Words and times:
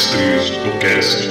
Mestres 0.00 0.48
do 0.48 0.78
Cast. 0.80 1.28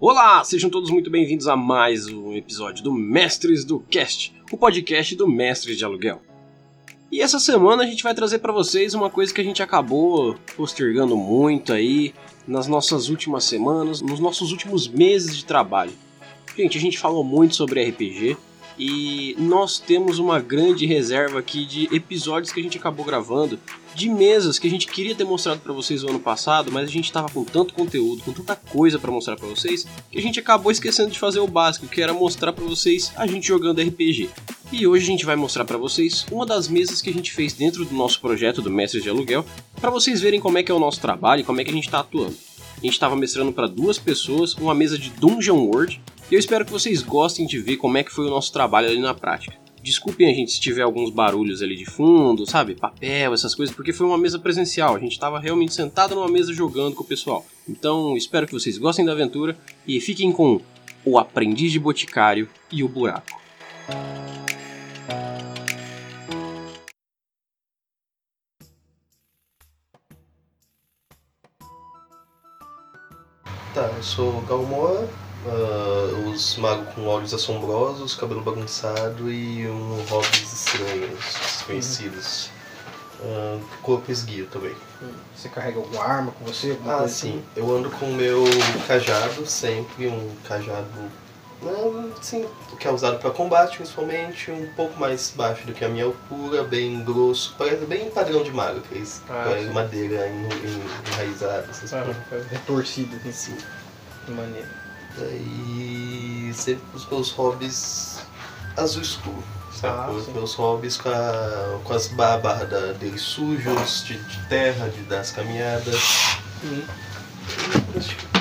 Olá, 0.00 0.42
sejam 0.42 0.68
todos 0.68 0.90
muito 0.90 1.08
bem-vindos 1.08 1.46
a 1.46 1.56
mais 1.56 2.08
um 2.08 2.32
episódio 2.32 2.82
do 2.82 2.92
Mestres 2.92 3.64
do 3.64 3.78
Cast, 3.78 4.34
o 4.50 4.56
podcast 4.56 5.14
do 5.14 5.28
Mestre 5.28 5.76
de 5.76 5.84
Aluguel. 5.84 6.20
E 7.12 7.20
essa 7.20 7.38
semana 7.38 7.84
a 7.84 7.86
gente 7.86 8.02
vai 8.02 8.12
trazer 8.12 8.40
para 8.40 8.52
vocês 8.52 8.92
uma 8.92 9.08
coisa 9.08 9.32
que 9.32 9.40
a 9.40 9.44
gente 9.44 9.62
acabou 9.62 10.34
postergando 10.56 11.16
muito 11.16 11.72
aí 11.72 12.12
nas 12.44 12.66
nossas 12.66 13.08
últimas 13.08 13.44
semanas, 13.44 14.00
nos 14.00 14.18
nossos 14.18 14.50
últimos 14.50 14.88
meses 14.88 15.36
de 15.36 15.44
trabalho. 15.44 15.92
Gente, 16.56 16.76
a 16.76 16.80
gente 16.80 16.98
falou 16.98 17.22
muito 17.22 17.54
sobre 17.54 17.88
RPG, 17.88 18.36
e 18.78 19.36
nós 19.38 19.78
temos 19.78 20.18
uma 20.18 20.40
grande 20.40 20.86
reserva 20.86 21.38
aqui 21.38 21.64
de 21.64 21.94
episódios 21.94 22.52
que 22.52 22.60
a 22.60 22.62
gente 22.62 22.78
acabou 22.78 23.04
gravando, 23.04 23.58
de 23.94 24.08
mesas 24.08 24.58
que 24.58 24.66
a 24.66 24.70
gente 24.70 24.88
queria 24.88 25.14
ter 25.14 25.24
mostrado 25.24 25.60
para 25.60 25.72
vocês 25.72 26.02
no 26.02 26.10
ano 26.10 26.18
passado, 26.18 26.72
mas 26.72 26.88
a 26.88 26.92
gente 26.92 27.12
tava 27.12 27.28
com 27.28 27.44
tanto 27.44 27.74
conteúdo, 27.74 28.22
com 28.24 28.32
tanta 28.32 28.56
coisa 28.56 28.98
para 28.98 29.10
mostrar 29.10 29.36
para 29.36 29.46
vocês, 29.46 29.86
que 30.10 30.18
a 30.18 30.22
gente 30.22 30.40
acabou 30.40 30.72
esquecendo 30.72 31.10
de 31.10 31.18
fazer 31.18 31.38
o 31.38 31.46
básico, 31.46 31.86
que 31.86 32.02
era 32.02 32.12
mostrar 32.12 32.52
para 32.52 32.64
vocês 32.64 33.12
a 33.16 33.26
gente 33.26 33.46
jogando 33.46 33.80
RPG. 33.80 34.30
E 34.72 34.86
hoje 34.86 35.04
a 35.04 35.06
gente 35.06 35.24
vai 35.24 35.36
mostrar 35.36 35.64
para 35.64 35.78
vocês 35.78 36.26
uma 36.32 36.44
das 36.44 36.66
mesas 36.66 37.00
que 37.00 37.10
a 37.10 37.12
gente 37.12 37.32
fez 37.32 37.52
dentro 37.52 37.84
do 37.84 37.94
nosso 37.94 38.20
projeto 38.20 38.60
do 38.60 38.70
Mestres 38.70 39.04
de 39.04 39.08
Aluguel, 39.08 39.46
para 39.80 39.90
vocês 39.90 40.20
verem 40.20 40.40
como 40.40 40.58
é 40.58 40.62
que 40.62 40.72
é 40.72 40.74
o 40.74 40.80
nosso 40.80 41.00
trabalho 41.00 41.42
e 41.42 41.44
como 41.44 41.60
é 41.60 41.64
que 41.64 41.70
a 41.70 41.74
gente 41.74 41.88
tá 41.88 42.00
atuando. 42.00 42.36
A 42.76 42.80
gente 42.80 42.94
estava 42.94 43.14
mestrando 43.14 43.52
para 43.52 43.68
duas 43.68 43.98
pessoas, 43.98 44.54
uma 44.54 44.74
mesa 44.74 44.98
de 44.98 45.10
Dungeon 45.10 45.56
World, 45.56 46.00
e 46.30 46.34
eu 46.34 46.38
espero 46.38 46.64
que 46.64 46.72
vocês 46.72 47.02
gostem 47.02 47.46
de 47.46 47.58
ver 47.58 47.76
como 47.76 47.98
é 47.98 48.02
que 48.02 48.10
foi 48.10 48.26
o 48.26 48.30
nosso 48.30 48.52
trabalho 48.52 48.88
ali 48.88 48.98
na 48.98 49.14
prática. 49.14 49.56
Desculpem 49.82 50.30
a 50.30 50.32
gente 50.32 50.52
se 50.52 50.60
tiver 50.60 50.80
alguns 50.80 51.10
barulhos 51.10 51.60
ali 51.60 51.76
de 51.76 51.84
fundo, 51.84 52.46
sabe? 52.46 52.74
Papel, 52.74 53.34
essas 53.34 53.54
coisas, 53.54 53.74
porque 53.74 53.92
foi 53.92 54.06
uma 54.06 54.16
mesa 54.16 54.38
presencial. 54.38 54.96
A 54.96 54.98
gente 54.98 55.12
estava 55.12 55.38
realmente 55.38 55.74
sentado 55.74 56.14
numa 56.14 56.28
mesa 56.28 56.54
jogando 56.54 56.96
com 56.96 57.02
o 57.02 57.06
pessoal. 57.06 57.44
Então, 57.68 58.16
espero 58.16 58.46
que 58.46 58.54
vocês 58.54 58.78
gostem 58.78 59.04
da 59.04 59.12
aventura 59.12 59.54
e 59.86 60.00
fiquem 60.00 60.32
com 60.32 60.58
o 61.04 61.18
Aprendiz 61.18 61.70
de 61.70 61.78
Boticário 61.78 62.48
e 62.72 62.82
o 62.82 62.88
Buraco. 62.88 63.38
Tá, 73.74 73.92
eu 73.96 74.02
sou 74.02 74.40
Galmora, 74.42 75.10
uh, 75.46 76.30
os 76.30 76.56
magos 76.56 76.94
com 76.94 77.06
olhos 77.06 77.32
assombrosos, 77.34 78.14
cabelo 78.14 78.40
bagunçado 78.42 79.30
e 79.30 79.66
um 79.68 80.02
hobbies 80.08 80.52
estranhos, 80.52 81.18
desconhecidos. 81.42 82.50
Uh, 83.20 83.60
corpo 83.82 84.10
esguio 84.10 84.46
também. 84.46 84.74
Você 85.34 85.48
carrega 85.48 85.78
alguma 85.78 86.02
arma 86.04 86.32
com 86.32 86.44
você? 86.44 86.70
Alguma 86.72 86.94
Ah, 86.96 87.08
sim. 87.08 87.30
assim? 87.38 87.44
Eu 87.56 87.74
ando 87.74 87.90
com 87.90 88.06
o 88.06 88.12
meu 88.14 88.44
cajado, 88.86 89.46
sempre 89.46 90.08
um 90.08 90.30
cajado. 90.46 90.88
Não, 91.62 92.10
sim, 92.20 92.44
que 92.78 92.86
é 92.86 92.90
usado 92.90 93.18
para 93.18 93.30
combate, 93.30 93.76
principalmente, 93.78 94.50
um 94.50 94.66
pouco 94.74 94.98
mais 95.00 95.32
baixo 95.34 95.66
do 95.66 95.72
que 95.72 95.82
a 95.82 95.88
minha 95.88 96.04
altura, 96.04 96.62
bem 96.64 97.02
grosso, 97.02 97.54
parece 97.56 97.86
bem 97.86 98.10
padrão 98.10 98.42
de 98.42 98.50
mago, 98.50 98.82
Ah, 99.30 99.48
é, 99.50 99.58
sim. 99.64 99.70
madeira 99.70 100.28
en- 100.28 100.44
en- 100.44 101.10
enraizada, 101.12 101.66
essas 101.70 101.94
Ah, 101.94 102.04
coisas. 102.28 102.50
retorcido, 102.50 103.16
assim, 103.26 103.32
Sim. 103.32 103.56
De 105.14 105.20
maneira. 105.20 105.36
E 105.36 106.52
sempre 106.54 106.84
os 106.94 107.06
meus 107.08 107.30
hobbies 107.30 108.20
azul 108.76 109.02
escuro. 109.02 109.44
Ah, 109.82 110.10
os 110.10 110.28
meus 110.28 110.54
hobbies 110.54 110.96
com, 110.96 111.10
a, 111.10 111.78
com 111.84 111.92
as 111.92 112.06
barras 112.08 112.70
da, 112.70 112.92
deles 112.92 113.20
sujos, 113.20 114.04
de, 114.06 114.16
de 114.16 114.48
terra, 114.48 114.88
de, 114.88 115.02
das 115.02 115.30
caminhadas. 115.30 116.38
Hum, 116.64 116.82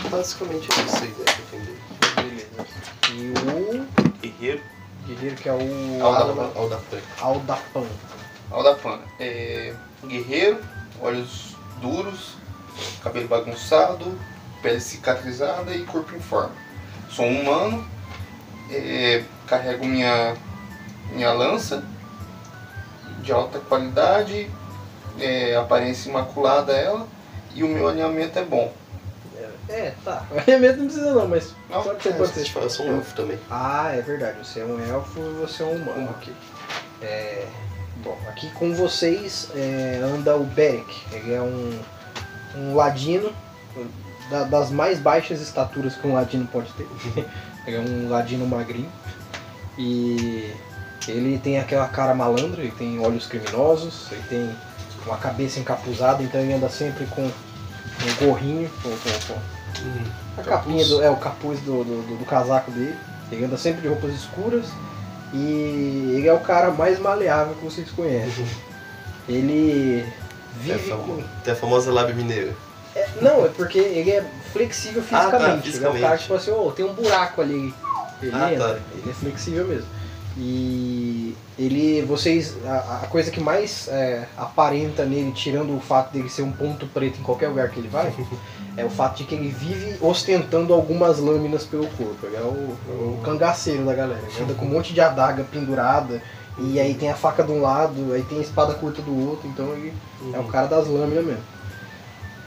basicamente 0.10 0.70
é 0.72 0.84
isso 0.86 1.04
aí, 1.04 1.10
né? 1.10 1.26
tenho. 1.52 1.66
beleza. 2.16 2.48
E 3.12 3.34
o 3.34 4.22
Guerreiro 4.22 4.64
guerreiro 5.06 5.36
que 5.36 5.50
é 5.50 5.54
o 5.54 6.04
Aldapan. 6.04 6.52
Aldapan. 6.56 6.98
Aldapan. 7.20 7.88
Aldapan. 8.50 9.00
É, 9.20 9.74
guerreiro, 10.06 10.62
olhos 11.02 11.56
duros, 11.82 12.36
cabelo 13.04 13.28
bagunçado, 13.28 14.18
pele 14.62 14.80
cicatrizada 14.80 15.76
e 15.76 15.84
corpo 15.84 16.16
em 16.16 16.20
forma. 16.20 16.63
Sou 17.16 17.26
um 17.26 17.42
humano, 17.42 17.86
é, 18.72 19.24
carrego 19.48 19.86
minha, 19.86 20.36
minha 21.12 21.32
lança 21.32 21.84
de 23.22 23.32
alta 23.32 23.60
qualidade, 23.60 24.50
é, 25.20 25.56
aparência 25.56 26.10
imaculada 26.10 26.74
ela, 26.74 27.08
e 27.54 27.64
o 27.64 27.68
meu 27.68 27.88
alinhamento 27.88 28.40
é 28.40 28.44
bom. 28.44 28.74
É, 29.70 29.94
tá. 30.04 30.26
Alinhamento 30.36 30.80
não 30.80 30.86
precisa 30.86 31.14
não, 31.14 31.28
mas 31.28 31.54
Não, 31.70 31.84
pode 31.84 32.04
ser, 32.04 32.10
É, 32.10 32.12
pode 32.14 32.34
você 32.34 32.46
ser. 32.46 32.52
fala, 32.52 32.66
eu 32.66 32.70
sou 32.70 32.86
um 32.86 32.98
elfo 32.98 33.16
também. 33.16 33.40
Ah, 33.50 33.92
é 33.94 34.02
verdade. 34.02 34.40
Você 34.40 34.60
é 34.60 34.66
um 34.66 34.80
elfo 34.84 35.20
e 35.20 35.34
você 35.40 35.64
é 35.64 35.66
um 35.66 35.76
humano. 35.76 36.10
Ok. 36.18 36.34
É, 37.02 37.46
bom, 38.04 38.18
aqui 38.28 38.50
com 38.52 38.74
vocês 38.74 39.50
é, 39.56 40.02
anda 40.04 40.36
o 40.36 40.44
Beric. 40.44 40.94
Ele 41.14 41.34
é 41.34 41.42
um, 41.42 41.80
um 42.58 42.76
ladino 42.76 43.32
da- 44.34 44.44
das 44.46 44.72
mais 44.72 45.00
baixas 45.00 45.40
estaturas 45.42 45.96
que 45.96 46.08
um 46.08 46.14
ladino 46.16 46.48
pode 46.52 46.72
ter. 46.74 46.88
ele 47.68 47.76
é 47.78 47.80
um 47.80 48.10
ladino 48.10 48.46
magrinho. 48.48 48.90
E 49.78 50.52
ele 51.08 51.38
tem 51.38 51.60
aquela 51.60 51.88
cara 51.88 52.14
malandra, 52.14 52.62
ele 52.62 52.72
tem 52.72 53.00
olhos 53.00 53.26
criminosos, 53.28 54.08
ele 54.12 54.24
tem 54.30 54.56
uma 55.06 55.18
cabeça 55.18 55.60
encapuzada, 55.60 56.24
então 56.24 56.40
ele 56.42 56.54
anda 56.54 56.70
sempre 56.70 57.06
com 57.08 57.22
um 57.24 58.16
gorrinho, 58.26 58.70
com, 58.82 58.90
com- 58.90 59.34
com 60.36 60.42
a 60.42 60.44
capinha 60.44 60.86
do. 60.86 61.04
É, 61.04 61.10
o 61.10 61.16
capuz 61.18 61.60
do, 61.62 61.84
do, 61.84 62.02
do- 62.08 62.18
do 62.18 62.26
casaco 62.26 62.72
dele. 62.72 62.96
Ele 63.32 63.46
anda 63.46 63.58
sempre 63.58 63.82
de 63.82 63.88
roupas 63.88 64.14
escuras. 64.14 64.66
E 65.34 66.14
ele 66.16 66.28
é 66.28 66.34
o 66.34 66.40
cara 66.40 66.70
mais 66.72 67.00
maleável 67.00 67.56
que 67.56 67.66
vocês 67.66 67.90
conhecem. 67.90 68.46
Ele 69.28 70.04
Tem 70.64 70.74
a, 70.76 70.78
vive 70.78 70.90
famo- 70.92 71.04
com. 71.04 71.24
tem 71.44 71.54
a 71.54 71.56
famosa 71.56 71.92
lábia 71.92 72.14
mineira. 72.14 72.54
É, 73.04 73.22
não, 73.22 73.46
é 73.46 73.50
porque 73.50 73.78
ele 73.80 74.12
é 74.12 74.24
flexível 74.52 75.04
Ah, 75.12 75.26
tá, 75.30 75.40
fisicamente. 75.40 75.70
Ele 75.76 75.86
é 75.86 75.90
o 75.90 75.92
cara 76.02 76.18
fisicamente. 76.18 76.18
que 76.18 76.24
tipo 76.24 76.34
assim, 76.36 76.52
ô, 76.52 76.72
tem 76.72 76.86
um 76.86 76.94
buraco 76.94 77.42
ali. 77.42 77.74
Ele 78.22 78.32
Ah, 78.34 78.54
entra. 78.54 78.74
tá. 78.76 78.80
Ele 78.98 79.10
é 79.10 79.14
flexível 79.14 79.68
mesmo. 79.68 79.88
E 80.38 81.36
ele. 81.60 82.02
Vocês. 82.04 82.56
A, 82.66 83.02
a 83.04 83.08
coisa 83.08 83.30
que 83.30 83.40
mais 83.40 83.88
é, 83.88 84.26
aparenta 84.38 85.06
nele, 85.06 85.32
tirando 85.32 85.76
o 85.76 85.80
fato 85.80 86.12
dele 86.12 86.30
ser 86.30 86.42
um 86.42 86.52
ponto 86.52 86.88
preto 86.88 87.20
em 87.20 87.24
qualquer 87.24 87.50
lugar 87.50 87.70
que 87.70 87.80
ele 87.80 87.88
vai, 87.88 88.12
é 88.76 88.84
o 88.84 88.90
fato 88.90 89.18
de 89.18 89.26
que 89.26 89.36
ele 89.36 89.50
vive 89.50 89.96
ostentando 90.02 90.74
algumas 90.74 91.20
lâminas 91.20 91.66
pelo 91.66 91.86
corpo. 91.88 92.18
Ele 92.26 92.36
é 92.36 92.42
o, 92.42 92.76
o 92.90 93.22
cangaceiro 93.24 93.86
da 93.86 93.94
galera. 93.94 94.22
Ele 94.28 94.44
anda 94.44 94.54
com 94.56 94.66
um 94.66 94.70
monte 94.70 94.94
de 94.94 95.02
adaga 95.02 95.44
pendurada. 95.44 96.22
E 96.60 96.80
aí 96.80 96.94
tem 96.94 97.10
a 97.10 97.16
faca 97.16 97.42
de 97.44 97.52
um 97.52 97.62
lado, 97.64 98.14
aí 98.14 98.22
tem 98.24 98.38
a 98.38 98.42
espada 98.42 98.76
curta 98.76 99.02
do 99.02 99.28
outro, 99.30 99.48
então 99.48 99.74
ele 99.74 99.92
é 100.34 100.38
o 100.38 100.44
cara 100.44 100.68
das 100.68 100.88
lâminas 100.88 101.26
mesmo. 101.26 101.42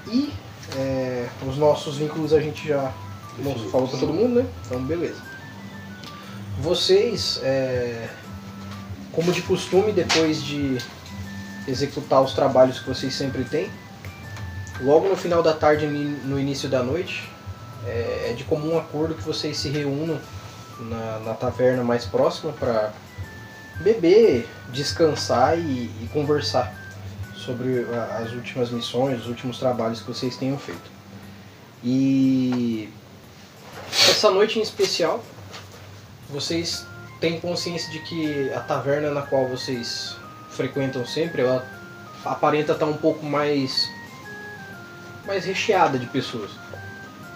E 0.06 0.32
é, 0.74 1.28
os 1.46 1.56
nossos 1.56 1.96
vínculos 1.96 2.32
a 2.32 2.40
gente 2.40 2.66
já 2.66 2.92
falou 3.70 3.88
pra 3.88 3.98
todo 3.98 4.12
mundo, 4.12 4.42
né? 4.42 4.48
Então 4.64 4.82
beleza. 4.82 5.20
Vocês, 6.58 7.38
é, 7.42 8.08
como 9.12 9.32
de 9.32 9.42
costume, 9.42 9.92
depois 9.92 10.42
de 10.42 10.78
executar 11.68 12.22
os 12.22 12.32
trabalhos 12.32 12.80
que 12.80 12.88
vocês 12.88 13.14
sempre 13.14 13.44
têm, 13.44 13.70
logo 14.80 15.08
no 15.08 15.16
final 15.16 15.42
da 15.42 15.52
tarde 15.52 15.84
e 15.84 15.88
no 15.88 16.38
início 16.38 16.68
da 16.68 16.82
noite, 16.82 17.28
é, 17.86 18.30
é 18.30 18.32
de 18.32 18.44
comum 18.44 18.78
acordo 18.78 19.14
que 19.14 19.22
vocês 19.22 19.56
se 19.58 19.68
reúnam 19.68 20.18
na, 20.80 21.18
na 21.20 21.34
taverna 21.34 21.84
mais 21.84 22.04
próxima 22.04 22.52
para 22.52 22.92
beber, 23.80 24.48
descansar 24.72 25.58
e, 25.58 25.90
e 26.02 26.08
conversar 26.12 26.85
sobre 27.46 27.86
a- 27.94 28.18
as 28.22 28.32
últimas 28.32 28.70
missões, 28.70 29.20
os 29.20 29.28
últimos 29.28 29.58
trabalhos 29.58 30.00
que 30.00 30.08
vocês 30.08 30.36
tenham 30.36 30.58
feito. 30.58 30.90
E 31.84 32.92
essa 34.10 34.30
noite 34.30 34.58
em 34.58 34.62
especial, 34.62 35.22
vocês 36.28 36.84
têm 37.20 37.38
consciência 37.40 37.90
de 37.92 38.00
que 38.00 38.52
a 38.52 38.60
taverna 38.60 39.10
na 39.12 39.22
qual 39.22 39.46
vocês 39.46 40.16
frequentam 40.50 41.06
sempre, 41.06 41.42
ela 41.42 41.64
aparenta 42.24 42.72
estar 42.72 42.86
um 42.86 42.96
pouco 42.96 43.24
mais 43.24 43.88
mais 45.26 45.44
recheada 45.44 45.98
de 45.98 46.06
pessoas. 46.06 46.50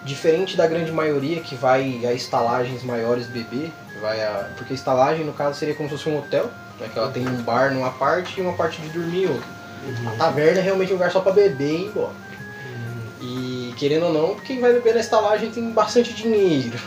Diferente 0.04 0.56
da 0.56 0.66
grande 0.66 0.90
maioria 0.92 1.40
que 1.40 1.54
vai 1.54 2.06
a 2.06 2.12
estalagens 2.12 2.82
maiores 2.82 3.26
beber, 3.26 3.70
vai 4.00 4.22
a, 4.22 4.50
porque 4.56 4.72
a 4.72 4.76
estalagem 4.76 5.24
no 5.24 5.32
caso 5.32 5.58
seria 5.58 5.74
como 5.74 5.88
se 5.88 5.96
fosse 5.96 6.08
um 6.08 6.18
hotel, 6.18 6.50
né, 6.78 6.88
que 6.90 6.98
ela 6.98 7.10
tem 7.10 7.26
um 7.28 7.42
bar 7.42 7.72
numa 7.72 7.90
parte 7.90 8.38
e 8.38 8.42
uma 8.42 8.54
parte 8.54 8.80
de 8.80 8.88
dormir 8.88 9.26
outra. 9.26 9.59
A 10.06 10.16
taverna 10.16 10.60
é 10.60 10.62
realmente 10.62 10.92
um 10.92 10.96
lugar 10.96 11.10
só 11.10 11.20
pra 11.20 11.32
beber 11.32 11.70
e 11.70 11.82
ir 11.82 11.86
embora. 11.86 12.12
E 13.20 13.74
querendo 13.76 14.06
ou 14.06 14.12
não, 14.12 14.34
quem 14.36 14.60
vai 14.60 14.72
beber 14.72 14.94
na 14.94 15.00
estalagem 15.00 15.50
tem 15.50 15.70
bastante 15.70 16.12
dinheiro. 16.12 16.78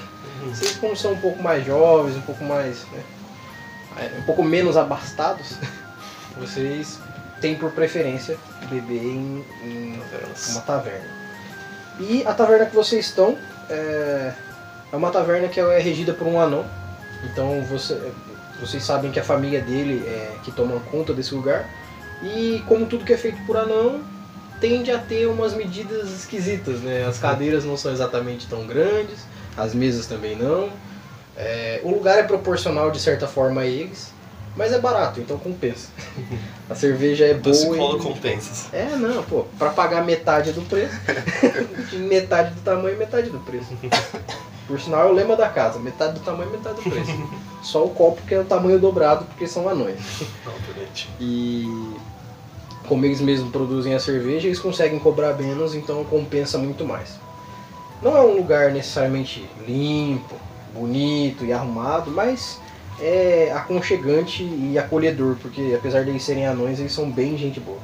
Vocês 0.46 0.76
como 0.76 0.96
são 0.96 1.14
um 1.14 1.18
pouco 1.18 1.42
mais 1.42 1.66
jovens, 1.66 2.16
um 2.16 2.22
pouco 2.22 2.44
mais. 2.44 2.84
né, 2.92 3.04
é, 3.98 4.20
um 4.20 4.24
pouco 4.24 4.44
menos 4.44 4.76
abastados, 4.76 5.58
vocês 6.38 7.00
têm 7.40 7.56
por 7.56 7.72
preferência 7.72 8.38
beber 8.70 9.04
em, 9.04 9.46
em 9.64 10.02
uma 10.50 10.62
taverna. 10.62 11.06
E 12.00 12.26
a 12.26 12.34
taverna 12.34 12.66
que 12.66 12.76
vocês 12.76 13.06
estão 13.06 13.38
é, 13.70 14.34
é 14.92 14.96
uma 14.96 15.12
taverna 15.12 15.48
que 15.48 15.60
é 15.60 15.80
regida 15.80 16.14
por 16.14 16.28
um 16.28 16.40
anão. 16.40 16.66
Então 17.24 17.62
você, 17.64 18.12
vocês 18.60 18.84
sabem 18.84 19.12
que 19.12 19.20
a 19.20 19.24
família 19.24 19.62
dele 19.62 20.04
é 20.08 20.36
que 20.44 20.52
toma 20.52 20.80
conta 20.92 21.14
desse 21.14 21.34
lugar. 21.36 21.70
E 22.24 22.64
como 22.68 22.86
tudo 22.86 23.04
que 23.06 23.14
é 23.14 23.18
feito 23.18 23.44
por 23.46 23.58
anão, 23.58 24.02
tende 24.62 24.92
a 24.92 24.98
ter 24.98 25.28
umas 25.28 25.54
medidas 25.54 26.10
esquisitas, 26.10 26.80
né? 26.80 27.06
As 27.06 27.20
cadeiras 27.20 27.66
não 27.66 27.76
são 27.76 27.92
exatamente 27.92 28.48
tão 28.48 28.66
grandes, 28.66 29.20
as 29.58 29.74
mesas 29.74 30.08
também 30.08 30.36
não. 30.36 30.70
É, 31.36 31.82
o 31.84 31.90
lugar 31.92 32.18
é 32.20 32.24
proporcional 32.24 32.92
de 32.92 33.00
certa 33.00 33.28
forma 33.28 33.62
a 33.62 33.66
eles, 33.66 34.14
mas 34.56 34.72
é 34.72 34.80
barato, 34.80 35.20
então 35.20 35.38
compensa. 35.38 35.90
A 36.70 36.76
cerveja 36.76 37.26
é 37.26 37.34
boa. 37.34 37.42
Doce 37.44 37.68
e- 37.68 37.76
colo 37.76 38.00
compensas. 38.00 38.68
É, 38.72 38.96
não, 38.96 39.22
pô, 39.24 39.46
pra 39.60 39.70
pagar 39.72 40.04
metade 40.06 40.54
do 40.54 40.62
preço, 40.62 40.94
metade 41.98 42.54
do 42.54 42.62
tamanho, 42.62 42.98
metade 42.98 43.30
do 43.30 43.40
preço. 43.40 43.68
Por 44.66 44.80
sinal, 44.80 45.10
é 45.10 45.12
o 45.12 45.14
lema 45.14 45.36
da 45.36 45.50
casa, 45.50 45.78
metade 45.78 46.14
do 46.14 46.20
tamanho, 46.22 46.50
metade 46.52 46.76
do 46.76 46.90
preço. 46.90 47.12
Só 47.62 47.84
o 47.84 47.90
copo 47.90 48.22
que 48.22 48.34
é 48.34 48.40
o 48.40 48.46
tamanho 48.46 48.80
dobrado, 48.80 49.26
porque 49.26 49.46
são 49.46 49.68
anões. 49.68 50.00
Obviamente. 50.48 51.10
E 51.20 51.68
como 52.88 53.06
eles 53.06 53.22
mesmos 53.22 53.52
produzem 53.52 53.94
a 53.94 54.00
cerveja, 54.00 54.48
eles 54.48 54.60
conseguem 54.60 55.00
cobrar 55.00 55.34
menos, 55.34 55.74
então 55.74 56.04
compensa 56.06 56.58
muito 56.58 56.86
mais. 56.86 57.18
Não 58.02 58.18
é 58.18 58.22
um 58.22 58.36
lugar 58.36 58.72
necessariamente 58.72 59.48
limpo, 59.66 60.36
bonito 60.74 61.46
e 61.46 61.54
arrumado, 61.54 62.12
mas 62.12 62.60
é 63.00 63.52
aconchegante 63.56 64.44
e 64.44 64.78
acolhedor, 64.78 65.36
porque 65.42 65.74
apesar 65.76 66.04
de 66.04 66.10
eles 66.10 66.24
serem 66.24 66.46
anões, 66.46 66.80
eles 66.80 66.92
são 66.92 67.10
bem 67.10 67.38
gente 67.38 67.60
boa. 67.60 67.80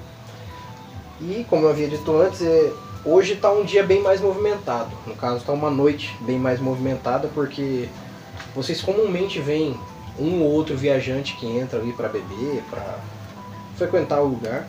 E 1.22 1.45
como 1.50 1.66
eu 1.66 1.69
havia 1.69 1.88
dito 1.88 2.16
antes, 2.18 2.42
é, 2.42 2.72
hoje 3.04 3.34
está 3.34 3.52
um 3.52 3.63
dia 3.63 3.84
bem 3.84 4.02
mais 4.02 4.22
movimentado. 4.22 4.92
No 5.06 5.16
caso, 5.16 5.38
está 5.38 5.52
uma 5.52 5.69
noite 5.69 6.16
bem 6.22 6.38
mais 6.38 6.60
movimentada, 6.60 7.30
porque 7.34 7.88
vocês 8.56 8.81
comumente 8.81 9.40
veem 9.40 9.78
um 10.18 10.42
ou 10.42 10.52
outro 10.52 10.75
viajante 10.75 11.36
que 11.36 11.45
entra 11.45 11.80
ali 11.80 11.94
para 11.94 12.10
beber, 12.10 12.63
para 12.69 13.00
frequentar 13.78 14.22
o 14.22 14.28
lugar. 14.28 14.68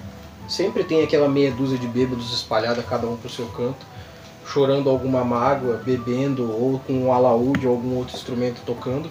Sempre 0.50 0.82
tem 0.82 1.05
aquela 1.05 1.29
meia 1.29 1.52
dúzia 1.52 1.79
de 1.79 1.87
bêbados 1.87 2.35
espalhada, 2.35 2.82
cada 2.82 3.06
um 3.06 3.17
pro 3.17 3.31
seu 3.31 3.47
canto, 3.47 3.87
chorando 4.44 4.91
alguma 4.91 5.25
mágoa, 5.25 5.76
bebendo 5.76 6.50
ou 6.50 6.81
com 6.81 7.05
um 7.05 7.12
alaúde 7.12 7.69
ou 7.69 7.75
algum 7.75 7.94
outro 7.94 8.17
instrumento 8.17 8.61
tocando. 8.67 9.08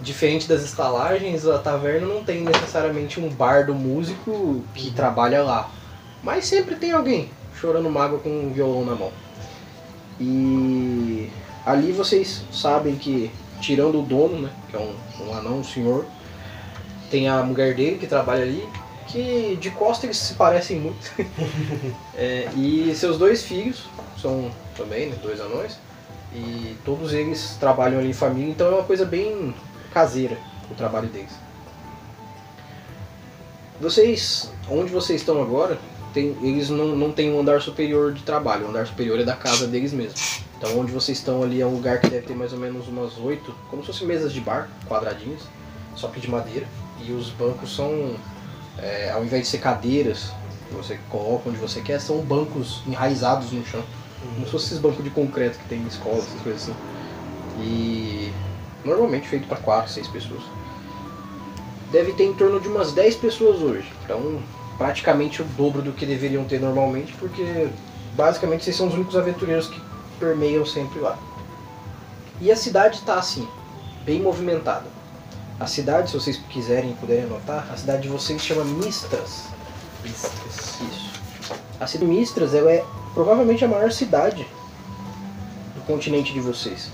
Diferente 0.00 0.48
das 0.48 0.64
estalagens, 0.64 1.46
a 1.46 1.58
taverna 1.58 2.08
não 2.08 2.24
tem 2.24 2.40
necessariamente 2.40 3.20
um 3.20 3.28
bardo 3.28 3.72
músico 3.72 4.64
que 4.74 4.90
trabalha 4.90 5.44
lá. 5.44 5.70
Mas 6.20 6.46
sempre 6.46 6.74
tem 6.74 6.90
alguém 6.90 7.30
chorando 7.54 7.88
mágoa 7.88 8.18
com 8.18 8.28
um 8.28 8.52
violão 8.52 8.84
na 8.84 8.96
mão. 8.96 9.12
E 10.20 11.30
ali 11.64 11.92
vocês 11.92 12.42
sabem 12.50 12.96
que, 12.96 13.30
tirando 13.60 14.00
o 14.00 14.02
dono, 14.02 14.40
né, 14.42 14.50
que 14.68 14.74
é 14.74 14.80
um, 14.80 15.28
um 15.28 15.32
anão, 15.32 15.60
um 15.60 15.64
senhor, 15.64 16.04
tem 17.08 17.28
a 17.28 17.40
mulher 17.44 17.72
dele 17.76 17.98
que 17.98 18.06
trabalha 18.08 18.42
ali, 18.42 18.68
que 19.08 19.56
de 19.60 19.70
costa 19.70 20.06
eles 20.06 20.16
se 20.16 20.34
parecem 20.34 20.80
muito. 20.80 21.12
É, 22.20 22.48
e 22.56 22.92
seus 22.96 23.16
dois 23.16 23.44
filhos 23.44 23.84
são 24.20 24.50
também 24.76 25.08
né, 25.08 25.16
dois 25.22 25.40
anões. 25.40 25.78
E 26.34 26.76
todos 26.84 27.12
eles 27.12 27.56
trabalham 27.60 28.00
ali 28.00 28.10
em 28.10 28.12
família, 28.12 28.50
então 28.50 28.66
é 28.66 28.70
uma 28.70 28.82
coisa 28.82 29.04
bem 29.04 29.54
caseira 29.94 30.36
o 30.70 30.74
trabalho 30.74 31.08
deles. 31.08 31.30
Vocês, 33.80 34.52
onde 34.68 34.90
vocês 34.90 35.20
estão 35.20 35.40
agora, 35.40 35.78
tem, 36.12 36.36
eles 36.42 36.68
não, 36.68 36.88
não 36.88 37.12
têm 37.12 37.32
um 37.32 37.40
andar 37.40 37.62
superior 37.62 38.12
de 38.12 38.22
trabalho, 38.22 38.66
o 38.66 38.70
andar 38.70 38.86
superior 38.86 39.20
é 39.20 39.24
da 39.24 39.36
casa 39.36 39.66
deles 39.66 39.92
mesmos. 39.92 40.42
Então 40.58 40.78
onde 40.78 40.90
vocês 40.90 41.18
estão 41.18 41.42
ali 41.42 41.60
é 41.60 41.66
um 41.66 41.74
lugar 41.74 42.00
que 42.00 42.10
deve 42.10 42.26
ter 42.26 42.34
mais 42.34 42.52
ou 42.52 42.58
menos 42.58 42.88
umas 42.88 43.16
oito, 43.18 43.54
como 43.70 43.82
se 43.82 43.86
fossem 43.86 44.06
mesas 44.06 44.32
de 44.32 44.40
bar, 44.40 44.68
quadradinhas, 44.88 45.42
só 45.94 46.08
que 46.08 46.20
de 46.20 46.28
madeira. 46.28 46.66
E 47.00 47.12
os 47.12 47.30
bancos 47.30 47.74
são, 47.74 48.16
é, 48.80 49.10
ao 49.10 49.24
invés 49.24 49.42
de 49.44 49.48
ser 49.48 49.58
cadeiras, 49.58 50.32
que 50.68 50.74
você 50.74 50.98
coloca 51.10 51.48
onde 51.48 51.58
você 51.58 51.80
quer, 51.80 52.00
são 52.00 52.18
bancos 52.18 52.82
enraizados 52.86 53.50
no 53.52 53.64
chão. 53.66 53.82
Como 54.20 54.46
se 54.46 54.52
fossem 54.52 54.66
esses 54.68 54.78
bancos 54.78 55.04
de 55.04 55.10
concreto 55.10 55.58
que 55.58 55.68
tem 55.68 55.78
em 55.78 55.86
escola, 55.86 56.18
essas 56.18 56.40
coisas 56.40 56.62
assim. 56.62 56.74
E 57.60 58.32
normalmente 58.84 59.28
feito 59.28 59.46
para 59.48 59.56
quatro, 59.58 59.90
seis 59.90 60.06
pessoas. 60.08 60.42
Deve 61.90 62.12
ter 62.12 62.24
em 62.24 62.34
torno 62.34 62.60
de 62.60 62.68
umas 62.68 62.92
10 62.92 63.16
pessoas 63.16 63.60
hoje. 63.60 63.90
Então, 64.04 64.40
praticamente 64.76 65.40
o 65.40 65.44
dobro 65.44 65.80
do 65.80 65.92
que 65.92 66.04
deveriam 66.04 66.44
ter 66.44 66.60
normalmente, 66.60 67.12
porque 67.14 67.68
basicamente 68.14 68.64
vocês 68.64 68.76
são 68.76 68.88
os 68.88 68.94
únicos 68.94 69.16
aventureiros 69.16 69.68
que 69.68 69.80
permeiam 70.20 70.66
sempre 70.66 71.00
lá. 71.00 71.18
E 72.40 72.52
a 72.52 72.56
cidade 72.56 72.96
está 72.96 73.14
assim, 73.14 73.48
bem 74.04 74.20
movimentada. 74.20 74.97
A 75.60 75.66
cidade, 75.66 76.10
se 76.10 76.16
vocês 76.18 76.36
quiserem 76.48 76.90
e 76.90 76.94
puderem 76.94 77.24
anotar, 77.24 77.66
a 77.72 77.76
cidade 77.76 78.02
de 78.02 78.08
vocês 78.08 78.40
chama 78.40 78.64
Mistras. 78.64 79.44
Isso. 80.04 80.30
A 81.80 81.86
cidade 81.86 82.06
de 82.10 82.18
Mistras 82.18 82.54
ela 82.54 82.70
é 82.70 82.84
provavelmente 83.12 83.64
a 83.64 83.68
maior 83.68 83.90
cidade 83.90 84.46
do 85.74 85.80
continente 85.86 86.32
de 86.32 86.40
vocês. 86.40 86.90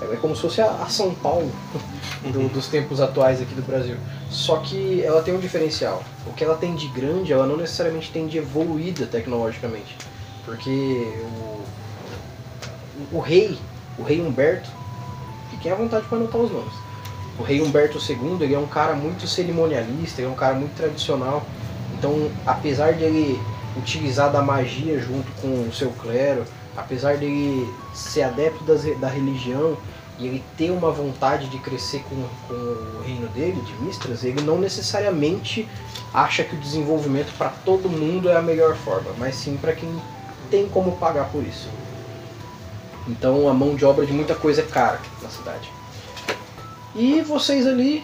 Ela 0.00 0.14
é 0.14 0.16
como 0.18 0.36
se 0.36 0.42
fosse 0.42 0.60
a, 0.60 0.70
a 0.70 0.88
São 0.88 1.14
Paulo 1.14 1.50
do- 2.32 2.48
dos 2.48 2.68
tempos 2.68 3.00
atuais 3.00 3.40
aqui 3.42 3.54
do 3.54 3.62
Brasil. 3.62 3.96
Só 4.30 4.58
que 4.58 5.02
ela 5.02 5.22
tem 5.22 5.34
um 5.34 5.40
diferencial. 5.40 6.02
O 6.26 6.32
que 6.32 6.44
ela 6.44 6.56
tem 6.56 6.76
de 6.76 6.86
grande, 6.88 7.32
ela 7.32 7.46
não 7.46 7.56
necessariamente 7.56 8.10
tem 8.12 8.26
de 8.28 8.38
evoluída 8.38 9.06
tecnologicamente. 9.06 9.96
Porque 10.44 11.18
o, 13.10 13.16
o 13.16 13.20
rei, 13.20 13.58
o 13.98 14.02
rei 14.04 14.20
Humberto, 14.20 14.68
fiquem 15.50 15.72
à 15.72 15.74
vontade 15.74 16.06
para 16.06 16.18
anotar 16.18 16.40
os 16.40 16.52
nomes. 16.52 16.85
O 17.38 17.42
rei 17.42 17.60
Humberto 17.60 17.98
II, 17.98 18.38
ele 18.40 18.54
é 18.54 18.58
um 18.58 18.66
cara 18.66 18.94
muito 18.94 19.26
cerimonialista, 19.26 20.20
ele 20.20 20.28
é 20.28 20.30
um 20.30 20.36
cara 20.36 20.54
muito 20.54 20.74
tradicional. 20.74 21.44
Então, 21.98 22.30
apesar 22.46 22.92
de 22.94 23.04
ele 23.04 23.40
utilizar 23.76 24.32
da 24.32 24.40
magia 24.40 24.98
junto 24.98 25.30
com 25.40 25.68
o 25.68 25.72
seu 25.72 25.90
clero, 25.90 26.44
apesar 26.76 27.16
dele 27.16 27.72
ser 27.94 28.22
adepto 28.22 28.64
das, 28.64 28.82
da 28.98 29.08
religião 29.08 29.76
e 30.18 30.26
ele 30.26 30.44
ter 30.56 30.70
uma 30.70 30.90
vontade 30.90 31.48
de 31.48 31.58
crescer 31.58 32.02
com, 32.08 32.16
com 32.48 32.54
o 32.54 33.02
reino 33.04 33.28
dele, 33.28 33.60
de 33.60 33.72
Mistras, 33.84 34.24
ele 34.24 34.40
não 34.42 34.58
necessariamente 34.58 35.68
acha 36.12 36.42
que 36.42 36.54
o 36.54 36.58
desenvolvimento 36.58 37.36
para 37.36 37.50
todo 37.50 37.88
mundo 37.88 38.30
é 38.30 38.36
a 38.36 38.42
melhor 38.42 38.74
forma, 38.76 39.10
mas 39.18 39.34
sim 39.34 39.58
para 39.58 39.74
quem 39.74 39.88
tem 40.50 40.66
como 40.68 40.92
pagar 40.92 41.26
por 41.30 41.42
isso. 41.42 41.68
Então 43.06 43.48
a 43.48 43.52
mão 43.52 43.74
de 43.74 43.84
obra 43.84 44.06
de 44.06 44.12
muita 44.12 44.34
coisa 44.34 44.62
é 44.62 44.64
cara 44.64 45.00
na 45.22 45.28
cidade. 45.28 45.70
E 46.98 47.20
vocês 47.20 47.66
ali, 47.66 48.02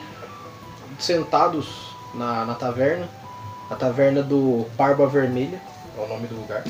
sentados 0.99 1.97
na, 2.13 2.45
na 2.45 2.55
taverna, 2.55 3.09
a 3.71 3.75
taverna 3.75 4.23
do 4.23 4.67
Barba 4.77 5.07
Vermelha, 5.07 5.63
é 5.97 6.01
o 6.05 6.07
nome 6.07 6.27
do 6.27 6.35
lugar. 6.35 6.63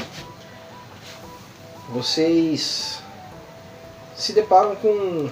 Vocês 1.89 3.03
se 4.15 4.33
deparam 4.33 4.77
com, 4.77 5.29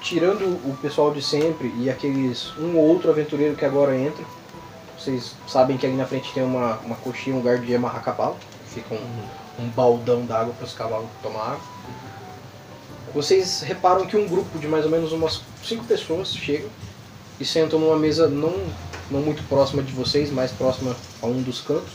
tirando 0.00 0.44
o 0.44 0.78
pessoal 0.80 1.12
de 1.12 1.20
sempre 1.20 1.74
e 1.78 1.90
aqueles 1.90 2.56
um 2.58 2.76
ou 2.76 2.86
outro 2.86 3.10
aventureiro 3.10 3.56
que 3.56 3.64
agora 3.64 3.96
entra. 3.96 4.24
Vocês 4.96 5.34
sabem 5.48 5.76
que 5.76 5.84
ali 5.84 5.96
na 5.96 6.06
frente 6.06 6.32
tem 6.32 6.44
uma, 6.44 6.76
uma 6.84 6.94
coxinha, 6.94 7.34
um 7.34 7.40
lugar 7.40 7.58
de 7.58 7.74
amarrar 7.74 8.04
cavalo. 8.04 8.36
Fica 8.68 8.94
um, 8.94 9.64
um 9.64 9.68
baldão 9.70 10.24
d'água 10.24 10.54
para 10.54 10.64
os 10.64 10.74
cavalos 10.74 11.08
tomar 11.20 11.42
água. 11.42 11.60
Vocês 13.14 13.60
reparam 13.60 14.06
que 14.06 14.16
um 14.16 14.26
grupo 14.26 14.58
de 14.58 14.66
mais 14.66 14.84
ou 14.84 14.90
menos 14.90 15.12
umas 15.12 15.40
cinco 15.62 15.84
pessoas 15.84 16.34
chegam 16.34 16.68
e 17.38 17.44
sentam 17.44 17.78
numa 17.78 17.96
mesa 17.96 18.26
não, 18.26 18.52
não 19.08 19.20
muito 19.20 19.40
próxima 19.48 19.84
de 19.84 19.92
vocês, 19.92 20.32
mais 20.32 20.50
próxima 20.50 20.96
a 21.22 21.26
um 21.26 21.40
dos 21.40 21.60
cantos. 21.60 21.92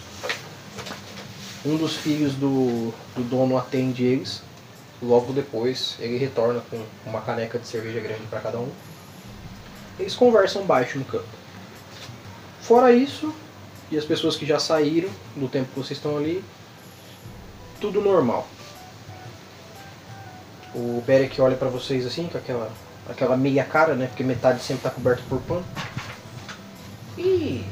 Um 1.66 1.76
dos 1.76 1.98
filhos 1.98 2.36
do, 2.36 2.94
do 3.18 3.24
dono 3.30 3.58
atende 3.58 4.06
eles. 4.06 4.42
Logo 5.02 5.34
depois 5.34 5.98
ele 6.00 6.18
retorna 6.18 6.62
com 6.70 6.82
uma 7.06 7.20
caneca 7.20 7.60
de 7.60 7.68
cerveja 7.68 8.00
grande 8.00 8.26
para 8.30 8.40
cada 8.40 8.58
um. 8.58 8.70
Eles 10.00 10.16
conversam 10.16 10.64
baixo 10.64 10.98
no 10.98 11.04
canto. 11.04 11.28
Fora 12.62 12.94
isso, 12.94 13.36
e 13.92 13.98
as 13.98 14.06
pessoas 14.06 14.38
que 14.38 14.46
já 14.46 14.58
saíram 14.58 15.10
do 15.36 15.50
tempo 15.50 15.68
que 15.74 15.80
vocês 15.80 15.98
estão 15.98 16.16
ali, 16.16 16.42
tudo 17.82 18.00
normal. 18.00 18.48
O 20.74 21.04
Berek 21.06 21.40
olha 21.42 21.56
pra 21.56 21.68
vocês 21.68 22.06
assim, 22.06 22.28
com 22.28 22.38
aquela, 22.38 22.72
aquela 23.10 23.36
meia 23.36 23.64
cara, 23.64 23.96
né? 23.96 24.08
Porque 24.08 24.24
metade 24.24 24.62
sempre 24.62 24.84
tá 24.84 24.90
coberto 24.90 25.24
por 25.28 25.40
pano. 25.42 25.66
E. 27.18 27.66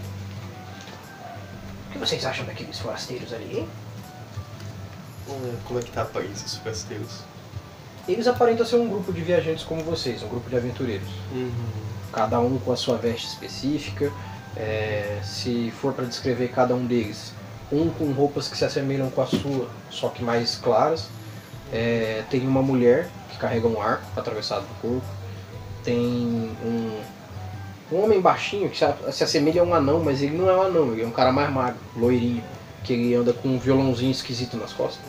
O 1.87 1.91
que 1.91 1.97
vocês 1.97 2.25
acham 2.25 2.45
daqueles 2.45 2.79
forasteiros 2.79 3.33
ali, 3.33 3.59
hein? 3.59 3.69
Como 5.65 5.79
é 5.79 5.81
que 5.81 5.91
tá 5.91 6.03
a 6.03 6.05
Paris, 6.05 6.43
os 6.43 6.55
forasteiros? 6.55 7.21
Eles 8.07 8.25
aparentam 8.27 8.65
ser 8.65 8.77
um 8.77 8.87
grupo 8.87 9.11
de 9.11 9.21
viajantes 9.21 9.65
como 9.65 9.83
vocês, 9.83 10.23
um 10.23 10.29
grupo 10.29 10.49
de 10.49 10.55
aventureiros. 10.55 11.09
Cada 12.13 12.39
um 12.39 12.57
com 12.57 12.71
a 12.71 12.77
sua 12.77 12.97
veste 12.97 13.27
específica. 13.27 14.11
É, 14.55 15.19
se 15.23 15.71
for 15.71 15.93
para 15.93 16.05
descrever 16.05 16.47
cada 16.47 16.73
um 16.73 16.85
deles, 16.85 17.31
um 17.71 17.89
com 17.89 18.11
roupas 18.11 18.47
que 18.47 18.57
se 18.57 18.65
assemelham 18.65 19.09
com 19.11 19.21
a 19.21 19.27
sua, 19.27 19.69
só 19.89 20.09
que 20.09 20.23
mais 20.23 20.55
claras. 20.55 21.09
É, 21.71 22.23
tem 22.29 22.47
uma 22.47 22.61
mulher 22.61 23.09
que 23.29 23.37
carrega 23.37 23.67
um 23.67 23.81
arco 23.81 24.05
atravessado 24.15 24.61
no 24.61 24.89
corpo. 24.89 25.07
Tem 25.83 25.97
um, 25.97 27.01
um 27.91 28.03
homem 28.03 28.19
baixinho 28.19 28.69
que 28.69 28.77
se, 28.77 28.85
se 29.11 29.23
assemelha 29.23 29.61
a 29.61 29.65
um 29.65 29.73
anão, 29.73 30.01
mas 30.03 30.21
ele 30.21 30.37
não 30.37 30.49
é 30.49 30.55
um 30.55 30.61
anão, 30.61 30.91
ele 30.93 31.03
é 31.03 31.07
um 31.07 31.11
cara 31.11 31.31
mais 31.31 31.51
magro, 31.51 31.79
loirinho, 31.95 32.43
que 32.83 32.93
ele 32.93 33.15
anda 33.15 33.33
com 33.33 33.49
um 33.49 33.59
violãozinho 33.59 34.11
esquisito 34.11 34.57
nas 34.57 34.73
costas. 34.73 35.01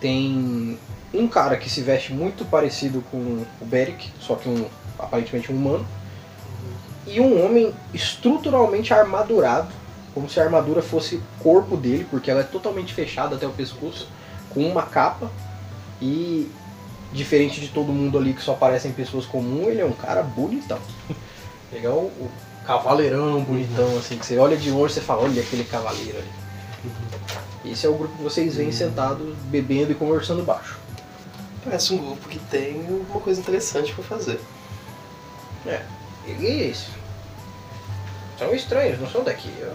Tem 0.00 0.78
um 1.14 1.28
cara 1.28 1.56
que 1.56 1.70
se 1.70 1.80
veste 1.82 2.12
muito 2.12 2.44
parecido 2.44 3.04
com 3.10 3.44
o 3.60 3.64
Beric, 3.64 4.10
só 4.18 4.34
que 4.34 4.48
um 4.48 4.66
aparentemente 4.98 5.52
um 5.52 5.56
humano. 5.56 5.86
E 7.06 7.20
um 7.20 7.44
homem 7.44 7.74
estruturalmente 7.92 8.94
armadurado, 8.94 9.72
como 10.14 10.28
se 10.28 10.38
a 10.38 10.44
armadura 10.44 10.82
fosse 10.82 11.16
o 11.16 11.22
corpo 11.40 11.76
dele, 11.76 12.06
porque 12.10 12.30
ela 12.30 12.40
é 12.40 12.44
totalmente 12.44 12.94
fechada 12.94 13.36
até 13.36 13.46
o 13.46 13.50
pescoço, 13.50 14.08
com 14.52 14.60
uma 14.60 14.82
capa. 14.82 15.30
E 16.00 16.50
diferente 17.12 17.60
de 17.60 17.68
todo 17.68 17.92
mundo 17.92 18.18
ali 18.18 18.32
que 18.32 18.42
só 18.42 18.54
parecem 18.54 18.92
pessoas 18.92 19.26
comuns, 19.26 19.68
ele 19.68 19.80
é 19.80 19.84
um 19.84 19.92
cara 19.92 20.22
bonitão. 20.22 20.78
Ele 21.72 21.86
é 21.86 21.88
o, 21.88 22.10
cavaleirão 22.66 23.42
bonitão, 23.42 23.96
assim, 23.98 24.18
que 24.18 24.26
você 24.26 24.38
olha 24.38 24.56
de 24.56 24.70
longe 24.70 24.92
e 24.92 24.94
você 24.94 25.00
fala, 25.00 25.22
olha 25.22 25.42
aquele 25.42 25.64
cavaleiro 25.64 26.18
ali. 26.18 27.72
Esse 27.72 27.86
é 27.86 27.88
o 27.88 27.94
grupo 27.94 28.16
que 28.16 28.22
vocês 28.22 28.56
veem 28.56 28.72
sentados, 28.72 29.34
bebendo 29.44 29.92
e 29.92 29.94
conversando 29.94 30.44
baixo. 30.44 30.78
Parece 31.64 31.94
um 31.94 31.98
grupo 31.98 32.28
que 32.28 32.38
tem 32.38 32.80
uma 32.80 33.20
coisa 33.20 33.40
interessante 33.40 33.92
pra 33.94 34.04
fazer. 34.04 34.40
E 36.26 36.46
é 36.46 36.68
isso. 36.68 36.90
São 38.38 38.52
estranhos, 38.54 39.00
não 39.00 39.08
são 39.08 39.22
daqui. 39.22 39.52
Eu 39.58 39.72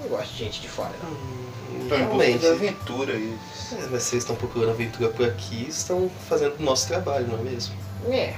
não 0.00 0.08
gosto 0.08 0.32
de 0.32 0.38
gente 0.38 0.60
de 0.62 0.68
fora, 0.68 0.92
não. 1.02 1.43
Então, 1.84 1.98
em 1.98 2.32
busca 2.32 2.52
aventura 2.52 3.12
e 3.12 3.36
É, 3.72 3.86
mas 3.90 4.02
vocês 4.02 4.22
estão 4.22 4.36
procurando 4.36 4.70
aventura 4.70 5.10
por 5.10 5.26
aqui 5.26 5.66
estão 5.68 6.10
fazendo 6.28 6.56
o 6.58 6.62
nosso 6.62 6.86
trabalho, 6.88 7.26
não 7.26 7.38
é 7.38 7.42
mesmo? 7.42 7.74
É. 8.08 8.36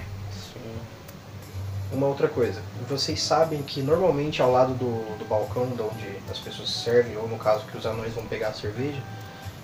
Uma 1.92 2.08
outra 2.08 2.28
coisa. 2.28 2.60
Vocês 2.88 3.22
sabem 3.22 3.62
que 3.62 3.80
normalmente 3.80 4.42
ao 4.42 4.50
lado 4.50 4.74
do, 4.74 5.18
do 5.18 5.24
balcão 5.28 5.66
de 5.68 5.82
onde 5.82 6.18
as 6.30 6.38
pessoas 6.38 6.68
servem, 6.68 7.16
ou 7.16 7.28
no 7.28 7.38
caso 7.38 7.64
que 7.66 7.76
os 7.76 7.86
anões 7.86 8.12
vão 8.12 8.24
pegar 8.26 8.48
a 8.48 8.52
cerveja, 8.52 9.00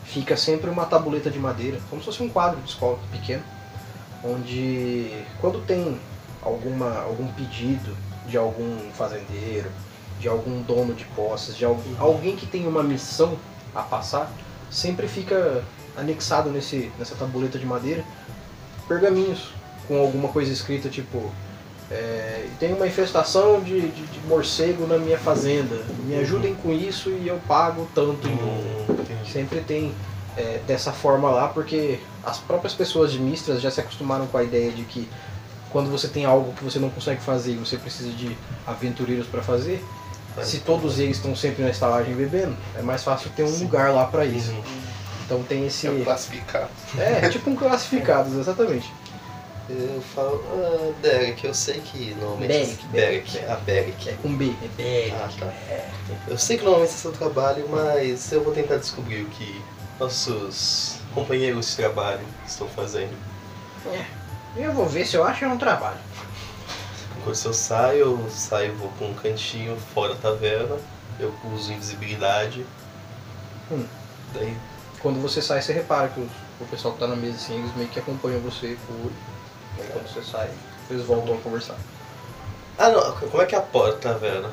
fica 0.04 0.36
sempre 0.36 0.70
uma 0.70 0.84
tabuleta 0.84 1.30
de 1.30 1.38
madeira, 1.38 1.80
como 1.90 2.00
se 2.00 2.06
fosse 2.06 2.22
um 2.22 2.28
quadro 2.28 2.60
de 2.60 2.68
escola 2.68 2.98
pequeno, 3.10 3.42
onde 4.24 5.10
quando 5.40 5.64
tem 5.66 6.00
alguma, 6.40 7.00
algum 7.00 7.26
pedido 7.32 7.96
de 8.26 8.36
algum 8.36 8.90
fazendeiro, 8.92 9.70
de 10.20 10.28
algum 10.28 10.62
dono 10.62 10.94
de 10.94 11.04
posses, 11.06 11.56
de 11.56 11.64
algum, 11.64 12.00
alguém 12.00 12.36
que 12.36 12.46
tem 12.46 12.66
uma 12.66 12.82
missão 12.82 13.36
a 13.74 13.82
passar, 13.82 14.30
sempre 14.70 15.06
fica 15.06 15.62
anexado 15.96 16.50
nesse, 16.50 16.90
nessa 16.98 17.14
tabuleta 17.14 17.58
de 17.58 17.66
madeira 17.66 18.04
pergaminhos 18.88 19.52
com 19.86 19.98
alguma 19.98 20.28
coisa 20.28 20.52
escrita 20.52 20.88
tipo 20.88 21.30
é, 21.92 22.46
tem 22.58 22.72
uma 22.72 22.86
infestação 22.86 23.60
de, 23.60 23.80
de, 23.80 24.06
de 24.06 24.26
morcego 24.26 24.86
na 24.86 24.96
minha 24.96 25.18
fazenda, 25.18 25.76
me 26.06 26.14
ajudem 26.16 26.54
com 26.54 26.72
isso 26.72 27.10
e 27.10 27.28
eu 27.28 27.38
pago 27.46 27.86
tanto. 27.94 28.26
Hum. 28.28 28.96
Sempre 29.30 29.60
tem 29.60 29.92
é, 30.36 30.60
dessa 30.66 30.90
forma 30.90 31.30
lá, 31.30 31.48
porque 31.48 32.00
as 32.24 32.38
próprias 32.38 32.72
pessoas 32.72 33.12
de 33.12 33.18
Mistras 33.18 33.60
já 33.60 33.70
se 33.70 33.80
acostumaram 33.80 34.26
com 34.26 34.38
a 34.38 34.42
ideia 34.42 34.70
de 34.70 34.84
que 34.84 35.06
quando 35.70 35.90
você 35.90 36.08
tem 36.08 36.24
algo 36.24 36.52
que 36.54 36.64
você 36.64 36.78
não 36.78 36.88
consegue 36.88 37.20
fazer 37.20 37.52
e 37.52 37.56
você 37.56 37.76
precisa 37.76 38.10
de 38.10 38.36
aventureiros 38.66 39.26
para 39.26 39.42
fazer. 39.42 39.84
Se 40.42 40.58
todos 40.60 40.98
eles 40.98 41.16
estão 41.16 41.34
sempre 41.36 41.62
na 41.62 41.70
estalagem 41.70 42.14
bebendo, 42.14 42.56
é 42.76 42.82
mais 42.82 43.02
fácil 43.02 43.30
ter 43.36 43.42
um 43.42 43.48
Sim. 43.48 43.64
lugar 43.64 43.92
lá 43.92 44.06
para 44.06 44.24
isso. 44.24 44.50
Uhum. 44.52 44.62
Então 45.24 45.42
tem 45.42 45.66
esse. 45.66 45.86
é 45.86 45.90
o 45.90 46.04
classificado. 46.04 46.68
É, 46.98 47.28
tipo 47.28 47.50
um 47.50 47.56
classificados, 47.56 48.34
exatamente. 48.34 48.92
Eu 49.68 50.02
falo, 50.14 50.44
ah, 50.52 50.92
Derek, 51.00 51.46
eu 51.46 51.54
sei 51.54 51.80
que 51.80 52.14
normalmente. 52.20 52.48
Beric, 52.48 52.86
Beric, 52.88 53.32
Beric. 53.32 53.50
a 53.50 53.56
Beric. 53.56 54.08
É 54.10 54.12
com 54.20 54.36
B, 54.36 54.52
é 54.62 54.68
Beric. 54.76 55.14
Ah, 55.14 55.30
tá. 55.38 55.52
Eu 56.28 56.36
sei 56.36 56.58
que 56.58 56.64
normalmente 56.64 56.90
esse 56.90 56.98
é 56.98 57.02
seu 57.02 57.12
trabalho, 57.12 57.66
mas 57.70 58.30
eu 58.32 58.42
vou 58.42 58.52
tentar 58.52 58.76
descobrir 58.76 59.22
o 59.22 59.26
que 59.26 59.62
nossos 59.98 60.98
companheiros 61.14 61.70
de 61.70 61.76
trabalho 61.76 62.26
estão 62.46 62.68
fazendo. 62.68 63.16
É. 63.86 64.04
Eu 64.56 64.72
vou 64.72 64.86
ver 64.86 65.06
se 65.06 65.16
eu 65.16 65.24
acho 65.24 65.44
é 65.44 65.48
um 65.48 65.56
trabalho. 65.56 65.98
Enquanto 67.22 67.44
eu 67.46 67.54
saio, 67.54 67.98
eu 68.00 68.30
saio, 68.30 68.74
vou 68.74 68.88
pra 68.98 69.06
um 69.06 69.14
cantinho 69.14 69.76
fora 69.94 70.14
da 70.14 70.20
taverna, 70.20 70.76
eu 71.20 71.32
uso 71.54 71.72
invisibilidade. 71.72 72.66
Hum. 73.70 73.84
Daí 74.34 74.56
Quando 74.98 75.20
você 75.20 75.42
sai, 75.42 75.60
você 75.60 75.72
repara 75.72 76.08
que 76.08 76.20
os- 76.20 76.30
o 76.60 76.64
pessoal 76.66 76.94
que 76.94 77.00
tá 77.00 77.08
na 77.08 77.16
mesa 77.16 77.34
assim, 77.34 77.58
eles 77.58 77.74
meio 77.74 77.88
que 77.88 77.98
acompanham 77.98 78.40
você 78.40 78.76
olho. 78.88 79.12
Aí 79.78 79.86
quando 79.92 80.06
você 80.08 80.22
sai, 80.22 80.48
eles 80.90 81.04
voltam 81.04 81.34
a 81.34 81.38
conversar. 81.38 81.74
Ah 82.78 82.88
não, 82.88 83.12
como 83.12 83.42
é 83.42 83.46
que 83.46 83.54
é 83.54 83.58
a 83.58 83.62
porta 83.62 84.08
da 84.08 84.14
taverna? 84.14 84.50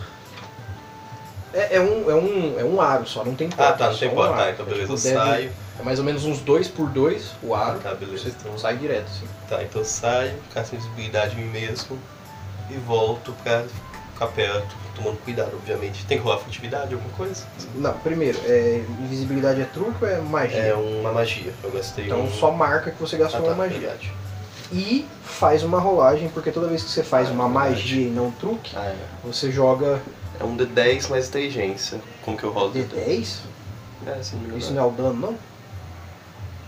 É, 1.53 1.75
é 1.77 1.79
um, 1.79 2.09
é, 2.09 2.15
um, 2.15 2.59
é 2.59 2.63
um 2.63 2.81
aro 2.81 3.05
só, 3.07 3.23
não 3.23 3.35
tem 3.35 3.47
porta. 3.49 3.73
Ah 3.73 3.77
tá, 3.77 3.85
não 3.87 3.93
só 3.93 3.99
tem 3.99 4.09
um 4.09 4.15
porta, 4.15 4.33
aro. 4.33 4.43
tá, 4.43 4.49
então 4.51 4.65
É 4.65 4.69
beleza, 4.69 4.91
eu 4.91 4.97
tipo, 4.97 5.07
deve- 5.09 5.15
saio. 5.25 5.53
É 5.79 5.83
mais 5.83 5.99
ou 5.99 6.05
menos 6.05 6.25
uns 6.25 6.39
dois 6.39 6.67
por 6.67 6.89
dois 6.89 7.31
o 7.43 7.53
aro. 7.55 7.79
Tá, 7.79 7.93
beleza. 7.93 8.23
Você 8.23 8.29
Então, 8.29 8.57
sai 8.57 8.77
direto, 8.77 9.05
assim. 9.05 9.27
tá, 9.47 9.63
então 9.63 9.81
eu 9.81 9.85
saio, 9.85 10.33
caço 10.53 10.75
invisibilidade 10.75 11.35
em 11.39 11.43
mim 11.45 11.49
mesmo 11.51 11.99
e 12.69 12.75
volto 12.77 13.33
pra 13.43 13.63
ficar 14.13 14.27
perto, 14.27 14.75
tomando 14.95 15.17
cuidado, 15.23 15.51
obviamente. 15.53 16.05
Tem 16.05 16.17
que 16.17 16.23
rolar 16.23 16.37
furtividade, 16.39 16.93
alguma 16.93 17.13
coisa? 17.13 17.45
Não, 17.75 17.93
primeiro, 17.99 18.37
é, 18.45 18.83
invisibilidade 18.99 19.61
é 19.61 19.65
truque 19.65 20.03
ou 20.03 20.09
é 20.09 20.19
magia? 20.19 20.59
É 20.59 20.73
uma 20.73 21.11
magia, 21.11 21.53
eu 21.63 21.71
gastei 21.71 22.05
Então 22.05 22.23
um... 22.23 22.31
só 22.31 22.51
marca 22.51 22.91
que 22.91 22.99
você 22.99 23.17
gastou 23.17 23.39
ah, 23.39 23.43
tá, 23.43 23.49
uma 23.49 23.55
magia. 23.55 23.79
verdade. 23.79 24.11
E 24.71 25.07
faz 25.23 25.63
uma 25.63 25.79
rolagem, 25.79 26.29
porque 26.29 26.51
toda 26.51 26.67
vez 26.67 26.83
que 26.83 26.89
você 26.89 27.01
faz 27.03 27.29
Ah, 27.29 27.31
uma 27.31 27.47
verdade. 27.47 27.69
magia 27.71 28.07
e 28.07 28.11
não 28.11 28.29
truque, 28.31 28.75
Ah, 28.75 28.85
é. 28.85 28.95
você 29.23 29.51
joga 29.51 29.99
É 30.39 30.43
um 30.43 30.55
D10 30.55 31.09
mais 31.09 31.27
inteligência. 31.27 31.99
Como 32.23 32.37
que 32.37 32.43
eu 32.43 32.51
rolo? 32.51 32.71
D10. 32.73 33.39
É, 34.05 34.11
engano. 34.35 34.57
Isso 34.57 34.73
não 34.73 34.83
é 34.83 34.85
o 34.85 34.91
dano, 34.91 35.13
não? 35.13 35.35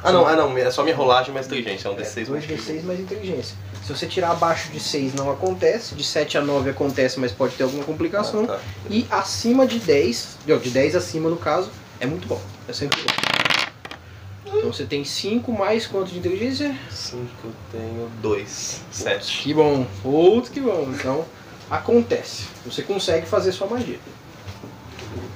Ah 0.04 0.12
não, 0.12 0.26
ah 0.26 0.36
não, 0.36 0.58
é 0.58 0.72
só 0.72 0.84
minha 0.84 0.96
rolagem 0.96 1.32
mais 1.34 1.46
inteligência, 1.46 1.88
é 1.88 1.92
um 1.92 1.96
D6 1.96 2.28
mais 2.30 2.46
2d6 2.46 2.84
mais 2.84 3.00
inteligência. 3.00 3.56
Se 3.84 3.96
você 3.96 4.08
tirar 4.08 4.32
abaixo 4.32 4.72
de 4.72 4.80
6 4.80 5.14
não 5.14 5.30
acontece, 5.32 5.94
de 5.94 6.04
7 6.04 6.40
a 6.40 6.42
9 6.42 6.72
acontece, 6.72 7.20
mas 7.20 7.32
pode 7.32 7.54
ter 7.56 7.64
alguma 7.64 7.84
complicação. 7.84 8.46
Ah, 8.46 8.54
tá. 8.54 8.60
E 8.90 9.06
acima 9.12 9.68
de 9.68 9.80
10, 9.80 10.40
não, 10.48 10.58
de 10.58 10.70
10 10.72 10.96
acima 10.96 11.30
no 11.30 11.38
caso, 11.38 11.70
é 12.00 12.06
muito 12.08 12.28
bom. 12.28 12.42
É 12.68 12.74
sempre 12.74 13.00
bom. 13.00 14.52
Então 14.58 14.74
você 14.74 14.86
tem 14.86 15.04
5 15.04 15.52
mais 15.52 15.86
quanto 15.86 16.12
de 16.12 16.20
inteligência? 16.20 16.76
5 16.90 17.26
eu 17.44 17.52
tenho 17.72 18.12
2. 18.22 18.82
7. 18.92 19.44
Que 19.44 19.54
bom. 19.54 19.86
Putz, 20.02 20.50
que 20.50 20.60
bom. 20.60 20.88
Então 20.94 21.26
acontece. 21.70 22.46
Você 22.66 22.82
consegue 22.82 23.26
fazer 23.26 23.52
sua 23.52 23.68
magia. 23.68 24.00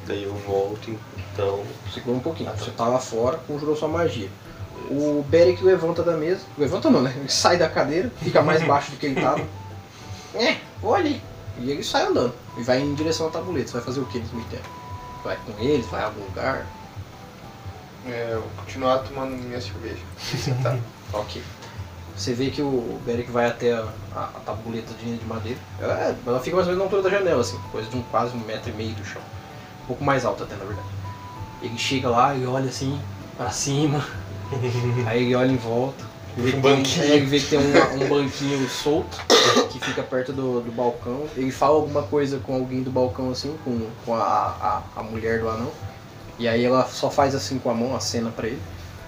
Daí 0.05 0.23
eu 0.23 0.33
volto, 0.33 0.95
então. 1.33 1.63
Segura 1.93 2.17
um 2.17 2.19
pouquinho. 2.19 2.49
Ah, 2.49 2.53
tá. 2.53 2.63
Você 2.63 2.71
tá 2.71 2.87
lá 2.87 2.99
fora, 2.99 3.37
conjurou 3.47 3.75
sua 3.75 3.87
magia. 3.87 4.29
O 4.89 5.25
Beric 5.29 5.63
levanta 5.63 6.03
da 6.03 6.15
mesa. 6.17 6.41
Levanta 6.57 6.89
não, 6.89 7.01
né? 7.01 7.13
Ele 7.17 7.29
sai 7.29 7.57
da 7.57 7.67
cadeira, 7.69 8.11
fica 8.21 8.41
mais 8.41 8.61
baixo 8.67 8.91
do 8.91 8.97
que 8.97 9.05
ele 9.07 9.19
tava. 9.21 9.41
É, 10.35 10.57
olha 10.83 11.05
aí. 11.05 11.21
E 11.59 11.71
ele 11.71 11.83
sai 11.83 12.05
andando. 12.05 12.33
E 12.57 12.63
vai 12.63 12.79
em 12.81 12.93
direção 12.93 13.27
à 13.27 13.29
tabuleta. 13.31 13.67
Você 13.67 13.73
vai 13.73 13.81
fazer 13.83 13.99
o 14.01 14.05
que 14.05 14.19
nesse 14.19 14.33
meio 14.35 14.47
tempo? 14.47 14.67
Vai 15.23 15.37
com 15.45 15.53
eles, 15.63 15.85
vai 15.87 16.01
a 16.01 16.05
algum 16.05 16.23
lugar. 16.23 16.65
É, 18.07 18.29
eu 18.33 18.41
vou 18.41 18.49
continuar 18.57 18.99
tomando 18.99 19.31
minha 19.35 19.59
cerveja. 19.61 20.01
Sentar. 20.19 20.77
Ok. 21.13 21.41
Você 22.17 22.33
vê 22.33 22.49
que 22.49 22.61
o 22.61 22.99
Beric 23.05 23.29
vai 23.31 23.45
até 23.45 23.73
a, 23.73 23.85
a, 24.15 24.23
a 24.23 24.39
tabuleta 24.45 24.93
de, 24.95 25.17
de 25.17 25.25
madeira. 25.25 25.59
Ela, 25.79 25.93
é- 25.99 26.15
ela 26.25 26.39
fica 26.39 26.55
mais 26.55 26.67
ou 26.67 26.73
menos 26.73 26.77
na 26.77 26.83
altura 26.97 27.01
da 27.09 27.17
janela, 27.17 27.41
assim, 27.41 27.57
coisa 27.71 27.89
de 27.89 27.95
um 27.97 28.01
quase 28.03 28.35
um 28.35 28.39
metro 28.39 28.69
e 28.69 28.73
meio 28.73 28.93
do 28.95 29.05
chão. 29.05 29.21
Um 29.83 29.85
pouco 29.87 30.03
mais 30.03 30.25
alta 30.25 30.43
até, 30.43 30.55
na 30.55 30.65
verdade. 30.65 30.87
Ele 31.61 31.77
chega 31.77 32.09
lá 32.09 32.33
e 32.35 32.45
olha 32.45 32.69
assim, 32.69 32.99
pra 33.37 33.49
cima. 33.51 34.03
aí 35.05 35.23
ele 35.23 35.35
olha 35.35 35.51
em 35.51 35.57
volta. 35.57 36.03
Vê 36.37 36.51
que 36.51 36.57
Um 36.57 36.61
tem- 36.61 36.75
banquinho. 36.75 37.03
é, 37.05 37.15
ele 37.15 37.25
vê 37.25 37.39
que 37.39 37.47
tem 37.47 37.59
um, 37.59 38.03
um 38.03 38.09
banquinho 38.09 38.69
solto 38.69 39.17
que 39.71 39.79
fica 39.79 40.03
perto 40.03 40.33
do, 40.33 40.59
do 40.61 40.71
balcão. 40.71 41.23
Ele 41.35 41.51
fala 41.51 41.75
alguma 41.75 42.03
coisa 42.03 42.39
com 42.39 42.55
alguém 42.55 42.83
do 42.83 42.91
balcão, 42.91 43.31
assim, 43.31 43.55
com, 43.63 43.87
com 44.05 44.13
a, 44.15 44.21
a, 44.23 44.99
a 44.99 45.03
mulher 45.03 45.39
do 45.39 45.49
anão. 45.49 45.71
E 46.37 46.47
aí 46.47 46.65
ela 46.65 46.85
só 46.87 47.09
faz 47.09 47.33
assim 47.33 47.57
com 47.57 47.69
a 47.69 47.73
mão, 47.73 47.95
acena 47.95 48.29
pra 48.31 48.47
ele. 48.47 48.61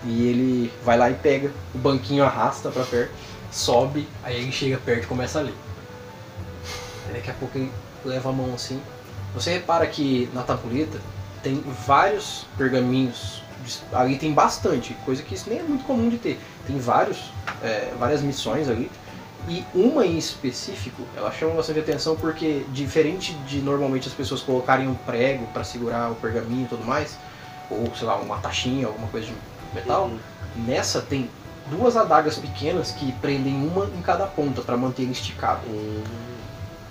E 0.05 0.27
ele 0.27 0.71
vai 0.85 0.97
lá 0.97 1.09
e 1.09 1.15
pega, 1.15 1.51
o 1.75 1.77
banquinho 1.77 2.23
arrasta 2.23 2.69
pra 2.69 2.83
perto, 2.83 3.11
sobe, 3.51 4.07
aí 4.23 4.37
ele 4.37 4.51
chega 4.51 4.77
perto 4.77 5.03
e 5.03 5.07
começa 5.07 5.39
a 5.39 5.41
ler. 5.41 5.53
Aí 7.07 7.13
daqui 7.15 7.29
a 7.29 7.33
pouco 7.33 7.57
ele 7.57 7.69
leva 8.05 8.29
a 8.29 8.31
mão 8.31 8.53
assim. 8.53 8.79
Você 9.33 9.51
repara 9.51 9.85
que 9.87 10.29
na 10.33 10.43
tabuleta 10.43 10.99
tem 11.43 11.61
vários 11.85 12.45
pergaminhos. 12.57 13.41
Ali 13.93 14.17
tem 14.17 14.33
bastante, 14.33 14.93
coisa 15.05 15.21
que 15.23 15.33
isso 15.35 15.49
nem 15.49 15.59
é 15.59 15.63
muito 15.63 15.83
comum 15.85 16.09
de 16.09 16.17
ter. 16.17 16.39
Tem 16.65 16.77
vários, 16.79 17.31
é, 17.63 17.93
várias 17.99 18.21
missões 18.21 18.69
ali. 18.69 18.89
E 19.47 19.63
uma 19.73 20.05
em 20.05 20.17
específico, 20.17 21.03
ela 21.15 21.31
chama 21.31 21.55
bastante 21.55 21.79
atenção 21.79 22.15
porque, 22.17 22.65
diferente 22.69 23.33
de 23.47 23.59
normalmente 23.59 24.07
as 24.07 24.13
pessoas 24.13 24.41
colocarem 24.41 24.87
um 24.87 24.93
prego 24.95 25.47
para 25.53 25.63
segurar 25.63 26.11
o 26.11 26.15
pergaminho 26.15 26.65
e 26.65 26.67
tudo 26.67 26.83
mais, 26.83 27.17
ou 27.69 27.89
sei 27.95 28.05
lá, 28.07 28.17
uma 28.17 28.37
taxinha, 28.39 28.87
alguma 28.87 29.07
coisa 29.07 29.27
de 29.27 29.33
metal, 29.73 30.05
Uhum. 30.05 30.19
nessa 30.65 31.01
tem 31.01 31.29
duas 31.69 31.95
adagas 31.95 32.37
pequenas 32.37 32.91
que 32.91 33.11
prendem 33.13 33.55
uma 33.55 33.85
em 33.85 34.01
cada 34.01 34.25
ponta 34.25 34.61
para 34.61 34.75
manter 34.75 35.03
ele 35.03 35.11
esticado. 35.11 35.61
Hum, 35.67 36.03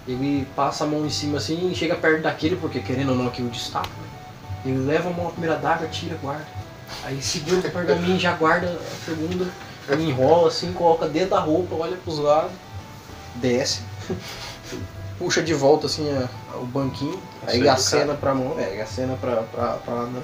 Ele 0.09 0.47
passa 0.55 0.85
a 0.85 0.87
mão 0.87 1.05
em 1.05 1.11
cima 1.11 1.39
assim 1.39 1.69
e 1.71 1.75
chega 1.75 1.97
perto 1.97 2.23
daquele, 2.23 2.57
porque 2.57 2.81
querendo 2.81 3.11
ou 3.11 3.17
não 3.17 3.27
aquilo 3.27 3.51
destaca. 3.51 3.89
Ele 4.65 4.79
leva 4.79 5.11
a 5.11 5.13
mão 5.13 5.29
à 5.29 5.31
primeira 5.31 5.57
adaga, 5.57 5.89
tira, 5.89 6.17
guarda. 6.23 6.47
Aí 7.05 7.21
segura 7.23 7.59
o 7.69 7.71
pergaminho, 7.71 8.19
já 8.19 8.33
guarda 8.33 8.67
a 8.69 9.05
segunda, 9.05 9.47
enrola 9.99 10.49
assim, 10.49 10.73
coloca 10.73 11.09
dentro 11.09 11.31
da 11.31 11.41
roupa, 11.41 11.75
olha 11.75 11.97
pros 11.97 12.19
lados, 12.19 12.53
desce, 13.37 13.81
puxa 15.19 15.43
de 15.43 15.55
volta 15.55 15.87
assim 15.87 16.09
a- 16.11 16.29
o 16.57 16.65
banquinho, 16.67 17.21
Isso 17.47 17.57
aí 17.57 17.67
é 17.67 17.71
acena 17.71 18.15
pra 18.15 18.35
mão, 18.35 18.59
é, 18.59 18.81
acena 18.81 19.17
pra, 19.21 19.37
pra, 19.43 19.75
pra 19.75 19.95
lá 19.95 20.07
né? 20.07 20.23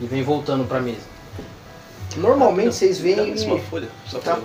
e 0.00 0.06
vem 0.06 0.22
voltando 0.22 0.64
pra 0.66 0.80
mesa. 0.80 1.14
Normalmente 2.16 2.74
vocês 2.74 2.98
veem 2.98 3.34
uma 3.46 3.58
folha, 3.60 3.88
só 4.08 4.18
Tá. 4.18 4.38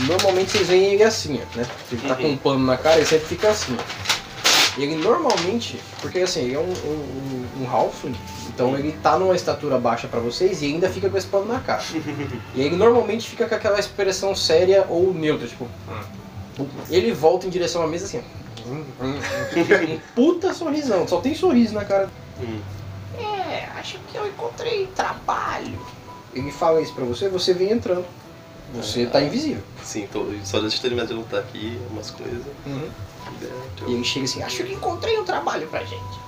Normalmente 0.00 0.50
vocês 0.52 0.68
veem 0.68 0.94
ele 0.94 1.02
assim, 1.02 1.40
né? 1.54 1.66
Ele 1.90 2.00
tá 2.06 2.14
com 2.14 2.22
Uhum. 2.24 2.32
um 2.32 2.36
pano 2.36 2.58
na 2.66 2.76
cara, 2.76 2.96
ele 2.96 3.06
sempre 3.06 3.26
fica 3.26 3.48
assim. 3.50 3.76
ó. 3.78 4.15
Ele 4.76 4.96
normalmente, 4.96 5.80
porque 6.02 6.18
assim, 6.18 6.40
ele 6.40 6.54
é 6.54 6.58
um, 6.58 6.70
um, 6.70 7.62
um, 7.62 7.70
halfling, 7.70 8.14
então 8.48 8.76
ele 8.76 8.92
tá 9.02 9.18
numa 9.18 9.34
estatura 9.34 9.78
baixa 9.78 10.06
pra 10.06 10.20
vocês 10.20 10.60
e 10.60 10.66
ainda 10.66 10.90
fica 10.90 11.08
com 11.08 11.16
esse 11.16 11.26
pano 11.26 11.46
na 11.46 11.60
cara. 11.60 11.82
e 12.54 12.60
ele 12.60 12.76
normalmente 12.76 13.28
fica 13.28 13.48
com 13.48 13.54
aquela 13.54 13.78
expressão 13.78 14.34
séria 14.34 14.86
ou 14.88 15.14
neutra, 15.14 15.46
tipo. 15.46 15.66
Ele 16.90 17.12
volta 17.12 17.46
em 17.46 17.50
direção 17.50 17.82
à 17.82 17.86
mesa 17.86 18.04
assim. 18.04 18.22
Um 18.66 20.00
puta 20.14 20.52
sorrisão, 20.52 21.06
só 21.06 21.20
tem 21.20 21.34
sorriso 21.34 21.74
na 21.74 21.84
cara. 21.84 22.10
Hum. 22.40 22.60
É, 23.18 23.68
acho 23.78 23.98
que 24.10 24.16
eu 24.16 24.26
encontrei 24.26 24.86
trabalho. 24.88 25.78
Ele 26.34 26.50
fala 26.50 26.82
isso 26.82 26.92
pra 26.92 27.04
você, 27.04 27.28
você 27.28 27.54
vem 27.54 27.72
entrando. 27.72 28.04
Você 28.74 29.06
tá 29.06 29.22
invisível. 29.22 29.62
Sim, 29.82 30.08
tô, 30.12 30.26
só 30.44 30.60
deixa 30.60 30.76
eu 30.76 30.82
terminar 30.82 31.06
de 31.06 31.14
lutar 31.14 31.40
aqui, 31.40 31.78
umas 31.90 32.10
coisas. 32.10 32.42
E 33.86 33.92
ele 33.92 34.04
chega 34.04 34.24
assim, 34.24 34.42
acho 34.42 34.64
que 34.64 34.72
encontrei 34.72 35.18
um 35.18 35.24
trabalho 35.24 35.66
pra 35.68 35.84
gente. 35.84 36.20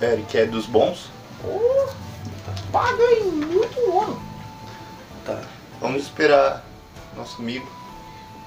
Eric 0.00 0.36
é 0.36 0.46
dos 0.46 0.66
bons. 0.66 1.10
Oh, 1.44 1.88
paga 2.72 3.02
em 3.02 3.24
muito 3.24 3.80
ouro. 3.90 4.20
Tá. 5.24 5.42
Vamos 5.80 6.02
esperar 6.02 6.64
nosso 7.16 7.40
amigo. 7.40 7.66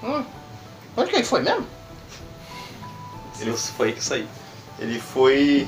Hum. 0.03 0.23
Onde 0.95 1.09
que 1.09 1.15
ele 1.17 1.25
foi 1.25 1.41
mesmo? 1.41 1.67
Ele 3.39 3.53
foi 3.53 3.91
que 3.91 4.03
saí. 4.03 4.27
Ele 4.79 4.99
foi 4.99 5.67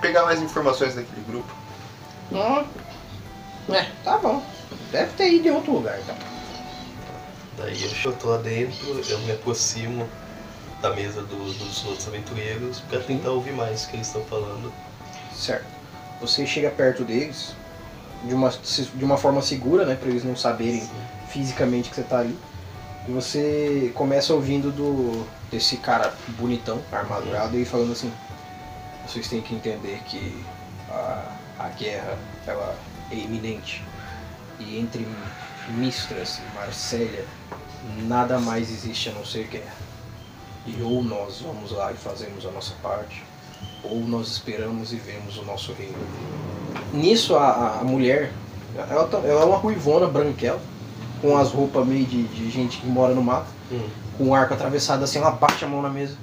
pegar 0.00 0.24
mais 0.24 0.40
informações 0.40 0.94
daquele 0.94 1.22
grupo. 1.22 1.52
Hum. 2.32 2.64
É, 3.72 3.90
tá 4.04 4.18
bom. 4.18 4.44
Deve 4.90 5.12
ter 5.12 5.32
ido 5.32 5.48
em 5.48 5.50
outro 5.50 5.72
lugar, 5.72 5.98
então. 6.00 6.16
Daí 7.58 7.90
eu 8.04 8.12
tô 8.14 8.30
lá 8.30 8.38
dentro, 8.38 9.00
eu 9.08 9.18
me 9.20 9.32
aproximo 9.32 10.08
da 10.80 10.94
mesa 10.94 11.22
do- 11.22 11.52
dos 11.54 11.84
outros 11.84 12.06
aventureiros 12.06 12.80
pra 12.80 13.00
tentar 13.00 13.30
ouvir 13.30 13.52
mais 13.52 13.84
o 13.84 13.88
que 13.88 13.96
eles 13.96 14.06
estão 14.06 14.22
falando. 14.24 14.72
Certo. 15.34 15.64
Você 16.20 16.46
chega 16.46 16.70
perto 16.70 17.04
deles 17.04 17.54
de 18.24 18.34
uma, 18.34 18.50
de 18.50 19.04
uma 19.04 19.16
forma 19.16 19.42
segura, 19.42 19.84
né? 19.84 19.94
Pra 19.94 20.08
eles 20.08 20.24
não 20.24 20.36
saberem 20.36 20.88
fisicamente 21.28 21.90
que 21.90 21.96
você 21.96 22.02
tá 22.02 22.18
ali. 22.20 22.38
E 23.08 23.12
você 23.12 23.92
começa 23.94 24.34
ouvindo 24.34 24.70
do 24.72 25.26
desse 25.50 25.76
cara 25.76 26.12
bonitão, 26.30 26.82
armadurado, 26.90 27.56
e 27.56 27.64
falando 27.64 27.92
assim: 27.92 28.12
vocês 29.06 29.28
têm 29.28 29.40
que 29.40 29.54
entender 29.54 30.00
que 30.06 30.44
a, 30.90 31.36
a 31.58 31.68
guerra 31.68 32.18
ela 32.46 32.74
é 33.10 33.14
iminente. 33.14 33.84
E 34.58 34.78
entre 34.78 35.06
Mistras 35.68 36.38
e 36.40 36.54
Marsella 36.56 37.24
nada 38.08 38.38
mais 38.40 38.70
existe 38.70 39.10
a 39.10 39.12
não 39.12 39.24
ser 39.24 39.46
guerra. 39.46 39.75
E 40.66 40.82
ou 40.82 41.02
nós 41.02 41.40
vamos 41.40 41.70
lá 41.72 41.92
e 41.92 41.96
fazemos 41.96 42.44
a 42.44 42.50
nossa 42.50 42.72
parte, 42.82 43.22
ou 43.84 44.00
nós 44.00 44.28
esperamos 44.28 44.92
e 44.92 44.96
vemos 44.96 45.36
o 45.38 45.42
nosso 45.44 45.72
reino. 45.72 45.94
Nisso 46.92 47.36
a, 47.36 47.80
a- 47.80 47.84
mulher, 47.84 48.32
ela, 48.76 49.06
tá- 49.06 49.18
ela 49.18 49.42
é 49.42 49.44
uma 49.44 49.56
ruivona 49.56 50.06
branquela, 50.06 50.60
com 51.20 51.36
as 51.36 51.50
roupas 51.50 51.86
meio 51.86 52.04
de, 52.04 52.24
de 52.24 52.50
gente 52.50 52.78
que 52.78 52.86
mora 52.86 53.14
no 53.14 53.22
mato, 53.22 53.54
Hum. 53.70 53.88
com 54.16 54.28
o 54.28 54.34
arco 54.34 54.54
atravessado 54.54 55.02
assim, 55.02 55.18
ela 55.18 55.30
bate 55.32 55.64
a 55.64 55.68
mão 55.68 55.82
na 55.82 55.88
mesa. 55.88 56.16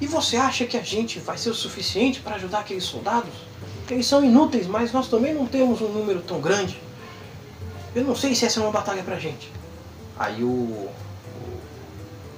E 0.00 0.06
você 0.06 0.36
acha 0.36 0.64
que 0.64 0.76
a 0.76 0.82
gente 0.82 1.18
vai 1.18 1.36
ser 1.38 1.50
o 1.50 1.54
suficiente 1.54 2.20
para 2.20 2.36
ajudar 2.36 2.60
aqueles 2.60 2.84
soldados? 2.84 3.32
Eles 3.90 4.06
são 4.06 4.24
inúteis, 4.24 4.66
mas 4.66 4.92
nós 4.92 5.08
também 5.08 5.32
não 5.34 5.46
temos 5.46 5.80
um 5.80 5.88
número 5.88 6.20
tão 6.20 6.40
grande. 6.40 6.80
Eu 7.94 8.04
não 8.04 8.14
sei 8.14 8.34
se 8.34 8.44
essa 8.44 8.60
é 8.60 8.62
uma 8.62 8.70
batalha 8.70 9.02
pra 9.02 9.18
gente. 9.18 9.50
Aí 10.18 10.42
o, 10.44 10.88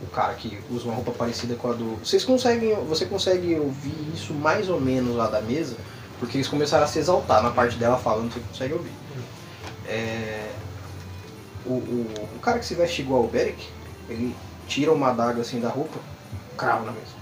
o, 0.03 0.07
cara 0.07 0.35
que 0.35 0.59
usa 0.71 0.85
uma 0.87 0.95
roupa 0.95 1.13
parecida 1.13 1.55
com 1.55 1.71
a 1.71 1.75
do. 1.75 1.97
Vocês 1.97 2.25
conseguem. 2.25 2.75
Você 2.87 3.07
consegue 3.07 3.55
ouvir 3.55 4.13
isso 4.15 4.33
mais 4.35 4.69
ou 4.69 4.81
menos 4.81 5.17
lá 5.17 5.29
da 5.29 5.41
mesa, 5.41 5.77
porque 6.19 6.37
eles 6.37 6.49
começaram 6.49 6.85
a 6.85 6.87
se 6.87 6.99
exaltar 6.99 7.43
na 7.43 7.51
parte 7.51 7.77
dela 7.77 7.99
falando, 7.99 8.33
você 8.33 8.41
consegue 8.41 8.75
ouvir. 8.75 8.93
É, 9.87 10.51
o, 11.65 11.73
o, 11.73 12.29
o 12.37 12.39
cara 12.41 12.59
que 12.59 12.67
se 12.67 12.75
veste 12.75 13.03
igual 13.03 13.25
o 13.25 13.29
Beric, 13.29 13.67
ele 14.09 14.35
tira 14.67 14.93
uma 14.93 15.09
adaga 15.09 15.41
assim 15.41 15.61
da 15.61 15.69
roupa, 15.69 15.99
crava 16.57 16.85
na 16.85 16.93
mesa. 16.93 17.19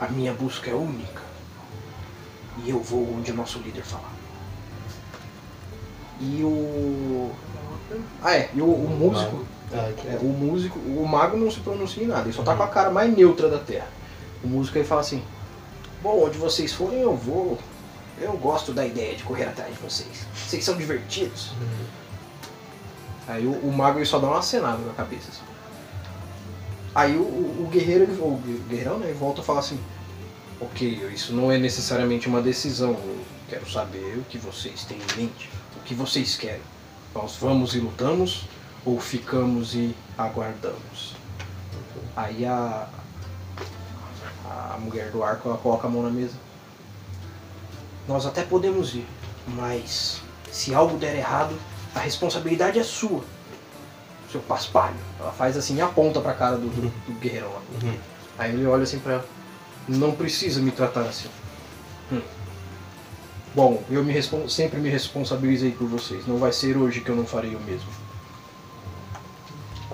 A 0.00 0.08
minha 0.08 0.34
busca 0.34 0.70
é 0.70 0.74
única. 0.74 1.22
E 2.64 2.70
eu 2.70 2.80
vou 2.80 3.16
onde 3.16 3.30
o 3.32 3.34
nosso 3.34 3.58
líder 3.58 3.82
falar. 3.82 4.12
E 6.20 6.42
o. 6.42 7.30
Ah 8.22 8.34
é, 8.34 8.50
e 8.54 8.60
o, 8.60 8.66
o 8.66 8.88
músico. 8.88 9.44
Que 9.96 10.06
É, 10.08 10.18
o 10.20 10.26
músico, 10.28 10.78
o 10.78 11.06
mago 11.08 11.36
não 11.36 11.50
se 11.50 11.60
pronuncia 11.60 12.02
em 12.02 12.06
nada, 12.06 12.22
ele 12.22 12.32
só 12.32 12.42
tá 12.42 12.54
com 12.54 12.62
a 12.62 12.68
cara 12.68 12.90
mais 12.90 13.14
neutra 13.16 13.48
da 13.48 13.58
Terra. 13.58 13.88
O 14.42 14.46
músico 14.48 14.78
aí 14.78 14.84
fala 14.84 15.00
assim: 15.00 15.22
Bom, 16.02 16.24
onde 16.24 16.38
vocês 16.38 16.72
forem 16.72 17.00
eu 17.00 17.16
vou. 17.16 17.58
Eu 18.20 18.32
gosto 18.34 18.72
da 18.72 18.86
ideia 18.86 19.16
de 19.16 19.24
correr 19.24 19.44
atrás 19.44 19.74
de 19.74 19.80
vocês. 19.80 20.26
Vocês 20.46 20.64
são 20.64 20.76
divertidos. 20.76 21.50
Aí 23.26 23.44
o, 23.46 23.52
o 23.52 23.72
mago 23.72 23.98
ele 23.98 24.06
só 24.06 24.18
dá 24.18 24.26
uma 24.28 24.38
acenada 24.38 24.78
na 24.78 24.92
cabeça. 24.92 25.28
assim. 25.30 25.42
Aí 26.94 27.16
o, 27.16 27.22
o- 27.22 27.64
o 27.66 27.68
guerreiro, 27.70 28.04
ele, 28.04 28.12
o 28.20 28.38
guerreirão, 28.68 28.98
né, 28.98 29.06
ele 29.06 29.18
volta 29.18 29.40
a 29.40 29.44
falar 29.44 29.60
assim: 29.60 29.80
Ok, 30.60 31.08
isso 31.12 31.32
não 31.32 31.50
é 31.50 31.58
necessariamente 31.58 32.28
uma 32.28 32.40
decisão. 32.42 32.90
Eu 32.90 33.24
quero 33.48 33.68
saber 33.70 34.18
o 34.18 34.22
que 34.28 34.38
vocês 34.38 34.84
têm 34.84 34.98
em 34.98 35.16
mente, 35.22 35.50
o 35.76 35.80
que 35.84 35.94
vocês 35.94 36.36
querem. 36.36 36.60
Nós 37.14 37.36
vamos 37.40 37.74
e 37.74 37.78
lutamos 37.80 38.44
ou 38.84 39.00
ficamos 39.00 39.74
e 39.74 39.94
aguardamos? 40.16 41.14
Aí 42.16 42.44
a, 42.44 42.88
a 44.44 44.78
mulher 44.78 45.10
do 45.10 45.22
arco 45.22 45.48
ela 45.48 45.58
coloca 45.58 45.86
a 45.86 45.90
mão 45.90 46.02
na 46.02 46.10
mesa. 46.10 46.34
Nós 48.06 48.26
até 48.26 48.42
podemos 48.42 48.94
ir, 48.94 49.06
mas 49.48 50.20
se 50.52 50.74
algo 50.74 50.98
der 50.98 51.16
errado, 51.16 51.58
a 51.94 52.00
responsabilidade 52.00 52.78
é 52.78 52.84
sua. 52.84 53.24
Seu 54.30 54.40
paspalho. 54.42 54.96
Ela 55.18 55.32
faz 55.32 55.56
assim 55.56 55.76
e 55.76 55.80
aponta 55.80 56.20
pra 56.20 56.34
cara 56.34 56.56
do, 56.56 56.68
do, 56.68 56.88
do 56.88 57.20
guerreirão 57.20 57.50
lá. 57.50 57.62
Uhum. 57.82 57.98
Aí 58.38 58.52
ele 58.52 58.66
olha 58.66 58.82
assim 58.82 58.98
pra 58.98 59.14
ela. 59.14 59.26
Não 59.88 60.12
precisa 60.12 60.60
me 60.60 60.70
tratar 60.70 61.02
assim. 61.02 61.28
Hum. 62.12 62.20
Bom, 63.54 63.82
eu 63.88 64.02
me 64.02 64.14
sempre 64.48 64.80
me 64.80 64.88
responsabilizei 64.88 65.70
por 65.70 65.86
vocês. 65.86 66.26
Não 66.26 66.38
vai 66.38 66.52
ser 66.52 66.76
hoje 66.76 67.00
que 67.00 67.08
eu 67.08 67.16
não 67.16 67.24
farei 67.24 67.54
o 67.54 67.60
mesmo. 67.60 67.88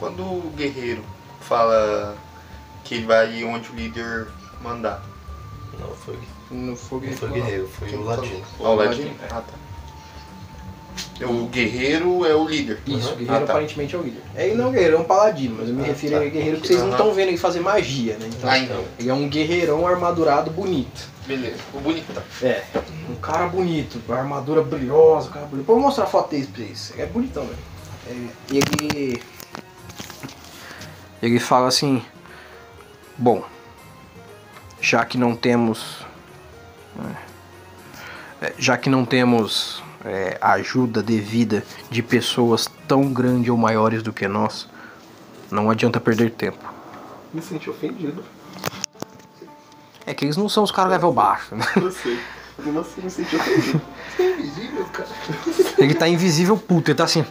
Quando 0.00 0.22
o 0.22 0.52
guerreiro 0.56 1.04
fala 1.40 2.16
que 2.82 2.94
ele 2.96 3.06
vai 3.06 3.44
onde 3.44 3.70
o 3.70 3.74
líder 3.74 4.28
mandar. 4.62 5.02
Não, 5.78 5.88
foi, 5.90 6.18
Não 6.50 6.74
foi 6.74 7.00
não 7.00 7.12
foi 7.16 7.28
o 7.28 7.32
guerreiro, 7.32 7.68
foi 7.68 7.88
Quem 7.88 7.98
o 7.98 8.02
ladino. 8.04 8.42
Ah, 8.58 8.68
o 8.70 8.74
ladino? 8.74 9.10
É. 9.22 9.26
Ah, 9.30 9.42
tá. 9.42 9.60
O 11.26 11.46
guerreiro 11.46 12.24
é 12.26 12.34
o 12.34 12.48
líder. 12.48 12.80
Isso, 12.86 13.12
o 13.12 13.16
guerreiro 13.16 13.34
Ah, 13.44 13.46
tá. 13.46 13.52
aparentemente 13.52 13.94
é 13.94 13.98
o 13.98 14.02
líder. 14.02 14.22
É, 14.34 14.46
ele 14.46 14.56
não 14.56 14.64
é 14.64 14.68
um 14.68 14.72
guerreiro, 14.72 14.96
é 14.96 14.98
um 14.98 15.04
paladino, 15.04 15.56
mas 15.58 15.68
eu 15.68 15.74
me 15.74 15.82
Ah, 15.82 15.86
refiro 15.86 16.16
tá. 16.16 16.22
a 16.22 16.28
guerreiro 16.28 16.56
porque 16.56 16.68
vocês 16.68 16.80
não 16.80 16.90
estão 16.90 17.12
vendo 17.14 17.28
ele 17.28 17.36
fazer 17.36 17.60
magia, 17.60 18.16
né? 18.18 18.26
Então, 18.26 18.50
Ah, 18.50 18.58
então. 18.58 18.84
ele 18.98 19.08
é 19.10 19.14
um 19.14 19.28
guerreirão 19.28 19.86
armadurado 19.86 20.50
bonito. 20.50 21.08
Beleza. 21.26 21.58
O 21.74 21.80
bonitão. 21.80 22.22
É, 22.42 22.64
um 23.08 23.14
cara 23.16 23.46
bonito, 23.46 24.00
armadura 24.12 24.62
brilhosa, 24.62 25.28
um 25.28 25.32
cara 25.32 25.46
bonito. 25.46 25.66
Vou 25.66 25.78
mostrar 25.78 26.04
a 26.04 26.08
foto 26.08 26.30
dele 26.30 26.46
pra 26.52 26.64
vocês. 26.64 26.92
É 26.98 27.06
bonitão, 27.06 27.44
velho. 27.44 27.58
É, 28.08 28.54
e 28.54 28.58
ele. 28.58 29.22
Ele 31.22 31.38
fala 31.38 31.68
assim: 31.68 32.02
Bom, 33.16 33.44
já 34.80 35.04
que 35.04 35.18
não 35.18 35.36
temos. 35.36 36.06
é, 38.40 38.54
já 38.58 38.76
que 38.76 38.88
não 38.88 39.04
temos 39.04 39.82
é, 40.04 40.38
ajuda 40.40 41.02
devida 41.02 41.64
de 41.90 42.02
pessoas 42.02 42.68
tão 42.88 43.12
grandes 43.12 43.50
ou 43.50 43.56
maiores 43.56 44.02
do 44.02 44.12
que 44.12 44.26
nós, 44.26 44.68
Não 45.50 45.68
adianta 45.70 46.00
perder 46.00 46.30
tempo. 46.30 46.72
Me 47.34 47.42
senti 47.42 47.68
ofendido. 47.68 48.24
É 50.06 50.14
que 50.14 50.24
eles 50.24 50.36
não 50.36 50.48
são 50.48 50.64
os 50.64 50.70
caras 50.70 50.92
level 50.92 51.12
baixo, 51.12 51.54
né? 51.54 51.64
Eu 51.76 51.90
sei. 51.92 52.18
Nossa, 52.66 52.90
eu 52.98 53.04
me 53.04 53.10
senti 53.10 53.36
ofendido. 53.36 53.80
Você 54.16 54.22
é 54.22 54.30
invisível, 54.32 54.84
cara. 54.86 55.08
Ele 55.78 55.94
tá 55.94 56.08
invisível 56.08 56.56
puto, 56.56 56.90
ele 56.90 56.96
tá 56.96 57.04
assim. 57.04 57.24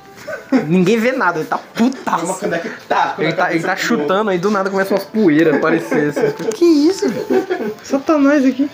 Ninguém 0.68 0.98
vê 0.98 1.12
nada, 1.12 1.40
ele 1.40 1.48
tá 1.48 1.58
putaço. 1.58 2.40
Tá, 2.88 3.16
Ele 3.20 3.34
tá, 3.34 3.54
ele 3.54 3.64
tá 3.64 3.76
chutando, 3.76 4.32
aí 4.32 4.38
do 4.40 4.50
nada 4.50 4.70
começa 4.70 4.94
umas 4.94 5.04
poeiras 5.04 5.54
a 5.54 5.58
aparecer. 5.58 6.10
Assim. 6.10 6.50
Que 6.54 6.66
isso, 6.66 7.08
velho? 7.08 7.74
Satanás 7.84 8.46
aqui. 8.46 8.70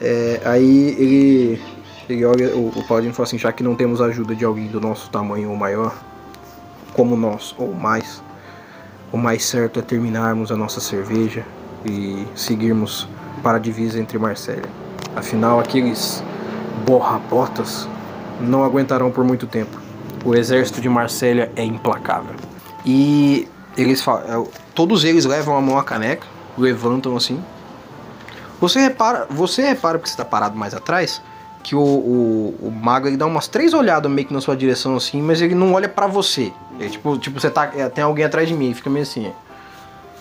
É, 0.00 0.40
aí 0.44 0.96
ele. 0.98 1.62
ele 2.08 2.24
olha, 2.24 2.48
o, 2.56 2.68
o 2.74 2.84
Paladino 2.86 3.14
fala 3.14 3.26
assim: 3.26 3.38
já 3.38 3.52
que 3.52 3.62
não 3.62 3.74
temos 3.74 4.00
ajuda 4.00 4.34
de 4.34 4.44
alguém 4.44 4.66
do 4.66 4.80
nosso 4.80 5.08
tamanho 5.10 5.50
ou 5.50 5.56
maior, 5.56 5.94
como 6.94 7.16
nós, 7.16 7.54
ou 7.56 7.72
mais, 7.72 8.22
o 9.12 9.16
mais 9.16 9.44
certo 9.44 9.78
é 9.78 9.82
terminarmos 9.82 10.50
a 10.50 10.56
nossa 10.56 10.80
cerveja 10.80 11.44
e 11.86 12.26
seguirmos 12.34 13.08
para 13.42 13.56
a 13.56 13.60
divisa 13.60 14.00
entre 14.00 14.18
Marsella. 14.18 14.68
Afinal, 15.14 15.60
aqueles 15.60 16.22
borra-botas 16.84 17.88
não 18.40 18.64
aguentarão 18.64 19.10
por 19.10 19.24
muito 19.24 19.46
tempo. 19.46 19.87
O 20.24 20.34
exército 20.34 20.80
de 20.80 20.88
Marsella 20.88 21.50
é 21.56 21.62
implacável. 21.62 22.34
E 22.84 23.48
eles 23.76 24.02
falam, 24.02 24.44
é, 24.44 24.48
todos 24.74 25.04
eles 25.04 25.24
levam 25.24 25.56
a 25.56 25.60
mão 25.60 25.78
à 25.78 25.84
caneca, 25.84 26.26
levantam 26.56 27.16
assim. 27.16 27.42
Você 28.60 28.80
repara, 28.80 29.26
você 29.30 29.62
repara 29.62 29.98
porque 29.98 30.08
você 30.08 30.14
está 30.14 30.24
parado 30.24 30.56
mais 30.56 30.74
atrás, 30.74 31.22
que 31.62 31.74
o, 31.74 31.80
o, 31.80 32.54
o 32.60 32.70
mago 32.70 33.06
ele 33.06 33.16
dá 33.16 33.26
umas 33.26 33.46
três 33.46 33.72
olhadas 33.72 34.10
meio 34.10 34.26
que 34.26 34.34
na 34.34 34.40
sua 34.40 34.56
direção 34.56 34.96
assim, 34.96 35.22
mas 35.22 35.40
ele 35.40 35.54
não 35.54 35.72
olha 35.74 35.88
pra 35.88 36.06
você. 36.06 36.52
Ele, 36.78 36.90
tipo, 36.90 37.18
tipo 37.18 37.40
você 37.40 37.50
tá, 37.50 37.70
é, 37.76 37.88
tem 37.88 38.02
alguém 38.02 38.24
atrás 38.24 38.48
de 38.48 38.54
mim, 38.54 38.74
fica 38.74 38.90
meio 38.90 39.02
assim, 39.04 39.30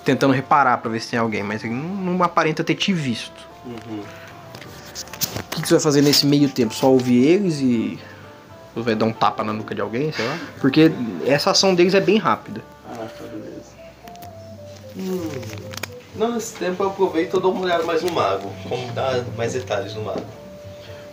tentando 0.05 0.33
reparar 0.33 0.77
pra 0.77 0.91
ver 0.91 0.99
se 0.99 1.09
tem 1.09 1.19
alguém, 1.19 1.43
mas 1.43 1.63
ele 1.63 1.73
não, 1.73 2.13
não 2.13 2.23
aparenta 2.23 2.63
ter 2.63 2.75
te 2.75 2.93
visto. 2.93 3.47
Uhum. 3.65 4.01
O 5.39 5.43
que, 5.49 5.61
que 5.61 5.67
você 5.67 5.75
vai 5.75 5.83
fazer 5.83 6.01
nesse 6.01 6.25
meio 6.25 6.49
tempo? 6.49 6.73
Só 6.73 6.91
ouvir 6.91 7.25
eles 7.25 7.59
e. 7.59 7.99
Ou 8.77 8.83
vai 8.83 8.93
dar 8.93 9.05
um 9.05 9.11
tapa 9.11 9.43
na 9.43 9.51
nuca 9.51 9.73
de 9.73 9.81
alguém, 9.81 10.11
sei 10.11 10.23
lá? 10.23 10.37
Porque 10.61 10.91
essa 11.25 11.49
ação 11.49 11.73
deles 11.73 11.95
é 11.95 11.99
bem 11.99 12.17
rápida. 12.17 12.61
Ah, 12.87 13.07
tá, 13.17 13.23
beleza. 13.23 13.75
Hum. 14.95 15.67
Não, 16.15 16.33
nesse 16.33 16.55
tempo 16.55 16.83
eu 16.83 16.89
aproveito 16.89 17.37
e 17.37 17.41
dou 17.41 17.51
uma 17.51 17.65
olhada 17.65 17.83
mais 17.83 18.03
no 18.03 18.11
mago. 18.11 18.51
Como 18.69 18.91
dar 18.91 19.23
mais 19.35 19.53
detalhes 19.53 19.95
no 19.95 20.03
mago. 20.03 20.25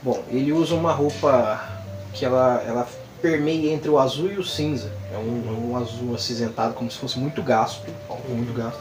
Bom, 0.03 0.22
ele 0.29 0.53
usa 0.53 0.74
uma 0.74 0.92
roupa 0.92 1.66
que 2.12 2.27
ela, 2.27 2.62
ela 2.66 2.87
permeia 3.22 3.72
entre 3.72 3.88
o 3.88 3.98
azul 3.98 4.31
e 4.31 4.37
o 4.37 4.44
cinza. 4.44 4.92
É 5.11 5.16
um, 5.16 5.42
é 5.48 5.50
um 5.50 5.77
azul 5.79 6.14
acinzentado, 6.14 6.74
como 6.74 6.90
se 6.90 6.98
fosse 6.98 7.18
muito 7.18 7.42
gasto, 7.42 7.83
muito 8.29 8.55
gasto. 8.55 8.81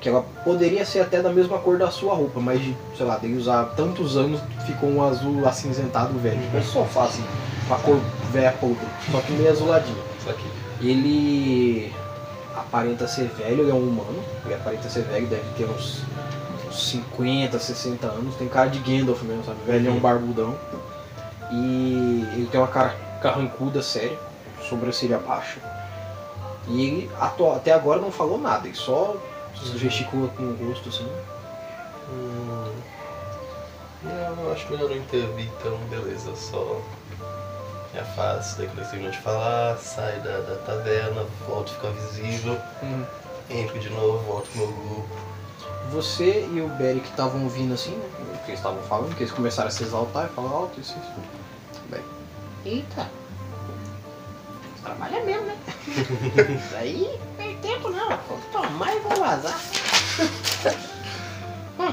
Que 0.00 0.08
ela 0.08 0.24
poderia 0.44 0.84
ser 0.84 0.98
até 1.00 1.22
da 1.22 1.30
mesma 1.30 1.58
cor 1.58 1.78
da 1.78 1.92
sua 1.92 2.14
roupa, 2.14 2.40
mas 2.40 2.60
de, 2.60 2.76
sei 2.96 3.06
lá, 3.06 3.18
dele 3.18 3.36
usar 3.36 3.66
tantos 3.76 4.16
anos, 4.16 4.40
ficou 4.66 4.88
um 4.90 5.02
azul 5.02 5.46
acinzentado 5.46 6.18
velho. 6.18 6.40
Tipo 6.40 6.56
um 6.56 6.62
sofá, 6.62 7.04
assim, 7.04 7.24
com 7.66 7.74
a 7.74 7.78
cor 7.78 8.00
velha 8.32 8.52
podre, 8.52 8.86
só 9.10 9.20
que 9.20 9.32
meio 9.32 9.50
azuladinho. 9.50 9.98
Isso 10.18 10.30
aqui. 10.30 10.50
Ele 10.80 11.92
aparenta 12.54 13.06
ser 13.06 13.28
velho, 13.28 13.62
ele 13.62 13.70
é 13.70 13.74
um 13.74 13.88
humano, 13.88 14.22
ele 14.44 14.54
aparenta 14.54 14.88
ser 14.88 15.02
velho, 15.02 15.26
deve 15.26 15.42
ter 15.56 15.64
uns, 15.64 16.02
uns 16.68 16.90
50, 16.90 17.58
60 17.58 18.06
anos, 18.06 18.34
tem 18.36 18.48
cara 18.48 18.68
de 18.68 18.78
Gandalf 18.78 19.22
mesmo, 19.22 19.44
sabe? 19.44 19.58
Velho 19.66 19.88
é 19.88 19.92
um 19.92 20.00
barbudão. 20.00 20.56
E 21.50 22.26
ele 22.34 22.48
tem 22.50 22.60
uma 22.60 22.68
cara 22.68 22.94
carrancuda, 23.22 23.82
séria, 23.82 24.18
sobrancelha 24.68 25.18
baixa. 25.18 25.60
E 26.68 26.84
ele 26.84 27.10
até 27.54 27.72
agora 27.72 28.00
não 28.00 28.10
falou 28.10 28.38
nada, 28.38 28.66
ele 28.66 28.76
só 28.76 29.16
gesticula 29.76 30.28
com 30.28 30.42
o 30.42 30.68
rosto 30.68 30.88
assim. 30.88 31.08
Hum. 32.10 32.72
Não, 34.02 34.44
eu 34.44 34.52
acho 34.52 34.70
melhor 34.70 34.90
não 34.90 34.96
intervir, 34.96 35.48
então 35.58 35.76
beleza, 35.88 36.34
só 36.36 36.80
me 37.96 38.00
afasto 38.00 38.58
daquilo 38.58 38.82
que 38.82 38.90
terminou 38.90 39.10
de 39.10 39.18
falar, 39.18 39.78
saio 39.78 40.22
da, 40.22 40.40
da 40.40 40.56
taverna, 40.66 41.24
volto 41.48 41.72
a 41.72 41.74
ficar 41.74 41.88
visível, 41.90 42.58
entro 43.48 43.78
de 43.78 43.88
novo, 43.88 44.18
volto 44.24 44.48
pro 44.50 44.58
meu 44.58 44.72
grupo. 44.72 45.16
Você 45.92 46.46
e 46.52 46.60
o 46.60 46.68
Beric 46.76 47.08
estavam 47.08 47.44
ouvindo 47.44 47.72
assim, 47.72 47.92
né? 47.92 48.06
O 48.34 48.38
que 48.44 48.50
eles 48.50 48.58
estavam 48.58 48.82
falando, 48.82 49.14
que 49.14 49.22
eles 49.22 49.32
começaram 49.32 49.68
a 49.68 49.70
se 49.70 49.82
exaltar 49.82 50.26
e 50.26 50.34
falar 50.34 50.50
alto, 50.50 50.78
isso, 50.78 50.94
isso. 50.98 51.12
Bem. 51.88 52.02
Eita! 52.64 53.08
Trabalha 54.82 55.24
mesmo, 55.24 55.46
né? 55.46 55.56
Isso 55.88 56.74
aí 56.76 57.18
não 57.20 57.36
tem 57.36 57.56
tempo 57.58 57.88
não. 57.88 58.08
Vou 58.28 58.38
tomar 58.52 58.94
e 58.94 58.98
vou 59.00 59.16
vazar. 59.16 59.58
Hum. 61.78 61.92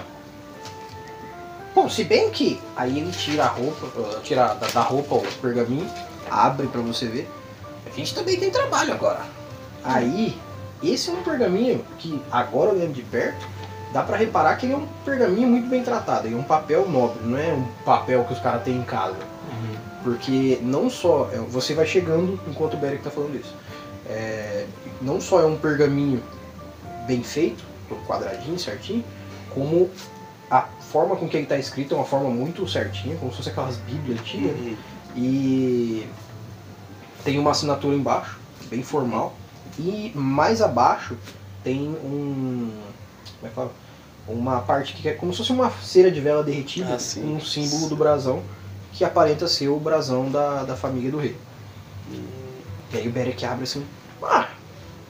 Bom, 1.74 1.90
se 1.90 2.04
bem 2.04 2.30
que 2.30 2.62
aí 2.76 3.00
ele 3.00 3.12
tira 3.12 3.46
a 3.46 3.48
roupa, 3.48 3.88
uh, 4.00 4.22
tira 4.22 4.54
da, 4.54 4.68
da 4.68 4.82
roupa 4.82 5.16
o 5.16 5.22
pergaminho, 5.42 5.90
abre 6.30 6.68
pra 6.68 6.82
você 6.82 7.08
ver. 7.08 7.30
A 7.86 7.90
gente 7.96 8.14
também 8.14 8.40
tem 8.40 8.52
trabalho 8.52 8.94
agora. 8.94 9.22
Aí, 9.84 10.38
esse 10.82 11.10
é 11.10 11.14
um 11.14 11.24
pergaminho 11.24 11.84
que 11.98 12.22
agora 12.32 12.72
olhando 12.72 12.94
de 12.94 13.02
perto, 13.02 13.46
dá 13.92 14.04
pra 14.04 14.18
reparar 14.18 14.56
que 14.56 14.66
ele 14.66 14.74
é 14.74 14.78
um 14.78 14.88
pergaminho 15.04 15.48
muito 15.48 15.68
bem 15.68 15.84
tratado, 15.84 16.28
ele 16.28 16.36
é 16.36 16.38
um 16.38 16.44
papel 16.44 16.88
nobre, 16.88 17.20
não 17.24 17.38
é 17.38 17.54
um 17.54 17.66
papel 17.84 18.24
que 18.26 18.34
os 18.34 18.40
caras 18.40 18.64
têm 18.64 18.78
em 18.78 18.84
casa. 18.84 19.18
Porque 20.04 20.60
não 20.62 20.90
só. 20.90 21.30
é, 21.32 21.38
Você 21.38 21.74
vai 21.74 21.86
chegando 21.86 22.40
enquanto 22.48 22.74
o 22.74 22.78
Beric 22.78 23.04
tá 23.04 23.10
falando 23.10 23.36
isso. 23.40 23.56
É, 24.06 24.66
não 25.02 25.22
só 25.22 25.40
é 25.42 25.46
um 25.46 25.56
pergaminho 25.56 26.22
bem 27.08 27.24
feito, 27.24 27.64
quadradinho, 28.06 28.60
certinho, 28.60 29.04
como 29.54 29.90
a 30.52 30.66
forma 30.94 31.16
com 31.16 31.28
que 31.28 31.36
ele 31.36 31.48
tá 31.48 31.58
escrito 31.58 31.96
é 31.96 31.98
uma 31.98 32.06
forma 32.06 32.30
muito 32.30 32.68
certinha, 32.68 33.18
como 33.18 33.32
se 33.32 33.38
fosse 33.38 33.50
aquelas 33.50 33.78
bíblias 33.78 34.20
antigas. 34.20 34.52
Uhum. 34.52 34.78
E 35.18 36.08
tem 37.24 37.40
uma 37.40 37.50
assinatura 37.50 37.96
embaixo, 37.96 38.40
bem 38.70 38.84
formal. 38.84 39.36
E 39.80 40.12
mais 40.14 40.62
abaixo 40.62 41.18
tem 41.64 41.80
um. 41.90 42.72
Como 43.40 43.46
é 43.46 43.50
que 43.50 43.56
fala? 43.56 43.72
Uma 44.28 44.62
parte 44.62 44.94
que 44.94 45.10
é 45.10 45.14
como 45.14 45.34
se 45.34 45.40
fosse 45.40 45.52
uma 45.52 45.72
cera 45.82 46.12
de 46.12 46.22
vela 46.22 46.44
derretida 46.44 46.96
Ah, 46.96 47.20
um 47.20 47.42
símbolo 47.42 47.90
do 47.90 47.96
brasão 47.96 48.42
que 48.94 49.04
aparenta 49.04 49.48
ser 49.48 49.68
o 49.68 49.80
brasão 49.80 50.30
da, 50.30 50.64
da 50.64 50.76
família 50.76 51.12
do 51.12 51.18
rei. 51.18 51.36
E 52.94 52.98
aí 52.98 53.08
o 53.08 53.12
Beric 53.12 53.44
abre 53.44 53.64
assim, 53.64 53.84
ah, 54.22 54.48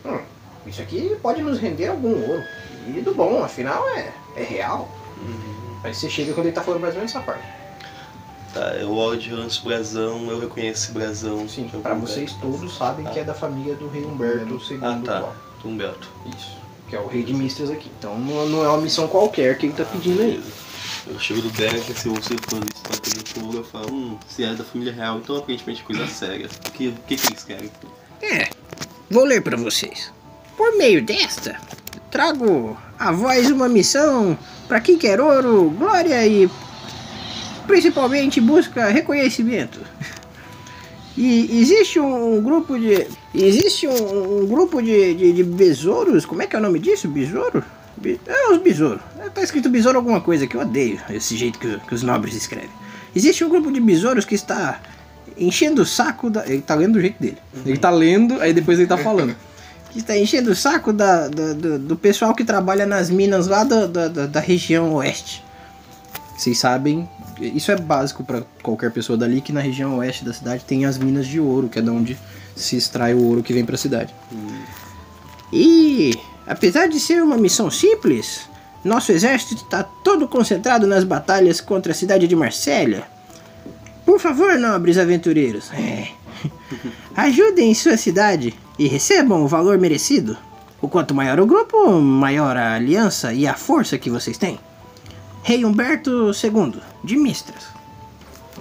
hum, 0.06 0.20
isso 0.66 0.82
aqui 0.82 1.16
pode 1.22 1.42
nos 1.42 1.60
render 1.60 1.90
algum 1.90 2.14
ouro. 2.30 2.44
E 2.88 3.02
do 3.02 3.14
bom, 3.14 3.44
afinal 3.44 3.86
é, 3.90 4.14
é 4.38 4.44
real. 4.44 4.90
Uhum. 5.18 5.73
Aí 5.84 5.94
você 5.94 6.10
chega 6.10 6.34
quando 6.34 6.48
ele 6.48 6.56
tá 6.56 6.62
falando 6.62 6.82
mais 6.82 6.94
ou 6.94 7.00
menos 7.00 7.14
essa 7.14 7.24
parte. 7.24 7.44
Tá, 8.54 8.76
eu 8.76 9.16
diante 9.16 9.60
do 9.60 9.66
brasão, 9.66 10.30
eu 10.30 10.40
reconheço 10.40 10.84
esse 10.84 10.92
brasão. 10.92 11.50
Sim, 11.50 11.68
pra 11.68 11.94
lugar. 11.94 11.96
vocês 11.96 12.34
todos 12.34 12.78
sabem 12.78 13.06
que 13.08 13.20
é 13.20 13.24
da 13.24 13.34
família 13.34 13.76
do 13.76 13.88
rei 13.88 14.06
Humberto 14.06 14.62
II. 14.70 14.78
Ah, 14.82 15.02
tá. 15.04 15.18
atual. 15.18 15.36
Humberto. 15.66 16.10
Isso. 16.38 16.58
Que 16.88 16.96
é 16.96 17.00
o 17.00 17.08
rei 17.08 17.24
de 17.24 17.34
Mistras 17.34 17.72
aqui. 17.72 17.90
Então 17.98 18.18
não, 18.20 18.64
é 18.64 18.68
uma 18.68 18.82
missão 18.82 19.08
qualquer 19.08 19.58
que 19.58 19.66
ele 19.66 19.74
tá 19.74 19.86
pedindo 19.86 20.22
aí. 20.22 20.32
Beleza. 20.32 20.64
Eu 21.08 21.20
chego 21.20 21.42
do 21.42 21.50
Derek, 21.50 21.92
assim, 21.92 22.16
eu 22.16 22.22
sei 22.22 22.38
quando 22.50 22.66
isso 22.74 22.84
tá 22.84 22.92
tendo 23.02 23.28
fogo, 23.28 23.58
eu 23.58 23.64
falo, 23.64 23.92
hum, 23.92 24.18
se 24.28 24.44
é 24.44 24.54
da 24.54 24.64
família 24.64 24.94
real, 24.94 25.18
então 25.18 25.36
aparentemente 25.36 25.82
é 25.82 25.86
coisa 25.86 26.08
séria. 26.08 26.48
O 26.48 26.72
que, 26.72 26.88
o 26.90 26.94
que, 27.08 27.18
que 27.18 27.28
eles 27.28 27.44
querem? 27.44 27.72
É, 28.22 28.50
vou 29.10 29.26
ler 29.26 29.42
para 29.42 29.58
vocês. 29.58 30.14
Por 30.56 30.78
meio 30.78 31.04
desta, 31.04 31.60
trago 32.10 32.78
a 32.98 33.12
voz 33.12 33.52
uma 33.52 33.68
missão 33.68 34.38
para 34.74 34.82
quem 34.82 34.98
quer 34.98 35.22
ouro, 35.22 35.70
glória 35.78 36.26
e 36.26 36.50
principalmente 37.68 38.42
busca 38.42 38.88
reconhecimento. 38.88 39.80
E 41.16 41.60
existe 41.62 42.00
um 42.00 42.42
grupo 42.42 42.76
de. 42.80 43.06
Existe 43.36 43.88
um, 43.88 44.48
grupo 44.48 44.82
de, 44.82 45.14
de, 45.14 45.32
de 45.32 45.44
besouros. 45.44 46.26
Como 46.26 46.42
é 46.42 46.48
que 46.48 46.56
é 46.56 46.60
o 46.60 46.62
nome 46.64 46.80
disso? 46.80 47.08
Besouro? 47.08 47.64
Be- 47.96 48.20
É 48.26 48.50
os 48.52 48.58
besouros. 48.64 49.00
É, 49.20 49.30
Tá 49.30 49.44
escrito 49.44 49.70
besouro 49.70 50.00
alguma 50.00 50.22
coisa 50.22 50.48
que 50.48 50.56
eu 50.58 50.62
odeio, 50.62 51.00
esse 51.12 51.38
jeito 51.38 51.60
que, 51.60 51.78
que 51.88 51.94
os 51.94 52.02
nobres 52.02 52.34
escrevem. 52.34 52.70
Existe 53.16 53.46
um 53.46 53.50
grupo 53.50 53.72
de 53.72 53.80
besouros 53.80 54.26
que 54.26 54.34
está 54.34 54.82
enchendo 55.38 55.84
o 55.84 55.86
saco 55.86 56.32
da. 56.32 56.48
Ele 56.48 56.64
tá 56.64 56.74
lendo 56.74 56.94
do 56.94 57.02
jeito 57.02 57.22
dele. 57.22 57.38
Ele 57.64 57.78
tá 57.78 57.92
lendo, 57.92 58.42
aí 58.42 58.52
depois 58.54 58.80
ele 58.80 58.88
tá 58.88 58.98
falando. 58.98 59.36
Que 59.94 60.00
está 60.00 60.18
enchendo 60.18 60.52
o 60.52 60.56
saco 60.56 60.92
da, 60.92 61.28
da- 61.28 61.54
do, 61.54 61.80
do 61.80 61.96
pessoal 61.96 62.34
que 62.34 62.44
trabalha 62.44 62.86
nas 62.86 63.10
minas 63.10 63.48
lá 63.48 63.64
da, 63.64 63.86
da, 63.88 64.08
da- 64.08 64.40
região 64.40 64.94
oeste. 64.96 65.44
Vocês 66.36 66.58
sabem, 66.58 67.08
isso 67.40 67.72
é 67.72 67.76
básico 67.78 68.24
pra 68.24 68.42
qualquer 68.64 68.92
pessoa 68.92 69.16
dali, 69.16 69.40
que 69.40 69.54
na 69.54 69.62
região 69.62 69.98
oeste 70.00 70.26
da 70.26 70.34
cidade 70.34 70.64
tem 70.66 70.84
as 70.86 70.98
minas 70.98 71.28
de 71.28 71.40
ouro, 71.40 71.70
que 71.70 71.78
é 71.78 71.82
de 71.82 71.90
onde 71.92 72.18
se 72.56 72.76
extrai 72.76 73.14
o 73.14 73.24
ouro 73.24 73.44
que 73.44 73.54
vem 73.54 73.64
pra 73.64 73.78
cidade. 73.78 74.14
E, 75.52 76.18
apesar 76.48 76.88
de 76.88 77.00
ser 77.00 77.22
uma 77.22 77.38
missão 77.38 77.70
simples, 77.70 78.42
nosso 78.84 79.12
exército 79.12 79.54
está 79.64 79.84
todo 79.84 80.28
concentrado 80.28 80.88
nas 80.88 81.04
batalhas 81.04 81.62
contra 81.62 81.92
a 81.92 81.96
cidade 81.96 82.28
de 82.28 82.36
Marsella. 82.36 83.04
Por 84.04 84.20
favor, 84.20 84.58
nobres 84.58 84.98
aventureiros, 84.98 85.72
é, 85.72 86.08
ajudem 87.16 87.74
sua 87.76 87.96
cidade 87.96 88.54
e 88.78 88.88
recebam 88.88 89.44
o 89.44 89.48
valor 89.48 89.78
merecido. 89.78 90.38
O 90.82 90.88
quanto 90.88 91.14
maior 91.16 91.40
o 91.40 91.46
grupo, 91.46 91.92
maior 92.02 92.58
a 92.58 92.74
aliança 92.76 93.34
e 93.34 93.48
a 93.48 93.54
força 93.54 93.98
que 93.98 94.10
vocês 94.10 94.38
têm. 94.38 94.60
Rei 95.42 95.64
Humberto 95.66 96.32
II, 96.32 96.82
de 97.04 97.16
Mistras. 97.18 97.64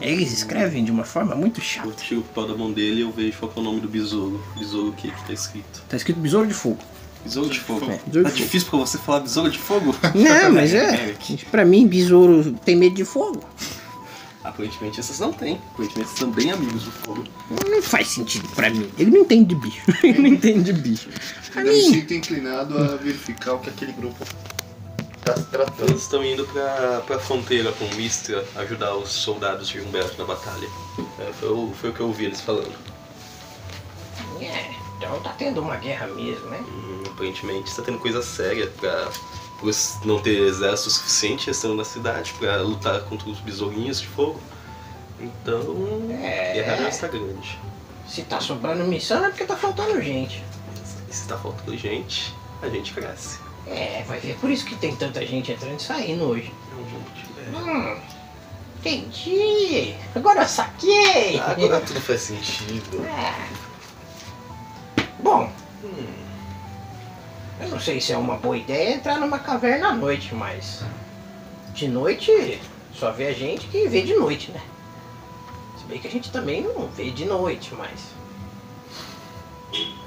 Eles 0.01 0.33
escrevem 0.33 0.85
de 0.85 0.91
uma 0.91 1.05
forma 1.05 1.35
muito 1.35 1.61
Eu 1.61 1.65
chata. 1.65 1.91
tiro 1.93 2.21
o 2.21 2.25
pau 2.25 2.47
da 2.47 2.57
mão 2.57 2.73
dele 2.73 2.99
e 2.99 3.01
eu 3.03 3.11
vejo 3.13 3.39
qual 3.39 3.51
que 3.53 3.59
é 3.59 3.63
o 3.63 3.65
nome 3.65 3.81
do 3.81 3.89
besouro. 3.89 4.43
Besouro 4.59 4.89
o 4.89 4.93
que 4.93 5.11
que 5.11 5.25
tá 5.27 5.33
escrito? 5.33 5.83
Tá 5.89 5.97
escrito 5.97 6.19
Besouro 6.19 6.47
de 6.47 6.55
Fogo. 6.55 6.79
Besouro 7.25 7.51
de 7.51 7.61
fogo. 7.61 7.85
É, 7.85 8.01
besouro 8.05 8.05
tá 8.05 8.13
de 8.13 8.21
fogo. 8.23 8.35
difícil 8.35 8.69
pra 8.69 8.79
você 8.81 8.99
falar 8.99 9.21
besouro 9.21 9.49
de 9.51 9.59
fogo? 9.59 9.95
Não, 10.15 10.53
mas 10.53 10.75
é. 10.75 11.15
Pra 11.53 11.65
mim, 11.65 11.87
besouro 11.87 12.53
tem 12.65 12.75
medo 12.75 12.97
de 12.97 13.05
fogo. 13.05 13.45
Aparentemente 14.45 14.99
essas 15.01 15.19
não 15.21 15.33
têm. 15.33 15.61
Aparentemente 15.73 16.09
essas 16.09 16.19
são 16.19 16.31
bem 16.31 16.51
amigos 16.51 16.83
do 16.85 16.91
fogo. 16.91 17.25
Não 17.69 17.83
faz 17.83 18.09
sentido 18.09 18.49
pra 18.55 18.71
mim. 18.71 18.91
Ele 18.99 19.11
não 19.11 19.21
entende 19.21 19.55
de 19.55 19.55
bicho. 19.55 19.83
Ele 20.03 20.19
não 20.19 20.29
entende 20.29 20.73
de 20.73 20.81
bicho. 20.81 21.09
Eu 21.55 21.63
me 21.65 21.83
sinto 21.83 22.15
inclinado 22.15 22.77
a 22.77 22.97
verificar 22.97 23.55
o 23.55 23.59
que 23.61 23.71
aquele 23.71 23.93
grupo 23.93 24.25
tá 25.25 25.37
se 25.37 25.45
tratando. 25.45 25.91
Eles 25.91 26.03
estão 26.03 26.25
indo 26.25 26.45
pra, 26.47 27.03
pra 27.07 27.19
fronteira 27.19 27.73
com 27.73 27.85
Mistra 27.95 28.45
ajudar 28.57 28.95
os 28.97 29.11
soldados 29.11 29.69
de 29.69 29.81
Humberto 29.81 30.19
na 30.19 30.25
batalha. 30.25 30.69
É, 31.21 31.33
foi, 31.33 31.49
o, 31.49 31.73
foi 31.81 31.91
o 31.91 31.93
que 31.93 32.01
eu 32.01 32.07
ouvi 32.07 32.25
eles 32.25 32.41
falando. 32.41 32.75
É, 34.41 34.75
então 34.99 35.21
tá 35.21 35.31
tendo 35.39 35.61
uma 35.61 35.77
guerra 35.77 36.09
mesmo, 36.09 36.47
né? 36.47 36.59
Hum, 36.69 37.03
aparentemente 37.07 37.71
está 37.71 37.83
tendo 37.83 37.99
coisa 37.99 38.23
séria 38.23 38.67
pra 38.81 39.09
por 39.63 39.73
não 40.05 40.19
ter 40.21 40.41
exército 40.43 40.91
suficiente 40.91 41.49
estando 41.49 41.77
na 41.77 41.85
cidade 41.85 42.35
pra 42.37 42.57
lutar 42.57 43.01
contra 43.03 43.31
os 43.31 43.39
besourinhos 43.39 44.01
de 44.01 44.09
fogo. 44.09 44.41
Então, 45.21 45.63
É. 46.21 46.51
a 46.51 46.55
guerra 46.55 46.89
está 46.89 47.07
grande. 47.07 47.57
Se 48.09 48.23
tá 48.23 48.41
sobrando 48.41 48.83
missão 48.85 49.25
é 49.25 49.29
porque 49.29 49.45
tá 49.45 49.57
faltando 49.57 50.03
gente. 50.03 50.43
E 51.09 51.15
se 51.15 51.29
tá 51.29 51.39
faltando 51.39 51.77
gente, 51.79 52.35
a 52.61 52.69
gente 52.69 52.93
cresce. 52.93 53.39
É, 53.69 54.03
vai 54.09 54.19
ver 54.19 54.35
por 54.41 54.51
isso 54.51 54.65
que 54.67 54.75
tem 54.75 54.97
tanta 54.97 55.25
gente 55.25 55.53
entrando 55.53 55.79
e 55.79 55.83
saindo 55.83 56.25
hoje. 56.25 56.53
É. 57.39 57.57
Hum, 57.57 57.97
entendi. 58.81 59.95
Agora 60.17 60.43
eu 60.43 60.49
saquei. 60.49 61.39
Agora 61.39 61.81
tudo 61.81 62.01
faz 62.01 62.23
sentido. 62.23 63.01
É. 63.07 63.47
Bom, 65.23 65.49
hum, 65.85 66.22
eu 67.63 67.69
não 67.69 67.81
sei 67.81 68.01
se 68.01 68.13
é 68.13 68.17
uma 68.17 68.37
boa 68.37 68.57
ideia 68.57 68.95
entrar 68.95 69.19
numa 69.19 69.39
caverna 69.39 69.89
à 69.89 69.93
noite, 69.95 70.35
mas 70.35 70.83
de 71.73 71.87
noite 71.87 72.61
só 72.95 73.13
vê 73.13 73.29
a 73.29 73.33
gente 73.33 73.67
que 73.69 73.89
vê 73.89 74.03
de 74.03 74.15
noite, 74.15 74.51
né? 74.51 74.61
Se 75.79 75.85
bem 75.85 75.99
que 75.99 76.09
a 76.09 76.11
gente 76.11 76.31
também 76.31 76.63
não 76.63 76.89
vê 76.89 77.11
de 77.11 77.25
noite, 77.25 77.73
mas. 77.75 78.01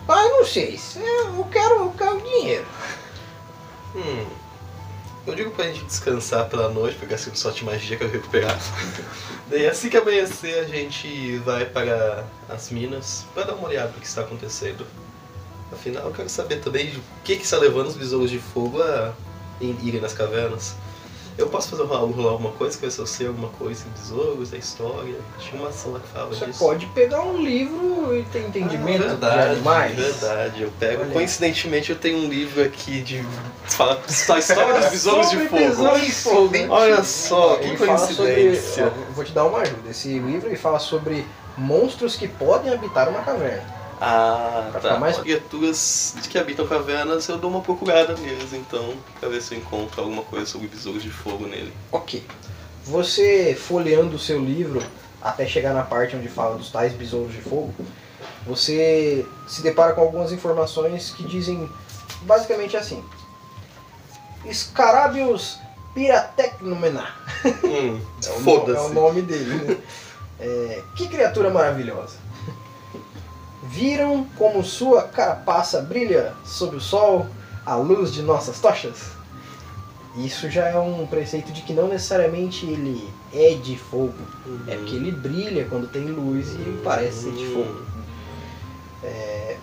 Ah, 0.08 0.24
eu 0.24 0.30
não 0.38 0.46
sei. 0.46 0.78
se 0.78 1.00
Eu 1.00 1.44
quero, 1.52 1.76
eu 1.76 1.94
quero 1.98 2.22
dinheiro. 2.22 2.68
Hum. 3.96 4.26
Eu 5.26 5.34
digo 5.34 5.52
pra 5.52 5.66
gente 5.66 5.86
descansar 5.86 6.48
pela 6.50 6.70
noite, 6.70 6.98
pegar 7.00 7.16
assim 7.16 7.32
um 7.32 7.36
sorte 7.36 7.60
de 7.60 7.66
magia 7.66 7.98
que 7.98 8.04
eu 8.04 8.12
recuperar. 8.12 8.60
Daí 9.50 9.66
assim 9.66 9.90
que 9.90 9.98
amanhecer 9.98 10.60
a 10.60 10.66
gente 10.66 11.38
vai 11.40 11.66
para 11.66 12.26
as 12.48 12.70
minas 12.70 13.26
para 13.34 13.46
dar 13.46 13.56
uma 13.56 13.68
olhada 13.68 13.88
no 13.88 14.00
que 14.00 14.06
está 14.06 14.22
acontecendo. 14.22 14.86
Afinal, 15.72 16.06
eu 16.06 16.12
quero 16.12 16.30
saber 16.30 16.58
também 16.62 16.88
o 16.90 17.02
que, 17.24 17.36
que 17.36 17.44
está 17.44 17.58
levando 17.58 17.88
os 17.88 17.96
besouros 17.96 18.30
de 18.30 18.40
fogo 18.40 18.82
a 18.82 19.12
ir- 19.60 19.76
irem 19.84 20.00
nas 20.02 20.14
cavernas. 20.14 20.76
Eu 21.38 21.48
posso 21.48 21.68
fazer 21.68 21.84
rolar, 21.84 22.00
rolar 22.06 22.32
alguma 22.32 22.52
coisa, 22.52 22.78
que 22.78 22.86
eu 22.86 23.06
sei 23.06 23.28
alguma 23.28 23.50
coisa 23.50 23.84
em 23.86 23.90
besouros, 24.00 24.52
da 24.52 24.58
história. 24.58 25.16
Tinha 25.38 25.60
uma 25.60 25.68
ação 25.70 25.92
lá 25.92 26.00
que 26.00 26.08
falava 26.08 26.34
Você 26.34 26.46
disso. 26.46 26.60
pode 26.60 26.86
pegar 26.88 27.24
um 27.24 27.42
livro 27.42 28.16
e 28.18 28.24
ter 28.32 28.40
entendimento 28.48 29.04
Ah, 29.04 29.08
verdade, 29.08 29.42
de 29.44 29.50
animais. 29.56 29.96
Verdade, 29.96 30.62
eu 30.62 30.72
pego. 30.80 31.02
Olha. 31.02 31.12
Coincidentemente 31.12 31.90
eu 31.90 31.98
tenho 31.98 32.20
um 32.20 32.30
livro 32.30 32.64
aqui 32.64 33.02
de. 33.02 33.22
Fala 33.66 34.00
a 34.06 34.40
história 34.40 34.80
dos 34.80 34.90
besouros 34.92 35.30
de 35.30 35.36
Sobre 35.36 35.50
fogo. 35.50 35.62
besouros 35.68 36.02
de 36.06 36.12
fogo. 36.14 36.54
Olha 36.70 37.04
só, 37.04 37.56
que 37.58 37.66
Ele 37.66 37.78
sobre. 37.80 37.88
coincidência. 37.98 38.86
ó, 38.96 39.12
vou 39.14 39.26
te 39.26 39.34
dar 39.34 39.44
uma 39.44 39.60
ajuda. 39.60 39.90
Esse 39.90 40.18
livro 40.20 40.48
ele 40.48 40.56
fala 40.56 40.80
sobre 40.80 41.26
monstros 41.58 42.16
que 42.16 42.30
podem 42.30 42.72
habitar 42.74 43.10
uma 43.10 43.20
caverna. 43.24 43.76
Ah, 44.02 44.70
Pra 44.72 44.82
tá. 44.82 45.00
mais- 45.00 45.18
Criaturas 45.18 46.16
que 46.30 46.38
habitam 46.38 46.68
cavernas, 46.68 47.28
eu 47.28 47.38
dou 47.38 47.50
uma 47.50 47.62
procurada 47.62 48.14
neles, 48.16 48.52
então, 48.54 48.94
pra 49.20 49.30
ver 49.30 49.42
se 49.42 49.56
eu 49.56 49.60
encontro 49.60 50.02
alguma 50.02 50.24
coisa 50.24 50.46
sobre 50.46 50.68
besouros 50.68 51.02
de 51.02 51.10
fogo 51.10 51.46
nele. 51.48 51.72
Ok. 51.92 52.26
Você 52.84 53.56
folheando 53.56 54.16
o 54.16 54.20
seu 54.20 54.40
livro 54.40 54.82
até 55.22 55.48
chegar 55.48 55.74
na 55.74 55.84
parte 55.84 56.16
onde 56.16 56.28
fala 56.28 56.56
dos 56.58 56.70
tais 56.70 56.94
besouros 56.94 57.32
de 57.34 57.42
fogo, 57.42 57.74
você 58.46 59.26
se 59.48 59.62
depara 59.64 59.94
com 59.94 60.02
algumas 60.02 60.32
informações 60.32 61.10
que 61.12 61.24
dizem 61.24 61.70
basicamente 62.24 62.76
assim: 62.78 63.04
Scarabius 64.52 65.58
piratecnomena. 65.94 67.08
Hum, 67.64 68.00
É 68.26 68.32
o, 68.32 68.72
é 68.76 68.80
o 68.82 68.94
nome 68.94 69.22
dele, 69.22 69.56
né? 69.56 69.78
É, 70.38 70.82
que 70.98 71.08
criatura 71.08 71.50
maravilhosa. 71.50 72.18
Viram 73.70 74.26
como 74.38 74.64
sua 74.64 75.04
carapaça 75.04 75.82
brilha 75.82 76.34
sob 76.46 76.76
o 76.78 76.82
sol 76.82 77.28
à 77.66 77.76
luz 77.76 78.14
de 78.14 78.22
nossas 78.22 78.60
tochas? 78.60 79.16
Isso 80.18 80.50
já 80.50 80.68
é 80.70 80.78
um 80.78 81.06
preceito 81.08 81.52
de 81.52 81.62
que 81.62 81.74
não 81.74 81.88
necessariamente 81.90 82.66
ele 82.66 83.10
é 83.34 83.56
de 83.56 83.78
fogo. 83.78 84.14
É 84.68 84.76
porque 84.76 84.96
ele 84.96 85.12
brilha 85.12 85.66
quando 85.70 85.88
tem 85.88 86.06
luz 86.06 86.54
e 86.54 86.80
parece 86.84 87.24
ser 87.24 87.32
de 87.34 87.46
fogo. 87.48 87.82
É, 89.04 89.58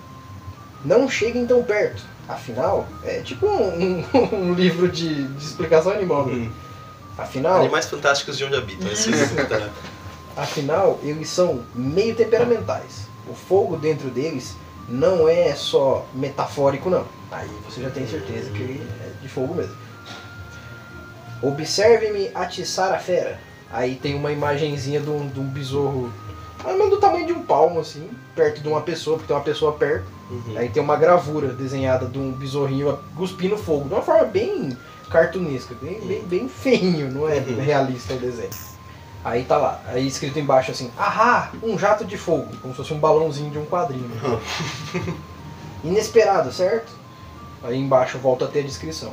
não 0.84 1.08
cheguem 1.08 1.46
tão 1.46 1.62
perto. 1.62 2.02
Afinal, 2.28 2.86
é 3.02 3.20
tipo 3.20 3.46
um, 3.46 4.04
um- 4.14 4.36
um 4.50 4.54
livro 4.54 4.88
de, 4.88 5.26
de 5.26 5.44
explicação 5.44 5.92
animal. 5.92 6.26
né? 6.26 6.34
Hum. 6.34 6.52
Afinal, 7.16 7.60
Animais 7.60 7.86
fantásticos 7.86 8.36
de 8.38 8.44
onde 8.44 8.56
habitam, 8.56 8.88
tá. 9.48 9.68
Afinal, 10.36 10.98
eles 11.02 11.28
são 11.28 11.62
meio 11.74 12.14
temperamentais. 12.14 13.01
O 13.28 13.34
fogo 13.34 13.76
dentro 13.76 14.08
deles 14.10 14.56
não 14.88 15.28
é 15.28 15.54
só 15.54 16.04
metafórico, 16.14 16.90
não. 16.90 17.04
Aí 17.30 17.48
você 17.64 17.80
já 17.82 17.90
tem 17.90 18.06
certeza 18.06 18.50
que 18.50 18.62
é 19.00 19.10
de 19.22 19.28
fogo 19.28 19.54
mesmo. 19.54 19.74
Observe-me 21.42 22.30
atiçar 22.34 22.92
a 22.92 22.98
fera. 22.98 23.38
Aí 23.70 23.96
tem 23.96 24.14
uma 24.14 24.30
imagenzinha 24.30 25.00
de 25.00 25.08
um, 25.10 25.26
de 25.28 25.40
um 25.40 25.44
besouro, 25.46 26.12
mais 26.62 26.72
ou 26.72 26.78
menos 26.78 26.90
do 26.94 27.00
tamanho 27.00 27.26
de 27.26 27.32
um 27.32 27.42
palmo, 27.42 27.80
assim, 27.80 28.08
perto 28.36 28.60
de 28.60 28.68
uma 28.68 28.82
pessoa, 28.82 29.16
porque 29.16 29.28
tem 29.28 29.36
uma 29.36 29.42
pessoa 29.42 29.72
perto. 29.72 30.04
Uhum. 30.30 30.54
Aí 30.58 30.68
tem 30.68 30.82
uma 30.82 30.96
gravura 30.96 31.48
desenhada 31.48 32.06
de 32.06 32.18
um 32.18 32.32
besorrinho 32.32 32.98
cuspindo 33.16 33.56
fogo, 33.56 33.88
de 33.88 33.94
uma 33.94 34.02
forma 34.02 34.24
bem 34.24 34.76
cartunesca, 35.10 35.74
bem, 35.80 36.00
bem, 36.00 36.22
bem 36.24 36.48
feinho, 36.48 37.10
não 37.10 37.28
é 37.28 37.36
Uhum. 37.36 37.60
realista 37.60 38.14
o 38.14 38.18
desenho. 38.18 38.50
Aí 39.24 39.44
tá 39.44 39.56
lá, 39.56 39.80
aí 39.86 40.06
escrito 40.06 40.38
embaixo 40.38 40.72
assim, 40.72 40.90
ahá, 40.98 41.52
um 41.62 41.78
jato 41.78 42.04
de 42.04 42.18
fogo, 42.18 42.48
como 42.60 42.74
se 42.74 42.78
fosse 42.78 42.92
um 42.92 42.98
balãozinho 42.98 43.50
de 43.50 43.58
um 43.58 43.64
quadrinho. 43.64 44.10
Inesperado, 45.84 46.52
certo? 46.52 46.92
Aí 47.62 47.78
embaixo 47.78 48.18
volta 48.18 48.46
a 48.46 48.48
ter 48.48 48.60
a 48.60 48.66
descrição. 48.66 49.12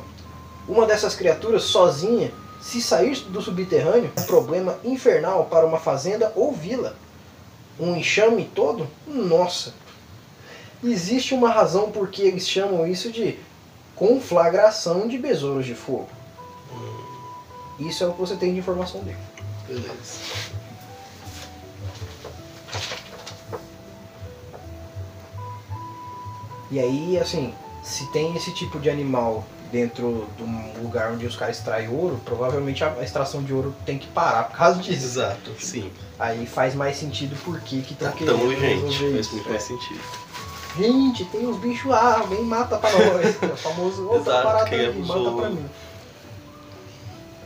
Uma 0.68 0.84
dessas 0.84 1.14
criaturas 1.14 1.62
sozinha, 1.62 2.32
se 2.60 2.82
sair 2.82 3.16
do 3.28 3.40
subterrâneo, 3.40 4.10
é 4.16 4.20
um 4.20 4.24
problema 4.24 4.78
infernal 4.82 5.44
para 5.44 5.64
uma 5.64 5.78
fazenda 5.78 6.32
ou 6.34 6.52
vila. 6.52 6.96
Um 7.78 7.94
enxame 7.94 8.50
todo? 8.52 8.88
Nossa! 9.06 9.72
Existe 10.82 11.34
uma 11.34 11.50
razão 11.50 11.90
por 11.92 12.08
que 12.08 12.22
eles 12.22 12.48
chamam 12.48 12.86
isso 12.86 13.12
de 13.12 13.38
conflagração 13.94 15.06
de 15.06 15.18
besouros 15.18 15.66
de 15.66 15.74
fogo. 15.74 16.08
Isso 17.78 18.02
é 18.02 18.06
o 18.06 18.12
que 18.12 18.20
você 18.20 18.34
tem 18.34 18.52
de 18.52 18.58
informação 18.58 19.00
dele. 19.02 19.29
Beleza. 19.70 20.18
E 26.70 26.78
aí, 26.78 27.18
assim, 27.18 27.52
se 27.82 28.06
tem 28.12 28.36
esse 28.36 28.52
tipo 28.52 28.78
de 28.78 28.88
animal 28.88 29.44
dentro 29.72 30.26
de 30.36 30.42
um 30.42 30.72
lugar 30.82 31.12
onde 31.12 31.26
os 31.26 31.36
caras 31.36 31.56
extraem 31.58 31.88
ouro, 31.88 32.20
provavelmente 32.24 32.82
a 32.84 33.02
extração 33.02 33.42
de 33.42 33.52
ouro 33.52 33.74
tem 33.84 33.98
que 33.98 34.06
parar 34.08 34.44
por 34.44 34.56
causa 34.56 34.80
disso. 34.80 35.04
Exato, 35.04 35.52
sim. 35.58 35.90
Aí 36.18 36.46
faz 36.46 36.74
mais 36.74 36.96
sentido 36.96 37.36
por 37.44 37.60
que 37.60 37.82
que 37.82 37.94
Tá 37.94 38.10
estão 38.10 38.26
tão 38.26 38.38
querendo 38.48 38.84
urgente, 38.84 39.02
resolver 39.04 39.12
faz 39.14 39.26
isso. 39.26 39.34
muito 39.34 39.46
É. 39.48 39.50
mais 39.50 39.62
sentido. 39.62 40.00
Gente, 40.76 41.24
tem 41.26 41.46
uns 41.46 41.56
bichos 41.56 41.90
lá, 41.90 42.18
alguém 42.20 42.44
mata 42.44 42.78
pra 42.78 42.90
nós. 42.92 43.42
É 43.42 43.46
o 43.46 43.56
famoso, 43.56 44.08
parada 44.24 44.64
aí, 44.64 44.70
queremos 44.70 45.08
mata 45.08 45.30
pra 45.32 45.50
mim. 45.50 45.64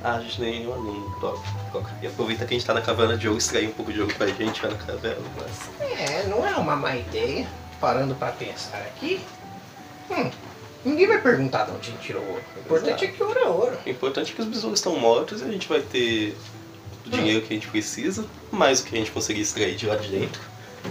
Ah, 0.05 0.17
a 0.17 0.21
gente 0.21 0.39
nem 0.39 0.65
eu 0.65 0.77
não 0.77 1.19
toca. 1.19 1.41
toca. 1.73 1.91
E 2.03 2.07
aproveita 2.07 2.45
que 2.45 2.55
a 2.55 2.59
gente 2.59 2.67
tá 2.67 2.75
na 2.75 2.83
caverna 2.83 3.17
de 3.17 3.27
ouro, 3.27 3.39
extrair 3.39 3.69
um 3.69 3.73
pouco 3.73 3.91
de 3.91 4.03
ouro 4.03 4.15
pra 4.15 4.27
gente, 4.27 4.61
vai 4.61 4.71
na 4.71 4.77
caverna. 4.77 5.23
Mas... 5.35 5.91
É, 5.99 6.27
não 6.29 6.47
é 6.47 6.55
uma 6.57 6.77
má 6.77 6.95
ideia. 6.95 7.49
Parando 7.81 8.15
pra 8.15 8.31
pensar 8.31 8.79
aqui. 8.79 9.21
Hum, 10.11 10.31
ninguém 10.85 11.07
vai 11.07 11.21
perguntar 11.23 11.65
de 11.65 11.71
onde 11.71 11.89
a 11.89 11.93
gente 11.93 12.03
tirou 12.03 12.23
ouro. 12.23 12.43
O 12.55 12.61
importante 12.61 13.05
é 13.05 13.09
que 13.09 13.23
ouro 13.23 13.39
é 13.39 13.49
ouro. 13.49 13.79
O 13.85 13.89
importante 13.89 14.33
é 14.33 14.35
que 14.35 14.43
os 14.43 14.47
besouros 14.47 14.79
estão 14.79 14.99
mortos 14.99 15.41
e 15.41 15.45
a 15.45 15.49
gente 15.49 15.67
vai 15.67 15.81
ter 15.81 16.37
o 17.07 17.11
dinheiro 17.11 17.41
que 17.41 17.55
a 17.55 17.57
gente 17.57 17.69
precisa, 17.69 18.27
mais 18.53 18.81
o 18.81 18.85
que 18.85 18.95
a 18.95 18.99
gente 18.99 19.11
conseguir 19.11 19.41
extrair 19.41 19.75
de 19.75 19.87
lá 19.87 19.97
de 19.97 20.09
dentro. 20.09 20.41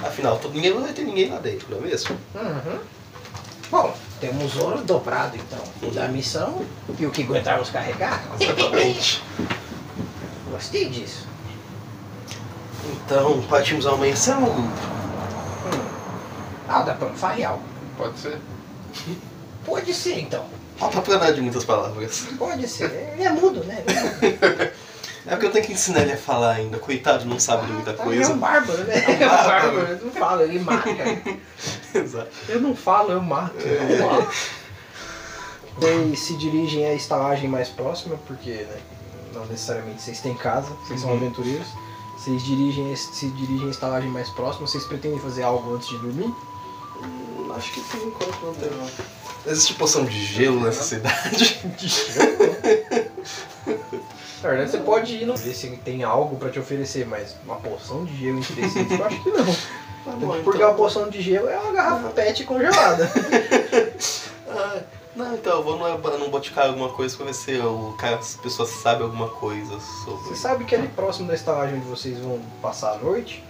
Afinal, 0.03 0.39
todo, 0.39 0.55
ninguém 0.55 0.73
não 0.73 0.81
vai 0.81 0.91
ter 0.91 1.03
ninguém 1.03 1.29
lá 1.29 1.37
dentro, 1.37 1.67
não 1.69 1.77
é 1.77 1.81
mesmo? 1.81 2.17
Uhum. 2.33 2.79
Bom, 3.69 3.97
Temos 4.23 4.55
ouro 4.55 4.81
dobrado, 4.85 5.35
então. 5.35 5.59
O 5.81 5.91
da 5.91 6.07
missão 6.07 6.61
e 6.97 7.05
o 7.05 7.11
que 7.11 7.23
aguentarmos 7.23 7.69
carregar. 7.69 8.23
Exatamente. 8.39 9.21
Gostei 10.49 10.87
disso. 10.87 11.27
Então, 12.85 13.41
partimos 13.49 13.85
ao 13.85 13.95
amanhecer, 13.95 14.33
meu 14.37 14.53
grupo? 14.53 14.69
Ah, 16.69 16.83
dá 16.83 16.93
pra 16.93 17.09
fazer 17.09 17.43
algo. 17.43 17.63
Pode 17.97 18.17
ser? 18.17 18.39
Pode 19.65 19.93
ser, 19.93 20.19
então. 20.21 20.45
Falta 20.77 21.01
pra 21.01 21.17
nada 21.17 21.33
de 21.33 21.41
muitas 21.41 21.65
palavras. 21.65 22.25
Pode 22.39 22.65
ser. 22.65 22.91
Ele 23.15 23.23
é 23.23 23.29
mudo, 23.29 23.61
né? 23.65 23.83
É 24.21 24.71
porque 25.31 25.45
eu 25.45 25.51
tenho 25.51 25.65
que 25.65 25.73
ensinar 25.73 26.01
ele 26.01 26.13
a 26.13 26.17
falar 26.17 26.51
ainda. 26.55 26.77
Coitado, 26.79 27.25
não 27.25 27.39
sabe 27.39 27.65
de 27.67 27.71
muita 27.73 27.91
Ele 27.91 27.99
é 27.99 28.03
coisa. 28.03 28.33
um 28.33 28.37
bárbaro, 28.37 28.83
né? 28.83 29.03
É 29.05 29.09
um 29.11 29.19
bárbaro. 29.19 29.79
Ele 29.91 30.01
não 30.03 30.11
fala, 30.11 30.43
ele 30.43 30.59
mata. 30.59 30.89
Exato. 31.95 32.29
Eu 32.49 32.59
não 32.61 32.75
falo, 32.75 33.11
eu 33.11 33.21
mato. 33.21 33.55
Vocês 35.77 36.19
se 36.19 36.35
dirigem 36.37 36.85
à 36.85 36.93
estalagem 36.93 37.49
mais 37.49 37.69
próxima, 37.69 38.17
porque 38.27 38.51
né, 38.51 38.77
não 39.33 39.45
necessariamente 39.45 40.01
vocês 40.01 40.19
têm 40.19 40.35
casa, 40.35 40.69
vocês 40.85 41.01
são 41.01 41.13
aventureiros. 41.13 41.67
Vocês 42.17 42.43
dirigem, 42.43 42.95
se 42.95 43.27
dirigem 43.31 43.67
à 43.67 43.71
estalagem 43.71 44.09
mais 44.09 44.29
próxima, 44.29 44.67
vocês 44.67 44.83
pretendem 44.85 45.19
fazer 45.19 45.43
algo 45.43 45.73
antes 45.75 45.89
de 45.89 45.97
dormir? 45.97 46.33
Hum, 47.01 47.51
Acho 47.55 47.71
que 47.71 47.81
por 47.81 47.99
enquanto 48.01 48.41
não 48.45 48.53
tem 48.53 48.69
não. 48.69 48.87
Existe 49.45 49.73
poção 49.73 50.05
de 50.05 50.23
gelo 50.23 50.59
nessa 50.61 50.83
cidade? 50.83 51.59
Na 54.43 54.49
verdade, 54.49 54.71
você 54.71 54.77
pode 54.79 55.15
ir 55.15 55.25
no... 55.25 55.35
ver 55.35 55.53
se 55.53 55.67
tem 55.77 56.03
algo 56.03 56.35
pra 56.35 56.49
te 56.49 56.59
oferecer, 56.59 57.07
mas 57.07 57.35
uma 57.45 57.55
poção 57.55 58.03
de 58.03 58.15
gelo 58.17 58.39
interessante, 58.39 58.93
eu 58.93 59.05
acho 59.05 59.23
que 59.23 59.29
não. 59.29 59.45
Tá 59.45 60.11
bom, 60.11 60.43
Porque 60.43 60.57
então. 60.57 60.69
uma 60.69 60.75
poção 60.75 61.09
de 61.09 61.21
gelo 61.21 61.47
é 61.47 61.57
uma 61.57 61.71
garrafa 61.71 62.09
pet 62.09 62.43
congelada. 62.43 63.09
Ah, 64.55 64.81
não, 65.15 65.33
então 65.33 65.53
eu 65.53 65.63
vou 65.63 65.79
no, 65.79 66.17
no 66.19 66.29
boticário 66.29 66.71
alguma 66.71 66.89
coisa 66.89 67.17
pra 67.17 67.25
ver 67.25 67.33
se 67.33 67.57
o 67.57 67.95
cara, 67.97 68.17
as 68.17 68.35
pessoas 68.35 68.69
sabem 68.69 69.03
alguma 69.03 69.27
coisa 69.27 69.79
sobre. 69.79 70.29
Você 70.29 70.35
sabe 70.35 70.65
que 70.65 70.75
ali 70.75 70.87
próximo 70.89 71.27
da 71.27 71.33
estalagem 71.33 71.77
onde 71.77 71.87
vocês 71.87 72.19
vão 72.19 72.39
passar 72.61 72.93
a 72.93 72.97
noite, 72.97 73.43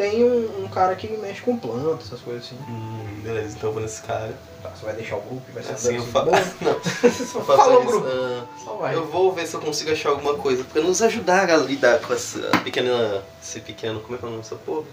tem 0.00 0.24
um, 0.24 0.64
um 0.64 0.68
cara 0.68 0.96
que 0.96 1.06
mexe 1.18 1.42
com 1.42 1.58
plantas, 1.58 2.06
essas 2.06 2.20
coisas 2.20 2.42
assim. 2.46 2.56
Hum, 2.66 3.20
beleza, 3.22 3.54
então 3.54 3.68
eu 3.68 3.74
vou 3.74 3.82
nesse 3.82 4.00
cara. 4.00 4.32
Tá, 4.62 4.70
você 4.70 4.86
vai 4.86 4.94
deixar 4.94 5.16
o 5.16 5.20
grupo 5.20 5.42
e 5.48 5.52
vai 5.52 5.62
ser 5.62 5.72
Assim 5.72 5.96
eu 5.96 6.02
assim 6.02 6.10
boa? 6.10 6.24
Não, 6.62 6.80
Você 6.80 7.10
só 7.26 7.38
eu 7.40 7.44
faço 7.44 7.58
fala 7.58 7.76
o 7.78 7.82
isso, 7.82 7.90
grupo. 7.90 8.06
ah, 8.08 8.44
Só 8.64 8.72
vai. 8.76 8.94
Eu 8.94 9.06
vou 9.06 9.30
ver 9.32 9.46
se 9.46 9.54
eu 9.54 9.60
consigo 9.60 9.92
achar 9.92 10.08
alguma 10.08 10.34
coisa 10.34 10.64
pra 10.64 10.80
nos 10.80 11.02
ajudar 11.02 11.50
a 11.50 11.56
lidar 11.58 12.00
com 12.00 12.14
essa 12.14 12.38
pequena. 12.64 13.22
Esse 13.42 13.60
pequeno. 13.60 14.00
Como 14.00 14.14
é 14.14 14.18
que 14.18 14.24
é 14.24 14.28
o 14.28 14.30
nome 14.30 14.42
dessa 14.42 14.56
porra? 14.56 14.84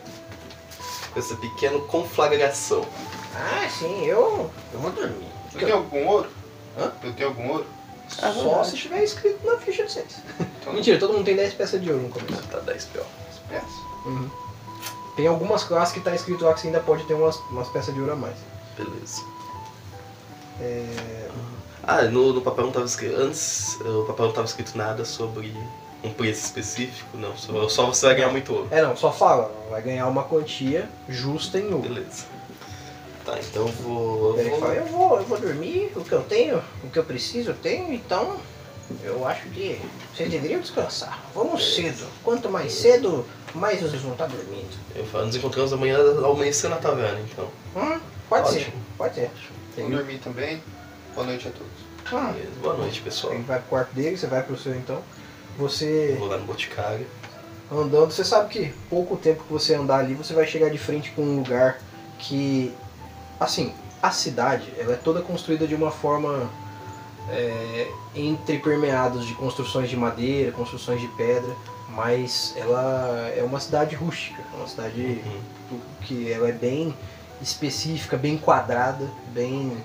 Com 1.13 1.19
essa 1.19 1.35
pequena 1.37 1.79
conflagração. 1.79 2.85
Ah, 3.33 3.69
sim, 3.69 4.05
eu, 4.05 4.51
eu 4.73 4.79
vou 4.81 4.91
dormir. 4.91 5.27
Eu 5.53 5.59
tenho 5.61 5.73
algum 5.75 6.05
ouro? 6.05 6.29
Hã? 6.77 6.91
Eu 7.01 7.13
tenho 7.13 7.29
algum 7.29 7.49
ouro? 7.49 7.65
Ah, 8.21 8.31
Só 8.33 8.43
verdade. 8.43 8.69
se 8.71 8.75
tiver 8.77 9.03
escrito 9.03 9.39
na 9.45 9.57
ficha 9.57 9.85
de 9.85 9.91
vocês. 9.93 10.17
Então, 10.61 10.73
Mentira, 10.75 10.99
todo 10.99 11.13
mundo 11.13 11.23
tem 11.23 11.35
10 11.35 11.53
peças 11.53 11.81
de 11.81 11.89
ouro 11.89 12.03
no 12.03 12.09
começo. 12.09 12.43
Tá 12.51 12.59
10 12.59 12.85
pior. 12.85 13.05
peças. 13.49 13.69
Uhum. 14.05 14.29
Tem 15.17 15.25
algumas 15.27 15.63
classes 15.63 15.93
que 15.93 15.99
tá 15.99 16.13
escrito 16.13 16.45
lá 16.45 16.53
que 16.53 16.61
você 16.61 16.67
ainda 16.67 16.79
pode 16.79 17.03
ter 17.05 17.15
umas, 17.15 17.35
umas 17.49 17.67
peças 17.67 17.93
de 17.93 17.99
ouro 17.99 18.13
a 18.13 18.15
mais. 18.15 18.35
Beleza. 18.77 19.23
É, 20.61 21.27
Ah, 21.83 22.03
no, 22.03 22.33
no 22.33 22.41
papel 22.41 22.65
não 22.65 22.71
tava 22.71 22.85
escrito. 22.85 23.15
Antes, 23.19 23.79
o 23.81 24.05
papel 24.05 24.27
não 24.27 24.33
tava 24.33 24.45
escrito 24.45 24.77
nada 24.77 25.03
sobre 25.03 25.53
um 26.03 26.13
preço 26.13 26.45
específico, 26.45 27.17
não. 27.17 27.35
Só, 27.35 27.67
só 27.67 27.85
você 27.87 28.05
vai 28.05 28.15
ganhar 28.15 28.29
muito 28.29 28.53
ouro. 28.53 28.67
é 28.69 28.81
não, 28.81 28.95
só 28.95 29.11
fala, 29.11 29.51
vai 29.71 29.81
ganhar 29.81 30.05
uma 30.07 30.23
quantia 30.23 30.87
justa 31.09 31.57
em 31.59 31.73
ouro. 31.73 31.89
Beleza. 31.89 32.25
Tá, 33.25 33.37
então 33.39 33.63
eu 33.63 33.73
vou. 33.73 34.37
Eu 34.37 34.39
ele 34.39 34.49
fala, 34.51 34.67
vou... 34.67 34.75
eu 34.75 34.85
vou, 34.85 35.17
eu 35.17 35.23
vou 35.25 35.39
dormir, 35.39 35.91
o 35.95 36.03
que 36.03 36.13
eu 36.13 36.21
tenho, 36.21 36.61
o 36.83 36.89
que 36.89 36.99
eu 36.99 37.03
preciso 37.03 37.49
eu 37.49 37.55
tenho, 37.55 37.91
então 37.91 38.37
eu 39.03 39.27
acho 39.27 39.43
que 39.49 39.79
vocês 40.15 40.29
deveriam 40.29 40.59
descansar. 40.61 41.21
Vamos 41.33 41.75
cedo. 41.75 42.05
Quanto 42.23 42.49
mais 42.49 42.71
cedo, 42.73 43.25
mais 43.53 43.81
vocês 43.81 44.01
vão 44.01 44.13
estar 44.13 44.27
dormindo. 44.27 44.69
eu 44.95 45.05
falo, 45.05 45.25
nos 45.25 45.35
encontramos 45.35 45.73
amanhã 45.73 45.97
ao 46.23 46.31
amanhecer 46.33 46.69
na 46.69 46.77
taverna, 46.77 47.19
então. 47.19 47.49
Hum, 47.75 47.99
pode 48.29 48.49
ser, 48.49 48.59
Ótimo. 48.61 48.73
pode 48.97 49.15
ser. 49.15 49.31
Vou 49.77 49.89
dormir 49.89 50.17
também. 50.19 50.61
Boa 51.13 51.27
noite 51.27 51.47
a 51.47 51.51
todos. 51.51 52.13
Hum, 52.13 52.31
Beleza. 52.33 52.51
Boa 52.61 52.77
noite, 52.77 53.01
pessoal. 53.01 53.33
ele 53.33 53.43
vai 53.43 53.59
pro 53.59 53.69
quarto 53.69 53.93
dele, 53.93 54.17
você 54.17 54.27
vai 54.27 54.41
pro 54.43 54.57
seu 54.57 54.73
então. 54.75 55.01
Você 55.57 56.11
Eu 56.13 56.19
vou 56.19 56.27
lá 56.29 56.37
no 56.37 56.45
Boticário. 56.45 57.05
andando, 57.71 58.11
você 58.11 58.23
sabe 58.23 58.49
que 58.49 58.73
pouco 58.89 59.17
tempo 59.17 59.43
que 59.43 59.51
você 59.51 59.73
andar 59.75 59.99
ali, 59.99 60.13
você 60.13 60.33
vai 60.33 60.45
chegar 60.47 60.69
de 60.69 60.77
frente 60.77 61.11
com 61.11 61.21
um 61.23 61.37
lugar 61.37 61.79
que, 62.19 62.73
assim, 63.39 63.73
a 64.01 64.11
cidade, 64.11 64.71
ela 64.77 64.93
é 64.93 64.95
toda 64.95 65.21
construída 65.21 65.67
de 65.67 65.75
uma 65.75 65.91
forma 65.91 66.49
é, 67.29 67.91
entre 68.15 68.57
permeados 68.59 69.25
de 69.25 69.33
construções 69.33 69.89
de 69.89 69.97
madeira, 69.97 70.51
construções 70.51 71.01
de 71.01 71.07
pedra, 71.09 71.53
mas 71.89 72.53
ela 72.55 73.31
é 73.35 73.43
uma 73.43 73.59
cidade 73.59 73.95
rústica, 73.95 74.41
é 74.53 74.57
uma 74.57 74.67
cidade 74.67 75.21
Uhum. 75.71 75.79
que 76.01 76.31
ela 76.31 76.47
é 76.49 76.51
bem 76.51 76.93
específica, 77.41 78.17
bem 78.17 78.37
quadrada, 78.37 79.05
bem 79.33 79.77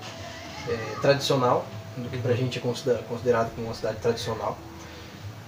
é, 0.69 0.77
tradicional, 1.01 1.65
do 1.97 2.09
que 2.09 2.17
pra 2.19 2.35
gente 2.35 2.59
é 2.59 2.61
considera- 2.63 3.03
considerado 3.09 3.51
como 3.55 3.67
uma 3.67 3.75
cidade 3.75 3.99
tradicional. 3.99 4.57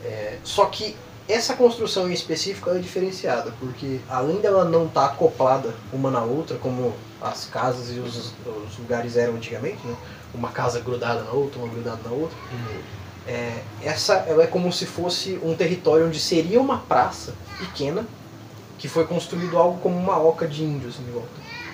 É, 0.04 0.38
só 0.44 0.66
que 0.66 0.94
essa 1.26 1.54
construção 1.54 2.11
em 2.11 2.12
específico 2.12 2.68
é 2.70 2.78
diferenciada, 2.78 3.52
porque 3.59 4.00
além 4.11 4.40
dela 4.40 4.64
não 4.64 4.85
estar 4.87 5.07
acoplada 5.07 5.74
uma 5.92 6.11
na 6.11 6.22
outra, 6.22 6.59
como 6.59 6.92
as 7.22 7.46
casas 7.46 7.90
e 7.96 7.98
os, 8.00 8.33
os 8.44 8.78
lugares 8.78 9.16
eram 9.16 9.35
antigamente, 9.37 9.78
né? 9.87 9.96
Uma 10.35 10.51
casa 10.51 10.81
grudada 10.81 11.23
na 11.23 11.31
outra, 11.31 11.59
uma 11.61 11.68
grudada 11.68 12.01
na 12.05 12.11
outra, 12.11 12.37
Uhum. 12.53 12.79
é, 13.27 13.62
essa 13.83 14.14
ela 14.27 14.42
é 14.42 14.47
como 14.47 14.73
se 14.73 14.87
fosse 14.87 15.38
um 15.42 15.55
território 15.55 16.07
onde 16.07 16.18
seria 16.18 16.61
uma 16.61 16.79
praça 16.79 17.35
pequena, 17.59 18.05
que 18.79 18.88
foi 18.88 19.07
construído 19.07 19.57
algo 19.57 19.79
como 19.81 19.97
uma 19.97 20.18
oca 20.18 20.47
de 20.47 20.62
índios 20.64 20.97
em 20.99 21.11
volta. 21.12 21.29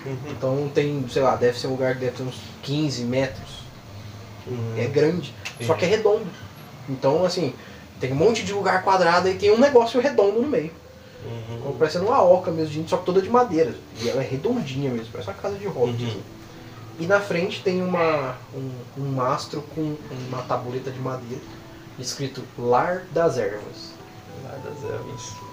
Uhum. 0.05 0.17
Então 0.29 0.71
tem, 0.73 1.05
sei 1.09 1.21
lá, 1.21 1.35
deve 1.35 1.59
ser 1.59 1.67
um 1.67 1.71
lugar 1.71 1.95
que 1.95 2.01
deve 2.01 2.17
ter 2.17 2.23
uns 2.23 2.39
15 2.63 3.03
metros. 3.03 3.61
Uhum. 4.47 4.75
É 4.77 4.85
grande, 4.85 5.33
só 5.65 5.73
que 5.73 5.85
é 5.85 5.87
redondo. 5.87 6.25
Então, 6.89 7.23
assim, 7.23 7.53
tem 7.99 8.11
um 8.11 8.15
monte 8.15 8.43
de 8.43 8.51
lugar 8.53 8.83
quadrado 8.83 9.27
e 9.29 9.35
tem 9.35 9.51
um 9.51 9.59
negócio 9.59 10.01
redondo 10.01 10.41
no 10.41 10.47
meio. 10.47 10.71
Uhum. 11.23 11.59
Como 11.61 11.75
parecendo 11.75 12.05
uma 12.05 12.21
oca 12.23 12.49
mesmo, 12.49 12.71
de 12.71 12.79
índio, 12.79 12.89
só 12.89 12.97
que 12.97 13.05
toda 13.05 13.21
de 13.21 13.29
madeira. 13.29 13.75
E 14.01 14.09
ela 14.09 14.23
é 14.23 14.27
redondinha 14.27 14.89
mesmo, 14.89 15.09
parece 15.11 15.29
uma 15.29 15.35
casa 15.37 15.55
de 15.57 15.67
hobbit. 15.67 16.01
Uhum. 16.03 16.09
assim. 16.09 16.21
E 16.99 17.05
na 17.05 17.19
frente 17.19 17.63
tem 17.63 17.81
uma, 17.81 18.35
um, 18.53 18.71
um 18.97 19.11
mastro 19.11 19.61
com 19.75 19.95
uma 20.27 20.41
tabuleta 20.43 20.91
de 20.91 20.99
madeira 20.99 21.41
escrito 21.99 22.43
Lar 22.57 23.03
das 23.11 23.37
Ervas. 23.37 23.93
Lá 24.43 24.57
das 24.63 24.83
ervas. 24.83 25.51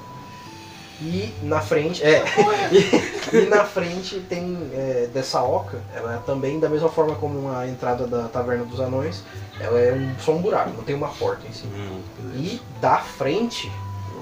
E 1.00 1.32
na 1.42 1.60
frente, 1.60 2.02
é, 2.02 2.24
e, 2.72 3.30
e 3.36 3.46
na 3.46 3.64
frente 3.64 4.18
tem 4.28 4.68
é, 4.72 5.08
dessa 5.12 5.40
oca, 5.40 5.80
ela 5.94 6.16
é 6.16 6.18
também 6.26 6.58
da 6.58 6.68
mesma 6.68 6.88
forma 6.88 7.14
como 7.14 7.52
a 7.52 7.68
entrada 7.68 8.04
da 8.04 8.26
Taverna 8.26 8.64
dos 8.64 8.80
Anões, 8.80 9.22
ela 9.60 9.78
é 9.78 9.92
um, 9.92 10.18
só 10.18 10.32
um 10.32 10.42
buraco, 10.42 10.70
não 10.70 10.82
tem 10.82 10.96
uma 10.96 11.08
porta 11.08 11.46
em 11.46 11.52
cima. 11.52 11.72
Beleza. 12.18 12.38
E 12.38 12.60
da 12.80 12.96
frente, 12.96 13.70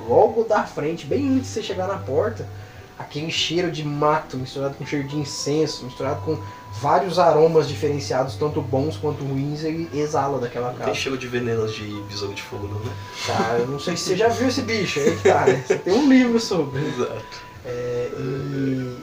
logo 0.06 0.44
da 0.44 0.64
frente, 0.64 1.06
bem 1.06 1.26
antes 1.26 1.46
de 1.46 1.54
você 1.54 1.62
chegar 1.62 1.88
na 1.88 1.96
porta, 1.96 2.46
aquele 2.98 3.30
cheiro 3.30 3.70
de 3.70 3.82
mato 3.82 4.36
misturado 4.36 4.74
com 4.74 4.84
cheiro 4.84 5.08
de 5.08 5.16
incenso, 5.16 5.82
misturado 5.82 6.20
com 6.26 6.38
vários 6.72 7.18
aromas 7.18 7.68
diferenciados, 7.68 8.34
tanto 8.36 8.60
bons 8.60 8.96
quanto 8.96 9.24
ruins, 9.24 9.64
ele 9.64 9.88
exala 9.94 10.38
daquela 10.38 10.68
Não 10.68 10.74
tem 10.76 10.86
casa. 10.86 10.94
cheiro 10.94 11.16
de 11.16 11.26
venenos 11.26 11.74
de 11.74 11.84
besouro 12.02 12.34
de 12.34 12.42
fogo, 12.42 12.68
não, 12.68 12.78
né? 12.80 12.92
Tá, 13.26 13.56
eu 13.58 13.66
não 13.66 13.78
sei 13.78 13.96
se 13.96 14.04
você 14.04 14.16
já 14.16 14.28
viu 14.28 14.48
esse 14.48 14.62
bicho, 14.62 15.00
aí 15.00 15.16
que 15.16 15.22
tá, 15.22 15.46
né? 15.46 15.64
Você 15.66 15.76
tem 15.76 15.94
um 15.94 16.08
livro 16.08 16.38
sobre. 16.38 16.84
Exato. 16.84 17.46
É, 17.64 18.10
e 18.18 18.96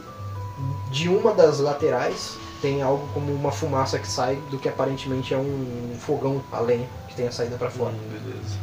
de 0.92 1.10
uma 1.10 1.34
das 1.34 1.60
laterais 1.60 2.38
tem 2.62 2.82
algo 2.82 3.06
como 3.14 3.34
uma 3.34 3.52
fumaça 3.52 4.00
que 4.00 4.08
sai 4.08 4.38
do 4.50 4.58
que 4.58 4.70
aparentemente 4.70 5.34
é 5.34 5.38
um 5.38 5.98
fogão 6.00 6.42
a 6.52 6.60
lenha 6.62 6.88
que 7.10 7.16
tem 7.16 7.28
a 7.28 7.32
saída 7.32 7.58
pra 7.58 7.70
fora. 7.70 7.92
Hum, 7.92 8.10
beleza. 8.10 8.58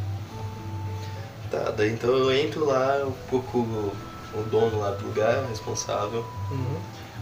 Tá, 1.51 1.71
daí 1.71 1.91
então 1.91 2.09
eu 2.11 2.33
entro 2.33 2.65
lá, 2.65 2.95
eu 2.95 3.13
procuro 3.29 3.91
o 4.33 4.41
dono 4.49 4.79
lá 4.79 4.91
do 4.91 5.05
lugar, 5.05 5.45
responsável. 5.49 6.25
Uhum. 6.49 6.77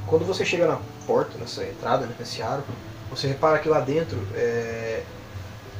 Quando 0.05 0.25
você 0.25 0.45
chega 0.45 0.67
na 0.67 0.77
porta, 1.09 1.31
nessa 1.39 1.63
entrada, 1.63 2.05
né, 2.05 2.13
nesse 2.19 2.39
aro, 2.41 2.61
você 3.09 3.27
repara 3.27 3.57
que 3.57 3.67
lá 3.67 3.79
dentro 3.79 4.19
é, 4.35 5.01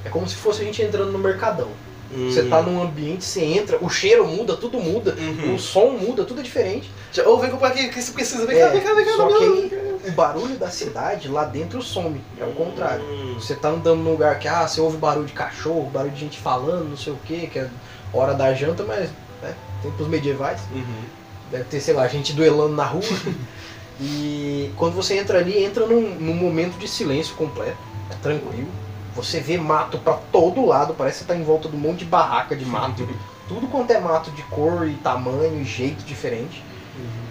é 0.04 0.10
como 0.10 0.28
se 0.28 0.36
fosse 0.36 0.62
a 0.62 0.66
gente 0.66 0.82
entrando 0.82 1.12
no 1.12 1.20
mercadão. 1.20 1.70
Você 2.12 2.42
tá 2.46 2.60
num 2.64 2.82
ambiente, 2.82 3.24
você 3.24 3.44
entra, 3.44 3.78
o 3.80 3.88
cheiro 3.88 4.26
muda, 4.26 4.58
tudo 4.58 4.80
muda, 4.80 5.14
Uhum. 5.20 5.54
o 5.54 5.60
som 5.60 5.92
muda, 5.92 6.24
tudo 6.26 6.40
é 6.40 6.44
diferente. 6.44 6.90
Já, 7.14 7.24
ô, 7.30 7.38
vem 7.38 7.52
comprar 7.52 7.68
aqui, 7.68 7.88
que 7.88 8.02
você 8.02 8.12
precisa? 8.12 8.48
Vem 8.48 8.58
cá, 8.58 8.66
É, 8.66 8.70
vem 8.72 8.82
cá, 8.82 8.94
vem 8.96 9.06
cá. 9.06 9.12
só 9.16 9.28
vem 9.28 9.34
cá, 9.36 9.40
que 9.40 9.50
vem 9.62 9.70
cá. 9.70 9.76
aí, 9.76 10.10
o 10.10 10.12
barulho 10.14 10.56
da 10.58 10.72
cidade 10.72 11.28
lá 11.28 11.46
dentro 11.46 11.80
some, 11.84 12.20
é 12.40 12.44
o 12.46 12.52
contrário. 12.54 13.04
Hum, 13.06 13.36
Você 13.40 13.54
tá 13.54 13.70
andando 13.70 14.02
num 14.02 14.10
lugar 14.14 14.40
que 14.40 14.48
ah, 14.48 14.68
você 14.68 14.82
ouve 14.82 14.98
barulho 14.98 15.28
de 15.28 15.34
cachorro, 15.34 15.88
barulho 15.94 16.12
de 16.12 16.20
gente 16.20 16.40
falando, 16.40 16.90
não 16.90 16.98
sei 16.98 17.14
o 17.14 17.18
que, 17.18 17.46
que 17.46 17.60
é 17.60 17.70
hora 18.12 18.34
da 18.34 18.56
janta, 18.56 18.82
mas 18.84 19.08
né, 19.44 19.54
tempos 19.84 20.08
medievais. 20.08 20.60
uhum. 20.74 21.04
Deve 21.52 21.64
ter, 21.66 21.80
sei 21.80 21.94
lá, 21.94 22.08
gente 22.08 22.34
duelando 22.34 22.76
na 22.76 22.86
rua. 22.86 23.04
E 24.00 24.72
quando 24.78 24.93
você 24.93 25.18
entra 25.18 25.39
ali, 25.39 25.64
entra 25.64 25.86
num, 25.86 26.16
num 26.16 26.34
momento 26.34 26.78
de 26.78 26.88
silêncio 26.88 27.36
completo. 27.36 27.78
É 28.10 28.16
tranquilo. 28.16 28.70
Você 29.16 29.39
vê 29.39 29.58
mato 29.58 29.97
pra 29.97 30.14
todo 30.32 30.66
lado, 30.66 30.93
parece 30.93 31.20
que 31.20 31.26
tá 31.26 31.36
em 31.36 31.43
volta 31.43 31.68
de 31.68 31.76
um 31.76 31.80
monte 31.80 32.00
de 32.00 32.06
barraca 32.06 32.56
de 32.56 32.66
mato. 32.66 33.08
Tudo 33.47 33.68
quanto 33.68 33.91
é 33.91 34.00
mato 34.00 34.32
de 34.32 34.43
cor 34.43 34.88
e 34.88 34.93
tamanho 34.95 35.62
e 35.62 35.66
jeito 35.66 36.04
diferente. 36.06 36.64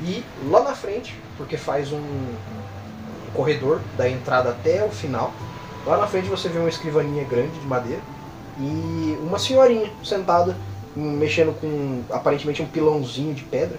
E 0.02 0.22
lá 0.50 0.62
na 0.62 0.74
frente, 0.74 1.14
porque 1.36 1.56
faz 1.56 1.92
um, 1.92 1.96
um 1.96 3.30
corredor 3.32 3.80
da 3.96 4.08
entrada 4.08 4.50
até 4.50 4.84
o 4.84 4.90
final, 4.90 5.32
lá 5.86 5.96
na 5.96 6.06
frente 6.06 6.28
você 6.28 6.48
vê 6.48 6.58
uma 6.58 6.68
escrivaninha 6.68 7.24
grande 7.24 7.58
de 7.58 7.66
madeira 7.66 8.02
e 8.58 9.18
uma 9.22 9.38
senhorinha 9.38 9.90
sentada, 10.04 10.56
mexendo 10.94 11.58
com 11.60 12.02
aparentemente 12.14 12.60
um 12.60 12.66
pilãozinho 12.66 13.34
de 13.34 13.44
pedra, 13.44 13.78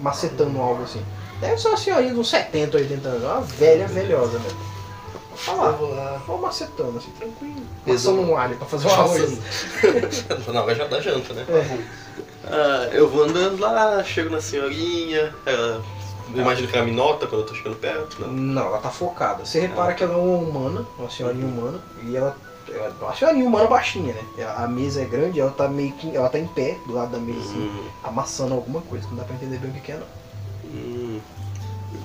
macetando 0.00 0.60
algo 0.60 0.82
assim. 0.84 1.02
Deve 1.42 1.60
ser 1.60 1.68
uma 1.68 1.76
senhorinha 1.76 2.14
de 2.14 2.20
uns 2.20 2.30
70, 2.30 2.76
80 2.76 3.08
anos, 3.08 3.22
uma 3.24 3.40
velha, 3.40 3.86
velhosa 3.88 4.38
mesmo. 4.38 4.58
Olha 5.48 5.56
lá, 5.56 5.66
Eu 5.66 5.76
vou 5.76 5.94
lá. 5.94 6.22
só 6.24 6.36
macetando 6.36 6.98
assim, 6.98 7.10
tranquilo. 7.18 7.62
Passando 7.84 8.20
um 8.20 8.36
alho 8.36 8.56
pra 8.56 8.66
fazer 8.66 8.86
um 8.86 8.90
arroz. 8.92 9.38
Na 10.52 10.62
hora 10.62 10.74
já 10.74 10.86
da 10.86 11.00
janta, 11.00 11.34
né? 11.34 11.44
É. 11.48 11.78
Ah, 12.46 12.88
eu 12.92 13.08
vou 13.08 13.24
andando 13.24 13.58
lá, 13.60 14.02
chego 14.04 14.30
na 14.30 14.40
senhorinha, 14.40 15.34
ela. 15.44 15.82
Eu 16.34 16.40
imagino 16.42 16.68
que 16.68 16.76
ela 16.76 16.86
me 16.86 16.92
nota 16.92 17.26
quando 17.26 17.42
eu 17.42 17.46
tô 17.46 17.54
chegando 17.54 17.76
perto, 17.76 18.20
não. 18.20 18.28
Não, 18.32 18.66
ela 18.68 18.78
tá 18.78 18.88
focada. 18.90 19.44
Você 19.44 19.58
repara 19.60 19.94
que 19.94 20.02
ela 20.04 20.14
é 20.14 20.16
uma 20.16 20.38
humana, 20.38 20.86
uma 20.98 21.10
senhorinha 21.10 21.44
humana, 21.46 21.80
e 22.04 22.16
ela. 22.16 22.36
ela 22.72 22.94
uma 23.00 23.14
senhorinha 23.14 23.44
humana 23.44 23.66
baixinha, 23.66 24.14
né? 24.14 24.44
A 24.56 24.68
mesa 24.68 25.02
é 25.02 25.04
grande, 25.04 25.40
ela 25.40 25.50
tá 25.50 25.66
meio 25.68 25.92
que. 25.94 26.14
Ela 26.14 26.28
tá 26.28 26.38
em 26.38 26.46
pé 26.46 26.78
do 26.86 26.94
lado 26.94 27.10
da 27.10 27.18
mesa, 27.18 27.40
assim, 27.40 27.58
Hum, 27.58 27.84
amassando 28.04 28.54
alguma 28.54 28.80
coisa, 28.82 29.06
não 29.08 29.16
dá 29.16 29.24
pra 29.24 29.34
entender 29.34 29.58
bem 29.58 29.70
o 29.70 29.74
que 29.74 29.80
que 29.80 29.92
é 29.92 29.96
não. 29.96 30.21
Hum. 30.72 31.20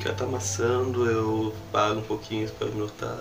Ela 0.03 0.13
tá 0.13 0.25
amassando, 0.25 1.09
eu 1.09 1.53
paro 1.71 1.99
um 1.99 2.01
pouquinho 2.01 2.49
pra 2.51 2.67
me 2.67 2.79
notar. 2.79 3.17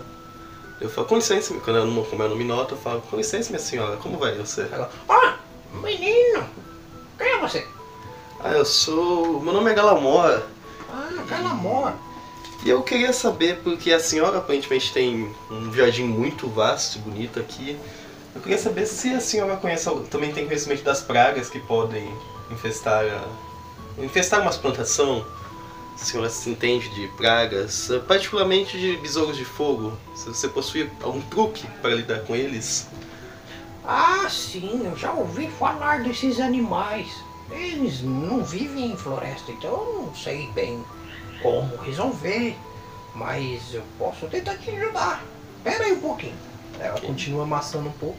Eu 0.80 0.90
falo, 0.90 1.06
com 1.06 1.16
licença, 1.16 1.54
quando 1.54 1.76
ela 1.76 1.86
não, 1.86 2.04
como 2.04 2.22
ela 2.22 2.30
não 2.30 2.36
me 2.36 2.44
nota, 2.44 2.74
eu 2.74 2.78
falo, 2.78 3.00
com 3.02 3.16
licença, 3.16 3.50
minha 3.50 3.60
senhora, 3.60 3.96
como 3.96 4.18
vai 4.18 4.34
você? 4.34 4.68
Ela. 4.70 4.90
Ah! 5.08 5.36
Menino! 5.82 6.44
Quem 7.18 7.26
é 7.28 7.38
você? 7.40 7.66
Ah, 8.40 8.52
eu 8.52 8.64
sou. 8.64 9.40
Meu 9.40 9.52
nome 9.52 9.70
é 9.70 9.74
Galamora. 9.74 10.46
Ah, 10.90 11.24
Calamora. 11.28 11.94
E 12.64 12.68
eu 12.68 12.82
queria 12.82 13.12
saber, 13.12 13.60
porque 13.62 13.92
a 13.92 14.00
senhora 14.00 14.38
aparentemente 14.38 14.92
tem 14.92 15.34
um 15.50 15.72
jardim 15.72 16.04
muito 16.04 16.48
vasto 16.48 16.98
e 16.98 17.00
bonito 17.00 17.40
aqui. 17.40 17.78
Eu 18.34 18.40
queria 18.42 18.58
saber 18.58 18.86
se 18.86 19.14
a 19.14 19.20
senhora 19.20 19.56
conhece, 19.56 19.88
também 20.10 20.32
tem 20.32 20.46
conhecimento 20.46 20.82
das 20.82 21.00
pragas 21.00 21.48
que 21.48 21.58
podem 21.58 22.12
infestar 22.50 23.04
a, 23.04 24.02
infestar 24.02 24.42
uma 24.42 24.52
plantação. 24.52 25.24
Se 25.96 26.28
se 26.30 26.50
entende 26.50 26.88
de 26.90 27.08
pragas, 27.16 27.90
eh, 27.90 27.98
particularmente 27.98 28.78
de 28.78 28.96
besouros 28.98 29.36
de 29.36 29.44
fogo. 29.44 29.94
Se 30.14 30.26
você 30.28 30.46
possui 30.46 30.90
algum 31.02 31.20
truque 31.22 31.66
para 31.80 31.94
lidar 31.94 32.20
com 32.20 32.36
eles. 32.36 32.86
Ah, 33.84 34.28
sim, 34.28 34.82
eu 34.84 34.96
já 34.96 35.12
ouvi 35.12 35.48
falar 35.48 36.02
desses 36.02 36.38
animais. 36.38 37.08
Eles 37.50 38.02
não 38.02 38.44
vivem 38.44 38.92
em 38.92 38.96
floresta, 38.96 39.50
então 39.52 39.70
eu 39.70 40.02
não 40.06 40.14
sei 40.14 40.48
bem 40.52 40.84
como 41.42 41.76
resolver. 41.76 42.56
Mas 43.14 43.72
eu 43.72 43.82
posso 43.98 44.26
tentar 44.26 44.56
te 44.56 44.70
ajudar. 44.70 45.24
Espera 45.58 45.84
aí 45.84 45.92
um 45.92 46.00
pouquinho. 46.00 46.34
Ela 46.78 47.00
continua 47.00 47.44
amassando 47.44 47.88
um 47.88 47.92
pouco. 47.92 48.18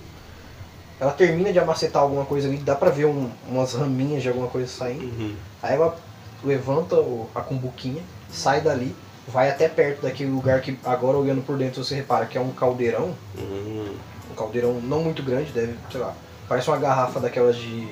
Ela 1.00 1.12
termina 1.12 1.54
de 1.54 1.60
amacetar 1.60 2.02
alguma 2.02 2.26
coisa 2.26 2.48
ali, 2.48 2.58
dá 2.58 2.74
pra 2.76 2.90
ver 2.90 3.06
um- 3.06 3.30
umas 3.48 3.74
raminhas 3.74 4.24
de 4.24 4.30
alguma 4.30 4.48
coisa 4.48 4.68
saindo. 4.68 5.06
Uhum. 5.06 5.36
Aí 5.62 5.76
ela 5.76 5.96
levanta 6.44 6.96
a 7.36 7.42
cumbuquinha, 7.42 8.02
sai 8.32 8.62
dali, 8.62 8.96
vai 9.28 9.50
até 9.50 9.68
perto 9.68 10.02
daquele 10.02 10.30
lugar 10.32 10.62
que 10.62 10.78
agora 10.84 11.18
olhando 11.18 11.42
por 11.42 11.58
dentro 11.58 11.84
você 11.84 11.96
repara 11.96 12.26
que 12.26 12.38
é 12.38 12.42
um 12.42 12.52
caldeirão. 12.52 13.14
Uhum. 13.38 13.96
Um 14.32 14.36
caldeirão 14.36 14.80
não 14.82 15.04
muito 15.04 15.24
grande, 15.24 15.52
deve, 15.52 15.76
sei 15.92 16.00
lá, 16.00 16.14
parece 16.48 16.68
uma 16.70 16.78
garrafa 16.78 17.20
daquelas 17.20 17.56
de, 17.56 17.88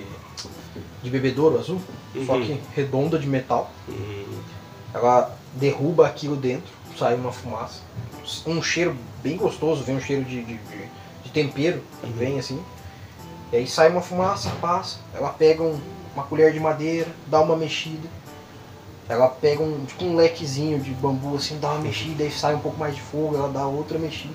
de 1.03 1.09
bebedouro 1.09 1.59
azul, 1.59 1.81
só 2.25 2.33
Uhum. 2.33 2.45
que 2.45 2.61
redonda 2.75 3.19
de 3.19 3.27
metal. 3.27 3.69
Uhum. 3.87 4.39
Ela 4.93 5.35
derruba 5.53 6.07
aquilo 6.07 6.35
dentro, 6.35 6.71
sai 6.97 7.15
uma 7.15 7.31
fumaça. 7.31 7.81
Um 8.47 8.61
cheiro 8.61 8.95
bem 9.21 9.37
gostoso, 9.37 9.83
vem 9.83 9.97
um 9.97 10.01
cheiro 10.01 10.23
de, 10.23 10.43
de, 10.43 10.53
de- 10.55 10.95
tempero 11.33 11.81
que 12.01 12.09
vem 12.13 12.39
assim. 12.39 12.63
E 13.51 13.57
aí 13.57 13.67
sai 13.67 13.89
uma 13.89 14.01
fumaça, 14.01 14.49
passa. 14.61 14.99
Ela 15.13 15.29
pega 15.29 15.61
um- 15.61 15.77
uma 16.15 16.23
colher 16.23 16.53
de 16.53 16.59
madeira, 16.61 17.09
dá 17.27 17.41
uma 17.41 17.57
mexida. 17.57 18.07
Ela 19.07 19.27
pega 19.27 19.61
um, 19.61 19.85
tipo 19.85 20.03
um 20.05 20.15
lequezinho 20.15 20.79
de 20.79 20.91
bambu 20.91 21.35
assim, 21.35 21.59
dá 21.59 21.69
uma 21.69 21.81
mexida, 21.81 22.23
aí 22.23 22.31
sai 22.31 22.55
um 22.55 22.59
pouco 22.59 22.77
mais 22.77 22.95
de 22.95 23.01
fogo, 23.01 23.35
ela 23.35 23.49
dá 23.49 23.65
outra 23.67 23.99
mexida. 23.99 24.33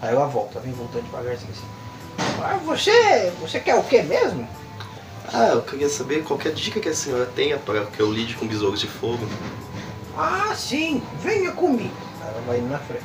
Aí 0.00 0.14
ela 0.14 0.26
volta, 0.26 0.58
vem 0.60 0.72
voltando 0.72 1.04
devagarzinho 1.04 1.52
assim. 1.52 1.66
Ah, 2.42 2.58
você, 2.64 3.32
você 3.40 3.60
quer 3.60 3.76
o 3.76 3.82
que 3.82 4.02
mesmo? 4.02 4.48
Ah, 5.32 5.48
eu 5.48 5.62
queria 5.62 5.88
saber 5.88 6.24
qualquer 6.24 6.52
dica 6.52 6.80
que 6.80 6.88
a 6.88 6.94
senhora 6.94 7.26
tenha 7.36 7.58
para 7.58 7.84
que 7.86 8.00
eu 8.00 8.10
lide 8.10 8.34
com 8.34 8.46
besouros 8.46 8.80
de 8.80 8.88
fogo. 8.88 9.26
Ah, 10.16 10.52
sim, 10.56 11.02
venha 11.22 11.52
comigo. 11.52 11.94
Ela 12.20 12.42
vai 12.46 12.58
indo 12.58 12.68
na 12.68 12.78
frente. 12.78 13.04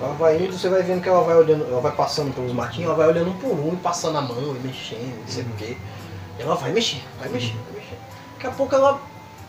Ela 0.00 0.12
vai 0.14 0.42
indo, 0.42 0.52
você 0.52 0.68
vai 0.68 0.82
vendo 0.82 1.02
que 1.02 1.08
ela 1.08 1.22
vai 1.22 1.36
olhando, 1.36 1.64
ela 1.64 1.80
vai 1.80 1.92
passando 1.92 2.34
pelos 2.34 2.52
matinhos, 2.52 2.86
ela 2.86 2.94
vai 2.94 3.08
olhando 3.08 3.30
um 3.30 3.38
por 3.38 3.52
um, 3.52 3.72
e 3.72 3.76
passando 3.76 4.18
a 4.18 4.20
mão 4.20 4.54
e 4.54 4.66
mexendo, 4.66 5.20
não 5.20 5.28
sei 5.28 5.44
o 5.44 5.52
quê. 5.56 5.76
E 6.38 6.42
ela 6.42 6.54
vai 6.54 6.72
mexendo, 6.72 7.04
vai 7.18 7.28
mexendo, 7.28 7.58
vai 7.70 7.80
mexendo. 7.80 8.00
Daqui 8.34 8.46
a 8.46 8.50
pouco 8.50 8.74
ela 8.74 9.00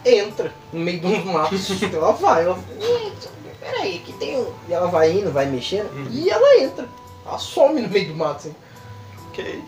entra 0.06 0.54
no 0.72 0.80
meio 0.80 1.00
de 1.00 1.06
uns 1.08 1.24
matos. 1.26 1.82
ela 1.93 2.12
vai, 2.14 2.43
ela. 2.43 2.60
"Eita, 2.80 3.30
Peraí, 3.60 4.00
que 4.00 4.14
tem 4.14 4.38
um. 4.38 4.54
E 4.70 4.74
ela 4.74 4.88
vai 4.88 5.12
indo, 5.12 5.32
vai 5.32 5.45
mexendo, 5.45 5.89
e 6.12 6.30
ela 6.30 6.60
entra. 6.64 6.88
Ela 7.26 7.38
some 7.38 7.82
no 7.82 7.89
meio 7.89 8.08
do 8.10 8.16
mato, 8.16 8.38
assim. 8.38 8.56
Ok, 9.30 9.62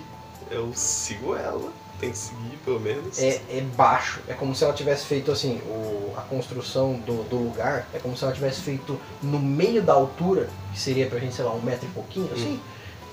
eu 0.52 0.72
sigo 0.74 1.36
ela. 1.36 1.70
Tem 2.00 2.12
que 2.12 2.18
seguir, 2.18 2.58
pelo 2.64 2.80
menos. 2.80 3.22
É, 3.22 3.42
é 3.50 3.62
baixo, 3.76 4.22
é 4.30 4.34
como 4.34 4.56
se 4.56 4.64
ela 4.64 4.72
tivesse 4.72 5.06
feito 5.06 5.30
assim, 5.34 5.60
o, 5.68 6.14
a 6.16 6.22
construção 6.22 6.94
do, 6.94 7.24
do 7.28 7.36
lugar, 7.36 7.86
é 7.94 8.00
como 8.00 8.16
se 8.16 8.24
ela 8.24 8.32
tivesse 8.32 8.62
feito 8.62 8.98
no 9.22 9.38
meio 9.38 9.82
da 9.82 9.92
altura, 9.94 10.50
que 10.72 10.80
seria 10.80 11.08
pra 11.08 11.20
gente, 11.20 11.36
sei 11.36 11.44
lá, 11.44 11.52
um 11.52 11.62
metro 11.62 11.86
e 11.86 11.92
pouquinho, 11.92 12.30
assim, 12.34 12.58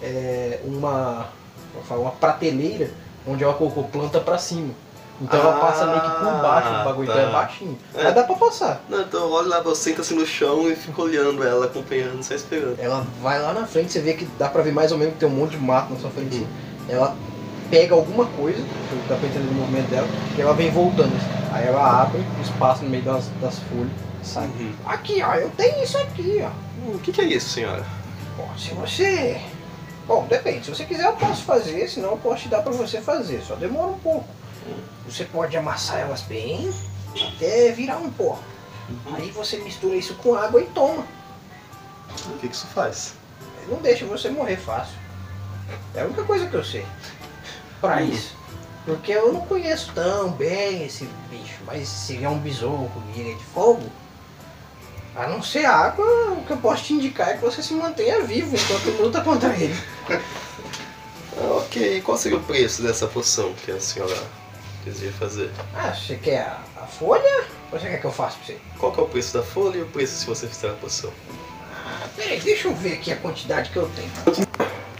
é, 0.00 0.60
uma, 0.64 1.30
uma 1.90 2.12
prateleira 2.12 2.92
onde 3.26 3.42
ela 3.42 3.54
colocou 3.54 3.82
planta 3.84 4.20
pra 4.20 4.38
cima. 4.38 4.72
Então 5.20 5.40
ela 5.40 5.54
passa 5.58 5.86
meio 5.86 6.00
que 6.00 6.10
por 6.10 6.42
baixo 6.42 6.68
do 6.68 6.84
bagulho, 6.84 7.08
então 7.10 7.18
é 7.20 7.24
tá. 7.26 7.30
baixinho. 7.32 7.78
É. 7.94 8.04
Mas 8.04 8.14
dá 8.14 8.22
pra 8.24 8.34
passar. 8.36 8.80
Não, 8.88 9.00
então 9.00 9.20
eu 9.20 9.30
olho 9.30 9.48
lá, 9.48 9.62
eu 9.64 9.74
sento 9.74 10.02
assim 10.02 10.14
no 10.14 10.26
chão 10.26 10.70
e 10.70 10.76
fico 10.76 11.02
olhando 11.02 11.42
ela, 11.42 11.66
acompanhando, 11.66 12.22
só 12.22 12.34
esperando. 12.34 12.76
Ela 12.78 13.06
vai 13.22 13.40
lá 13.40 13.52
na 13.54 13.66
frente, 13.66 13.92
você 13.92 14.00
vê 14.00 14.12
que 14.14 14.26
dá 14.38 14.48
pra 14.48 14.62
ver 14.62 14.72
mais 14.72 14.92
ou 14.92 14.98
menos 14.98 15.14
que 15.14 15.20
tem 15.20 15.28
um 15.28 15.32
monte 15.32 15.52
de 15.52 15.58
mato 15.58 15.92
na 15.94 15.98
sua 16.00 16.10
frente. 16.10 16.36
assim. 16.36 16.46
Ela 16.88 17.16
pega 17.70 17.94
alguma 17.94 18.26
coisa, 18.26 18.62
dá 19.08 19.16
pra 19.16 19.26
entender 19.28 19.48
o 19.48 19.54
movimento 19.54 19.88
dela, 19.88 20.06
e 20.36 20.40
ela 20.40 20.52
vem 20.54 20.70
voltando. 20.70 21.12
Aí 21.52 21.66
ela 21.66 22.02
abre 22.02 22.20
o 22.38 22.42
espaço 22.42 22.84
no 22.84 22.90
meio 22.90 23.02
das, 23.02 23.28
das 23.40 23.58
folhas 23.60 23.90
e 24.22 24.26
sai. 24.26 24.44
Uhum. 24.46 24.72
Aqui, 24.84 25.22
ó, 25.22 25.34
eu 25.34 25.50
tenho 25.56 25.82
isso 25.82 25.96
aqui, 25.98 26.44
ó. 26.44 26.48
Hum, 26.84 26.94
O 26.94 26.98
que, 26.98 27.10
que 27.10 27.20
é 27.22 27.24
isso, 27.24 27.48
senhora? 27.48 27.84
Bom, 28.36 28.48
se 28.58 28.74
você. 28.74 29.40
Bom, 30.06 30.26
depende. 30.28 30.66
Se 30.66 30.70
você 30.74 30.84
quiser, 30.84 31.06
eu 31.06 31.14
posso 31.14 31.42
fazer, 31.42 31.88
senão 31.88 32.10
eu 32.10 32.16
posso 32.18 32.42
te 32.42 32.48
dar 32.48 32.62
pra 32.62 32.70
você 32.70 33.00
fazer. 33.00 33.40
Só 33.42 33.54
demora 33.56 33.88
um 33.88 33.98
pouco. 33.98 34.26
Você 35.06 35.24
pode 35.24 35.56
amassar 35.56 36.00
elas 36.00 36.22
bem 36.22 36.72
até 37.34 37.72
virar 37.72 37.98
um 37.98 38.10
pó. 38.10 38.38
Aí 39.14 39.30
você 39.30 39.58
mistura 39.58 39.96
isso 39.96 40.14
com 40.16 40.34
água 40.34 40.60
e 40.60 40.66
toma. 40.66 41.04
O 42.26 42.38
que, 42.38 42.48
que 42.48 42.54
isso 42.54 42.66
faz? 42.68 43.14
Não 43.68 43.78
deixa 43.78 44.04
você 44.04 44.28
morrer 44.30 44.56
fácil. 44.56 44.94
É 45.94 46.02
a 46.02 46.04
única 46.04 46.24
coisa 46.24 46.46
que 46.46 46.54
eu 46.54 46.64
sei. 46.64 46.86
Pra 47.80 48.02
isso. 48.02 48.36
Porque 48.84 49.12
eu 49.12 49.32
não 49.32 49.40
conheço 49.40 49.92
tão 49.92 50.30
bem 50.30 50.84
esse 50.84 51.08
bicho. 51.28 51.58
Mas 51.66 51.88
se 51.88 52.22
é 52.22 52.28
um 52.28 52.38
besouro 52.38 52.90
com 52.90 53.20
ilha 53.20 53.34
de 53.34 53.44
fogo, 53.46 53.90
a 55.16 55.26
não 55.26 55.42
ser 55.42 55.64
água, 55.64 56.04
o 56.32 56.44
que 56.44 56.52
eu 56.52 56.58
posso 56.58 56.84
te 56.84 56.92
indicar 56.92 57.30
é 57.30 57.34
que 57.34 57.42
você 57.42 57.62
se 57.62 57.74
mantenha 57.74 58.22
vivo 58.22 58.54
enquanto 58.54 59.02
luta 59.02 59.20
contra 59.20 59.48
ele. 59.56 59.76
Ok, 61.38 62.00
qual 62.00 62.16
seria 62.16 62.38
o 62.38 62.42
preço 62.42 62.80
dessa 62.82 63.06
poção 63.06 63.52
que 63.52 63.70
a 63.70 63.78
senhora 63.78 64.16
fazer? 64.90 65.50
Ah, 65.74 65.92
você 65.92 66.16
quer 66.16 66.40
a, 66.40 66.60
a 66.82 66.86
folha? 66.86 67.44
Ou 67.72 67.78
você 67.78 67.88
quer 67.88 68.00
que 68.00 68.06
eu 68.06 68.12
faça 68.12 68.36
pra 68.36 68.46
você? 68.46 68.58
Qual 68.78 68.92
que 68.92 69.00
é 69.00 69.02
o 69.02 69.08
preço 69.08 69.34
da 69.34 69.42
folha 69.42 69.78
e 69.78 69.82
o 69.82 69.86
preço 69.86 70.16
se 70.16 70.26
você 70.26 70.46
fizer 70.46 70.70
a 70.70 70.74
poção? 70.74 71.12
Ah, 71.72 72.08
peraí, 72.16 72.40
deixa 72.40 72.68
eu 72.68 72.74
ver 72.74 72.94
aqui 72.94 73.12
a 73.12 73.16
quantidade 73.16 73.70
que 73.70 73.76
eu 73.76 73.90
tenho. 73.96 74.46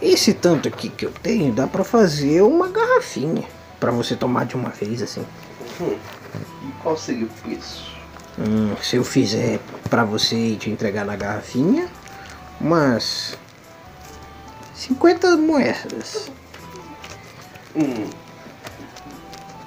Esse 0.01 0.33
tanto 0.33 0.67
aqui 0.67 0.89
que 0.89 1.05
eu 1.05 1.11
tenho 1.11 1.53
dá 1.53 1.67
pra 1.67 1.83
fazer 1.83 2.41
uma 2.41 2.67
garrafinha. 2.69 3.43
Pra 3.79 3.91
você 3.91 4.15
tomar 4.15 4.45
de 4.45 4.55
uma 4.55 4.69
vez 4.69 5.01
assim. 5.01 5.25
Hum. 5.79 5.97
E 6.63 6.71
qual 6.81 6.97
seria 6.97 7.25
o 7.25 7.29
preço? 7.29 7.95
Hum, 8.39 8.75
se 8.81 8.95
eu 8.95 9.03
fizer 9.03 9.59
pra 9.89 10.03
você 10.03 10.35
e 10.35 10.55
te 10.57 10.69
entregar 10.69 11.05
na 11.05 11.15
garrafinha, 11.15 11.87
umas 12.59 13.37
50 14.75 15.37
moedas. 15.37 16.31
Hum. 17.75 18.09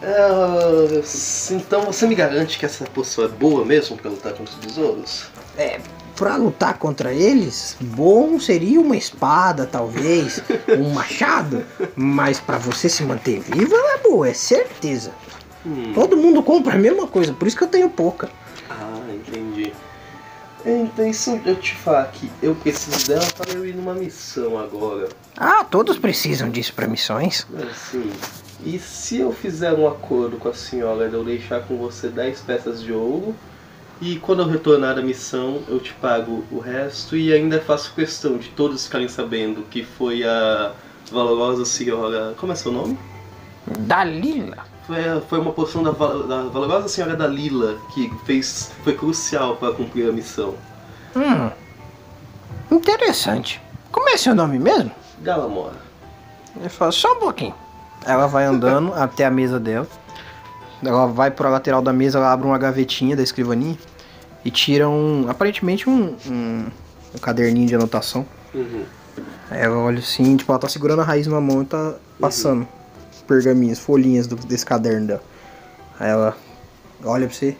Ah, 0.02 1.02
então 1.50 1.82
você 1.82 2.06
me 2.06 2.14
garante 2.14 2.58
que 2.58 2.64
essa 2.64 2.84
poção 2.84 3.24
é 3.24 3.28
boa 3.28 3.64
mesmo 3.64 3.96
pra 3.96 4.10
lutar 4.10 4.32
contra 4.32 4.54
os 4.54 4.64
besouros? 4.64 5.26
É, 5.56 5.78
pra 6.16 6.36
lutar 6.36 6.78
contra 6.78 7.12
eles, 7.12 7.76
bom 7.80 8.40
seria 8.40 8.80
uma 8.80 8.96
espada, 8.96 9.66
talvez, 9.66 10.42
um 10.78 10.90
machado. 10.94 11.64
Mas 11.94 12.40
pra 12.40 12.56
você 12.58 12.88
se 12.88 13.02
manter 13.02 13.40
vivo, 13.40 13.74
ela 13.74 13.94
é 13.94 13.98
boa, 13.98 14.28
é 14.28 14.34
certeza. 14.34 15.12
Hum. 15.64 15.92
Todo 15.94 16.16
mundo 16.16 16.42
compra 16.42 16.74
a 16.74 16.78
mesma 16.78 17.06
coisa, 17.06 17.32
por 17.34 17.46
isso 17.46 17.56
que 17.56 17.64
eu 17.64 17.68
tenho 17.68 17.90
pouca. 17.90 18.30
Ah, 18.70 19.00
entendi. 19.12 19.72
Então, 20.64 21.06
isso 21.06 21.40
eu 21.46 21.56
te 21.56 21.74
falar 21.74 22.06
que 22.08 22.30
eu 22.42 22.54
preciso 22.54 23.06
dela 23.08 23.26
para 23.36 23.52
eu 23.52 23.66
ir 23.66 23.74
numa 23.74 23.94
missão 23.94 24.58
agora. 24.58 25.08
Ah, 25.36 25.64
todos 25.64 25.98
precisam 25.98 26.50
disso 26.50 26.74
pra 26.74 26.86
missões. 26.86 27.46
Assim, 27.70 28.10
e 28.64 28.78
se 28.78 29.18
eu 29.18 29.32
fizer 29.32 29.72
um 29.72 29.86
acordo 29.86 30.36
com 30.36 30.48
a 30.48 30.54
senhora 30.54 31.08
de 31.08 31.14
eu 31.14 31.24
deixar 31.24 31.62
com 31.62 31.76
você 31.76 32.08
10 32.08 32.40
peças 32.40 32.82
de 32.82 32.92
ouro 32.92 33.34
e 34.00 34.16
quando 34.16 34.42
eu 34.42 34.48
retornar 34.48 34.94
da 34.94 35.02
missão 35.02 35.62
eu 35.68 35.78
te 35.78 35.92
pago 35.94 36.44
o 36.50 36.58
resto 36.58 37.16
e 37.16 37.32
ainda 37.32 37.60
faço 37.60 37.94
questão 37.94 38.36
de 38.36 38.48
todos 38.50 38.86
ficarem 38.86 39.08
sabendo 39.08 39.62
que 39.70 39.84
foi 39.84 40.24
a 40.24 40.72
valorosa 41.10 41.64
senhora. 41.64 42.34
Como 42.38 42.52
é 42.52 42.54
seu 42.54 42.72
nome? 42.72 42.98
Dalila. 43.80 44.64
Foi, 44.86 44.96
foi 45.28 45.38
uma 45.38 45.52
poção 45.52 45.82
da, 45.82 45.90
da 45.92 46.42
valorosa 46.44 46.88
senhora 46.88 47.14
Dalila 47.14 47.78
que 47.94 48.10
fez, 48.24 48.72
foi 48.82 48.94
crucial 48.94 49.56
para 49.56 49.72
cumprir 49.72 50.08
a 50.08 50.12
missão. 50.12 50.54
Hum. 51.16 51.50
Interessante. 52.70 53.60
Como 53.90 54.08
é 54.08 54.16
seu 54.16 54.34
nome 54.34 54.58
mesmo? 54.58 54.90
Galamora. 55.20 55.76
Ele 56.56 56.68
fala, 56.68 56.92
só 56.92 57.12
um 57.12 57.20
pouquinho. 57.20 57.54
Ela 58.06 58.26
vai 58.26 58.44
andando 58.44 58.92
até 58.96 59.24
a 59.26 59.30
mesa 59.30 59.58
dela. 59.60 59.86
Ela 60.82 61.06
vai 61.06 61.30
pra 61.30 61.50
lateral 61.50 61.82
da 61.82 61.92
mesa, 61.92 62.18
ela 62.18 62.32
abre 62.32 62.46
uma 62.46 62.56
gavetinha 62.58 63.14
da 63.14 63.22
escrivaninha 63.22 63.76
e 64.44 64.50
tira 64.50 64.88
um. 64.88 65.26
aparentemente 65.28 65.88
um, 65.88 66.16
um, 66.26 66.66
um 67.14 67.18
caderninho 67.20 67.66
de 67.66 67.74
anotação. 67.74 68.24
Uhum. 68.54 68.84
Aí 69.50 69.60
ela 69.60 69.76
olha 69.76 69.98
assim, 69.98 70.36
tipo, 70.36 70.50
ela 70.50 70.58
tá 70.58 70.68
segurando 70.68 71.02
a 71.02 71.04
raiz 71.04 71.26
na 71.26 71.40
mão 71.40 71.62
e 71.62 71.66
tá 71.66 71.94
passando 72.18 72.66
pergaminhos, 73.26 73.78
folhinhas 73.78 74.26
do- 74.26 74.36
desse 74.36 74.64
caderno 74.64 75.06
dela. 75.08 75.22
Aí 75.98 76.08
ela 76.10 76.36
olha 77.04 77.26
pra 77.26 77.36
você. 77.36 77.56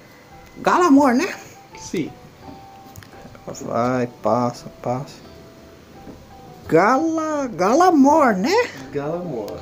Galamor, 0.58 1.12
né? 1.14 1.28
Sim. 1.78 2.10
Ela 3.46 3.54
vai, 3.62 4.06
passa, 4.22 4.66
passa. 4.82 5.16
Gala. 6.68 7.48
Galamor, 7.48 8.34
né? 8.34 8.54
Galamora. 8.92 9.60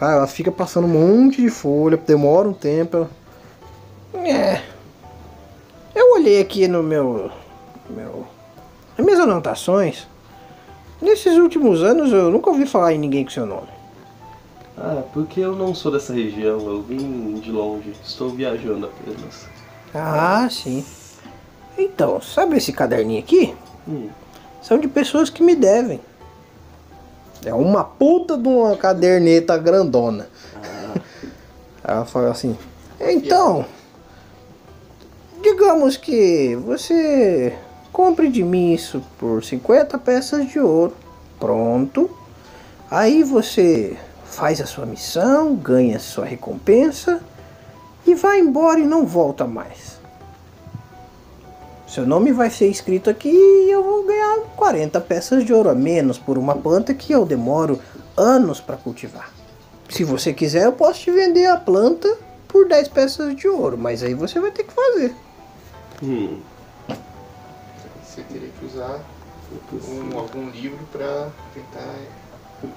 Cara, 0.00 0.14
ela 0.16 0.26
fica 0.26 0.50
passando 0.50 0.86
um 0.86 0.88
monte 0.88 1.42
de 1.42 1.50
folha, 1.50 1.98
demora 1.98 2.48
um 2.48 2.54
tempo. 2.54 2.96
ela- 2.96 4.26
É. 4.26 4.62
Eu 5.94 6.14
olhei 6.14 6.40
aqui 6.40 6.66
no 6.66 6.82
meu. 6.82 7.30
meu 7.90 8.26
nas 8.96 9.04
minhas 9.06 9.20
anotações. 9.20 10.06
Nesses 11.02 11.36
últimos 11.36 11.82
anos 11.82 12.12
eu 12.12 12.30
nunca 12.30 12.48
ouvi 12.48 12.64
falar 12.66 12.94
em 12.94 12.98
ninguém 12.98 13.24
com 13.24 13.30
seu 13.30 13.44
nome. 13.44 13.68
Ah, 14.78 15.02
porque 15.12 15.40
eu 15.40 15.54
não 15.54 15.74
sou 15.74 15.92
dessa 15.92 16.14
região, 16.14 16.58
eu 16.60 16.80
vim 16.82 17.34
de 17.34 17.52
longe, 17.52 17.92
estou 18.02 18.30
viajando 18.30 18.86
apenas. 18.86 19.46
Ah, 19.94 20.48
sim. 20.50 20.82
Então, 21.76 22.22
sabe 22.22 22.56
esse 22.56 22.72
caderninho 22.72 23.20
aqui? 23.20 23.54
Hum. 23.86 24.08
São 24.62 24.78
de 24.78 24.88
pessoas 24.88 25.28
que 25.28 25.42
me 25.42 25.54
devem. 25.54 26.00
É 27.44 27.54
uma 27.54 27.82
puta 27.82 28.36
de 28.36 28.48
uma 28.48 28.76
caderneta 28.76 29.56
grandona. 29.56 30.28
Ela 31.82 32.04
fala 32.04 32.30
assim: 32.30 32.56
Então, 33.00 33.64
digamos 35.42 35.96
que 35.96 36.54
você 36.56 37.56
compre 37.92 38.28
de 38.28 38.42
mim 38.42 38.74
isso 38.74 39.02
por 39.18 39.42
50 39.42 39.98
peças 39.98 40.48
de 40.48 40.60
ouro. 40.60 40.94
Pronto. 41.38 42.10
Aí 42.90 43.22
você 43.22 43.96
faz 44.24 44.60
a 44.60 44.66
sua 44.66 44.84
missão, 44.84 45.54
ganha 45.54 45.96
a 45.96 46.00
sua 46.00 46.24
recompensa 46.24 47.20
e 48.06 48.14
vai 48.14 48.38
embora 48.40 48.78
e 48.80 48.84
não 48.84 49.06
volta 49.06 49.46
mais. 49.46 49.89
Seu 51.90 52.06
nome 52.06 52.30
vai 52.30 52.48
ser 52.50 52.68
escrito 52.68 53.10
aqui 53.10 53.32
e 53.32 53.68
eu 53.68 53.82
vou 53.82 54.06
ganhar 54.06 54.38
40 54.54 55.00
peças 55.00 55.44
de 55.44 55.52
ouro 55.52 55.70
a 55.70 55.74
menos 55.74 56.18
por 56.18 56.38
uma 56.38 56.54
planta 56.54 56.94
que 56.94 57.12
eu 57.12 57.26
demoro 57.26 57.80
anos 58.16 58.60
para 58.60 58.76
cultivar. 58.76 59.28
Se 59.88 60.04
você 60.04 60.32
quiser, 60.32 60.66
eu 60.66 60.72
posso 60.72 61.00
te 61.00 61.10
vender 61.10 61.46
a 61.46 61.56
planta 61.56 62.16
por 62.46 62.68
10 62.68 62.86
peças 62.90 63.34
de 63.34 63.48
ouro, 63.48 63.76
mas 63.76 64.04
aí 64.04 64.14
você 64.14 64.38
vai 64.38 64.52
ter 64.52 64.62
que 64.62 64.72
fazer. 64.72 65.16
Hum. 66.00 66.38
Você 68.04 68.22
teria 68.22 68.50
que 68.50 68.66
usar 68.66 69.00
um, 69.72 70.16
algum 70.16 70.48
livro 70.50 70.78
pra 70.92 71.28
tentar 71.52 71.96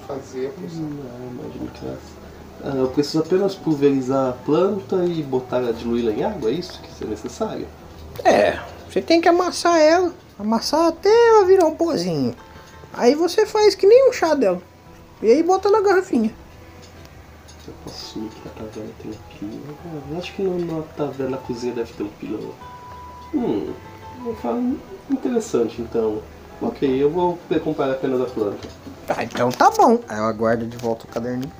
fazer 0.07 0.47
a 0.47 0.59
poção. 0.59 0.81
Não, 0.81 1.39
imagino 1.39 1.67
que. 1.67 1.85
Ah, 2.63 2.75
eu 2.77 2.87
preciso 2.87 3.19
apenas 3.19 3.53
pulverizar 3.53 4.29
a 4.29 4.33
planta 4.33 5.05
e 5.05 5.21
botar 5.21 5.71
diluí-la 5.71 6.11
em 6.13 6.23
água, 6.23 6.49
é 6.49 6.53
isso 6.53 6.81
que 6.81 6.89
isso 6.89 7.03
é 7.03 7.07
necessário? 7.07 7.67
É, 8.23 8.59
você 8.93 9.01
tem 9.01 9.19
que 9.19 9.27
amassar 9.27 9.79
ela, 9.79 10.13
amassar 10.37 10.85
até 10.85 11.09
ela 11.09 11.45
virar 11.45 11.65
um 11.65 11.73
pozinho. 11.73 12.35
Aí 12.93 13.15
você 13.15 13.43
faz 13.43 13.73
que 13.73 13.87
nem 13.87 14.07
um 14.07 14.13
chá 14.13 14.35
dela. 14.35 14.61
E 15.19 15.31
aí 15.31 15.41
bota 15.41 15.67
na 15.71 15.81
garrafinha. 15.81 16.31
Eu 17.67 17.73
assumir 17.87 18.29
que 18.29 18.47
na 18.47 18.53
taverna 18.53 18.91
tem 19.01 19.49
um 20.11 20.19
acho 20.19 20.33
que 20.33 20.43
na 20.43 20.83
taverna, 20.95 21.31
na 21.31 21.37
cozinha 21.37 21.73
deve 21.73 21.91
ter 21.91 22.03
um 22.03 22.09
pilão. 22.09 22.51
Hum, 23.33 23.73
eu 24.27 24.35
falo 24.35 24.79
interessante 25.09 25.81
então. 25.81 26.21
Ok, 26.61 26.87
eu 26.87 27.09
vou 27.09 27.39
comprar 27.63 27.89
apenas 27.89 28.21
a 28.21 28.25
planta. 28.25 28.67
Ah, 29.09 29.23
então 29.23 29.49
tá 29.49 29.71
bom. 29.71 29.99
Aí 30.07 30.19
ela 30.19 30.31
guarda 30.33 30.67
de 30.67 30.77
volta 30.77 31.05
o 31.05 31.07
caderninho. 31.07 31.51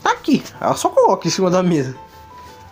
Tá 0.00 0.12
aqui. 0.12 0.40
Ela 0.60 0.76
só 0.76 0.88
coloca 0.88 1.26
em 1.26 1.30
cima 1.32 1.50
da 1.50 1.64
mesa. 1.64 1.96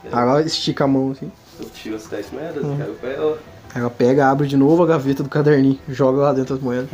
Aí 0.05 0.13
ela 0.13 0.41
estica 0.43 0.85
a 0.85 0.87
mão 0.87 1.11
assim. 1.11 1.33
Eu 1.63 1.71
tiro 1.71 1.97
as 1.97 2.07
10 2.07 2.31
moedas, 2.33 2.65
quero 2.77 2.93
pra 2.95 3.11
ela. 3.11 3.39
Aí 3.75 3.81
ela 3.81 3.91
pega, 3.91 4.31
abre 4.31 4.47
de 4.47 4.57
novo 4.57 4.83
a 4.83 4.87
gaveta 4.87 5.23
do 5.23 5.29
caderninho, 5.29 5.79
joga 5.89 6.23
lá 6.23 6.33
dentro 6.33 6.55
das 6.55 6.63
moedas. 6.63 6.89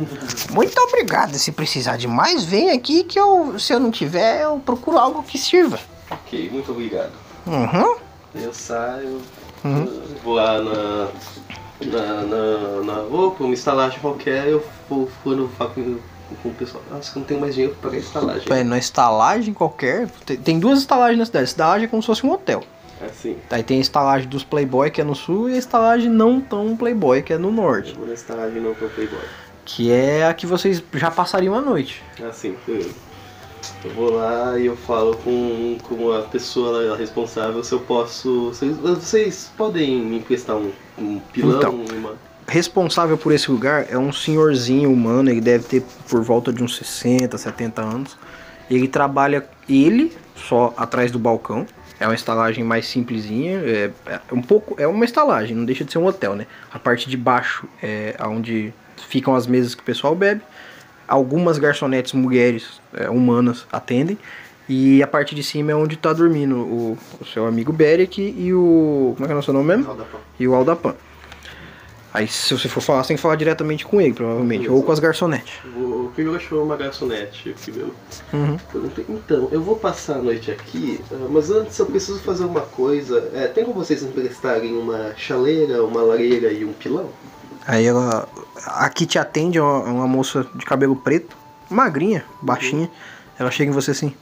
Muito 0.51 0.79
obrigado. 0.79 1.33
Se 1.35 1.51
precisar 1.51 1.97
de 1.97 2.07
mais, 2.07 2.43
vem 2.45 2.71
aqui 2.71 3.03
que 3.03 3.19
eu, 3.19 3.59
se 3.59 3.73
eu 3.73 3.79
não 3.79 3.91
tiver, 3.91 4.43
eu 4.43 4.59
procuro 4.59 4.97
algo 4.97 5.23
que 5.23 5.37
sirva. 5.37 5.79
Ok, 6.09 6.49
muito 6.51 6.71
obrigado. 6.71 7.11
Uhum. 7.45 7.95
Eu 8.35 8.53
saio, 8.53 9.19
Uhum. 9.63 9.83
uh, 9.83 10.01
vou 10.23 10.35
lá 10.35 10.61
na. 10.61 11.07
na. 11.85 12.23
na. 12.23 12.81
na 12.83 13.01
vou 13.03 13.31
pra 13.31 13.43
uma 13.45 13.53
estalagem 13.53 13.99
qualquer, 13.99 14.47
eu 14.47 14.63
vou 14.89 15.09
quando 15.23 15.49
eu 15.59 15.67
com, 15.69 16.49
o 16.49 16.53
pessoal. 16.53 16.83
Nossa, 16.89 17.11
que 17.11 17.17
eu 17.17 17.19
não 17.21 17.27
tenho 17.27 17.41
mais 17.41 17.53
dinheiro 17.55 17.75
pra 17.75 17.89
pagar 17.89 18.01
a 18.01 18.05
estalagem. 18.05 18.53
É, 18.53 18.63
na 18.63 18.77
estalagem 18.77 19.53
qualquer. 19.53 20.07
Tem, 20.25 20.37
tem 20.37 20.59
duas 20.59 20.79
estalagens 20.79 21.19
na 21.19 21.25
cidade. 21.25 21.45
Estalagem 21.45 21.85
é 21.85 21.89
como 21.89 22.01
se 22.01 22.05
fosse 22.05 22.25
um 22.25 22.31
hotel. 22.31 22.63
Assim, 23.01 23.37
Aí 23.49 23.63
tem 23.63 23.77
a 23.77 23.81
estalagem 23.81 24.27
dos 24.27 24.43
Playboy, 24.43 24.91
que 24.91 24.99
é 24.99 25.03
no 25.03 25.15
sul, 25.15 25.49
e 25.49 25.55
a 25.55 25.57
estalagem 25.57 26.09
não 26.09 26.41
tão 26.41 26.75
Playboy, 26.75 27.21
que 27.21 27.33
é 27.33 27.37
no 27.37 27.51
norte. 27.51 27.91
eu 27.91 27.97
vou 27.97 28.07
na 28.07 28.13
estalagem 28.13 28.61
não 28.61 28.73
pro 28.73 28.89
Playboy. 28.89 29.21
Que 29.63 29.91
é 29.91 30.25
a 30.25 30.33
que 30.33 30.45
vocês 30.45 30.83
já 30.93 31.09
passariam 31.09 31.55
a 31.55 31.61
noite. 31.61 32.03
Assim, 32.27 32.55
beleza. 32.65 33.09
Eu 33.83 33.91
vou 33.91 34.11
lá 34.11 34.57
e 34.57 34.65
eu 34.65 34.75
falo 34.75 35.15
com, 35.17 35.77
com 35.83 36.11
a 36.11 36.21
pessoa 36.23 36.95
responsável 36.95 37.63
se 37.63 37.73
eu 37.73 37.79
posso. 37.79 38.49
Vocês, 38.49 38.77
vocês 38.77 39.51
podem 39.57 40.01
me 40.01 40.17
emprestar 40.17 40.55
um, 40.55 40.71
um 40.97 41.19
pilão? 41.31 41.57
Então. 41.57 41.97
uma... 41.97 42.15
responsável 42.47 43.17
por 43.17 43.31
esse 43.31 43.51
lugar 43.51 43.85
é 43.89 43.97
um 43.97 44.11
senhorzinho 44.11 44.91
humano, 44.91 45.29
ele 45.29 45.41
deve 45.41 45.65
ter 45.65 45.83
por 46.09 46.21
volta 46.21 46.51
de 46.51 46.63
uns 46.63 46.75
60, 46.77 47.37
70 47.37 47.81
anos. 47.81 48.17
Ele 48.69 48.87
trabalha 48.87 49.47
ele 49.67 50.15
só 50.35 50.73
atrás 50.77 51.11
do 51.11 51.19
balcão. 51.19 51.65
É 51.99 52.05
uma 52.05 52.15
estalagem 52.15 52.63
mais 52.63 52.87
simplesinha, 52.87 53.59
é, 53.59 53.91
é 54.07 54.19
um 54.31 54.41
pouco, 54.41 54.75
é 54.79 54.87
uma 54.87 55.03
estalagem, 55.03 55.55
não 55.55 55.65
deixa 55.65 55.83
de 55.83 55.91
ser 55.91 55.97
um 55.97 56.05
hotel, 56.05 56.33
né? 56.35 56.47
A 56.71 56.79
parte 56.79 57.09
de 57.09 57.17
baixo 57.17 57.67
é 57.83 58.15
onde 58.21 58.73
ficam 59.07 59.35
as 59.35 59.45
mesas 59.45 59.75
que 59.75 59.81
o 59.81 59.85
pessoal 59.85 60.15
bebe. 60.15 60.41
Algumas 61.07 61.57
garçonetes 61.57 62.13
mulheres 62.13 62.79
é, 62.93 63.09
humanas 63.09 63.65
atendem. 63.71 64.17
E 64.69 65.01
a 65.01 65.07
parte 65.07 65.33
de 65.33 65.41
cima 65.41 65.71
é 65.71 65.75
onde 65.75 65.97
tá 65.97 66.13
dormindo 66.13 66.57
o, 66.57 66.97
o 67.19 67.25
seu 67.25 67.47
amigo 67.47 67.73
Beric 67.73 68.21
e 68.21 68.53
o. 68.53 69.13
Como 69.15 69.25
é 69.25 69.27
que 69.27 69.33
é 69.33 69.35
o 69.35 69.41
seu 69.41 69.53
nome 69.53 69.75
mesmo? 69.75 69.85
E 70.39 70.47
o 70.47 70.53
Aldapan. 70.53 70.93
Aí 72.13 72.27
se 72.27 72.53
você 72.53 72.67
for 72.67 72.81
falar, 72.81 73.03
você 73.03 73.09
tem 73.09 73.17
que 73.17 73.21
falar 73.21 73.35
diretamente 73.35 73.85
com 73.85 74.01
ele, 74.01 74.13
provavelmente. 74.13 74.67
Ou 74.67 74.81
com 74.81 74.91
as 74.91 74.99
garçonetes. 74.99 75.53
O 75.75 76.11
primeiro 76.13 76.37
achou 76.37 76.63
uma 76.63 76.75
garçonete. 76.75 77.55
primeiro. 77.61 77.93
Uhum. 78.33 78.57
Então, 79.07 79.47
eu 79.51 79.61
vou 79.61 79.75
passar 79.75 80.15
a 80.15 80.21
noite 80.21 80.49
aqui, 80.49 80.99
ah, 81.11 81.27
mas 81.29 81.51
antes 81.51 81.77
eu 81.77 81.85
preciso 81.85 82.19
fazer 82.19 82.45
uma 82.45 82.61
coisa. 82.61 83.29
É, 83.33 83.47
tem 83.47 83.63
como 83.63 83.75
vocês 83.75 84.01
emprestarem 84.01 84.75
uma 84.75 85.13
chaleira, 85.15 85.83
uma 85.83 86.01
lareira 86.01 86.51
e 86.51 86.65
um 86.65 86.73
pilão? 86.73 87.09
Aí 87.67 87.85
ela. 87.85 88.27
Aqui 88.65 89.05
te 89.05 89.19
atende 89.19 89.59
uma, 89.59 89.79
uma 89.79 90.07
moça 90.07 90.45
de 90.55 90.65
cabelo 90.65 90.95
preto, 90.95 91.37
magrinha, 91.69 92.25
baixinha. 92.41 92.89
Ela 93.37 93.51
chega 93.51 93.69
em 93.71 93.73
você 93.73 93.91
assim. 93.91 94.13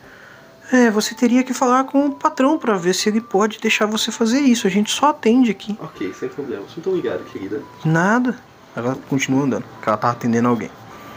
É, 0.71 0.91
você 0.91 1.15
teria 1.15 1.43
que 1.43 1.53
falar 1.53 1.85
com 1.85 2.07
o 2.07 2.11
patrão 2.11 2.57
pra 2.57 2.75
ver 2.75 2.93
se 2.93 3.07
ele 3.07 3.21
pode 3.21 3.59
deixar 3.59 3.85
você 3.85 4.11
fazer 4.11 4.39
isso. 4.41 4.67
A 4.67 4.69
gente 4.69 4.91
só 4.91 5.07
atende 5.07 5.49
aqui. 5.49 5.77
Ok, 5.81 6.13
sem 6.13 6.27
problemas. 6.29 6.65
Muito 6.75 6.89
obrigado, 6.89 7.23
querida. 7.25 7.61
Nada. 7.85 8.37
Ela 8.75 8.97
continua 9.09 9.43
andando, 9.43 9.63
porque 9.63 9.89
ela 9.89 9.97
tá 9.97 10.11
atendendo 10.11 10.47
alguém. 10.47 10.69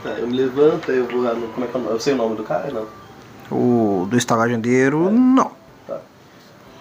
Tá, 0.03 0.11
eu 0.11 0.27
me 0.27 0.37
levanto, 0.37 0.91
eu 0.91 1.07
vou 1.07 1.23
lá 1.23 1.35
no. 1.35 1.49
Como 1.49 1.67
é 1.67 1.69
que 1.69 1.77
é 1.77 1.81
o 1.81 1.83
nome? 1.83 1.95
Eu 1.95 2.01
sei 2.01 2.15
o 2.15 2.17
nome 2.17 2.37
do 2.37 2.43
cara, 2.45 2.71
não? 2.71 2.87
O 3.51 4.07
do 4.07 4.17
estalagendeiro, 4.17 5.11
não. 5.11 5.51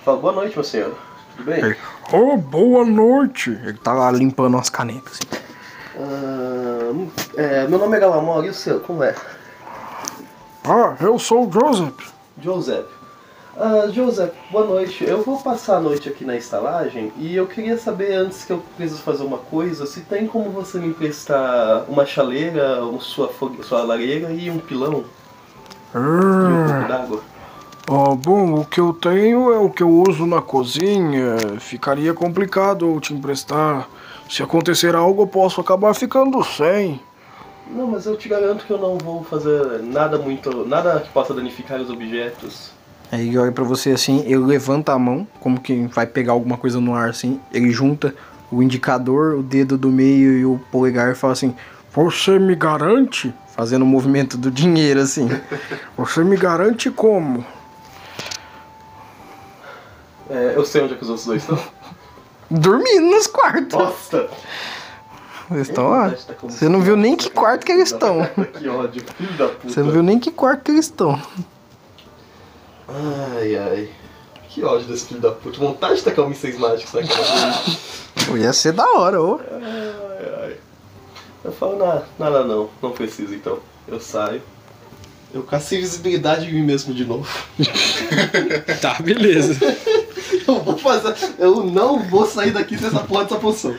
Fala, 0.05 0.17
boa 0.17 0.33
noite, 0.33 0.55
meu 0.55 0.63
senhor. 0.63 0.95
Tudo 1.35 1.45
bem? 1.45 1.59
Ele, 1.63 1.75
oh, 2.13 2.37
boa 2.37 2.85
noite. 2.85 3.49
Ele 3.49 3.77
tá 3.77 3.91
lá 3.91 4.11
limpando 4.11 4.53
umas 4.53 4.69
canecas, 4.69 5.19
assim. 5.19 5.43
Ah, 5.97 6.93
é, 7.35 7.67
meu 7.67 7.77
nome 7.77 7.97
é 7.97 7.99
Galamor, 7.99 8.45
e 8.45 8.49
o 8.49 8.53
seu? 8.53 8.79
Como 8.79 9.03
é? 9.03 9.13
Ah, 10.63 10.95
eu 11.01 11.19
sou 11.19 11.47
o 11.47 11.51
Joseph. 11.51 12.18
Joseph. 12.41 12.87
Ah, 13.57 13.87
Joseph, 13.91 14.33
boa 14.51 14.65
noite. 14.65 15.03
Eu 15.03 15.21
vou 15.21 15.37
passar 15.41 15.77
a 15.77 15.81
noite 15.81 16.07
aqui 16.07 16.23
na 16.23 16.37
estalagem 16.37 17.11
e 17.17 17.35
eu 17.35 17.45
queria 17.45 17.77
saber, 17.77 18.13
antes 18.13 18.45
que 18.45 18.53
eu 18.53 18.63
preciso 18.77 19.01
fazer 19.01 19.23
uma 19.23 19.37
coisa, 19.37 19.85
se 19.85 20.01
tem 20.01 20.27
como 20.27 20.49
você 20.49 20.77
me 20.77 20.87
emprestar 20.87 21.83
uma 21.89 22.05
chaleira, 22.05 22.85
uma 22.85 23.01
sua, 23.01 23.29
sua 23.63 23.83
lareira 23.83 24.31
e 24.31 24.49
um 24.49 24.59
pilão 24.59 25.03
e 25.93 25.97
um 25.97 26.87
d'água. 26.87 27.21
Ah, 27.91 28.15
bom, 28.15 28.61
o 28.61 28.65
que 28.65 28.79
eu 28.79 28.93
tenho 28.93 29.51
é 29.51 29.57
o 29.57 29.69
que 29.69 29.81
eu 29.81 29.89
uso 29.89 30.25
na 30.27 30.41
cozinha. 30.41 31.37
Ficaria 31.59 32.13
complicado 32.13 32.85
eu 32.85 32.99
te 32.99 33.13
emprestar. 33.13 33.89
Se 34.29 34.43
acontecer 34.43 34.95
algo, 34.95 35.23
eu 35.23 35.27
posso 35.27 35.59
acabar 35.59 35.93
ficando 35.95 36.43
sem. 36.43 37.01
Não, 37.69 37.85
mas 37.85 38.05
eu 38.05 38.17
te 38.17 38.27
garanto 38.27 38.65
que 38.65 38.71
eu 38.71 38.79
não 38.79 38.97
vou 38.97 39.23
fazer 39.23 39.81
nada 39.83 40.17
muito. 40.17 40.65
nada 40.65 40.99
que 40.99 41.09
possa 41.09 41.33
danificar 41.33 41.79
os 41.79 41.89
objetos. 41.89 42.71
Aí 43.11 43.27
ele 43.27 43.37
olha 43.37 43.51
pra 43.51 43.63
você 43.63 43.91
assim, 43.91 44.21
ele 44.25 44.37
levanta 44.37 44.93
a 44.93 44.99
mão, 44.99 45.27
como 45.39 45.59
que 45.59 45.87
vai 45.87 46.05
pegar 46.05 46.33
alguma 46.33 46.57
coisa 46.57 46.79
no 46.79 46.93
ar 46.95 47.09
assim. 47.09 47.39
Ele 47.51 47.71
junta 47.71 48.13
o 48.51 48.61
indicador, 48.63 49.35
o 49.35 49.43
dedo 49.43 49.77
do 49.77 49.89
meio 49.89 50.33
e 50.33 50.45
o 50.45 50.59
polegar 50.71 51.11
e 51.11 51.15
fala 51.15 51.33
assim: 51.33 51.55
Você 51.93 52.39
me 52.39 52.55
garante? 52.55 53.33
Fazendo 53.55 53.83
o 53.83 53.85
movimento 53.85 54.37
do 54.37 54.49
dinheiro 54.49 55.01
assim. 55.01 55.27
Você 55.97 56.23
me 56.23 56.37
garante 56.37 56.89
como? 56.89 57.45
É, 60.29 60.53
eu 60.55 60.63
sei 60.63 60.83
onde 60.83 60.93
é 60.93 60.95
que 60.95 61.03
os 61.03 61.09
outros 61.09 61.27
dois 61.27 61.41
estão. 61.41 61.59
Dormindo 62.49 63.11
nos 63.11 63.27
quartos. 63.27 63.77
Nossa! 63.77 64.29
Eles 65.51 65.67
estão 65.69 65.89
lá. 65.89 66.13
Você 66.43 66.69
não 66.69 66.81
viu 66.81 66.95
nem 66.95 67.15
que 67.15 67.29
quarto 67.29 67.65
que 67.65 67.71
eles 67.71 67.91
estão. 67.91 68.19
que 68.57 68.67
ódio, 68.67 69.03
filho 69.17 69.33
da 69.37 69.47
puta. 69.47 69.69
Você 69.69 69.79
não 69.81 69.91
viu 69.91 70.03
nem 70.03 70.19
que 70.19 70.31
quarto 70.31 70.63
que 70.63 70.71
eles 70.71 70.85
estão. 70.85 71.19
Ai, 72.87 73.55
ai. 73.55 73.89
Que 74.49 74.63
ódio 74.63 74.87
desse 74.87 75.07
filho 75.07 75.19
da 75.19 75.31
puta. 75.31 75.57
Vontade 75.59 75.95
de 75.95 76.03
tacar 76.03 76.25
um 76.25 76.29
mísseis 76.29 76.57
mágicos 76.57 76.93
naquela. 76.93 77.63
Pô, 78.27 78.37
Ia 78.37 78.53
ser 78.53 78.73
da 78.73 78.85
hora, 78.91 79.21
ô. 79.21 79.39
Ai, 79.51 80.33
ai. 80.43 80.57
Eu 81.43 81.51
falo, 81.51 81.77
nada, 81.77 82.05
nada 82.19 82.43
não, 82.43 82.69
não 82.81 82.91
precisa 82.91 83.33
então. 83.33 83.59
Eu 83.87 83.99
saio. 83.99 84.41
Eu 85.33 85.43
caço 85.43 85.75
invisibilidade 85.75 86.49
em 86.49 86.53
mim 86.53 86.63
mesmo 86.63 86.93
de 86.93 87.05
novo. 87.05 87.27
Tá, 88.81 88.95
beleza. 89.01 89.57
Eu 90.47 90.61
vou 90.61 90.77
fazer. 90.77 91.15
Eu 91.37 91.63
não 91.63 91.99
vou 92.07 92.25
sair 92.25 92.51
daqui 92.51 92.77
sem 92.77 92.87
essa 92.87 92.99
porra 92.99 93.23
dessa 93.23 93.35
poção. 93.35 93.75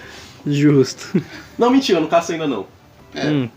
Justo. 0.46 1.22
Não, 1.58 1.70
mentira, 1.70 1.98
eu 1.98 2.02
não 2.02 2.08
caço 2.08 2.32
ainda 2.32 2.46
não. 2.46 2.66
É, 3.14 3.26
Hum. 3.26 3.48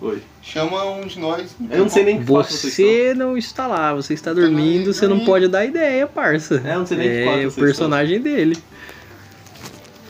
Oi. 0.00 0.22
chama 0.42 0.84
um 0.84 1.06
de 1.06 1.18
nós. 1.18 1.54
Eu 1.70 1.78
não 1.78 1.88
sei 1.88 2.04
nem 2.04 2.16
que 2.16 2.22
estão. 2.22 2.42
Você 2.42 3.14
não 3.16 3.36
está 3.36 3.66
lá, 3.66 3.94
você 3.94 4.12
está 4.14 4.32
dormindo, 4.32 4.92
você 4.92 5.08
não 5.08 5.24
pode 5.24 5.48
dar 5.48 5.64
ideia, 5.64 6.06
parça. 6.06 6.62
É, 6.64 6.74
eu 6.74 6.80
não 6.80 6.86
sei 6.86 6.96
nem 6.98 7.08
que 7.08 7.42
É 7.42 7.46
o 7.46 7.52
personagem 7.52 8.20
dele. 8.20 8.56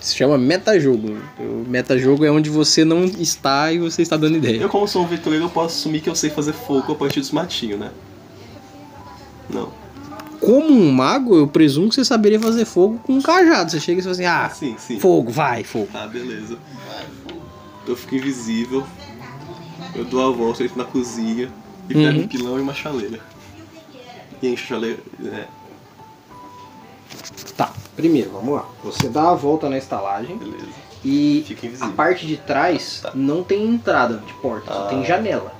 Se 0.01 0.17
chama 0.17 0.37
metajogo. 0.37 1.17
O 1.39 1.65
metajogo 1.67 2.25
é 2.25 2.31
onde 2.31 2.51
você 2.51 2.85
não 2.85 3.05
está 3.05 3.73
e 3.73 3.79
você 3.79 4.03
está 4.03 4.17
dando 4.19 4.37
ideia. 4.37 4.61
Eu, 4.61 4.69
como 4.69 4.87
sou 4.87 5.03
um 5.03 5.07
aventureiro, 5.07 5.47
eu 5.47 5.49
posso 5.51 5.79
assumir 5.79 6.01
que 6.01 6.11
eu 6.11 6.15
sei 6.15 6.29
fazer 6.29 6.53
fogo 6.53 6.93
a 6.93 6.95
partir 6.95 7.21
dos 7.21 7.31
matinhos, 7.31 7.79
né? 7.81 7.91
Não. 9.49 9.73
Como 10.45 10.69
um 10.71 10.91
mago, 10.93 11.37
eu 11.37 11.47
presumo 11.49 11.89
que 11.89 11.95
você 11.95 12.05
saberia 12.05 12.39
fazer 12.41 12.65
fogo 12.65 12.99
com 13.05 13.15
um 13.15 13.23
cajado. 13.23 13.71
Você 13.71 13.81
chega 13.81 14.01
e 14.01 14.03
fala 14.03 14.13
assim: 14.13 14.25
ah, 14.25 14.51
Sim, 14.51 14.77
sim. 14.79 15.01
fogo, 15.01 15.31
vai, 15.31 15.65
fogo. 15.65 15.89
Tá, 15.93 16.07
beleza. 16.07 16.59
Eu 17.87 17.97
fico 17.97 18.15
invisível. 18.17 18.85
Eu 19.95 20.05
dou 20.05 20.27
a 20.27 20.31
volta, 20.35 20.65
entro 20.65 20.79
na 20.79 20.85
cozinha 20.85 21.51
e 21.89 21.95
pego 21.95 22.19
Uhum. 22.19 22.25
um 22.25 22.29
pilão 22.29 22.59
e 22.59 22.63
uma 22.63 22.75
chaleira. 22.75 23.21
E 24.43 24.49
encho 24.49 24.65
a 24.65 24.67
chaleira. 24.69 24.99
É, 25.25 25.45
Tá, 27.57 27.73
primeiro, 27.95 28.31
vamos 28.31 28.55
lá. 28.55 28.65
Você 28.83 29.09
dá 29.09 29.31
a 29.31 29.35
volta 29.35 29.69
na 29.69 29.79
estalagem 29.79 30.37
beleza. 30.37 30.67
e 31.05 31.45
a 31.81 31.89
parte 31.89 32.27
de 32.27 32.37
trás 32.37 33.01
Tá. 33.03 33.13
não 33.15 33.45
tem 33.45 33.65
entrada 33.67 34.19
de 34.27 34.33
porta, 34.35 34.73
só 34.73 34.85
Ah. 34.87 34.89
tem 34.89 35.05
janela. 35.05 35.55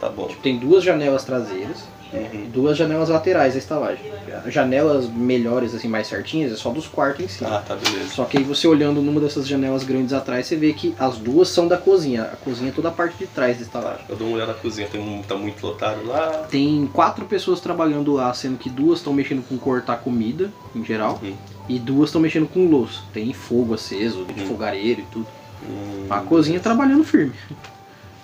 Tá 0.00 0.08
bom. 0.08 0.26
Tipo, 0.26 0.42
tem 0.42 0.58
duas 0.58 0.82
janelas 0.82 1.22
traseiras 1.24 1.84
Uhum. 2.12 2.50
duas 2.52 2.76
janelas 2.76 3.08
laterais 3.08 3.54
da 3.54 3.58
estalagem. 3.58 4.12
Janelas 4.46 5.08
melhores, 5.08 5.74
assim, 5.74 5.88
mais 5.88 6.06
certinhas, 6.06 6.52
é 6.52 6.56
só 6.56 6.70
dos 6.70 6.86
quartos 6.86 7.24
em 7.24 7.28
si. 7.28 7.44
Ah, 7.44 7.62
tá, 7.66 7.74
beleza. 7.74 8.08
Só 8.10 8.24
que 8.24 8.36
aí 8.38 8.44
você 8.44 8.66
olhando 8.68 9.00
numa 9.00 9.20
dessas 9.20 9.46
janelas 9.48 9.82
grandes 9.84 10.12
atrás, 10.12 10.46
você 10.46 10.56
vê 10.56 10.72
que 10.72 10.94
as 10.98 11.16
duas 11.16 11.48
são 11.48 11.66
da 11.68 11.76
cozinha. 11.78 12.24
A 12.24 12.36
cozinha 12.36 12.70
é 12.70 12.72
toda 12.72 12.88
a 12.88 12.92
parte 12.92 13.16
de 13.18 13.26
trás 13.26 13.56
da 13.56 13.62
estalagem. 13.62 14.04
Eu 14.08 14.16
dou 14.16 14.26
uma 14.28 14.36
olhada 14.36 14.52
na 14.52 14.58
cozinha, 14.58 14.86
tem 14.88 15.00
um, 15.00 15.22
tá 15.22 15.34
muito 15.36 15.64
lotado 15.66 16.04
lá. 16.06 16.46
Tem 16.50 16.88
quatro 16.92 17.24
pessoas 17.24 17.60
trabalhando 17.60 18.12
lá, 18.12 18.32
sendo 18.34 18.58
que 18.58 18.68
duas 18.68 18.98
estão 18.98 19.12
mexendo 19.12 19.42
com 19.48 19.56
cortar 19.56 19.96
comida, 19.98 20.50
em 20.74 20.84
geral, 20.84 21.18
Uhum. 21.22 21.34
e 21.68 21.78
duas 21.78 22.08
estão 22.10 22.20
mexendo 22.20 22.46
com 22.48 22.66
louça. 22.68 23.00
Tem 23.12 23.32
fogo 23.32 23.74
aceso, 23.74 24.26
Uhum. 24.36 24.46
fogareiro 24.46 25.00
e 25.00 25.04
tudo. 25.04 25.26
Hum, 25.68 26.06
A 26.10 26.20
cozinha 26.20 26.58
trabalhando 26.60 27.04
firme. 27.04 27.32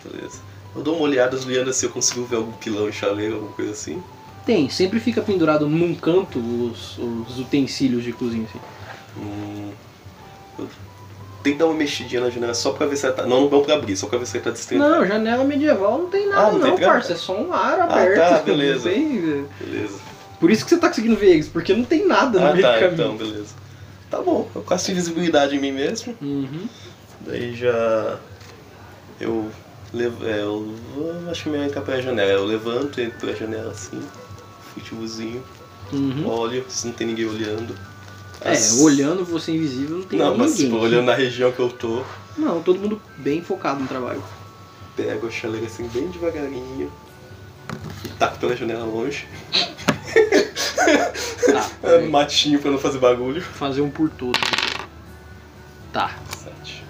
Beleza. 0.05 0.41
Eu 0.77 0.83
dou 0.83 0.95
uma 0.97 1.05
olhada 1.05 1.37
olhando 1.37 1.73
se 1.73 1.85
eu 1.87 1.91
consigo 1.91 2.25
ver 2.25 2.37
algum 2.37 2.53
pilão 2.53 2.89
e 2.89 2.93
chaleira, 2.93 3.35
alguma 3.35 3.53
coisa 3.53 3.73
assim. 3.73 4.03
Tem, 4.47 4.69
sempre 4.71 5.01
fica 5.01 5.21
pendurado 5.21 5.69
num 5.69 5.95
canto 5.95 6.39
os, 6.39 6.99
os 6.99 7.39
utensílios 7.39 8.03
de 8.05 8.13
cozinha, 8.13 8.45
assim. 8.49 8.61
Hum, 9.21 9.71
tenho 11.43 11.57
que 11.57 11.59
dar 11.59 11.67
uma 11.67 11.75
mexidinha 11.75 12.21
na 12.21 12.31
janela 12.31 12.55
só 12.55 12.73
pra 12.73 12.87
ver 12.87 12.97
se 12.97 13.07
ela 13.07 13.15
tá. 13.15 13.27
Não, 13.27 13.49
não 13.51 13.63
pra 13.63 13.75
abrir, 13.75 13.97
só 13.97 14.07
pra 14.07 14.19
ver 14.19 14.27
se 14.27 14.37
ela 14.37 14.45
tá 14.45 14.51
destendada. 14.51 14.97
Não, 14.99 15.07
janela 15.07 15.45
medieval 15.45 15.99
não 15.99 16.09
tem 16.09 16.29
nada 16.29 16.49
Ah, 16.49 16.53
não 16.53 16.61
tem 16.61 16.71
não, 16.71 16.77
trava? 16.77 16.93
parça. 16.95 17.13
É 17.13 17.17
só 17.17 17.39
um 17.41 17.53
ar 17.53 17.81
Ah, 17.81 17.85
aberto. 17.85 18.17
tá, 18.19 18.39
beleza. 18.43 18.89
Tem- 18.91 19.47
Beleza. 19.61 19.99
Por 20.41 20.51
isso 20.51 20.65
que 20.65 20.71
você 20.71 20.79
tá 20.79 20.89
conseguindo 20.89 21.17
ver 21.17 21.31
eles, 21.33 21.49
porque 21.49 21.75
não 21.75 21.85
tem 21.85 22.07
nada 22.07 22.39
no 22.39 22.47
Ah, 22.47 22.53
meio 22.53 22.65
do 22.65 22.69
tá, 22.69 22.79
caminho. 22.79 22.93
então, 22.95 23.17
beleza. 23.17 23.55
Tá 24.11 24.21
bom, 24.23 24.49
eu 24.55 24.63
caço 24.63 24.91
invisibilidade 24.91 25.55
em 25.57 25.61
mim 25.61 25.73
mesmo. 25.73 26.15
Uhum. 26.23 26.67
Daí 27.21 27.55
já. 27.55 28.19
Eu. 29.21 29.51
Levo, 29.93 30.27
é, 30.27 30.41
eu 30.43 30.75
acho 31.31 31.45
que 31.45 31.49
melhor 31.49 31.67
entrar 31.67 31.81
pela 31.83 32.01
janela. 32.03 32.31
Eu 32.31 32.45
levanto, 32.45 33.01
entro 33.01 33.19
pela 33.19 33.35
janela 33.35 33.71
assim, 33.73 34.01
furtivozinho, 34.75 35.43
Uhum. 35.93 36.27
olho, 36.29 36.65
se 36.69 36.87
não 36.87 36.95
tem 36.95 37.07
ninguém 37.07 37.25
olhando. 37.27 37.75
É, 38.41 38.53
As- 38.53 38.79
olhando 38.81 39.25
você 39.25 39.53
invisível 39.53 39.97
não 39.99 40.05
tem 40.05 40.19
Não, 40.19 40.37
mas 40.37 40.53
ninguém. 40.53 40.67
tipo, 40.67 40.77
olhando 40.79 41.07
na 41.07 41.15
região 41.15 41.51
que 41.51 41.59
eu 41.59 41.71
tô, 41.71 42.05
Não, 42.37 42.63
todo 42.63 42.79
mundo 42.79 43.01
bem 43.17 43.43
focado 43.43 43.81
no 43.81 43.89
trabalho. 43.89 44.23
pego 44.95 45.27
a 45.27 45.31
chaleira 45.31 45.67
assim 45.67 45.87
bem 45.89 46.09
devagarinho 46.09 46.91
e 48.05 48.09
taco 48.19 48.37
pela 48.39 48.55
janela 48.57 48.85
longe. 48.85 49.27
Tá, 51.47 51.71
É, 51.83 51.99
matinho 52.09 52.61
pra 52.61 52.71
não 52.71 52.79
fazer 52.79 52.99
bagulho. 52.99 53.41
fazer 53.41 53.81
um 53.81 53.91
por 53.91 54.11
todos. 54.11 54.41
Tá, 55.93 56.17
Sete. 56.37 56.85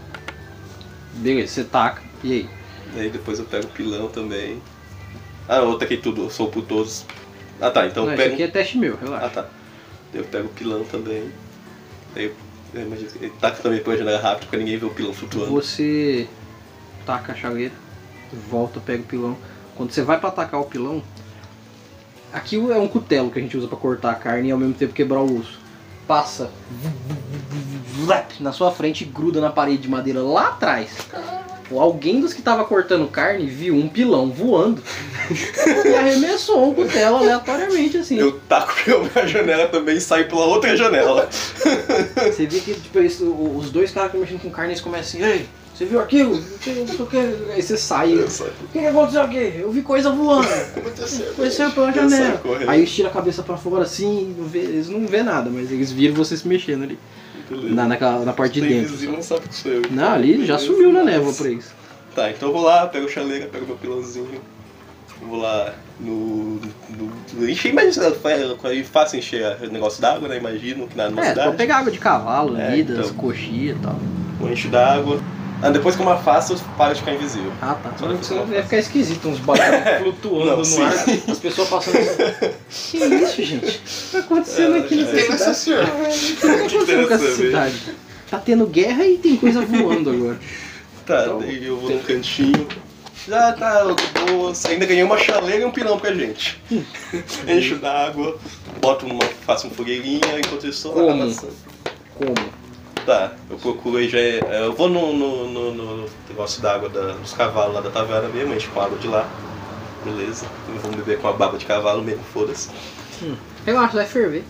beleza, 1.14 1.53
você 1.53 1.64
taca. 1.64 2.03
E 2.24 2.32
aí? 2.32 2.51
Daí 2.95 3.11
depois 3.11 3.39
eu 3.39 3.45
pego 3.45 3.66
o 3.66 3.70
pilão 3.70 4.09
também. 4.09 4.61
Ah, 5.49 5.57
eu 5.59 5.78
taquei 5.78 5.97
tudo, 5.97 6.24
eu 6.24 6.30
sou 6.30 6.49
por 6.49 6.62
todos. 6.64 7.05
Ah 7.61 7.70
tá, 7.70 7.86
então 7.86 8.05
não, 8.05 8.12
eu 8.12 8.14
isso 8.14 8.22
pego. 8.22 8.34
aqui 8.34 8.43
é 8.43 8.49
teste 8.49 8.78
meu, 8.78 8.95
Ah 8.95 9.05
relaxa. 9.05 9.28
tá. 9.30 9.43
Daí 10.12 10.22
eu 10.22 10.24
pego 10.24 10.47
o 10.47 10.51
pilão 10.51 10.84
também. 10.84 11.30
Daí 12.14 12.26
eu, 12.26 12.34
eu 12.74 12.82
imagino 12.82 13.11
que 13.11 13.18
ele 13.18 13.32
taca 13.41 13.62
também 13.62 13.82
pela 13.82 13.97
janela 13.97 14.20
rápido 14.20 14.49
pra 14.49 14.59
ninguém 14.59 14.76
ver 14.78 14.86
o 14.86 14.91
pilão 14.91 15.12
flutuando. 15.12 15.51
Você 15.53 16.28
taca 17.07 17.32
a 17.32 17.34
chaleira, 17.34 17.74
volta, 18.51 18.80
pega 18.80 19.03
o 19.03 19.07
pilão. 19.07 19.36
Quando 19.74 19.93
você 19.93 20.03
vai 20.03 20.18
pra 20.18 20.28
atacar 20.28 20.61
o 20.61 20.64
pilão, 20.64 21.03
aquilo 22.32 22.72
é 22.72 22.78
um 22.78 22.89
cutelo 22.89 23.30
que 23.30 23.39
a 23.39 23.43
gente 23.43 23.57
usa 23.57 23.68
pra 23.68 23.76
cortar 23.76 24.11
a 24.11 24.14
carne 24.14 24.49
e 24.49 24.51
ao 24.51 24.59
mesmo 24.59 24.74
tempo 24.74 24.93
quebrar 24.93 25.20
o 25.20 25.39
osso. 25.39 25.59
Passa 26.07 26.51
na 28.41 28.53
sua 28.53 28.70
frente 28.70 29.03
e 29.03 29.07
gruda 29.07 29.41
na 29.41 29.51
parede 29.51 29.82
de 29.82 29.89
madeira 29.89 30.22
lá 30.22 30.49
atrás. 30.49 30.91
Ou 31.70 31.80
Alguém 31.80 32.20
dos 32.20 32.32
que 32.32 32.40
tava 32.42 32.64
cortando 32.64 33.06
carne 33.08 33.46
viu 33.46 33.74
um 33.74 33.88
pilão 33.88 34.30
voando 34.30 34.82
e 35.84 35.94
arremessou 35.94 36.70
um 36.70 36.74
cutelo 36.74 37.16
aleatoriamente 37.18 37.98
assim. 37.98 38.18
Eu 38.18 38.40
taco 38.48 38.74
pela 39.12 39.26
janela 39.26 39.68
também 39.68 39.96
e 39.96 40.00
saio 40.00 40.28
pela 40.28 40.46
outra 40.46 40.76
janela. 40.76 41.28
Você 41.30 42.46
vê 42.46 42.60
que 42.60 42.74
tipo, 42.74 42.98
eles- 42.98 43.20
o- 43.20 43.56
os 43.56 43.70
dois 43.70 43.90
caras 43.90 44.12
que 44.12 44.16
mexendo 44.18 44.40
com 44.40 44.50
carne 44.50 44.72
eles 44.72 44.80
começam 44.80 45.20
assim, 45.20 45.30
ei, 45.30 45.46
Você 45.78 45.84
viu 45.84 46.00
aquilo? 46.00 46.34
Não 46.34 46.58
sei. 46.60 46.84
Aí 47.54 47.62
você 47.62 47.76
sai. 47.76 48.14
O 48.16 48.26
que, 48.72 48.80
que 48.80 48.86
aconteceu 48.86 49.22
aqui? 49.22 49.52
Eu 49.60 49.70
vi 49.70 49.80
coisa 49.80 50.10
voando. 50.10 50.48
Aconteceu. 50.76 51.30
Aconteceu 51.30 51.70
pela 51.70 51.92
janela. 51.92 52.40
Aí 52.66 52.80
eles 52.80 52.90
tiram 52.92 53.10
a 53.10 53.12
cabeça 53.12 53.44
pra 53.44 53.56
fora 53.56 53.84
assim, 53.84 54.34
não 54.36 54.44
vê- 54.48 54.58
eles 54.58 54.88
não 54.88 55.06
vê 55.06 55.22
nada, 55.22 55.48
mas 55.48 55.70
eles 55.70 55.92
viram 55.92 56.16
você 56.16 56.36
se 56.36 56.48
mexendo 56.48 56.82
ali. 56.82 56.98
Na, 57.48 57.86
naquela, 57.86 58.24
na 58.24 58.32
parte 58.32 58.60
de 58.60 58.68
dentro. 58.68 59.12
não 59.12 59.22
sabe 59.22 59.48
que 59.48 59.54
sou 59.54 59.70
eu. 59.70 59.82
Não, 59.88 60.12
ali 60.12 60.44
já 60.44 60.58
sumiu 60.58 60.92
na 60.92 61.04
névoa 61.04 61.32
pra 61.32 61.48
eles. 61.48 61.70
Tá, 62.12 62.28
então 62.28 62.48
eu 62.48 62.52
vou 62.54 62.64
lá, 62.64 62.84
pego 62.88 63.06
o 63.06 63.08
chaleira, 63.08 63.46
pego 63.46 63.64
meu 63.64 63.76
pilãozinho. 63.76 64.40
Vou 65.22 65.38
lá 65.38 65.74
no. 66.00 66.60
no, 67.34 67.48
encher, 67.48 67.70
imagina, 67.70 68.12
fácil 68.90 69.18
encher 69.20 69.56
o 69.62 69.72
negócio 69.72 70.00
d'água, 70.02 70.28
né? 70.28 70.38
Imagino 70.38 70.88
que 70.88 70.96
na, 70.96 71.08
numa 71.08 71.24
É, 71.24 71.28
cidade. 71.30 71.56
pegar 71.56 71.78
água 71.78 71.92
de 71.92 71.98
cavalo 71.98 72.56
É, 72.56 72.66
ali, 72.66 72.82
das 72.82 73.06
então. 73.06 73.14
coxias 73.16 73.76
e 73.76 73.80
tal. 73.80 73.96
Eu 74.40 74.52
encho 74.52 74.68
d'água. 74.68 75.20
Ah, 75.61 75.70
depois 75.70 75.96
que 75.96 76.02
eu 76.02 76.09
afasto, 76.09 76.52
eu 76.52 76.59
paro 76.76 76.94
de 76.94 77.00
ficar 77.00 77.14
invisível. 77.14 77.52
Ah, 77.61 77.74
tá. 77.74 77.90
Só 77.98 78.06
depois 78.06 78.26
que 78.28 78.32
eu 78.34 78.38
Senão 78.42 78.54
ia 78.54 78.62
ficar 78.62 78.78
esquisito, 78.78 79.28
uns 79.28 79.38
bagulhos 79.40 79.68
flutuando 80.02 80.46
Não, 80.46 80.56
no 80.59 80.64
sim. 80.64 80.82
ar, 80.82 80.94
as 81.30 81.38
pessoas 81.38 81.68
passando 81.68 81.96
assim. 82.68 82.98
Que 82.98 83.04
isso, 83.04 83.42
gente? 83.42 83.66
O 83.66 83.70
que 83.70 84.12
tá 84.12 84.18
acontecendo 84.20 84.76
aqui 84.76 84.96
nessa 84.96 85.12
Tem 85.12 85.24
essa 85.34 85.54
cidade? 85.54 85.59
senhora. 85.59 85.86
O 85.86 86.09
que 86.12 86.32
tá 86.36 86.52
acontecendo 86.54 87.09
com 87.09 87.14
essa 87.14 87.34
cidade? 87.34 87.76
Tá 88.30 88.38
tendo 88.38 88.66
guerra 88.66 89.04
e 89.06 89.18
tem 89.18 89.36
coisa 89.36 89.61
voando 89.62 90.11
agora. 90.11 90.38
Tá, 91.06 91.22
Então, 91.22 91.38
daí 91.40 91.64
eu 91.66 91.76
vou 91.78 91.90
num 91.90 91.98
cantinho. 92.02 92.68
Já 93.26 93.52
tá, 93.52 93.84
boa. 94.30 94.52
Ainda 94.68 94.86
ganhei 94.86 95.02
uma 95.02 95.18
chaleira 95.18 95.62
e 95.62 95.64
um 95.64 95.70
pilão 95.70 95.98
pra 95.98 96.14
gente. 96.14 96.62
Encho 97.46 97.76
d'água, 97.76 98.38
boto 98.80 99.06
uma. 99.06 99.22
faço 99.46 99.66
uma 99.66 99.74
fogueirinha 99.74 100.38
enquanto 100.38 100.66
isso 100.66 100.90
Como? 100.90 101.34
Como? 102.14 102.34
Tá, 103.09 103.32
eu 103.48 103.56
procuro 103.56 103.96
aí 103.96 104.06
já. 104.06 104.18
é, 104.18 104.66
Eu 104.66 104.74
vou 104.74 104.86
no, 104.90 105.14
no, 105.16 105.48
no- 105.50 105.74
no 105.74 106.09
negócio 106.28 106.61
d'água 106.61 106.90
dos 106.90 107.32
cavalos 107.32 107.74
lá 107.74 107.80
da 107.80 107.88
taverna 107.88 108.28
mesmo, 108.28 108.52
encho 108.52 108.68
com 108.70 108.82
água 108.82 108.98
de 108.98 109.09
lá. 109.09 109.26
Beleza. 110.04 110.44
Eu 110.68 110.74
vou 110.80 110.90
beber 110.92 111.18
com 111.18 111.26
a 111.28 111.32
baba 111.32 111.56
de 111.56 111.64
cavalo 111.64 112.02
mesmo, 112.02 112.22
foda-se. 112.34 112.68
Relaxa, 113.64 113.94
vai 113.96 114.04
ferver. 114.04 114.44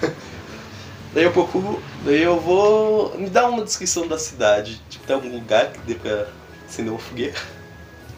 Daí 1.12 1.24
eu 1.24 1.32
procuro. 1.32 1.82
Daí 2.02 2.22
eu 2.22 2.40
vou. 2.40 3.14
Me 3.18 3.28
dá 3.28 3.46
uma 3.46 3.62
descrição 3.62 4.08
da 4.08 4.16
cidade. 4.18 4.80
Tipo, 4.88 5.06
tem 5.06 5.14
algum 5.14 5.30
lugar 5.30 5.70
que 5.72 5.78
dê 5.80 5.94
pra 5.94 6.28
acender 6.66 6.90
uma 6.94 6.98
fogueira? 6.98 7.38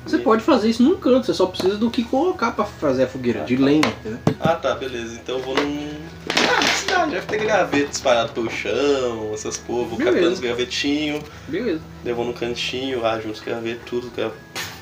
Você 0.06 0.18
pode 0.18 0.42
fazer 0.42 0.68
isso 0.68 0.82
num 0.82 0.96
canto, 0.96 1.26
você 1.26 1.32
só 1.34 1.46
precisa 1.46 1.76
do 1.76 1.90
que 1.90 2.04
colocar 2.04 2.50
pra 2.52 2.64
fazer 2.64 3.04
a 3.04 3.06
fogueira, 3.06 3.40
de 3.44 3.56
lenha, 3.56 3.80
entendeu? 4.00 4.18
Ah 4.38 4.54
tá, 4.54 4.74
beleza. 4.74 5.14
Então 5.22 5.36
eu 5.38 5.42
vou 5.42 5.54
num. 5.54 5.90
Ah, 6.28 6.62
cidade, 6.62 7.10
deve 7.12 7.26
ter 7.26 7.38
graveto 7.38 7.90
espalhado 7.92 8.32
pelo 8.32 8.50
chão, 8.50 9.30
essas 9.32 9.56
porra, 9.56 9.88
vou 9.88 9.98
catando 9.98 10.28
os 10.32 10.40
gravetinhos, 10.40 11.22
Beleza. 11.48 11.80
daí 12.02 12.12
eu 12.12 12.16
vou 12.16 12.24
no 12.26 12.34
cantinho, 12.34 13.00
lá 13.00 13.18
junto 13.18 13.34
os 13.34 13.40
gravetos, 13.40 13.82
tudo. 13.86 14.10
gra- 14.14 14.30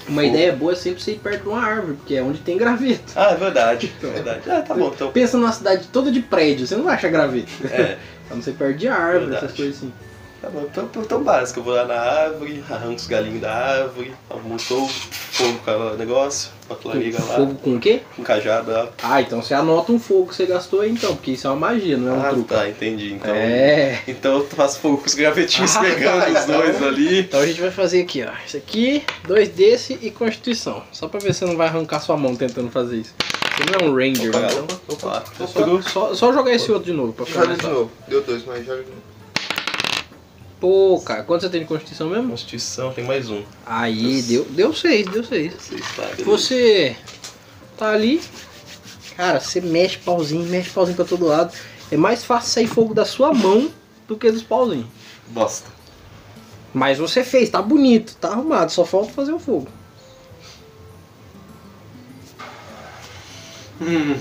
Uma 0.09 0.23
Pô. 0.23 0.29
ideia 0.29 0.53
boa 0.53 0.73
é 0.73 0.75
sempre 0.75 1.01
você 1.01 1.13
ir 1.13 1.19
perto 1.21 1.43
de 1.43 1.49
uma 1.49 1.63
árvore, 1.63 1.95
porque 1.95 2.17
é 2.17 2.23
onde 2.23 2.39
tem 2.41 2.57
graveto. 2.57 3.13
Ah, 3.15 3.31
é 3.31 3.37
verdade, 3.37 3.93
Então. 3.97 4.11
é 4.11 4.15
verdade. 4.15 4.51
Ah, 4.51 4.61
tá 4.63 4.75
bom, 4.75 4.91
então. 4.93 5.13
Pensa 5.13 5.39
numa 5.39 5.53
cidade 5.53 5.87
toda 5.93 6.11
de 6.11 6.21
prédio, 6.21 6.67
você 6.67 6.75
não 6.77 6.83
vai 6.85 6.97
achar 6.97 7.09
graveto. 7.11 7.51
É, 7.71 7.97
Pra 8.27 8.37
não 8.37 8.43
ser 8.43 8.53
perto 8.55 8.77
de 8.79 8.89
árvore, 8.89 9.27
Verdade. 9.27 9.45
essas 9.45 9.57
coisas 9.57 9.77
assim. 9.77 9.93
Tá 10.43 10.51
bom, 10.51 10.67
então, 10.71 10.85
então, 10.85 11.03
então 11.03 11.23
básico, 11.23 11.61
eu 11.61 11.65
vou 11.65 11.73
lá 11.75 11.85
na 11.85 11.95
árvore, 11.95 12.63
arranco 12.69 12.97
os 12.97 13.07
galinhos 13.07 13.41
da 13.41 13.53
árvore, 13.55 14.13
montou 14.45 14.89
fogo 14.89 15.59
com 15.65 15.71
o 15.71 15.97
negócio, 15.97 16.51
boto 16.69 16.89
lá 16.89 16.95
liga 16.97 17.19
lá, 17.23 17.37
Fogo 17.37 17.55
com 17.55 17.77
o 17.77 17.81
quê? 17.81 18.01
com 18.17 18.23
cajado 18.23 18.71
lá. 18.73 18.89
Ah, 19.03 19.21
então 19.23 19.41
você 19.41 19.55
anota 19.55 19.93
um 19.93 19.99
fogo 20.01 20.27
que 20.29 20.35
você 20.35 20.45
gastou 20.47 20.81
aí 20.81 20.91
então, 20.91 21.15
porque 21.15 21.31
isso 21.31 21.47
é 21.47 21.51
uma 21.51 21.57
magia, 21.71 21.97
não 21.97 22.09
é 22.13 22.19
um 22.19 22.23
Ah, 22.27 22.29
truque. 22.31 22.49
tá, 22.49 22.69
entendi. 22.69 23.13
Então, 23.15 23.35
É. 23.35 24.01
então 24.09 24.39
eu 24.39 24.47
faço 24.49 24.81
fogo 24.81 24.99
com 24.99 25.07
os 25.07 25.15
gravetinhos 25.15 25.75
Ah, 25.77 25.81
pegando 25.81 26.25
os 26.37 26.43
então. 26.45 26.61
dois 26.61 26.83
ali. 26.83 27.21
Então 27.21 27.41
a 27.41 27.47
gente 27.47 27.61
vai 27.61 27.71
fazer 27.71 28.03
aqui, 28.03 28.25
ó. 28.25 28.31
Isso 28.47 28.57
aqui, 28.57 29.05
dois 29.27 29.49
desse 29.49 29.99
e 30.03 30.11
Constituição. 30.11 30.83
Só 30.93 31.07
pra 31.09 31.21
ver 31.21 31.33
se 31.33 31.41
você 31.41 31.45
não 31.47 31.57
vai 31.57 31.69
arrancar 31.69 32.01
sua 32.01 32.17
mão 32.17 32.35
tentando 32.35 32.71
fazer 32.71 32.97
isso. 32.97 33.15
Você 33.57 33.65
não 33.79 33.87
é 33.87 33.91
um 33.91 33.95
Ranger, 33.95 34.31
Opa, 34.31 34.41
né? 34.41 34.61
opa, 34.61 34.75
opa, 34.89 35.25
Então, 35.41 35.75
opa. 35.77 35.83
só, 35.83 36.09
só, 36.09 36.15
só 36.15 36.33
jogar 36.33 36.53
esse 36.53 36.73
outro 36.73 36.91
de 36.91 36.97
novo 36.97 37.13
pra 37.13 37.25
ficar 37.27 37.43
Joga 37.45 37.57
de 37.57 37.67
novo. 37.69 37.91
Deu 38.09 38.23
dois, 38.23 38.45
mas 38.45 38.65
joga 38.67 38.83
de 38.83 38.89
novo. 38.89 39.12
Pô, 40.63 41.03
cara, 41.05 41.25
quanto 41.25 41.41
você 41.41 41.49
tem 41.49 41.63
de 41.63 41.67
Constituição 41.67 42.09
mesmo? 42.09 42.31
Constituição, 42.31 42.93
tem 42.93 43.03
mais 43.03 43.29
um. 43.29 43.43
Aí, 43.67 44.23
deu, 44.23 44.45
deu 44.45 44.73
seis, 44.73 45.05
deu 45.09 45.25
seis. 45.25 45.55
Você 45.55 45.75
está, 45.75 46.03
beleza. 46.03 46.25
Você 46.25 46.97
tá 47.77 47.91
ali, 47.91 48.23
cara, 49.17 49.41
você 49.41 49.61
mexe 49.61 49.99
pauzinho, 49.99 50.49
mexe 50.49 50.71
pauzinho 50.71 50.95
pra 50.95 51.05
todo 51.05 51.27
lado. 51.27 51.53
É 51.91 51.97
mais 51.97 52.23
fácil 52.23 52.49
sair 52.53 52.69
fogo 52.69 52.95
da 52.95 53.05
sua 53.05 53.35
mão 53.35 53.73
do 54.07 54.17
que 54.17 54.31
dos 54.31 54.45
pauzinhos. 54.45 54.87
Bosta. 55.31 55.69
Mas 56.73 56.97
você 56.97 57.25
fez, 57.25 57.51
tá 57.51 57.61
bonito, 57.61 58.15
tá 58.21 58.29
arrumado, 58.29 58.71
só 58.71 58.85
falta 58.85 59.11
fazer 59.11 59.33
o 59.33 59.41
fogo. 59.41 59.67
Hum, 63.81 64.17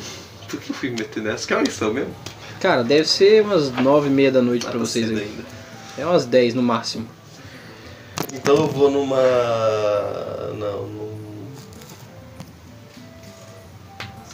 por 0.50 0.60
que 0.60 0.72
eu 0.72 0.76
fui 0.76 0.90
me 0.90 0.96
meter 1.02 1.22
nessa? 1.22 1.46
Que 1.46 1.54
horas 1.54 1.72
são 1.72 1.94
mesmo? 1.94 2.16
Cara, 2.60 2.84
deve 2.84 3.08
ser 3.08 3.44
umas 3.44 3.70
nove 3.74 4.08
e 4.08 4.12
meia 4.12 4.32
da 4.32 4.42
noite 4.42 4.64
pra 4.64 4.72
tá 4.72 4.80
vocês 4.80 5.08
aí. 5.08 5.20
ainda. 5.20 5.61
Umas 6.06 6.26
10 6.26 6.54
no 6.54 6.64
máximo. 6.64 7.08
Então 8.34 8.56
eu 8.56 8.68
vou 8.68 8.90
numa. 8.90 9.18
Não, 10.58 10.88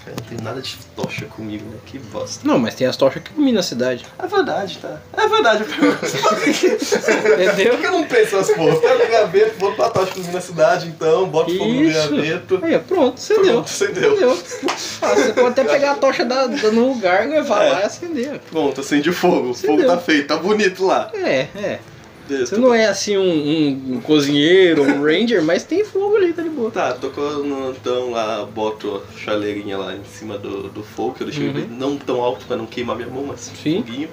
Cara, 0.07 0.15
não 0.21 0.37
tem 0.37 0.45
nada 0.45 0.61
de 0.61 0.77
tocha 0.95 1.25
comigo, 1.25 1.65
né? 1.69 1.77
Que 1.85 1.99
bosta. 1.99 2.47
Não, 2.47 2.57
mas 2.57 2.75
tem 2.75 2.87
as 2.87 2.95
tochas 2.95 3.21
que 3.21 3.31
iluminam 3.33 3.59
a 3.59 3.63
cidade. 3.63 4.05
É 4.17 4.25
verdade, 4.27 4.77
tá? 4.81 5.01
É 5.17 5.27
verdade. 5.27 5.65
Entendeu? 7.53 7.71
Por 7.73 7.79
que 7.81 7.85
eu 7.87 7.91
não 7.91 8.03
penso 8.05 8.37
nas 8.37 8.49
porra? 8.51 8.75
Pega 8.77 9.03
o 9.03 9.07
graveto, 9.07 9.59
vou 9.59 9.73
pra 9.73 9.89
tocha 9.89 10.13
comigo 10.13 10.31
na 10.31 10.41
cidade, 10.41 10.87
então, 10.87 11.27
bota 11.27 11.51
fogo 11.51 11.65
no 11.73 11.83
Isso. 11.83 12.09
graveto. 12.13 12.59
Aí, 12.63 12.79
pronto, 12.79 13.15
acendeu. 13.17 13.43
Pronto, 13.53 13.65
acendeu. 13.65 14.11
Acendeu. 14.31 14.39
Ah, 15.01 15.15
você 15.15 15.33
pode 15.33 15.47
até 15.59 15.63
pegar 15.65 15.91
a 15.91 15.95
tocha 15.95 16.23
da, 16.25 16.47
da- 16.47 16.71
no 16.71 16.87
lugar, 16.93 17.27
levar 17.27 17.63
É. 17.65 17.69
lá 17.73 17.81
e 17.81 17.83
acender. 17.83 18.39
Pronto, 18.49 18.81
acendi 18.81 19.09
o 19.09 19.13
fogo. 19.13 19.49
O 19.51 19.53
fogo 19.53 19.85
tá 19.85 19.97
feito, 19.97 20.27
tá 20.27 20.37
bonito 20.37 20.85
lá. 20.85 21.11
É, 21.13 21.47
é. 21.55 21.79
Você 22.27 22.57
não 22.57 22.73
é 22.73 22.85
assim 22.87 23.17
um, 23.17 23.21
um- 23.23 23.95
um 23.97 24.01
cozinheiro, 24.01 24.83
um 24.83 25.03
ranger, 25.03 25.41
mas 25.43 25.63
tem 25.63 25.83
fogo 25.85 26.15
ali, 26.17 26.33
tá 26.33 26.41
de 26.41 26.49
boa. 26.49 26.69
Tá, 26.71 26.93
tô 26.93 27.09
colocando 27.09 27.75
então 27.81 28.11
lá, 28.11 28.45
boto 28.45 29.01
a 29.13 29.17
chaleirinha 29.17 29.77
lá 29.77 29.95
em 29.95 30.03
cima 30.03 30.37
do, 30.37 30.69
do 30.69 30.83
fogo, 30.83 31.13
que 31.15 31.23
eu 31.23 31.27
deixei 31.27 31.47
Uhum. 31.49 31.67
não 31.69 31.97
tão 31.97 32.21
alto 32.21 32.45
pra 32.45 32.57
não 32.57 32.65
queimar 32.65 32.95
minha 32.95 33.07
mão, 33.09 33.25
mas 33.25 33.51
Sim. 33.61 33.83
foguinho. 33.83 34.09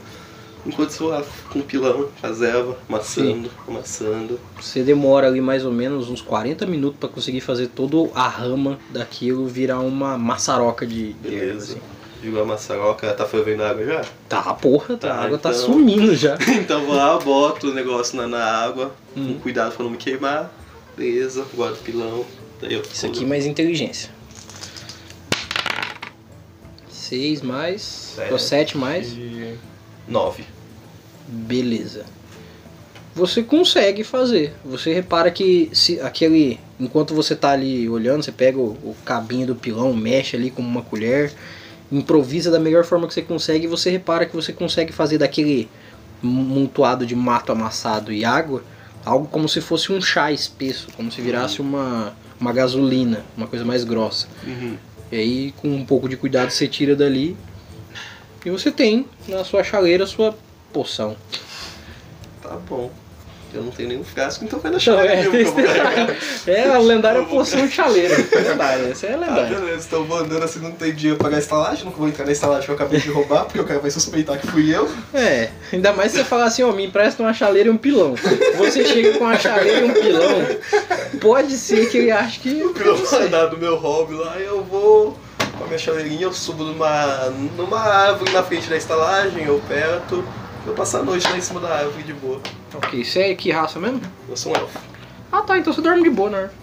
Enquanto 0.67 0.91
estou 0.91 1.09
lá 1.09 1.23
com 1.51 1.59
o 1.59 1.63
pilão, 1.63 2.09
as 2.23 2.41
ervas, 2.41 2.77
amassando, 2.89 3.51
amassando. 3.69 4.41
Você 4.59 4.83
demora 4.83 5.27
ali 5.27 5.39
mais 5.39 5.63
ou 5.63 5.71
menos 5.71 6.09
uns 6.09 6.23
40 6.23 6.65
minutos 6.65 6.99
pra 6.99 7.07
conseguir 7.09 7.43
fazer 7.43 7.67
toda 7.67 7.97
a 8.15 8.27
rama 8.27 8.79
daquilo 8.89 9.47
virar 9.47 9.81
uma 9.81 10.17
maçaroca 10.17 10.87
de, 10.87 11.13
de 11.13 11.51
assim. 11.51 11.77
Jogou 12.25 12.43
a 12.43 12.45
maçaroca, 12.47 13.13
tá 13.13 13.27
fervendo 13.27 13.63
a 13.63 13.71
água 13.71 13.85
já? 13.85 14.05
Tá, 14.29 14.55
porra, 14.55 14.97
Tá, 14.97 15.13
a 15.13 15.25
água 15.25 15.37
tá 15.37 15.51
então- 15.51 15.61
sumindo 15.67 16.17
já. 16.17 16.39
então 16.59 16.87
vou 16.87 16.95
lá, 16.97 17.19
boto 17.19 17.69
o 17.71 17.75
negócio 17.75 18.17
na, 18.17 18.27
na 18.27 18.43
água, 18.43 18.95
Hum. 19.17 19.35
com 19.35 19.41
cuidado 19.41 19.75
pra 19.75 19.85
não 19.85 19.91
me 19.91 19.99
queimar. 19.99 20.51
Beleza, 20.97 21.45
guardo 21.55 21.75
o 21.75 21.79
pilão. 21.79 22.25
Daí 22.61 22.75
eu 22.75 22.83
Isso 22.83 23.05
aqui 23.07 23.27
mais 23.27 23.45
inteligência. 23.45 24.11
6 26.89 27.43
mais. 27.43 27.83
Sete. 27.83 28.43
7 28.43 28.79
mais. 28.79 29.13
E... 29.13 29.55
Nove. 30.09 30.45
Beleza. 31.29 32.05
Você 33.15 33.43
consegue 33.43 34.03
fazer. 34.03 34.53
Você 34.65 34.93
repara 34.93 35.31
que 35.31 35.71
se 35.73 36.01
aquele. 36.01 36.59
Enquanto 36.81 37.15
você 37.15 37.37
tá 37.37 37.51
ali 37.53 37.89
olhando, 37.89 38.23
você 38.25 38.33
pega 38.33 38.59
o, 38.59 38.71
o 38.83 38.97
cabinho 39.05 39.47
do 39.47 39.55
pilão, 39.55 39.93
mexe 39.95 40.37
ali 40.37 40.51
com 40.51 40.63
uma 40.63 40.83
colher, 40.83 41.33
improvisa 41.91 42.51
da 42.51 42.59
melhor 42.59 42.85
forma 42.85 43.07
que 43.07 43.15
você 43.15 43.23
consegue 43.23 43.65
e 43.65 43.69
você 43.69 43.91
repara 43.91 44.27
que 44.27 44.35
você 44.35 44.53
consegue 44.53 44.93
fazer 44.93 45.19
daquele 45.19 45.69
montuado 46.23 47.05
de 47.05 47.15
mato 47.15 47.53
amassado 47.53 48.13
e 48.13 48.25
água 48.25 48.63
algo 49.05 49.29
como 49.29 49.49
se 49.49 49.61
fosse 49.61 49.93
um 49.93 50.01
chá 50.01 50.33
espesso, 50.33 50.89
como 50.97 51.13
se 51.13 51.21
virasse 51.21 51.61
uma, 51.61 52.15
uma 52.41 52.53
gasolina, 52.53 53.25
uma 53.37 53.47
coisa 53.47 53.65
mais 53.65 53.85
grossa. 53.85 54.27
Uhum. 54.43 54.77
E 55.13 55.17
aí, 55.17 55.55
com 55.59 55.69
um 55.69 55.85
pouco 55.85 56.09
de 56.09 56.17
cuidado, 56.17 56.51
você 56.51 56.67
tira 56.67 56.97
dali 56.97 57.37
e 58.45 58.51
você 58.51 58.71
tem 58.71 59.07
na 59.29 59.45
sua 59.45 59.63
chaleira 59.63 60.05
a 60.05 60.07
sua 60.07 60.37
poção. 60.73 61.17
Tá 62.43 62.57
bom. 62.69 62.91
Eu 63.55 63.63
não 63.63 63.71
tenho 63.71 63.89
nenhum 63.89 64.05
frasco, 64.05 64.45
então 64.45 64.59
vai 64.59 64.71
na 64.73 64.79
chaleira 64.79 65.15
é, 65.15 65.29
mesmo 65.29 65.53
vou 65.55 65.63
carregar. 65.65 66.17
é 66.47 66.69
a 66.69 66.79
lendária 66.79 67.23
poção 67.25 67.67
de 67.67 67.73
chaleira. 67.73 68.17
Lendária, 68.17 68.89
essa 68.91 69.07
é 69.07 69.15
Ah, 69.15 69.17
lendária. 69.17 69.59
beleza, 69.59 69.87
então 69.87 70.01
eu 70.01 70.05
vou 70.07 70.19
andando 70.19 70.43
assim, 70.45 70.59
não 70.59 70.73
tem 70.73 70.93
dinheiro 70.95 71.17
pra 71.19 71.27
pagar 71.27 71.37
a 71.37 71.41
estalagem, 71.41 71.85
não 71.85 71.93
vou 71.93 72.09
entrar 72.09 72.25
na 72.27 72.33
estalagem 72.33 72.65
que 72.65 72.71
eu 72.71 72.75
acabei 72.75 73.01
de 73.01 73.11
roubar, 73.11 73.45
porque 73.45 73.61
o 73.61 73.65
cara 73.65 73.81
vai 73.81 73.91
suspeitar 73.91 74.39
que 74.39 74.47
fui 74.49 74.75
eu. 74.75 74.91
É, 75.15 75.51
ainda 75.73 75.93
mais 75.93 76.11
se 76.13 76.19
você 76.19 76.25
falar 76.25 76.47
assim, 76.47 76.63
ó, 76.63 76.73
me 76.73 76.85
empresta 76.87 77.23
uma 77.23 77.33
chaleira 77.33 77.69
e 77.69 77.73
um 77.73 77.77
pilão. 77.77 78.15
Você 78.59 78.85
chega 78.85 79.13
com 79.19 79.25
uma 79.25 79.39
chaleira 79.39 79.81
e 79.87 79.91
um 79.91 79.93
pilão, 79.95 80.47
pode 81.21 81.57
ser 81.57 81.89
que 81.91 81.99
ele 81.99 82.11
ache 82.11 82.41
que. 82.41 82.63
O 82.63 82.73
pilão 82.75 82.97
vai 82.97 83.29
dar 83.29 83.47
do 83.47 83.57
meu 83.59 83.77
hobby 83.77 84.15
lá 84.15 84.37
e 84.39 84.45
eu 84.45 84.63
vou 84.65 85.17
com 85.59 85.65
a 85.65 85.67
minha 85.69 85.79
chaleirinha, 85.79 86.23
eu 86.23 86.33
subo 86.33 86.65
numa, 86.65 87.33
numa 87.57 87.79
árvore 87.81 88.33
na 88.33 88.43
frente 88.43 88.69
da 88.69 88.77
estalagem, 88.77 89.45
eu 89.45 89.63
perto, 89.69 90.25
Vou 90.65 90.75
passar 90.75 91.01
a 91.01 91.03
noite 91.03 91.29
lá 91.29 91.37
em 91.37 91.41
cima 91.41 91.61
da 91.61 91.69
árvore 91.69 92.03
de 92.03 92.13
boa. 92.15 92.41
Ok, 92.75 93.05
você 93.05 93.21
é 93.21 93.35
que 93.35 93.51
raça 93.51 93.79
mesmo? 93.79 94.01
Eu 94.29 94.37
sou 94.37 94.53
um 94.53 94.57
elfo. 94.57 94.79
Ah 95.31 95.43
tá, 95.43 95.59
então 95.59 95.73
você 95.73 95.83
dorme 95.83 96.03
de 96.03 96.11
boa 96.11 96.31
na 96.31 96.39
árvore. 96.39 96.57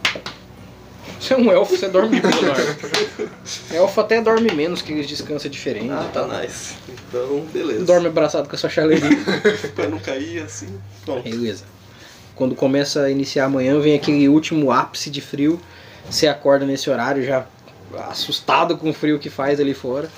Você 1.20 1.36
é 1.36 1.38
um 1.38 1.52
elfo, 1.52 1.78
você 1.78 1.88
dorme 1.88 2.20
de 2.20 2.28
boa 2.28 2.42
na 2.42 2.50
árvore. 2.50 3.30
Elfo 3.72 4.02
até 4.02 4.20
dorme 4.22 4.52
menos, 4.54 4.82
que 4.82 4.92
eles 4.92 5.08
descansam 5.08 5.52
diferente 5.52 5.90
Ah, 5.92 6.10
tá 6.12 6.28
nice. 6.28 6.74
Então, 6.90 7.46
beleza. 7.54 7.86
Dorme 7.86 8.08
abraçado 8.08 8.50
com 8.50 8.56
a 8.56 8.58
sua 8.58 8.70
chaleirinha. 8.70 9.18
pra 9.76 9.88
não 9.88 10.00
cair 10.00 10.42
assim. 10.44 10.80
Bom, 11.06 11.22
Beleza. 11.22 11.64
Quando 12.36 12.56
começa 12.56 13.04
a 13.04 13.12
iniciar 13.12 13.46
amanhã, 13.46 13.80
vem 13.80 13.94
aquele 13.94 14.28
último 14.28 14.72
ápice 14.72 15.12
de 15.12 15.22
frio. 15.22 15.62
Você 16.10 16.28
acorda 16.28 16.66
nesse 16.66 16.90
horário 16.90 17.24
já 17.24 17.46
assustado 18.10 18.78
com 18.78 18.90
o 18.90 18.94
frio 18.94 19.20
que 19.20 19.30
faz 19.30 19.60
ali 19.60 19.76
fora. 19.76 20.10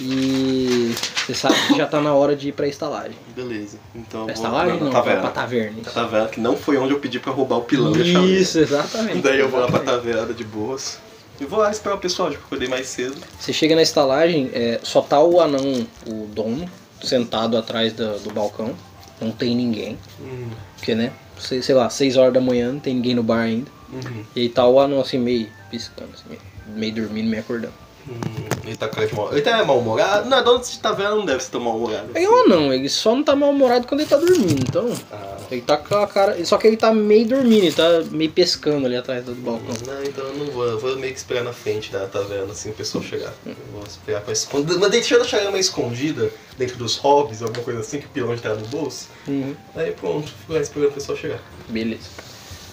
E 0.00 0.94
você 1.26 1.34
sabe 1.34 1.54
que 1.66 1.76
já 1.76 1.86
tá 1.86 2.00
na 2.00 2.14
hora 2.14 2.34
de 2.36 2.48
ir 2.48 2.52
pra 2.52 2.66
estalagem. 2.68 3.16
beleza. 3.34 3.78
Então, 3.94 4.24
Pra 4.26 4.34
vou 4.34 4.44
estalagem 4.44 4.80
não, 4.80 4.90
taverna. 4.90 5.20
pra 5.22 5.30
taverna. 5.30 5.82
Pra 5.82 5.92
taverna, 5.92 6.28
que 6.28 6.40
não 6.40 6.56
foi 6.56 6.76
onde 6.76 6.92
eu 6.92 7.00
pedi 7.00 7.18
pra 7.18 7.32
roubar 7.32 7.56
o 7.58 7.62
pilão 7.62 7.94
e 7.96 8.02
a 8.02 8.04
chaleira. 8.04 8.40
Isso, 8.40 8.58
exatamente. 8.58 9.18
Daí 9.22 9.40
eu 9.40 9.48
vou 9.48 9.60
lá 9.60 9.66
pra 9.66 9.80
taverna 9.80 10.32
de 10.32 10.44
boas. 10.44 10.98
E 11.40 11.44
vou 11.44 11.58
lá 11.60 11.70
esperar 11.70 11.94
o 11.94 11.98
pessoal, 11.98 12.30
eu 12.32 12.38
acordei 12.38 12.68
mais 12.68 12.86
cedo. 12.88 13.16
Você 13.38 13.52
chega 13.52 13.74
na 13.76 13.82
estalagem, 13.82 14.50
é, 14.52 14.80
só 14.82 15.00
tá 15.00 15.20
o 15.22 15.40
anão, 15.40 15.86
o 16.06 16.26
dono, 16.26 16.68
sentado 17.02 17.56
atrás 17.56 17.92
da- 17.92 18.16
do 18.18 18.30
balcão. 18.32 18.74
Não 19.20 19.30
tem 19.32 19.54
ninguém. 19.54 19.98
Hum, 20.20 20.48
Porque, 20.76 20.94
né? 20.94 21.12
Sei, 21.38 21.60
sei 21.62 21.74
lá, 21.74 21.88
6 21.90 22.16
horas 22.16 22.32
da 22.34 22.40
manhã, 22.40 22.72
não 22.72 22.80
tem 22.80 22.94
ninguém 22.94 23.14
no 23.14 23.22
bar 23.22 23.40
ainda. 23.42 23.70
uhum. 23.92 24.24
E 24.34 24.40
aí 24.42 24.48
tá 24.48 24.66
o 24.66 24.78
anão 24.80 25.00
assim, 25.00 25.18
meio 25.18 25.48
piscando, 25.70 26.10
assim, 26.14 26.24
meio, 26.28 26.40
meio 26.76 26.92
dormindo, 26.94 27.28
meio 27.28 27.42
acordando. 27.42 27.72
Hum, 28.08 28.48
ele 28.64 28.76
tá 28.76 28.88
com 28.88 29.16
mal. 29.16 29.32
Ele 29.32 29.42
tá 29.42 29.64
mal-humorado? 29.64 30.28
Não, 30.28 30.42
dono 30.44 30.62
de 30.64 30.78
taverna 30.78 31.16
não 31.16 31.24
deve 31.26 31.42
ser 31.42 31.50
tão 31.50 31.60
mal-humorado. 31.60 32.08
Um 32.16 32.44
anão, 32.44 32.72
ele 32.72 32.88
só 32.88 33.14
não 33.14 33.22
tá 33.22 33.34
mal-humorado 33.36 33.86
quando 33.86 34.00
ele 34.00 34.08
tá 34.08 34.16
dormindo, 34.16 34.62
então. 34.66 34.90
Ah, 35.12 35.36
Ele 35.50 35.60
tá 35.62 35.76
com 35.76 35.94
a 35.96 36.06
cara. 36.06 36.44
Só 36.44 36.56
que 36.58 36.66
ele 36.66 36.76
tá 36.76 36.92
meio 36.92 37.26
dormindo, 37.26 37.64
ele 37.64 37.72
tá 37.72 38.02
meio 38.10 38.30
pescando 38.30 38.86
ali 38.86 38.96
atrás 38.96 39.24
do 39.24 39.34
balcão. 39.34 39.74
não, 39.86 40.02
então 40.04 40.24
eu 40.24 40.34
não 40.34 40.46
vou. 40.46 40.64
Eu 40.66 40.78
vou 40.78 40.96
meio 40.96 41.12
que 41.12 41.18
esperar 41.18 41.44
na 41.44 41.52
frente 41.52 41.90
da 41.90 42.06
taverna, 42.06 42.52
assim, 42.52 42.70
o 42.70 42.74
pessoal 42.74 43.02
chegar. 43.04 43.32
Eu 43.46 43.54
vou 43.72 43.82
esperar 43.86 44.22
com 44.22 44.30
a 44.30 44.32
escondida. 44.32 44.78
Mas 44.78 44.90
deixando 44.90 45.22
a 45.22 45.24
chaleira 45.24 45.50
meio 45.50 45.60
escondida, 45.60 46.30
dentro 46.56 46.76
dos 46.76 46.96
hobbies, 46.96 47.42
alguma 47.42 47.62
coisa 47.64 47.80
assim, 47.80 47.98
que 48.00 48.06
o 48.06 48.10
pilão 48.10 48.36
tá 48.36 48.54
no 48.54 48.66
bolso. 48.68 49.06
Uhum. 49.26 49.54
Aí 49.74 49.92
pronto, 49.92 50.28
fico 50.28 50.52
lá 50.52 50.60
esperando 50.60 50.90
o 50.90 50.92
pessoal 50.92 51.16
chegar. 51.16 51.40
Beleza. 51.68 52.08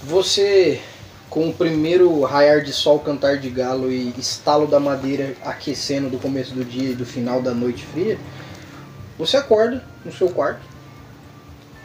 Você, 0.03 0.81
com 1.29 1.49
o 1.49 1.53
primeiro 1.53 2.21
raiar 2.23 2.61
de 2.61 2.71
sol, 2.71 2.99
cantar 2.99 3.37
de 3.37 3.49
galo 3.49 3.91
e 3.91 4.13
estalo 4.17 4.67
da 4.67 4.79
madeira 4.79 5.35
aquecendo 5.43 6.09
do 6.09 6.17
começo 6.17 6.53
do 6.53 6.63
dia 6.63 6.91
e 6.91 6.95
do 6.95 7.05
final 7.05 7.41
da 7.41 7.53
noite 7.53 7.83
fria, 7.85 8.17
você 9.17 9.37
acorda 9.37 9.83
no 10.03 10.11
seu 10.11 10.29
quarto. 10.29 10.61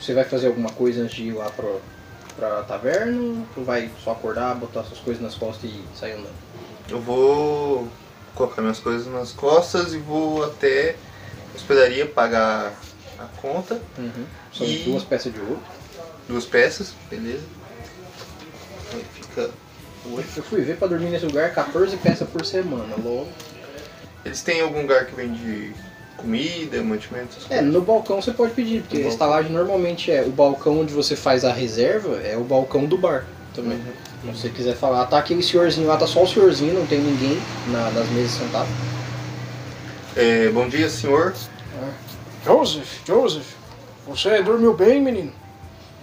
Você 0.00 0.14
vai 0.14 0.24
fazer 0.24 0.46
alguma 0.46 0.70
coisa 0.70 1.02
antes 1.02 1.16
de 1.16 1.24
ir 1.24 1.32
lá 1.32 1.50
pro, 1.50 1.80
pra 2.36 2.62
taverna? 2.62 3.44
Ou 3.56 3.64
vai 3.64 3.90
só 4.02 4.12
acordar, 4.12 4.54
botar 4.54 4.82
suas 4.84 4.98
coisas 5.00 5.22
nas 5.22 5.34
costas 5.34 5.70
e 5.70 5.82
sair 5.98 6.12
andando? 6.12 6.30
Eu 6.88 7.00
vou 7.00 7.86
colocar 8.34 8.62
minhas 8.62 8.78
coisas 8.78 9.06
nas 9.06 9.32
costas 9.32 9.92
e 9.92 9.98
vou 9.98 10.44
até 10.44 10.96
a 11.52 11.56
hospedaria 11.56 12.06
pagar 12.06 12.72
a 13.18 13.24
conta. 13.42 13.80
Uhum. 13.98 14.24
São 14.52 14.66
E- 14.66 14.84
duas 14.84 15.02
peças 15.04 15.32
de 15.32 15.40
ouro. 15.40 15.58
Duas 16.28 16.44
peças, 16.46 16.94
beleza? 17.10 17.42
Fica 19.30 19.50
oito. 20.12 20.28
Eu 20.36 20.42
fui 20.42 20.60
ver 20.60 20.76
pra 20.76 20.88
dormir 20.88 21.10
nesse 21.10 21.26
lugar 21.26 21.52
14 21.54 21.96
peças 21.96 22.28
por 22.28 22.44
semana, 22.44 22.94
logo. 23.02 23.28
Eles 24.24 24.42
têm 24.42 24.60
algum 24.60 24.82
lugar 24.82 25.06
que 25.06 25.14
vende 25.14 25.72
comida, 26.16 26.82
mantimentos? 26.82 27.38
essas 27.38 27.50
É, 27.50 27.62
no 27.62 27.80
balcão 27.80 28.20
você 28.20 28.32
pode 28.32 28.52
pedir, 28.52 28.82
porque 28.82 28.96
No 28.96 29.00
a 29.00 29.04
balcão. 29.04 29.12
estalagem 29.12 29.52
normalmente 29.52 30.12
é 30.12 30.22
o 30.22 30.30
balcão 30.30 30.80
onde 30.80 30.92
você 30.92 31.16
faz 31.16 31.44
a 31.44 31.52
reserva, 31.52 32.20
é 32.22 32.36
o 32.36 32.44
balcão 32.44 32.84
do 32.84 32.98
bar 32.98 33.24
também. 33.54 33.78
Uhum. 34.24 34.34
Se 34.34 34.40
você 34.42 34.48
quiser 34.50 34.76
falar, 34.76 35.06
tá 35.06 35.18
aquele 35.18 35.42
senhorzinho 35.42 35.86
lá, 35.88 35.96
tá 35.96 36.06
só 36.06 36.22
o 36.22 36.26
senhorzinho, 36.26 36.74
não 36.74 36.86
tem 36.86 36.98
ninguém 37.00 37.40
na, 37.68 37.90
nas 37.90 38.08
mesas 38.10 38.32
sentado. 38.32 38.68
É, 40.14 40.50
bom 40.50 40.68
dia, 40.68 40.90
senhor. 40.90 41.32
Joseph, 42.44 43.00
Joseph, 43.06 43.46
você 44.06 44.42
dormiu 44.42 44.74
bem, 44.74 45.00
menino? 45.00 45.32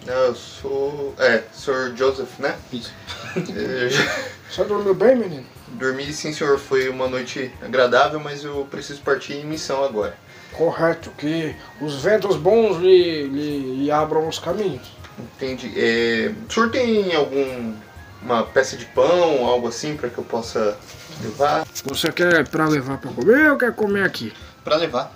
Não, 0.08 0.14
Eu 0.14 0.36
sou. 0.36 1.14
É, 1.20 1.43
senhor 1.53 1.93
Joseph, 1.95 2.39
né? 2.39 2.55
Isso. 2.74 2.91
É, 3.55 3.89
já- 3.89 4.16
Você 4.49 4.64
dormiu 4.64 4.95
bem, 4.95 5.16
menino? 5.16 5.45
Dormi 5.68 6.12
sim, 6.12 6.34
senhor. 6.34 6.58
Foi 6.58 6.89
uma 6.89 7.08
noite 7.08 7.51
agradável, 7.62 8.20
mas 8.20 8.43
eu 8.43 8.66
preciso 8.72 9.01
partir 9.01 9.34
em 9.34 9.45
missão 9.45 9.84
agora. 9.84 10.16
Correto, 10.53 11.12
que 11.18 11.55
os 11.82 12.01
ventos 12.01 12.36
bons 12.38 12.78
lhe, 12.78 13.28
lhe, 13.28 13.76
lhe 13.84 13.91
abram 13.91 14.28
os 14.28 14.39
caminhos. 14.39 14.88
Entendi. 15.20 15.72
É, 15.76 16.32
o 16.49 16.51
senhor 16.51 16.72
tem 16.72 17.14
algum. 17.14 17.74
uma 18.24 18.43
peça 18.43 18.76
de 18.78 18.86
pão, 18.86 19.45
algo 19.45 19.68
assim, 19.68 19.95
para 19.95 20.10
que 20.10 20.18
eu 20.18 20.24
possa 20.24 20.78
levar? 21.22 21.68
Você 21.86 22.12
quer 22.12 22.47
pra 22.47 22.68
levar 22.68 22.97
pra 22.97 23.12
comer 23.12 23.51
ou 23.51 23.58
quer 23.58 23.74
comer 23.76 24.03
aqui? 24.03 24.34
Para 24.64 24.78
levar. 24.78 25.12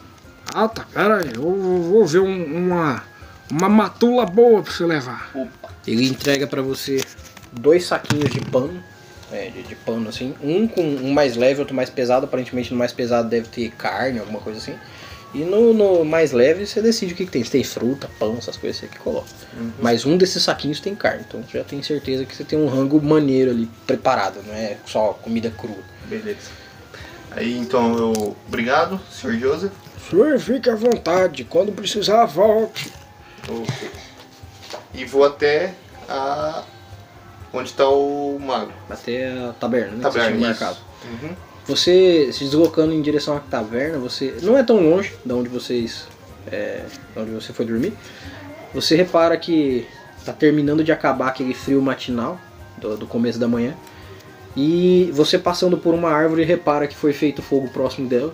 Ah, 0.53 0.67
tá, 0.67 0.85
pera 0.93 1.17
aí, 1.23 1.31
eu 1.33 1.41
vou 1.41 1.81
vou 1.81 2.05
ver 2.05 2.19
um- 2.19 2.45
uma, 2.67 3.01
uma 3.51 3.69
matula 3.69 4.25
boa 4.25 4.63
pra 4.63 4.71
você 4.71 4.85
levar. 4.85 5.31
Ele 5.85 6.07
entrega 6.07 6.47
pra 6.47 6.61
você 6.61 7.03
dois 7.51 7.85
saquinhos 7.85 8.31
de 8.31 8.39
pano, 8.39 8.81
é, 9.31 9.49
de, 9.49 9.63
de 9.63 9.75
pano 9.75 10.09
assim, 10.09 10.33
um 10.41 10.67
com 10.67 10.81
um 10.81 11.11
mais 11.11 11.35
leve, 11.35 11.59
outro 11.59 11.75
mais 11.75 11.89
pesado. 11.89 12.25
Aparentemente 12.25 12.71
no 12.71 12.79
mais 12.79 12.93
pesado 12.93 13.29
deve 13.29 13.49
ter 13.49 13.69
carne, 13.71 14.19
alguma 14.19 14.39
coisa 14.39 14.57
assim. 14.59 14.75
E 15.33 15.39
no, 15.39 15.73
no 15.73 16.03
mais 16.03 16.31
leve 16.31 16.65
você 16.65 16.81
decide 16.81 17.13
o 17.13 17.15
que, 17.15 17.25
que 17.25 17.31
tem. 17.31 17.43
Se 17.43 17.51
tem 17.51 17.63
fruta, 17.63 18.09
pão, 18.19 18.37
essas 18.37 18.57
coisas 18.57 18.79
você 18.79 18.87
que 18.87 18.99
coloca. 18.99 19.27
Mas 19.79 20.05
um 20.05 20.17
desses 20.17 20.43
saquinhos 20.43 20.79
tem 20.79 20.95
carne, 20.95 21.23
então 21.27 21.41
você 21.41 21.57
já 21.57 21.63
tem 21.63 21.81
certeza 21.83 22.25
que 22.25 22.35
você 22.35 22.43
tem 22.43 22.59
um 22.59 22.67
rango 22.67 23.01
maneiro 23.01 23.51
ali 23.51 23.69
preparado, 23.85 24.41
não 24.45 24.53
é 24.53 24.77
só 24.85 25.13
comida 25.13 25.51
crua. 25.51 25.83
Beleza. 26.07 26.61
Aí 27.31 27.57
então 27.57 27.97
eu. 27.97 28.35
Obrigado, 28.47 28.99
senhor 29.11 29.37
Joseph. 29.37 29.71
Senhor, 30.09 30.37
fique 30.39 30.69
à 30.69 30.75
vontade, 30.75 31.45
quando 31.45 31.71
precisar, 31.71 32.25
volte. 32.25 32.91
Ok. 33.49 33.91
E 34.93 35.05
vou 35.05 35.23
até 35.23 35.73
a. 36.07 36.63
onde 37.53 37.69
está 37.69 37.87
o 37.89 38.37
mago. 38.39 38.71
Até 38.89 39.31
a 39.31 39.53
taberna, 39.53 39.91
né? 39.91 39.97
que 39.97 40.01
Taberna, 40.01 40.31
isso. 40.31 40.39
marcado. 40.39 40.77
Uhum. 41.05 41.35
Você 41.67 42.31
se 42.33 42.43
deslocando 42.43 42.93
em 42.93 43.01
direção 43.01 43.37
à 43.37 43.39
taverna, 43.39 43.97
você 43.97 44.35
não 44.41 44.57
é 44.57 44.63
tão 44.63 44.77
longe 44.81 45.13
de 45.23 45.33
onde 45.33 45.47
vocês, 45.47 46.07
é, 46.51 46.83
de 47.13 47.19
onde 47.19 47.31
você 47.31 47.53
foi 47.53 47.65
dormir. 47.65 47.93
Você 48.73 48.95
repara 48.95 49.37
que 49.37 49.87
tá 50.25 50.33
terminando 50.33 50.83
de 50.83 50.91
acabar 50.91 51.27
aquele 51.27 51.53
frio 51.53 51.81
matinal 51.81 52.39
do, 52.77 52.97
do 52.97 53.07
começo 53.07 53.39
da 53.39 53.47
manhã. 53.47 53.75
E 54.55 55.09
você 55.13 55.37
passando 55.37 55.77
por 55.77 55.93
uma 55.93 56.09
árvore 56.09 56.43
repara 56.43 56.87
que 56.87 56.95
foi 56.95 57.13
feito 57.13 57.41
fogo 57.41 57.69
próximo 57.69 58.07
dela. 58.07 58.33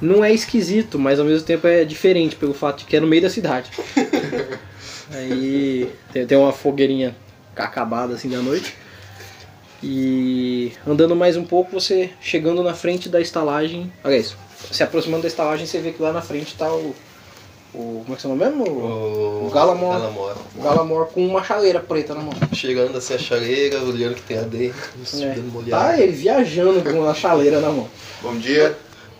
Não 0.00 0.24
é 0.24 0.32
esquisito, 0.32 0.98
mas 0.98 1.18
ao 1.18 1.24
mesmo 1.24 1.46
tempo 1.46 1.66
é 1.66 1.84
diferente 1.84 2.36
pelo 2.36 2.52
fato 2.52 2.80
de 2.80 2.84
que 2.84 2.96
é 2.96 3.00
no 3.00 3.06
meio 3.06 3.22
da 3.22 3.30
cidade. 3.30 3.70
Aí 5.12 5.90
tem, 6.12 6.26
tem 6.26 6.36
uma 6.38 6.52
fogueirinha 6.52 7.16
acabada 7.54 8.14
assim 8.14 8.28
da 8.28 8.38
noite. 8.38 8.74
E 9.82 10.72
andando 10.86 11.14
mais 11.14 11.36
um 11.36 11.44
pouco, 11.44 11.72
você 11.72 12.10
chegando 12.20 12.62
na 12.62 12.74
frente 12.74 13.08
da 13.08 13.20
estalagem. 13.20 13.92
Aliás, 14.02 14.34
se 14.70 14.82
aproximando 14.82 15.22
da 15.22 15.28
estalagem, 15.28 15.66
você 15.66 15.78
vê 15.78 15.92
que 15.92 16.02
lá 16.02 16.12
na 16.12 16.22
frente 16.22 16.54
tá 16.54 16.72
o. 16.72 16.94
o 17.74 18.02
como 18.04 18.12
é 18.12 18.16
que 18.16 18.22
se 18.22 18.28
chama 18.28 18.36
mesmo? 18.36 18.64
O, 18.68 19.46
O, 19.46 19.50
Galamor. 19.50 19.92
Galamor. 19.92 20.36
o 20.56 20.62
Galamor 20.62 21.06
com 21.06 21.24
uma 21.26 21.44
chaleira 21.44 21.78
preta 21.78 22.14
na 22.14 22.22
mão. 22.22 22.32
Chegando 22.52 22.96
assim 22.96 23.14
a 23.14 23.18
chaleira, 23.18 23.80
olhando 23.82 24.12
o 24.12 24.14
que 24.16 24.22
tem 24.22 24.38
lá 24.38 24.42
dentro, 24.44 24.78
É. 25.22 25.70
Tá 25.70 26.00
ele 26.00 26.12
viajando 26.12 26.82
com 26.82 27.08
a 27.08 27.14
chaleira 27.14 27.60
na 27.60 27.70
mão. 27.70 27.88
Bom 28.22 28.34
dia, 28.36 28.76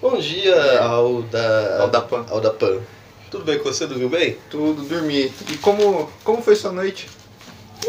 Bom 0.09 0.19
dia, 0.19 0.81
Alda... 0.83 1.79
Aldapan. 1.81 2.25
Aldapan. 2.31 2.81
Tudo 3.29 3.43
bem 3.45 3.59
com 3.59 3.65
você? 3.65 3.89
Dormiu 3.89 4.09
bem? 4.09 4.39
Tudo, 4.49 4.83
dormi. 4.83 5.33
E 5.51 5.57
como, 5.57 6.09
como 6.23 6.41
foi 6.41 6.55
sua 6.55 6.71
noite? 6.71 7.09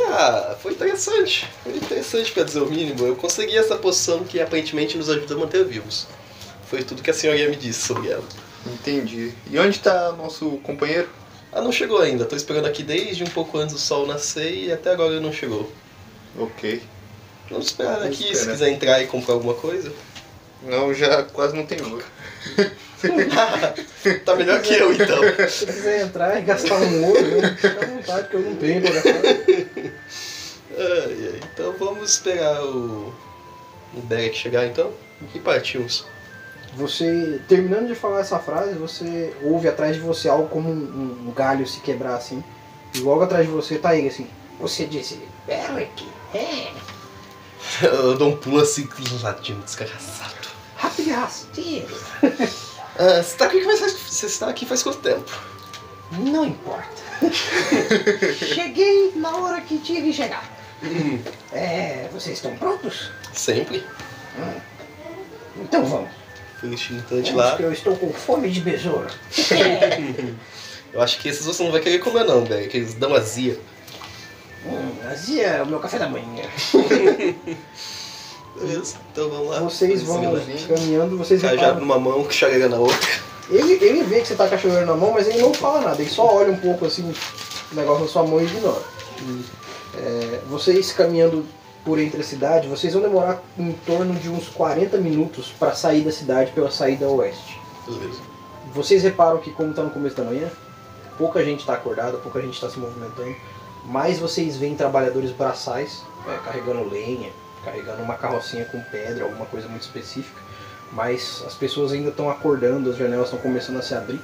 Ah, 0.08 0.56
foi 0.60 0.72
interessante. 0.72 1.48
Foi 1.62 1.78
interessante 1.78 2.32
pra 2.32 2.42
dizer 2.42 2.62
o 2.62 2.66
mínimo. 2.66 3.06
Eu 3.06 3.16
consegui 3.16 3.56
essa 3.56 3.76
poção 3.76 4.24
que 4.24 4.42
aparentemente 4.42 4.98
nos 4.98 5.12
ajuda 5.12 5.36
a 5.36 5.38
manter 5.38 5.64
vivos. 5.64 6.08
Foi 6.68 6.82
tudo 6.82 7.04
que 7.04 7.12
a 7.12 7.14
senhoria 7.14 7.48
me 7.50 7.56
disse 7.56 7.86
sobre 7.86 8.10
ela. 8.10 8.24
Entendi. 8.66 9.32
E 9.52 9.60
onde 9.60 9.78
está 9.78 10.12
nosso 10.14 10.58
companheiro? 10.64 11.08
Ah, 11.54 11.62
não 11.62 11.72
chegou 11.72 12.00
ainda. 12.00 12.26
Tô 12.26 12.36
esperando 12.36 12.66
aqui 12.66 12.82
desde 12.82 13.24
um 13.24 13.28
pouco 13.28 13.60
antes 13.60 13.76
do 13.76 13.80
sol 13.80 14.08
nascer 14.08 14.56
e 14.56 14.72
até 14.72 14.90
agora 14.90 15.12
ele 15.12 15.20
não 15.20 15.32
chegou. 15.32 15.72
Ok. 16.36 16.82
Vamos 17.48 17.68
esperar 17.68 18.00
Vamos 18.00 18.08
aqui, 18.08 18.24
se 18.24 18.32
esperar. 18.32 18.54
quiser 18.54 18.70
entrar 18.72 19.04
e 19.04 19.06
comprar 19.06 19.36
alguma 19.36 19.54
coisa. 19.54 19.94
Não, 20.64 20.94
já 20.94 21.24
quase 21.24 21.56
não 21.56 21.66
tem 21.66 21.82
ouro. 21.82 22.04
tá 24.26 24.36
melhor 24.36 24.62
que 24.62 24.74
eu 24.74 24.92
então. 24.94 25.22
Se 25.48 25.66
quiser 25.66 26.02
entrar 26.02 26.40
e 26.40 26.42
gastar 26.44 26.76
um 26.76 27.06
ouro, 27.06 27.42
né? 27.42 27.56
fica 27.60 27.86
à 27.86 27.88
vontade 27.88 28.28
que 28.30 28.36
eu 28.36 28.42
não 28.42 28.56
tenho 28.56 28.82
pra 28.82 28.92
gastar. 28.92 29.12
Ai, 30.80 31.30
ai. 31.34 31.40
Então 31.54 31.74
vamos 31.80 32.10
esperar 32.10 32.64
o, 32.64 33.14
o 33.94 34.02
Derek 34.04 34.36
chegar 34.36 34.66
então 34.66 34.92
e 35.34 35.40
partimos. 35.40 36.06
Você, 36.76 37.40
terminando 37.48 37.88
de 37.88 37.96
falar 37.96 38.20
essa 38.20 38.38
frase, 38.40 38.74
você 38.74 39.34
ouve 39.42 39.68
atrás 39.68 39.96
de 39.96 40.02
você 40.02 40.30
algo 40.30 40.48
como 40.48 40.70
um, 40.70 41.28
um 41.28 41.32
galho 41.32 41.66
se 41.68 41.80
quebrar 41.80 42.16
assim. 42.16 42.44
E 42.94 43.00
logo 43.00 43.24
atrás 43.24 43.46
de 43.46 43.52
você 43.52 43.78
tá 43.78 43.96
ele 43.96 44.10
assim. 44.10 44.28
Você 44.60 44.86
disse, 44.86 45.20
Beric, 45.46 46.06
é, 46.34 46.72
Eu 47.82 48.18
dou 48.18 48.30
um 48.30 48.38
pulo 48.38 48.62
assim, 48.62 48.88
ladinho 49.22 49.62
desgraçado. 49.62 50.37
Rápido 50.78 51.10
e 51.10 51.12
rasteiro. 51.12 51.98
Ah, 53.00 53.22
você, 53.22 53.36
tá 53.38 53.46
aqui 53.46 53.64
faz, 53.64 53.80
você 53.80 54.26
está 54.26 54.50
aqui 54.50 54.66
faz 54.66 54.84
quanto 54.84 55.00
tempo? 55.00 55.32
Não 56.12 56.46
importa. 56.46 57.04
Cheguei 58.34 59.12
na 59.16 59.36
hora 59.36 59.62
que 59.62 59.78
tinha 59.80 60.02
que 60.02 60.14
chegar. 60.14 60.44
É, 61.52 62.08
vocês 62.14 62.38
estão 62.38 62.56
prontos? 62.56 63.12
Sempre. 63.34 63.84
Então 65.58 65.86
vamos. 65.86 66.10
Fui 66.60 66.70
instante 66.70 67.06
Vamos 67.10 67.36
lá. 67.36 67.56
que 67.58 67.64
eu 67.64 67.72
estou 67.72 67.96
com 67.96 68.12
fome 68.12 68.50
de 68.50 68.62
besouro. 68.62 69.08
Eu 70.94 71.02
acho 71.02 71.20
que 71.20 71.28
esses 71.28 71.46
você 71.46 71.64
não 71.64 71.72
vai 71.72 71.82
querer 71.82 72.00
comer 72.00 72.24
não, 72.24 72.44
velho. 72.44 72.68
Que 72.70 72.78
eles 72.78 72.94
dão 72.96 73.14
azia. 73.14 73.60
Hum, 74.66 75.08
azia 75.12 75.48
é 75.48 75.62
o 75.62 75.66
meu 75.68 75.80
café 75.80 76.00
da 76.00 76.08
manhã. 76.10 76.44
Beleza, 78.60 78.96
então 79.12 79.30
vamos 79.30 79.50
lá. 79.50 79.60
Vocês 79.60 80.04
vão 80.04 80.22
caminhando, 80.68 81.18
vocês 81.18 81.42
Cajado 81.42 81.62
reparam. 81.62 81.80
numa 81.80 82.00
mão, 82.00 82.30
chareira 82.30 82.68
na 82.68 82.78
outra. 82.78 82.98
Ele, 83.50 83.74
ele 83.74 84.04
vê 84.04 84.22
que 84.22 84.28
você 84.28 84.36
tá 84.36 84.48
com 84.48 84.56
a 84.56 84.58
cachoeira 84.58 84.86
na 84.86 84.96
mão, 84.96 85.12
mas 85.12 85.28
ele 85.28 85.42
não 85.42 85.54
fala 85.54 85.82
nada, 85.82 86.02
ele 86.02 86.10
só 86.10 86.26
olha 86.36 86.52
um 86.52 86.58
pouco 86.58 86.86
assim, 86.86 87.14
o 87.72 87.76
negócio 87.76 88.04
na 88.04 88.10
sua 88.10 88.24
mão 88.24 88.42
e 88.42 88.46
ignora. 88.46 88.82
É, 89.96 90.42
vocês 90.50 90.92
caminhando 90.92 91.46
por 91.86 91.98
entre 92.00 92.20
a 92.20 92.24
cidade, 92.24 92.68
vocês 92.68 92.94
vão 92.94 93.02
demorar 93.02 93.42
em 93.58 93.72
torno 93.86 94.14
de 94.16 94.30
uns 94.30 94.50
40 94.50 94.98
minutos 94.98 95.54
para 95.58 95.74
sair 95.74 96.02
da 96.02 96.12
cidade 96.12 96.52
pela 96.52 96.70
saída 96.70 97.08
oeste. 97.08 97.58
Beleza. 97.88 98.20
Vocês 98.74 99.04
reparam 99.04 99.38
que 99.38 99.52
como 99.52 99.70
está 99.70 99.84
no 99.84 99.92
começo 99.92 100.18
da 100.18 100.24
manhã, 100.24 100.52
pouca 101.18 101.44
gente 101.44 101.62
está 101.62 101.74
acordada, 101.74 102.18
pouca 102.18 102.42
gente 102.42 102.56
está 102.56 102.70
se 102.70 102.78
movimentando, 102.78 103.34
mas 103.86 104.20
vocês 104.20 104.58
veem 104.58 104.76
trabalhadores 104.76 105.32
braçais 105.32 106.04
é, 106.28 106.38
carregando 106.44 106.90
lenha, 106.90 107.32
carregando 107.68 108.02
uma 108.02 108.16
carrocinha 108.16 108.64
com 108.64 108.80
pedra, 108.82 109.26
alguma 109.26 109.46
coisa 109.46 109.68
muito 109.68 109.82
específica. 109.82 110.42
Mas 110.94 111.44
as 111.46 111.54
pessoas 111.54 111.92
ainda 111.92 112.10
estão 112.10 112.30
acordando, 112.30 112.90
as 112.90 112.98
janelas 112.98 113.28
estão 113.28 113.40
começando 113.40 113.78
a 113.78 113.82
se 113.82 113.94
abrir. 113.94 114.22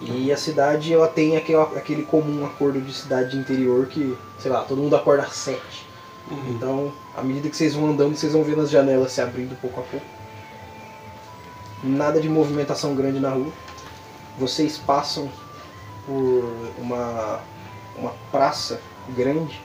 E 0.00 0.32
a 0.32 0.36
cidade 0.36 0.92
ela 0.92 1.06
tem 1.06 1.36
aquele, 1.36 1.60
aquele 1.60 2.02
comum 2.02 2.46
acordo 2.46 2.80
de 2.80 2.92
cidade 2.92 3.32
de 3.32 3.36
interior 3.36 3.86
que, 3.86 4.16
sei 4.38 4.50
lá, 4.50 4.62
todo 4.62 4.80
mundo 4.80 4.96
acorda 4.96 5.24
às 5.24 5.34
sete. 5.34 5.86
Então, 6.48 6.92
à 7.14 7.22
medida 7.22 7.50
que 7.50 7.56
vocês 7.56 7.74
vão 7.74 7.90
andando, 7.90 8.16
vocês 8.16 8.32
vão 8.32 8.42
vendo 8.42 8.62
as 8.62 8.70
janelas 8.70 9.12
se 9.12 9.20
abrindo 9.20 9.58
pouco 9.60 9.80
a 9.80 9.82
pouco. 9.84 10.06
Nada 11.84 12.20
de 12.20 12.28
movimentação 12.28 12.94
grande 12.94 13.20
na 13.20 13.30
rua. 13.30 13.52
Vocês 14.38 14.78
passam 14.78 15.30
por 16.06 16.72
uma, 16.78 17.40
uma 17.98 18.14
praça 18.30 18.80
grande, 19.14 19.60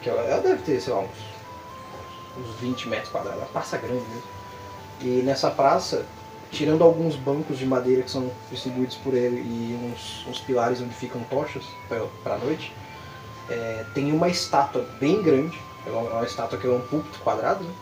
que 0.00 0.08
ela, 0.08 0.22
ela 0.22 0.40
deve 0.40 0.62
ter, 0.62 0.80
sei 0.80 0.92
lá, 0.92 1.00
uns, 1.00 1.37
uns 2.38 2.60
20 2.60 2.88
metros 2.88 3.10
quadrados, 3.10 3.40
uma 3.40 3.48
praça 3.48 3.76
grande 3.76 4.04
mesmo. 4.04 4.22
E 5.00 5.22
nessa 5.22 5.50
praça, 5.50 6.04
tirando 6.50 6.82
alguns 6.82 7.14
bancos 7.16 7.58
de 7.58 7.66
madeira 7.66 8.02
que 8.02 8.10
são 8.10 8.30
distribuídos 8.50 8.96
por 8.96 9.14
ele 9.14 9.36
e 9.36 9.92
uns, 9.92 10.26
uns 10.26 10.40
pilares 10.40 10.80
onde 10.80 10.94
ficam 10.94 11.22
tochas 11.24 11.62
para 11.88 12.34
a 12.34 12.38
noite, 12.38 12.72
é, 13.48 13.84
tem 13.94 14.12
uma 14.12 14.28
estátua 14.28 14.86
bem 15.00 15.22
grande, 15.22 15.58
é 15.86 15.90
uma, 15.90 16.10
uma 16.10 16.24
estátua 16.24 16.58
que 16.58 16.66
é 16.66 16.70
um 16.70 16.80
púlpito 16.80 17.18
quadrado, 17.20 17.64
né? 17.64 17.72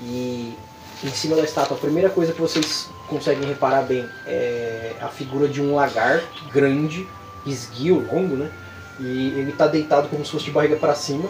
e 0.00 0.54
em 1.02 1.10
cima 1.10 1.36
da 1.36 1.42
estátua, 1.42 1.76
a 1.76 1.80
primeira 1.80 2.10
coisa 2.10 2.32
que 2.32 2.40
vocês 2.40 2.88
conseguem 3.06 3.46
reparar 3.48 3.82
bem 3.82 4.08
é 4.26 4.96
a 5.00 5.08
figura 5.08 5.48
de 5.48 5.60
um 5.62 5.74
lagarto 5.74 6.44
grande, 6.52 7.06
esguio, 7.46 8.06
longo, 8.12 8.36
né? 8.36 8.50
E 8.98 9.28
ele 9.36 9.50
está 9.50 9.66
deitado 9.68 10.08
como 10.08 10.24
se 10.24 10.32
fosse 10.32 10.46
de 10.46 10.50
barriga 10.50 10.76
para 10.76 10.94
cima, 10.94 11.28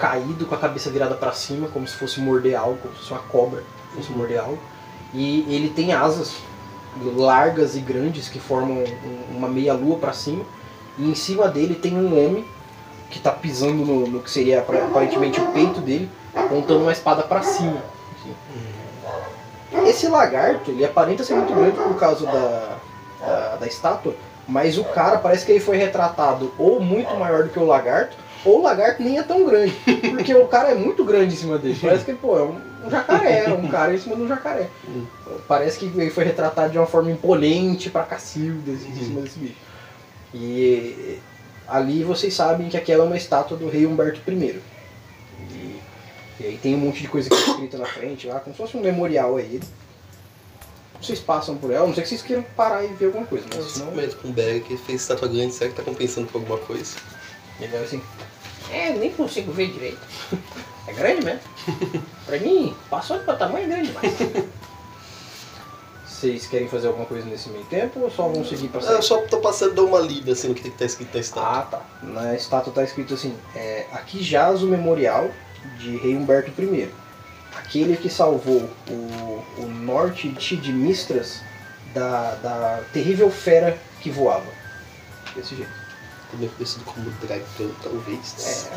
caído 0.00 0.46
com 0.46 0.54
a 0.54 0.58
cabeça 0.58 0.88
virada 0.90 1.14
para 1.14 1.32
cima, 1.32 1.68
como 1.68 1.86
se 1.86 1.94
fosse 1.94 2.20
morder 2.20 2.58
algo, 2.58 2.78
como 2.78 2.94
se 2.94 3.00
fosse 3.00 3.12
uma 3.12 3.20
cobra, 3.20 3.62
fosse 3.94 4.10
morder 4.12 4.40
algo. 4.40 4.58
E 5.12 5.46
ele 5.54 5.68
tem 5.68 5.92
asas 5.92 6.36
largas 7.16 7.76
e 7.76 7.80
grandes 7.80 8.28
que 8.28 8.40
formam 8.40 8.78
um- 8.78 9.36
uma 9.36 9.48
meia 9.48 9.74
lua 9.74 9.98
para 9.98 10.12
cima. 10.12 10.44
E 10.98 11.08
em 11.10 11.14
cima 11.14 11.46
dele 11.48 11.74
tem 11.74 11.94
um 11.96 12.08
homem 12.18 12.44
que 13.10 13.18
está 13.18 13.30
pisando 13.30 13.84
no, 13.84 14.06
no 14.06 14.20
que 14.20 14.30
seria 14.30 14.60
apar- 14.60 14.82
aparentemente 14.84 15.40
o 15.40 15.46
peito 15.52 15.80
dele, 15.80 16.08
apontando 16.34 16.80
uma 16.80 16.92
espada 16.92 17.22
para 17.22 17.42
cima. 17.42 17.82
assim. 18.16 18.34
Esse 19.86 20.08
lagarto, 20.08 20.70
ele 20.70 20.84
aparenta 20.84 21.22
ser 21.24 21.34
muito 21.34 21.52
grande 21.54 21.76
por 21.76 21.94
causa 21.96 22.26
da, 22.26 22.76
da, 23.20 23.56
da 23.56 23.66
estátua, 23.66 24.14
mas 24.48 24.78
o 24.78 24.84
cara 24.84 25.18
parece 25.18 25.44
que 25.46 25.52
ele 25.52 25.60
foi 25.60 25.76
retratado 25.76 26.52
ou 26.58 26.80
muito 26.80 27.14
maior 27.16 27.44
do 27.44 27.50
que 27.50 27.58
o 27.58 27.64
lagarto, 27.66 28.16
o 28.44 28.62
lagarto 28.62 29.02
nem 29.02 29.18
é 29.18 29.22
tão 29.22 29.44
grande. 29.44 29.74
Porque 30.10 30.34
o 30.34 30.46
cara 30.46 30.70
é 30.70 30.74
muito 30.74 31.04
grande 31.04 31.34
em 31.34 31.36
cima 31.36 31.58
dele. 31.58 31.78
Parece 31.80 32.04
que 32.04 32.14
pô, 32.14 32.38
é 32.38 32.42
um, 32.42 32.86
um 32.86 32.90
jacaré, 32.90 33.44
é 33.44 33.52
um 33.52 33.68
cara 33.68 33.94
em 33.94 33.98
cima 33.98 34.16
de 34.16 34.22
um 34.22 34.28
jacaré. 34.28 34.68
Parece 35.46 35.78
que 35.78 35.86
ele 35.86 36.10
foi 36.10 36.24
retratado 36.24 36.70
de 36.70 36.78
uma 36.78 36.86
forma 36.86 37.10
imponente 37.10 37.90
pra 37.90 38.04
cacilda, 38.04 38.72
assim, 38.72 38.90
em 38.90 39.04
cima 39.04 39.20
desse 39.20 39.38
bicho. 39.38 39.56
E 40.32 41.18
ali 41.68 42.02
vocês 42.02 42.34
sabem 42.34 42.68
que 42.68 42.76
aquela 42.76 43.04
é 43.04 43.06
uma 43.06 43.16
estátua 43.16 43.56
do 43.56 43.68
rei 43.68 43.86
Humberto 43.86 44.20
I. 44.30 44.60
E, 45.50 45.80
e 46.40 46.46
aí 46.46 46.58
tem 46.62 46.74
um 46.74 46.78
monte 46.78 47.02
de 47.02 47.08
coisa 47.08 47.28
que 47.28 47.34
é 47.34 47.38
escrita 47.38 47.78
na 47.78 47.86
frente 47.86 48.26
lá, 48.26 48.40
como 48.40 48.54
se 48.54 48.62
fosse 48.62 48.76
um 48.76 48.80
memorial 48.80 49.36
a 49.36 49.40
ele. 49.40 49.62
Vocês 51.00 51.18
passam 51.18 51.56
por 51.56 51.70
ela, 51.70 51.84
a 51.84 51.86
não 51.86 51.94
sei 51.94 52.02
que 52.02 52.10
vocês 52.10 52.22
queiram 52.22 52.42
parar 52.54 52.84
e 52.84 52.88
ver 52.88 53.06
alguma 53.06 53.24
coisa, 53.24 53.46
mas 53.54 53.64
senão. 53.72 53.86
momento 53.86 54.16
com 54.18 54.28
o 54.28 54.32
Berg 54.32 54.60
que 54.60 54.76
fez 54.76 55.00
estátua 55.00 55.28
grande, 55.28 55.54
será 55.54 55.70
que 55.70 55.76
tá 55.76 55.82
compensando 55.82 56.26
por 56.26 56.40
alguma 56.42 56.58
coisa? 56.58 56.96
Vai 57.58 57.82
assim. 57.82 58.02
É, 58.72 58.90
nem 58.90 59.10
consigo 59.12 59.52
ver 59.52 59.70
direito. 59.72 60.00
É 60.86 60.92
grande 60.92 61.24
mesmo. 61.24 61.40
Pra 62.26 62.38
mim, 62.38 62.74
passou 62.88 63.18
de 63.18 63.24
tamanho 63.24 63.64
é 63.64 63.68
grande 63.68 63.88
demais. 63.88 64.12
Vocês 66.06 66.46
querem 66.46 66.68
fazer 66.68 66.88
alguma 66.88 67.06
coisa 67.06 67.24
nesse 67.26 67.48
meio 67.48 67.64
tempo 67.64 68.00
ou 68.00 68.10
só 68.10 68.28
vão 68.28 68.44
seguir 68.44 68.68
pra 68.68 68.80
Ah, 68.80 68.82
sair? 68.82 68.94
eu 68.96 69.02
só 69.02 69.18
tô 69.22 69.38
passando, 69.38 69.74
dou 69.74 69.88
uma 69.88 70.00
lida 70.00 70.32
assim 70.32 70.48
no 70.48 70.54
que 70.54 70.68
tá 70.70 70.84
escrito 70.84 71.14
na 71.14 71.20
estátua. 71.20 71.48
Ah, 71.48 71.62
tá. 71.62 71.82
Na 72.06 72.34
estátua 72.34 72.72
tá 72.72 72.84
escrito 72.84 73.14
assim: 73.14 73.34
é, 73.54 73.86
aqui 73.92 74.22
jaz 74.22 74.62
o 74.62 74.66
memorial 74.66 75.30
de 75.78 75.96
Rei 75.96 76.14
Humberto 76.14 76.50
I, 76.60 76.90
aquele 77.56 77.96
que 77.96 78.10
salvou 78.10 78.68
o, 78.88 79.42
o 79.58 79.66
norte 79.66 80.28
de 80.28 80.72
Mistras 80.72 81.40
da, 81.94 82.34
da 82.36 82.80
terrível 82.92 83.30
fera 83.30 83.78
que 84.02 84.10
voava. 84.10 84.46
Desse 85.34 85.54
jeito. 85.56 85.79
Também 86.30 86.48
conhecido 86.48 86.84
como 86.84 87.10
dragão, 87.22 87.70
talvez. 87.82 88.70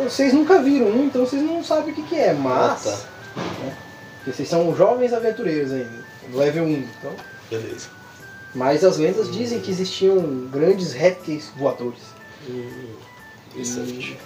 É, 0.00 0.04
vocês 0.04 0.32
nunca 0.32 0.62
viram 0.62 0.86
um, 0.86 1.04
então 1.06 1.24
vocês 1.26 1.42
não 1.42 1.62
sabem 1.62 1.92
o 1.92 1.94
que, 1.94 2.02
que 2.02 2.16
é, 2.16 2.32
mas. 2.32 2.86
Ah, 2.86 2.90
tá. 2.90 3.40
né, 3.64 3.76
porque 4.16 4.32
vocês 4.32 4.48
são 4.48 4.74
jovens 4.74 5.12
aventureiros 5.12 5.70
ainda, 5.72 6.04
level 6.32 6.64
1, 6.64 6.68
então. 6.70 7.12
Beleza. 7.50 7.88
Mas 8.54 8.82
as 8.82 8.96
lendas 8.96 9.30
dizem 9.30 9.60
que 9.60 9.70
existiam 9.70 10.46
grandes 10.50 10.92
répteis 10.92 11.50
voadores. 11.56 12.00
Hum, 12.48 12.94
interessante. 13.50 14.18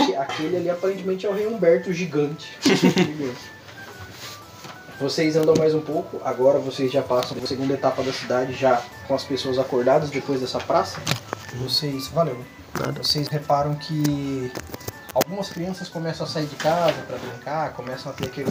Aque- 0.00 0.16
Aquele 0.16 0.56
ali 0.58 0.70
aparentemente 0.70 1.26
é 1.26 1.28
o 1.28 1.32
rei 1.34 1.46
Humberto 1.46 1.92
gigante. 1.92 2.56
Gigante. 2.62 3.36
vocês 5.00 5.34
andam 5.34 5.54
mais 5.58 5.74
um 5.74 5.80
pouco, 5.80 6.20
agora 6.24 6.58
vocês 6.58 6.92
já 6.92 7.02
passam 7.02 7.34
pela 7.34 7.46
segunda 7.46 7.74
etapa 7.74 8.02
da 8.02 8.12
cidade, 8.12 8.52
já 8.52 8.82
com 9.10 9.16
as 9.16 9.24
pessoas 9.24 9.58
acordadas 9.58 10.08
depois 10.08 10.40
dessa 10.40 10.60
praça. 10.60 11.00
Vocês. 11.56 12.06
Valeu. 12.06 12.38
Vocês 12.96 13.26
reparam 13.26 13.74
que 13.74 14.52
algumas 15.12 15.48
crianças 15.48 15.88
começam 15.88 16.24
a 16.24 16.28
sair 16.28 16.46
de 16.46 16.54
casa 16.54 17.02
para 17.08 17.18
brincar, 17.18 17.72
começam 17.72 18.12
a 18.12 18.14
ter 18.14 18.26
aquele, 18.26 18.50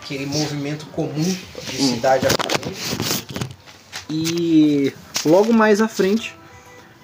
aquele 0.00 0.24
movimento 0.24 0.86
comum 0.86 1.12
de 1.12 1.76
cidade 1.76 2.26
atualmente. 2.26 3.26
E 4.08 4.94
logo 5.26 5.52
mais 5.52 5.82
à 5.82 5.88
frente 5.88 6.34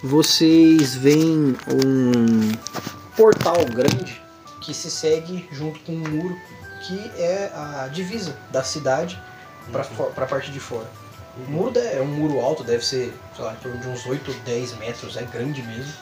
vocês 0.02 0.94
veem 0.94 1.54
um 1.68 2.52
portal 3.14 3.62
grande 3.66 4.22
que 4.62 4.72
se 4.72 4.90
segue 4.90 5.46
junto 5.52 5.78
com 5.80 5.92
um 5.92 6.08
muro 6.08 6.40
que 6.86 6.98
é 7.18 7.52
a 7.54 7.88
divisa 7.88 8.38
da 8.50 8.64
cidade 8.64 9.22
para 9.70 10.24
a 10.24 10.26
parte 10.26 10.50
de 10.50 10.58
fora. 10.58 10.88
O 11.36 11.50
muro 11.50 11.78
é 11.78 12.00
um 12.00 12.06
muro 12.06 12.40
alto, 12.40 12.64
deve 12.64 12.84
ser, 12.84 13.14
sei 13.36 13.44
lá, 13.44 13.52
em 13.52 13.56
torno 13.56 13.78
de 13.78 13.88
uns 13.88 14.04
8 14.04 14.30
ou 14.30 14.36
10 14.40 14.76
metros, 14.78 15.16
é 15.16 15.22
grande 15.22 15.62
mesmo. 15.62 15.92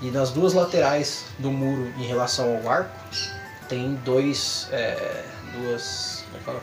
E 0.00 0.10
nas 0.10 0.30
duas 0.30 0.54
laterais 0.54 1.24
do 1.38 1.50
muro 1.50 1.92
em 1.98 2.06
relação 2.06 2.56
ao 2.56 2.68
arco 2.70 2.90
tem 3.68 3.94
dois. 4.04 4.68
é, 4.72 5.22
duas. 5.54 6.24
Como 6.26 6.36
é 6.36 6.38
que 6.38 6.44
fala? 6.44 6.60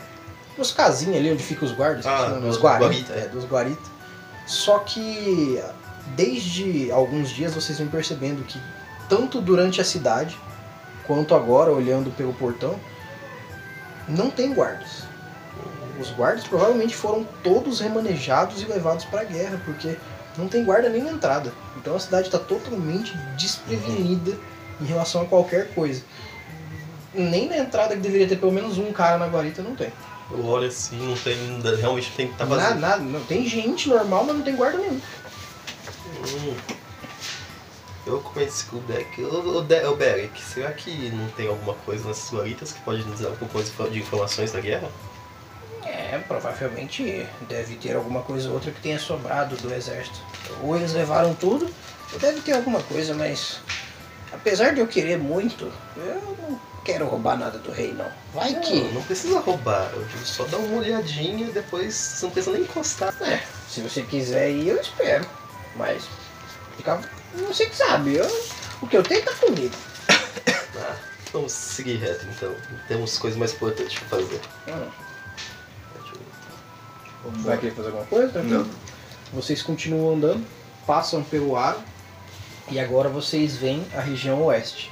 Duas 0.56 0.72
casinhas 0.72 1.16
ali 1.16 1.32
onde 1.32 1.42
ficam 1.42 1.66
os 1.68 1.72
guardas, 1.74 2.04
Ah, 2.04 2.16
que 2.24 2.30
são 2.30 2.40
duas 2.40 2.56
as 2.56 2.60
guaritas. 2.62 2.88
guaritas. 3.06 3.16
É, 3.16 3.28
duas 3.28 3.44
guaritas. 3.44 3.86
Só 4.46 4.78
que 4.80 5.62
desde 6.16 6.90
alguns 6.90 7.30
dias 7.30 7.54
vocês 7.54 7.78
vêm 7.78 7.86
percebendo 7.86 8.42
que 8.44 8.60
tanto 9.08 9.40
durante 9.40 9.80
a 9.80 9.84
cidade 9.84 10.36
quanto 11.06 11.34
agora, 11.34 11.70
olhando 11.70 12.10
pelo 12.10 12.32
portão, 12.34 12.74
não 14.08 14.30
tem 14.30 14.52
guardas. 14.52 15.04
Os 15.98 16.10
guardas 16.10 16.44
provavelmente 16.44 16.94
foram 16.94 17.26
todos 17.42 17.80
remanejados 17.80 18.62
e 18.62 18.64
levados 18.66 19.04
para 19.04 19.22
a 19.22 19.24
guerra, 19.24 19.60
porque 19.64 19.96
não 20.36 20.48
tem 20.48 20.64
guarda 20.64 20.88
nem 20.88 21.02
na 21.02 21.10
entrada. 21.10 21.52
Então 21.76 21.96
a 21.96 22.00
cidade 22.00 22.28
está 22.28 22.38
totalmente 22.38 23.16
desprevenida 23.36 24.38
em 24.80 24.84
relação 24.84 25.22
a 25.22 25.26
qualquer 25.26 25.74
coisa. 25.74 26.02
Nem 27.12 27.48
na 27.48 27.58
entrada 27.58 27.94
que 27.94 28.00
deveria 28.00 28.28
ter 28.28 28.36
pelo 28.36 28.52
menos 28.52 28.78
um 28.78 28.92
cara 28.92 29.18
na 29.18 29.26
guarita 29.26 29.62
não 29.62 29.74
tem. 29.74 29.92
Eu 30.30 30.44
olho 30.44 30.68
assim, 30.68 30.96
não 30.98 31.16
tem. 31.16 31.36
Realmente 31.76 32.12
tem 32.12 32.26
que 32.26 32.32
estar 32.34 32.46
tá 32.46 32.50
nada, 32.54 32.62
vazio. 32.62 32.80
nada, 32.80 33.02
não 33.02 33.24
tem 33.24 33.46
gente 33.46 33.88
normal, 33.88 34.24
mas 34.24 34.36
não 34.36 34.42
tem 34.42 34.54
guarda 34.54 34.78
nenhum. 34.78 35.00
Hum. 36.20 36.54
Eu 38.06 38.20
conheci 38.20 38.66
o 38.72 38.78
Beck. 38.80 39.20
O, 39.20 39.26
o, 39.26 39.58
o 39.58 39.62
Derek, 39.96 40.40
será 40.40 40.72
que 40.72 41.10
não 41.10 41.28
tem 41.30 41.48
alguma 41.48 41.74
coisa 41.74 42.08
nessas 42.08 42.30
guaritas 42.30 42.72
que 42.72 42.80
pode 42.80 43.04
nos 43.04 43.20
dar 43.20 43.30
um 43.30 43.36
pouco 43.36 43.58
mais 43.58 43.92
de 43.92 43.98
informações 43.98 44.52
da 44.52 44.60
guerra? 44.60 44.88
É, 45.84 46.18
provavelmente 46.26 47.26
deve 47.48 47.76
ter 47.76 47.96
alguma 47.96 48.22
coisa 48.22 48.48
ou 48.48 48.54
outra 48.54 48.70
que 48.70 48.80
tenha 48.80 48.98
sobrado 48.98 49.56
do 49.56 49.72
exército. 49.72 50.18
Ou 50.62 50.76
eles 50.76 50.92
levaram 50.92 51.34
tudo, 51.34 51.68
ou 52.12 52.18
deve 52.18 52.40
ter 52.40 52.52
alguma 52.52 52.82
coisa, 52.82 53.14
mas 53.14 53.60
apesar 54.32 54.74
de 54.74 54.80
eu 54.80 54.86
querer 54.86 55.18
muito, 55.18 55.70
eu 55.96 56.36
não 56.48 56.60
quero 56.84 57.06
roubar 57.06 57.36
nada 57.36 57.58
do 57.58 57.70
rei, 57.70 57.92
não. 57.92 58.10
Vai 58.32 58.52
Não, 58.52 58.60
que. 58.62 58.80
não 58.92 59.02
precisa 59.02 59.38
roubar. 59.40 59.90
Eu 59.92 60.04
digo 60.04 60.24
só 60.24 60.44
dar 60.44 60.56
uma 60.58 60.78
olhadinha 60.78 61.46
e 61.46 61.52
depois 61.52 61.94
você 61.94 62.26
não 62.26 62.32
precisa 62.32 62.52
nem 62.56 62.62
encostar. 62.64 63.14
É, 63.22 63.42
se 63.68 63.80
você 63.80 64.02
quiser 64.02 64.50
ir, 64.50 64.68
eu 64.68 64.80
espero. 64.80 65.26
Mas. 65.76 66.04
Fica. 66.76 67.00
Você 67.46 67.66
que 67.66 67.76
sabe, 67.76 68.14
eu, 68.14 68.26
o 68.80 68.86
que 68.86 68.96
eu 68.96 69.02
tenho 69.02 69.22
tá 69.22 69.32
comigo. 69.34 69.74
Ah, 70.80 70.94
vamos 71.32 71.50
seguir 71.50 71.96
reto 71.96 72.24
então. 72.30 72.54
Temos 72.86 73.18
coisas 73.18 73.36
mais 73.36 73.52
importantes 73.52 73.98
pra 73.98 74.20
fazer. 74.20 74.40
Hum. 74.68 74.88
Vai 77.24 77.58
querer 77.58 77.72
fazer 77.72 77.88
alguma 77.88 78.06
coisa? 78.06 78.42
Não. 78.42 78.66
Vocês 79.32 79.62
continuam 79.62 80.14
andando, 80.14 80.46
passam 80.86 81.22
pelo 81.22 81.56
aro 81.56 81.78
e 82.70 82.78
agora 82.78 83.08
vocês 83.08 83.56
veem 83.56 83.84
a 83.94 84.00
região 84.00 84.42
oeste. 84.44 84.90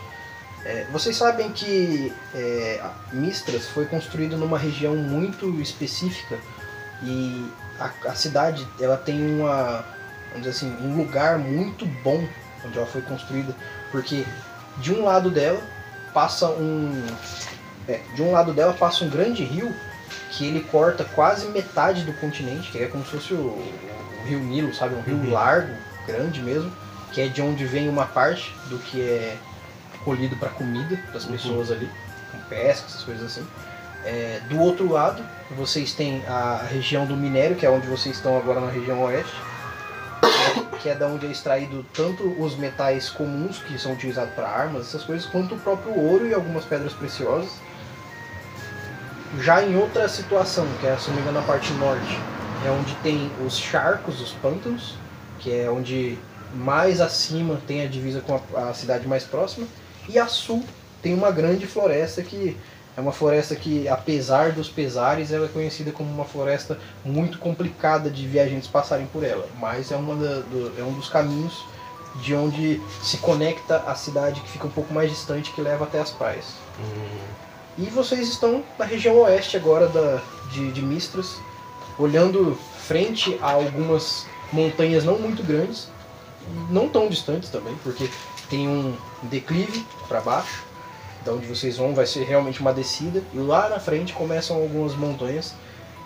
É, 0.65 0.85
vocês 0.93 1.17
sabem 1.17 1.53
que 1.53 2.13
é, 2.35 2.85
Mistras 3.13 3.67
foi 3.67 3.87
construída 3.87 4.37
numa 4.37 4.59
região 4.59 4.97
muito 4.97 5.61
específica 5.61 6.39
e 7.03 7.49
a, 7.79 7.91
a 8.11 8.15
cidade 8.15 8.67
ela 8.81 8.97
tem 8.97 9.41
uma, 9.41 9.85
vamos 10.33 10.49
assim, 10.49 10.75
um 10.81 10.97
lugar 10.97 11.39
muito 11.39 11.87
bom 12.03 12.27
onde 12.65 12.77
ela 12.77 12.87
foi 12.87 13.01
construída, 13.03 13.55
porque 13.93 14.27
de 14.79 14.93
um 14.93 15.05
lado 15.05 15.31
dela 15.31 15.63
passa 16.13 16.49
um, 16.49 17.07
é, 17.87 18.01
de 18.15 18.23
um 18.23 18.33
lado 18.33 18.53
dela 18.53 18.73
passa 18.73 19.05
um 19.05 19.09
grande 19.09 19.45
rio 19.45 19.73
que 20.37 20.45
ele 20.47 20.61
corta 20.71 21.05
quase 21.15 21.47
metade 21.49 22.03
do 22.03 22.13
continente, 22.15 22.71
que 22.71 22.79
é 22.79 22.87
como 22.87 23.05
se 23.05 23.13
fosse 23.13 23.33
o, 23.33 23.39
o 23.39 24.25
rio 24.27 24.39
Nilo, 24.41 24.75
sabe? 24.75 24.95
Um 24.95 25.01
rio 25.01 25.17
Uhum. 25.17 25.33
largo, 25.33 25.73
grande 26.07 26.41
mesmo, 26.43 26.71
que 27.13 27.21
é 27.23 27.29
de 27.29 27.41
onde 27.41 27.65
vem 27.65 27.89
uma 27.89 28.05
parte 28.07 28.55
do 28.67 28.79
que 28.79 29.01
é 29.01 29.37
colhido 30.05 30.37
para 30.37 30.51
comida 30.51 30.99
das 31.13 31.25
Uhum. 31.25 31.33
pessoas 31.33 31.71
ali, 31.71 31.91
com 32.31 32.39
pesca, 32.51 32.87
essas 32.87 33.03
coisas 33.03 33.25
assim. 33.25 33.47
É, 34.05 34.41
do 34.49 34.61
outro 34.61 34.89
lado, 34.93 35.25
vocês 35.57 35.93
têm 35.93 36.23
a 36.29 36.65
região 36.71 37.07
do 37.07 37.17
minério, 37.17 37.57
que 37.57 37.65
é 37.67 37.71
onde 37.71 37.87
vocês 37.89 38.17
estão 38.17 38.37
agora 38.37 38.61
na 38.61 38.71
região 38.71 39.03
oeste, 39.05 39.35
que 40.83 40.89
é 40.89 40.95
da 40.95 41.07
onde 41.07 41.27
é 41.27 41.31
extraído 41.31 41.85
tanto 41.95 42.23
os 42.41 42.57
metais 42.57 43.09
comuns 43.09 43.59
que 43.59 43.79
são 43.79 43.93
utilizados 43.95 44.33
para 44.35 44.47
armas, 44.47 44.87
essas 44.89 45.03
coisas, 45.03 45.27
quanto 45.27 45.55
o 45.55 45.59
próprio 45.59 45.97
ouro 45.99 46.27
e 46.27 46.35
algumas 46.35 46.65
pedras 46.65 46.93
preciosas. 46.93 47.51
Já 49.33 49.63
em 49.63 49.77
outra 49.77 50.09
situação, 50.09 50.77
que 50.77 50.87
é, 50.87 50.97
se 50.99 51.09
não 51.09 51.17
me 51.17 51.21
engano, 51.23 51.39
na 51.41 51.45
parte 51.45 51.73
norte, 51.75 52.31
é 52.59 52.71
onde 52.71 52.95
tem 52.97 53.35
os 53.37 53.59
charcos, 53.59 54.21
os 54.21 54.33
pântanos, 54.33 55.05
que 55.39 55.51
é 55.53 55.71
onde 55.71 56.29
mais 56.49 57.01
acima 57.01 57.61
tem 57.67 57.83
a 57.83 57.89
divisa 57.89 58.21
com 58.21 58.35
a, 58.57 58.69
a 58.71 58.75
cidade 58.75 59.07
mais 59.07 59.25
próxima, 59.25 59.67
e 60.09 60.19
a 60.19 60.27
sul 60.29 60.65
tem 61.03 61.13
uma 61.15 61.31
grande 61.31 61.67
floresta 61.67 62.23
que 62.23 62.57
é 62.97 63.01
uma 63.01 63.13
floresta 63.13 63.55
que, 63.57 63.87
apesar 63.89 64.53
dos 64.53 64.71
pesares, 64.71 65.31
ela 65.31 65.47
é 65.47 65.49
conhecida 65.49 65.93
como 65.93 66.11
uma 66.11 66.25
floresta 66.25 66.79
muito 67.05 67.39
complicada 67.39 68.11
de 68.11 68.27
viajantes 68.27 68.69
passarem 68.69 69.07
por 69.07 69.23
ela, 69.23 69.47
mas 69.59 69.91
é, 69.91 69.97
uma 69.97 70.17
da- 70.17 70.41
do- 70.41 70.79
é 70.79 70.83
um 70.83 70.95
dos 70.95 71.09
caminhos 71.09 71.69
de 72.15 72.35
onde 72.35 72.81
se 73.03 73.19
conecta 73.19 73.79
a 73.83 73.95
cidade 73.95 74.41
que 74.41 74.49
fica 74.49 74.67
um 74.67 74.71
pouco 74.71 74.95
mais 74.95 75.11
distante, 75.11 75.53
que 75.53 75.61
leva 75.61 75.85
até 75.85 76.01
as 76.01 76.11
praias. 76.11 76.47
Hum, 76.79 77.46
E 77.79 77.87
vocês 77.87 78.29
estão 78.29 78.65
na 78.79 78.85
região 78.85 79.19
oeste 79.19 79.57
agora 79.57 79.89
da, 79.89 80.23
de, 80.51 80.73
de 80.73 80.83
Mistras, 80.83 81.37
olhando 81.99 82.57
frente 82.87 83.39
a 83.43 83.53
algumas 83.53 84.27
montanhas 84.53 85.05
não 85.05 85.19
muito 85.19 85.43
grandes, 85.43 85.89
não 86.71 86.89
tão 86.89 87.09
distantes 87.09 87.51
também, 87.51 87.75
porque 87.83 88.09
tem 88.49 88.69
um 88.69 88.97
declive 89.25 89.85
para 90.09 90.21
baixo, 90.21 90.65
da 91.25 91.33
onde 91.33 91.47
vocês 91.47 91.77
vão 91.77 91.95
vai 91.95 92.07
ser 92.07 92.25
realmente 92.25 92.61
uma 92.61 92.73
descida, 92.73 93.23
e 93.35 93.39
lá 93.39 93.69
na 93.69 93.81
frente 93.81 94.13
começam 94.13 94.57
algumas 94.57 94.95
montanhas, 94.95 95.55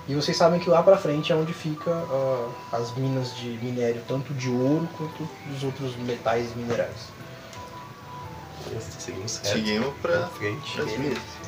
e 0.09 0.15
vocês 0.15 0.37
sabem 0.37 0.59
que 0.59 0.69
lá 0.69 0.83
para 0.83 0.97
frente 0.97 1.31
é 1.31 1.37
onde 1.37 1.53
fica 1.53 1.91
ah, 1.91 2.49
as 2.73 2.93
minas 2.97 3.37
de 3.37 3.51
minério, 3.63 4.03
tanto 4.09 4.33
de 4.35 4.49
ouro 4.49 4.89
quanto 4.97 5.29
dos 5.47 5.63
outros 5.63 5.95
metais 5.97 6.51
e 6.53 6.59
minerais. 6.59 7.13
seguimos 8.99 9.37
reto. 9.37 9.49
Seguimos 9.49 9.95
pra, 10.01 10.19
pra 10.19 10.27
frente. 10.29 10.83
minas. 10.99 11.40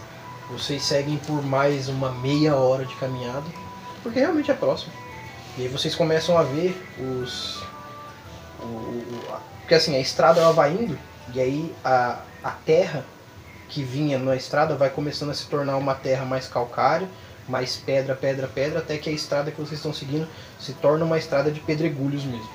Vocês 0.50 0.82
seguem 0.82 1.16
por 1.18 1.42
mais 1.42 1.88
uma 1.88 2.10
meia 2.12 2.54
hora 2.56 2.84
de 2.84 2.94
caminhada, 2.96 3.44
porque 4.02 4.18
realmente 4.20 4.50
é 4.50 4.54
próximo. 4.54 4.92
E 5.56 5.62
aí 5.62 5.68
vocês 5.68 5.94
começam 5.94 6.36
a 6.36 6.42
ver 6.42 6.76
os. 6.98 7.62
O, 8.60 8.64
o- 8.64 9.22
a- 9.32 9.40
porque 9.60 9.74
assim, 9.74 9.96
a 9.96 10.00
estrada 10.00 10.40
ela 10.40 10.52
vai 10.52 10.72
indo, 10.72 10.98
e 11.34 11.40
aí 11.40 11.74
a, 11.84 12.18
a 12.42 12.50
terra 12.50 13.04
que 13.68 13.82
vinha 13.82 14.18
na 14.18 14.36
estrada 14.36 14.74
vai 14.74 14.90
começando 14.90 15.30
a 15.30 15.34
se 15.34 15.46
tornar 15.46 15.76
uma 15.78 15.94
terra 15.94 16.24
mais 16.26 16.46
calcária, 16.46 17.08
mais 17.48 17.76
pedra, 17.76 18.14
pedra, 18.14 18.46
pedra, 18.46 18.80
até 18.80 18.98
que 18.98 19.08
a 19.08 19.12
estrada 19.12 19.50
que 19.50 19.56
vocês 19.60 19.78
estão 19.78 19.94
seguindo 19.94 20.28
se 20.58 20.74
torna 20.74 21.04
uma 21.04 21.16
estrada 21.16 21.50
de 21.50 21.60
pedregulhos 21.60 22.24
mesmo. 22.24 22.50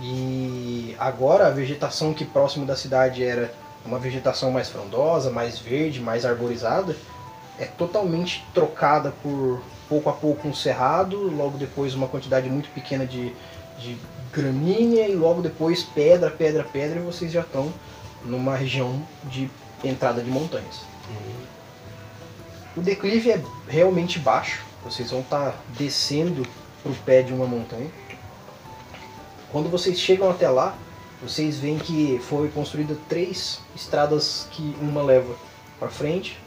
E 0.00 0.94
agora 0.98 1.46
a 1.46 1.50
vegetação 1.50 2.14
que 2.14 2.24
próximo 2.24 2.64
da 2.64 2.76
cidade 2.76 3.24
era 3.24 3.52
uma 3.84 3.98
vegetação 3.98 4.50
mais 4.50 4.68
frondosa, 4.68 5.30
mais 5.30 5.58
verde, 5.58 6.00
mais 6.00 6.24
arborizada, 6.24 6.96
é 7.58 7.64
totalmente 7.64 8.44
trocada 8.54 9.12
por 9.22 9.62
pouco 9.88 10.08
a 10.08 10.12
pouco 10.12 10.48
um 10.48 10.54
cerrado, 10.54 11.16
logo 11.34 11.58
depois 11.58 11.94
uma 11.94 12.08
quantidade 12.08 12.48
muito 12.48 12.68
pequena 12.70 13.04
de, 13.04 13.34
de 13.78 13.98
gramínea 14.32 15.08
e 15.08 15.14
logo 15.14 15.42
depois 15.42 15.82
pedra, 15.82 16.30
pedra, 16.30 16.64
pedra 16.64 17.00
e 17.00 17.02
vocês 17.02 17.32
já 17.32 17.40
estão 17.40 17.72
numa 18.24 18.54
região 18.54 19.02
de 19.24 19.50
entrada 19.82 20.22
de 20.22 20.30
montanhas. 20.30 20.82
O 22.76 22.80
declive 22.80 23.32
é 23.32 23.42
realmente 23.68 24.18
baixo, 24.18 24.62
vocês 24.84 25.10
vão 25.10 25.20
estar 25.20 25.54
descendo 25.76 26.46
para 26.82 26.92
o 26.92 26.94
pé 26.94 27.22
de 27.22 27.32
uma 27.32 27.46
montanha. 27.46 27.90
Quando 29.50 29.68
vocês 29.68 29.98
chegam 29.98 30.30
até 30.30 30.48
lá, 30.48 30.76
vocês 31.22 31.58
veem 31.58 31.78
que 31.78 32.20
foi 32.28 32.48
construída 32.48 32.96
três 33.08 33.60
estradas 33.74 34.46
que 34.50 34.76
uma 34.80 35.02
leva 35.02 35.34
para 35.78 35.88
frente, 35.88 36.38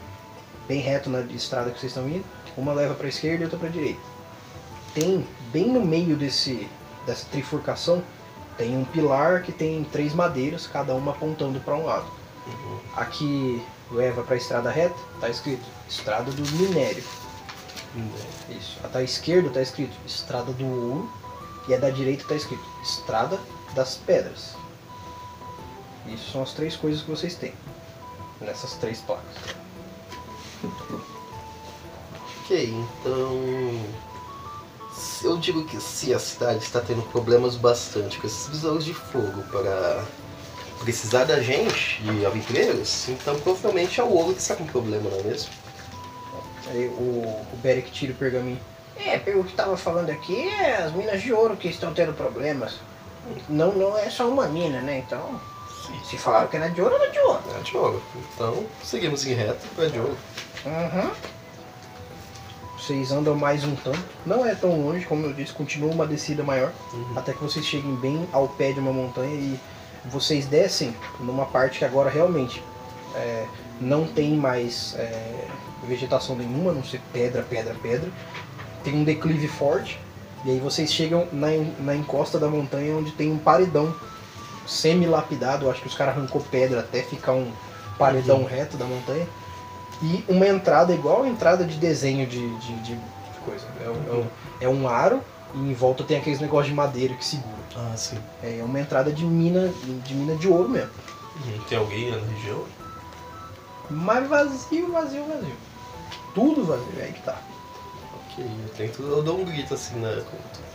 bem 0.66 0.80
reto 0.80 1.10
na 1.10 1.20
estrada 1.20 1.70
que 1.70 1.78
vocês 1.78 1.90
estão 1.90 2.08
indo, 2.08 2.24
uma 2.56 2.72
leva 2.72 2.94
para 2.94 3.06
a 3.06 3.08
esquerda 3.08 3.42
e 3.42 3.44
outra 3.44 3.58
para 3.58 3.68
a 3.68 3.72
direita. 3.72 4.00
Tem 4.94 5.26
bem 5.52 5.68
no 5.68 5.84
meio 5.84 6.16
desse 6.16 6.68
dessa 7.06 7.26
trifurcação 7.30 8.02
tem 8.56 8.76
um 8.76 8.84
pilar 8.84 9.42
que 9.42 9.52
tem 9.52 9.82
três 9.84 10.14
madeiras, 10.14 10.66
cada 10.66 10.94
uma 10.94 11.12
apontando 11.12 11.58
para 11.60 11.74
um 11.74 11.84
lado. 11.84 12.06
Aqui 12.94 13.62
leva 13.90 14.22
para 14.22 14.34
a 14.34 14.36
estrada 14.36 14.70
reta, 14.70 14.94
está 15.14 15.28
escrito 15.28 15.64
Estrada 15.88 16.30
do 16.30 16.42
Minério. 16.52 17.02
Isso. 18.48 18.78
A 18.84 18.88
da 18.88 19.02
esquerda 19.02 19.48
está 19.48 19.60
escrito 19.60 19.96
Estrada 20.06 20.52
do 20.52 20.66
Ouro 20.66 21.10
e 21.68 21.74
a 21.74 21.78
da 21.78 21.90
direita 21.90 22.22
está 22.22 22.34
escrito 22.34 22.64
Estrada 22.82 23.38
das 23.74 23.96
Pedras. 23.96 24.54
Isso 26.06 26.32
são 26.32 26.42
as 26.42 26.52
três 26.52 26.76
coisas 26.76 27.02
que 27.02 27.10
vocês 27.10 27.34
têm 27.34 27.54
nessas 28.40 28.74
três 28.74 29.00
placas. 29.00 29.24
Ok, 32.40 32.68
então. 32.70 34.04
Eu 35.22 35.38
digo 35.38 35.64
que 35.64 35.80
se 35.80 36.12
a 36.12 36.18
cidade 36.18 36.62
está 36.62 36.80
tendo 36.80 37.02
problemas 37.10 37.56
bastante 37.56 38.18
com 38.18 38.26
esses 38.26 38.46
besouros 38.48 38.84
de 38.84 38.92
fogo 38.92 39.42
para 39.50 40.04
precisar 40.80 41.24
da 41.24 41.40
gente, 41.40 42.02
de 42.02 42.26
aventureiros, 42.26 43.08
então 43.08 43.38
provavelmente 43.40 43.98
é 44.00 44.04
o 44.04 44.10
ouro 44.10 44.34
que 44.34 44.40
está 44.40 44.54
com 44.54 44.66
problema, 44.66 45.08
não 45.08 45.18
é 45.18 45.22
mesmo? 45.22 45.50
Aí 46.68 46.88
o, 46.88 47.24
o 47.52 47.56
Beric 47.62 47.90
tira 47.90 48.12
o 48.12 48.16
pergaminho. 48.16 48.60
É, 48.96 49.18
pelo 49.18 49.42
que 49.44 49.50
estava 49.50 49.76
falando 49.76 50.10
aqui, 50.10 50.48
é 50.48 50.76
as 50.76 50.92
minas 50.92 51.22
de 51.22 51.32
ouro 51.32 51.56
que 51.56 51.68
estão 51.68 51.92
tendo 51.94 52.12
problemas. 52.12 52.74
Não, 53.48 53.72
não 53.72 53.98
é 53.98 54.10
só 54.10 54.28
uma 54.28 54.46
mina, 54.46 54.80
né? 54.80 54.98
Então, 54.98 55.40
se 56.04 56.16
falaram 56.18 56.48
que 56.48 56.56
era 56.56 56.68
de 56.68 56.80
ouro, 56.80 56.94
era 56.94 57.10
de 57.10 57.18
ouro. 57.18 57.42
É 57.58 57.62
de 57.62 57.76
ouro. 57.76 58.02
Então 58.34 58.64
seguimos 58.82 59.26
em 59.26 59.34
reto 59.34 59.66
para 59.74 59.88
de 59.88 59.98
ouro. 59.98 60.16
Uhum. 60.66 61.10
Vocês 62.78 63.12
andam 63.12 63.34
mais 63.34 63.64
um 63.64 63.74
tanto. 63.76 64.04
Não 64.26 64.44
é 64.44 64.54
tão 64.54 64.78
longe, 64.78 65.06
como 65.06 65.24
eu 65.24 65.32
disse, 65.32 65.52
continua 65.52 65.90
uma 65.90 66.06
descida 66.06 66.42
maior. 66.42 66.70
Até 67.16 67.32
que 67.32 67.42
vocês 67.42 67.64
cheguem 67.64 67.94
bem 67.96 68.28
ao 68.30 68.46
pé 68.46 68.72
de 68.72 68.80
uma 68.80 68.92
montanha 68.92 69.34
e 69.34 69.58
vocês 70.04 70.44
descem 70.44 70.94
numa 71.18 71.46
parte 71.46 71.78
que 71.78 71.84
agora 71.84 72.10
realmente 72.10 72.62
é, 73.14 73.46
não 73.80 74.06
tem 74.06 74.36
mais 74.36 74.94
é, 74.98 75.46
vegetação 75.88 76.36
nenhuma, 76.36 76.72
a 76.72 76.74
não 76.74 76.84
ser 76.84 77.00
pedra, 77.12 77.42
pedra, 77.42 77.74
pedra. 77.82 78.10
Tem 78.82 78.94
um 78.94 79.02
declive 79.02 79.48
forte. 79.48 79.98
E 80.44 80.50
aí 80.50 80.58
vocês 80.58 80.92
chegam 80.92 81.26
na, 81.32 81.48
na 81.80 81.96
encosta 81.96 82.38
da 82.38 82.48
montanha 82.48 82.94
onde 82.94 83.12
tem 83.12 83.32
um 83.32 83.38
paredão 83.38 83.94
semi-lapidado. 84.66 85.70
Acho 85.70 85.80
que 85.82 85.88
os 85.88 85.94
caras 85.94 86.16
arrancou 86.16 86.40
pedra 86.50 86.80
até 86.80 87.02
ficar 87.02 87.32
um 87.32 87.52
paredão 87.98 88.44
reto 88.44 88.76
da 88.76 88.84
montanha. 88.84 89.26
E 90.02 90.24
uma 90.28 90.46
entrada 90.46 90.92
igual 90.92 91.22
a 91.22 91.28
entrada 91.28 91.64
de 91.64 91.76
desenho 91.76 92.26
de, 92.26 92.48
de, 92.58 92.74
de 92.80 92.98
coisa. 93.44 93.64
É, 93.84 93.88
um- 93.88 94.06
é 94.06 94.12
um, 94.16 94.26
é 94.60 94.68
um 94.68 94.88
aro 94.88 95.22
e 95.54 95.58
em 95.58 95.74
volta 95.74 96.02
tem 96.04 96.16
aqueles 96.18 96.40
negócios 96.40 96.68
de 96.68 96.74
madeira 96.74 97.14
que 97.14 97.24
segura. 97.24 97.54
Ah, 97.76 97.96
sim. 97.96 98.18
É 98.42 98.62
uma 98.64 98.80
entrada 98.80 99.12
de 99.12 99.24
mina 99.24 99.68
de 100.06 100.14
mina 100.14 100.34
de 100.36 100.48
ouro 100.48 100.68
mesmo. 100.68 100.90
Hum, 101.36 101.60
Tem 101.68 101.78
alguém 101.78 102.10
na 102.10 102.18
região? 102.18 102.64
Mas 103.90 104.28
vazio, 104.28 104.92
vazio, 104.92 105.24
vazio. 105.26 105.56
Tudo 106.34 106.64
vazio, 106.64 106.86
é 106.98 107.04
aí 107.04 107.12
que 107.12 107.20
tá. 107.22 107.38
Ok, 108.14 108.44
eu 108.44 108.68
tento, 108.76 109.02
eu 109.02 109.22
dou 109.22 109.38
um 109.40 109.44
grito 109.44 109.74
assim, 109.74 109.96
né? 109.96 110.22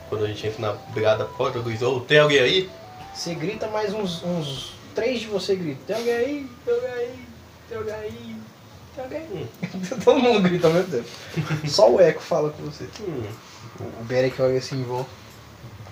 Quando 0.08 0.26
a 0.26 0.28
gente 0.28 0.46
entra 0.48 0.62
na 0.62 0.74
beirada 0.94 1.24
da 1.24 1.30
porta, 1.30 1.58
eu 1.58 1.64
grito, 1.64 1.86
"Ô, 1.86 2.00
tem 2.02 2.20
alguém 2.20 2.40
aí? 2.40 2.70
Você 3.14 3.36
grita 3.36 3.68
mais 3.68 3.94
uns, 3.94 4.24
uns 4.24 4.74
três 4.96 5.20
de 5.22 5.28
você 5.28 5.56
grita. 5.56 5.82
Tem 5.88 5.96
alguém 5.96 6.14
aí? 6.14 6.50
Tem 6.66 6.74
alguém 6.74 6.90
aí? 6.92 7.20
Tem 7.68 7.78
alguém 7.78 7.94
aí? 7.96 8.36
Tem 8.96 9.04
alguém 9.04 9.20
aí? 9.20 9.50
Todo 10.04 10.20
mundo 10.20 10.42
grita 10.42 10.68
ao 10.68 10.74
mesmo 10.74 10.92
tempo. 10.92 11.68
Só 11.68 11.92
o 11.92 12.00
eco 12.00 12.22
fala 12.22 12.50
com 12.52 12.64
você. 12.64 12.86
Hum, 13.02 13.24
O 14.02 14.04
Beric 14.06 14.42
olha 14.42 14.58
assim 14.58 14.76
em 14.80 14.84
volta. 14.84 15.10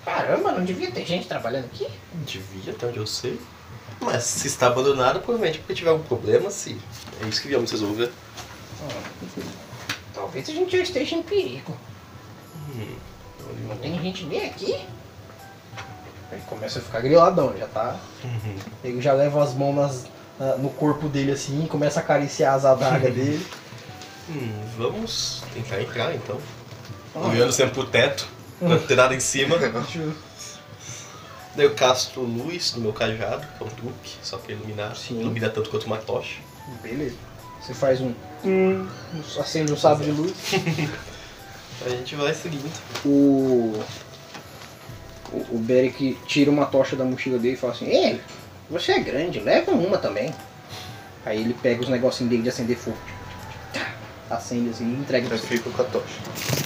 Caramba, 0.04 0.52
não 0.52 0.64
devia 0.64 0.90
ter 0.90 1.04
gente 1.04 1.28
trabalhando 1.28 1.66
aqui? 1.66 1.86
devia, 2.24 2.72
até 2.72 2.86
onde 2.86 2.98
eu 2.98 3.06
sei. 3.06 3.38
Mas 4.00 4.24
se 4.24 4.46
está 4.46 4.68
abandonado, 4.68 5.20
provavelmente 5.20 5.58
porque 5.58 5.74
tiver 5.74 5.90
algum 5.90 6.04
problema, 6.04 6.50
sim. 6.50 6.80
É 7.22 7.26
isso 7.28 7.42
que 7.42 7.48
viemos 7.48 7.70
resolver. 7.70 8.10
Talvez 10.14 10.48
a 10.48 10.52
gente 10.52 10.76
já 10.76 10.82
esteja 10.82 11.14
em 11.16 11.22
perigo. 11.22 11.76
Hum, 12.74 12.96
Não 13.68 13.76
tem 13.76 14.00
gente 14.00 14.24
nem 14.24 14.46
aqui? 14.46 14.78
Aí 16.30 16.40
começa 16.46 16.78
a 16.78 16.82
ficar 16.82 17.00
griladão, 17.00 17.54
já 17.58 17.66
tá. 17.66 17.96
Uhum. 18.22 18.56
Ele 18.84 19.00
já 19.00 19.12
leva 19.12 19.42
as 19.42 19.54
mãos 19.54 19.74
nas- 19.74 20.04
na- 20.38 20.56
no 20.56 20.68
corpo 20.70 21.08
dele 21.08 21.32
assim, 21.32 21.66
começa 21.66 22.00
a 22.00 22.02
acariciar 22.02 22.54
as 22.54 22.64
adagas 22.64 23.12
dele. 23.14 23.46
Hum, 24.28 24.52
vamos 24.76 25.42
tentar 25.54 25.80
entrar 25.80 26.14
então. 26.14 26.38
Olhando 27.14 27.50
sempre 27.52 27.72
pro 27.74 27.86
teto, 27.86 28.28
não 28.60 28.78
tem 28.78 28.96
nada 28.96 29.14
em 29.14 29.20
cima. 29.20 29.56
Daí 31.56 31.64
eu 31.66 31.74
casto 31.74 32.20
luz 32.20 32.74
no 32.74 32.82
meu 32.82 32.92
cajado, 32.92 33.44
que 33.56 33.64
é 33.64 33.66
um 33.66 33.70
truque, 33.70 34.16
só 34.22 34.36
pra 34.36 34.52
iluminar. 34.52 34.94
Sim. 34.94 35.20
Ilumina 35.20 35.48
tanto 35.48 35.70
quanto 35.70 35.86
uma 35.86 35.96
tocha. 35.96 36.36
Beleza. 36.82 37.16
Você 37.60 37.74
faz 37.74 38.00
um. 38.00 38.14
acende 39.40 39.72
um 39.72 39.76
sábio 39.76 40.04
de 40.04 40.12
luz. 40.12 40.34
A 41.84 41.88
gente 41.88 42.14
vai 42.16 42.34
seguindo. 42.34 42.70
O. 43.04 43.82
O, 45.32 45.56
o 45.56 45.58
Beric 45.58 46.16
tira 46.26 46.50
uma 46.50 46.66
tocha 46.66 46.96
da 46.96 47.04
mochila 47.04 47.38
dele 47.38 47.54
e 47.54 47.58
fala 47.58 47.72
assim: 47.72 47.86
Ei, 47.86 48.20
você 48.70 48.92
é 48.92 48.98
grande, 49.00 49.40
leva 49.40 49.72
uma 49.72 49.98
também. 49.98 50.32
Aí 51.24 51.40
ele 51.40 51.54
pega 51.54 51.82
os 51.82 51.88
negocinhos 51.88 52.30
dele 52.30 52.42
de 52.42 52.48
acender 52.48 52.76
fogo. 52.76 52.96
Tá, 53.72 53.86
Acende 54.30 54.70
assim 54.70 54.84
e 54.84 55.00
entrega 55.00 55.26
pra 55.26 55.36
Eu 55.36 55.40
você. 55.40 55.46
fico 55.46 55.70
com 55.70 55.82
a 55.82 55.84
tocha. 55.84 56.06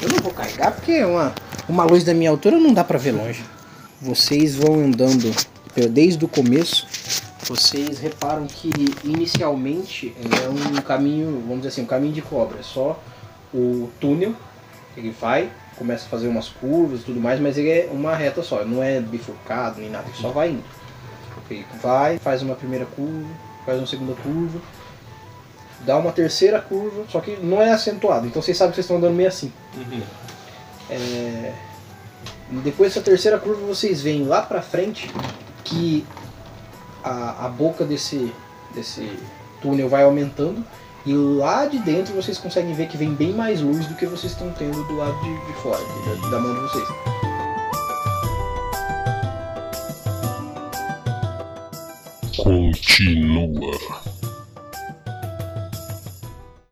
Eu 0.01 0.09
não 0.09 0.19
vou 0.19 0.33
carregar 0.33 0.73
porque 0.73 1.03
uma, 1.05 1.35
uma 1.69 1.85
luz 1.85 2.05
da 2.05 2.15
minha 2.15 2.31
altura 2.31 2.59
não 2.59 2.73
dá 2.73 2.85
pra 2.85 2.99
ver 2.99 3.13
longe. 3.13 3.43
Vocês 4.01 4.55
vão 4.55 4.75
andando 4.85 5.35
desde 5.91 6.25
o 6.25 6.29
começo. 6.29 6.87
Vocês 7.45 7.99
reparam 7.99 8.47
que 8.47 8.71
inicialmente 9.05 10.15
é 10.21 10.49
um 10.49 10.81
caminho, 10.83 11.41
vamos 11.41 11.59
dizer 11.59 11.69
assim, 11.69 11.83
um 11.83 11.87
caminho 11.87 12.13
de 12.13 12.23
cobra. 12.23 12.61
É 12.61 12.63
só 12.63 13.03
o 13.53 13.91
túnel, 14.01 14.35
ele 14.97 15.11
vai, 15.21 15.51
começa 15.77 16.07
a 16.07 16.09
fazer 16.09 16.29
umas 16.29 16.49
curvas 16.49 17.01
e 17.01 17.05
tudo 17.05 17.21
mais, 17.21 17.41
mas 17.41 17.59
ele 17.59 17.71
é 17.71 17.89
uma 17.91 18.15
reta 18.15 18.43
só, 18.43 18.65
não 18.65 18.83
é 18.83 19.01
bifurcado 19.01 19.81
nem 19.81 19.91
nada, 19.91 20.05
ele 20.09 20.17
só 20.17 20.31
vai 20.31 20.51
indo. 20.51 20.65
Ele 21.51 21.67
vai, 21.83 22.19
faz 22.19 22.41
uma 22.41 22.55
primeira 22.55 22.87
curva, 22.87 23.29
faz 23.67 23.79
uma 23.79 23.87
segunda 23.87 24.15
curva, 24.15 24.61
dá 25.85 25.97
uma 25.99 26.13
terceira 26.13 26.61
curva, 26.61 27.05
só 27.09 27.21
que 27.21 27.37
não 27.37 27.61
é 27.61 27.71
acentuado, 27.73 28.27
então 28.27 28.41
vocês 28.41 28.57
sabem 28.57 28.71
que 28.71 28.77
vocês 28.77 28.85
estão 28.85 28.97
andando 28.97 29.15
meio 29.15 29.29
assim. 29.29 29.53
É, 30.89 31.53
depois 32.63 32.93
dessa 32.93 33.05
terceira 33.05 33.39
curva 33.39 33.67
vocês 33.67 34.01
veem 34.01 34.25
lá 34.25 34.43
pra 34.43 34.63
frente 34.63 35.11
que 35.65 36.07
a, 37.03 37.47
a 37.47 37.49
boca 37.49 37.85
desse, 37.85 38.33
desse 38.75 39.19
túnel 39.61 39.89
vai 39.89 40.05
aumentando 40.05 40.65
e 41.05 41.15
lá 41.15 41.67
de 41.67 41.79
dentro 41.79 42.15
vocês 42.15 42.39
conseguem 42.39 42.73
ver 42.75 42.87
que 42.87 42.97
vem 42.97 43.15
bem 43.15 43.33
mais 43.33 43.61
luz 43.61 43.87
do 43.87 43.95
que 43.95 44.07
vocês 44.07 44.33
estão 44.33 44.51
tendo 44.53 44.83
do 44.85 44.97
lado 44.97 45.19
de, 45.21 45.47
de 45.47 45.53
fora, 45.61 45.83
da, 46.23 46.31
da 46.31 46.39
mão 46.41 46.55
de 46.55 46.61
vocês. 46.61 46.89
Continua. 52.37 54.22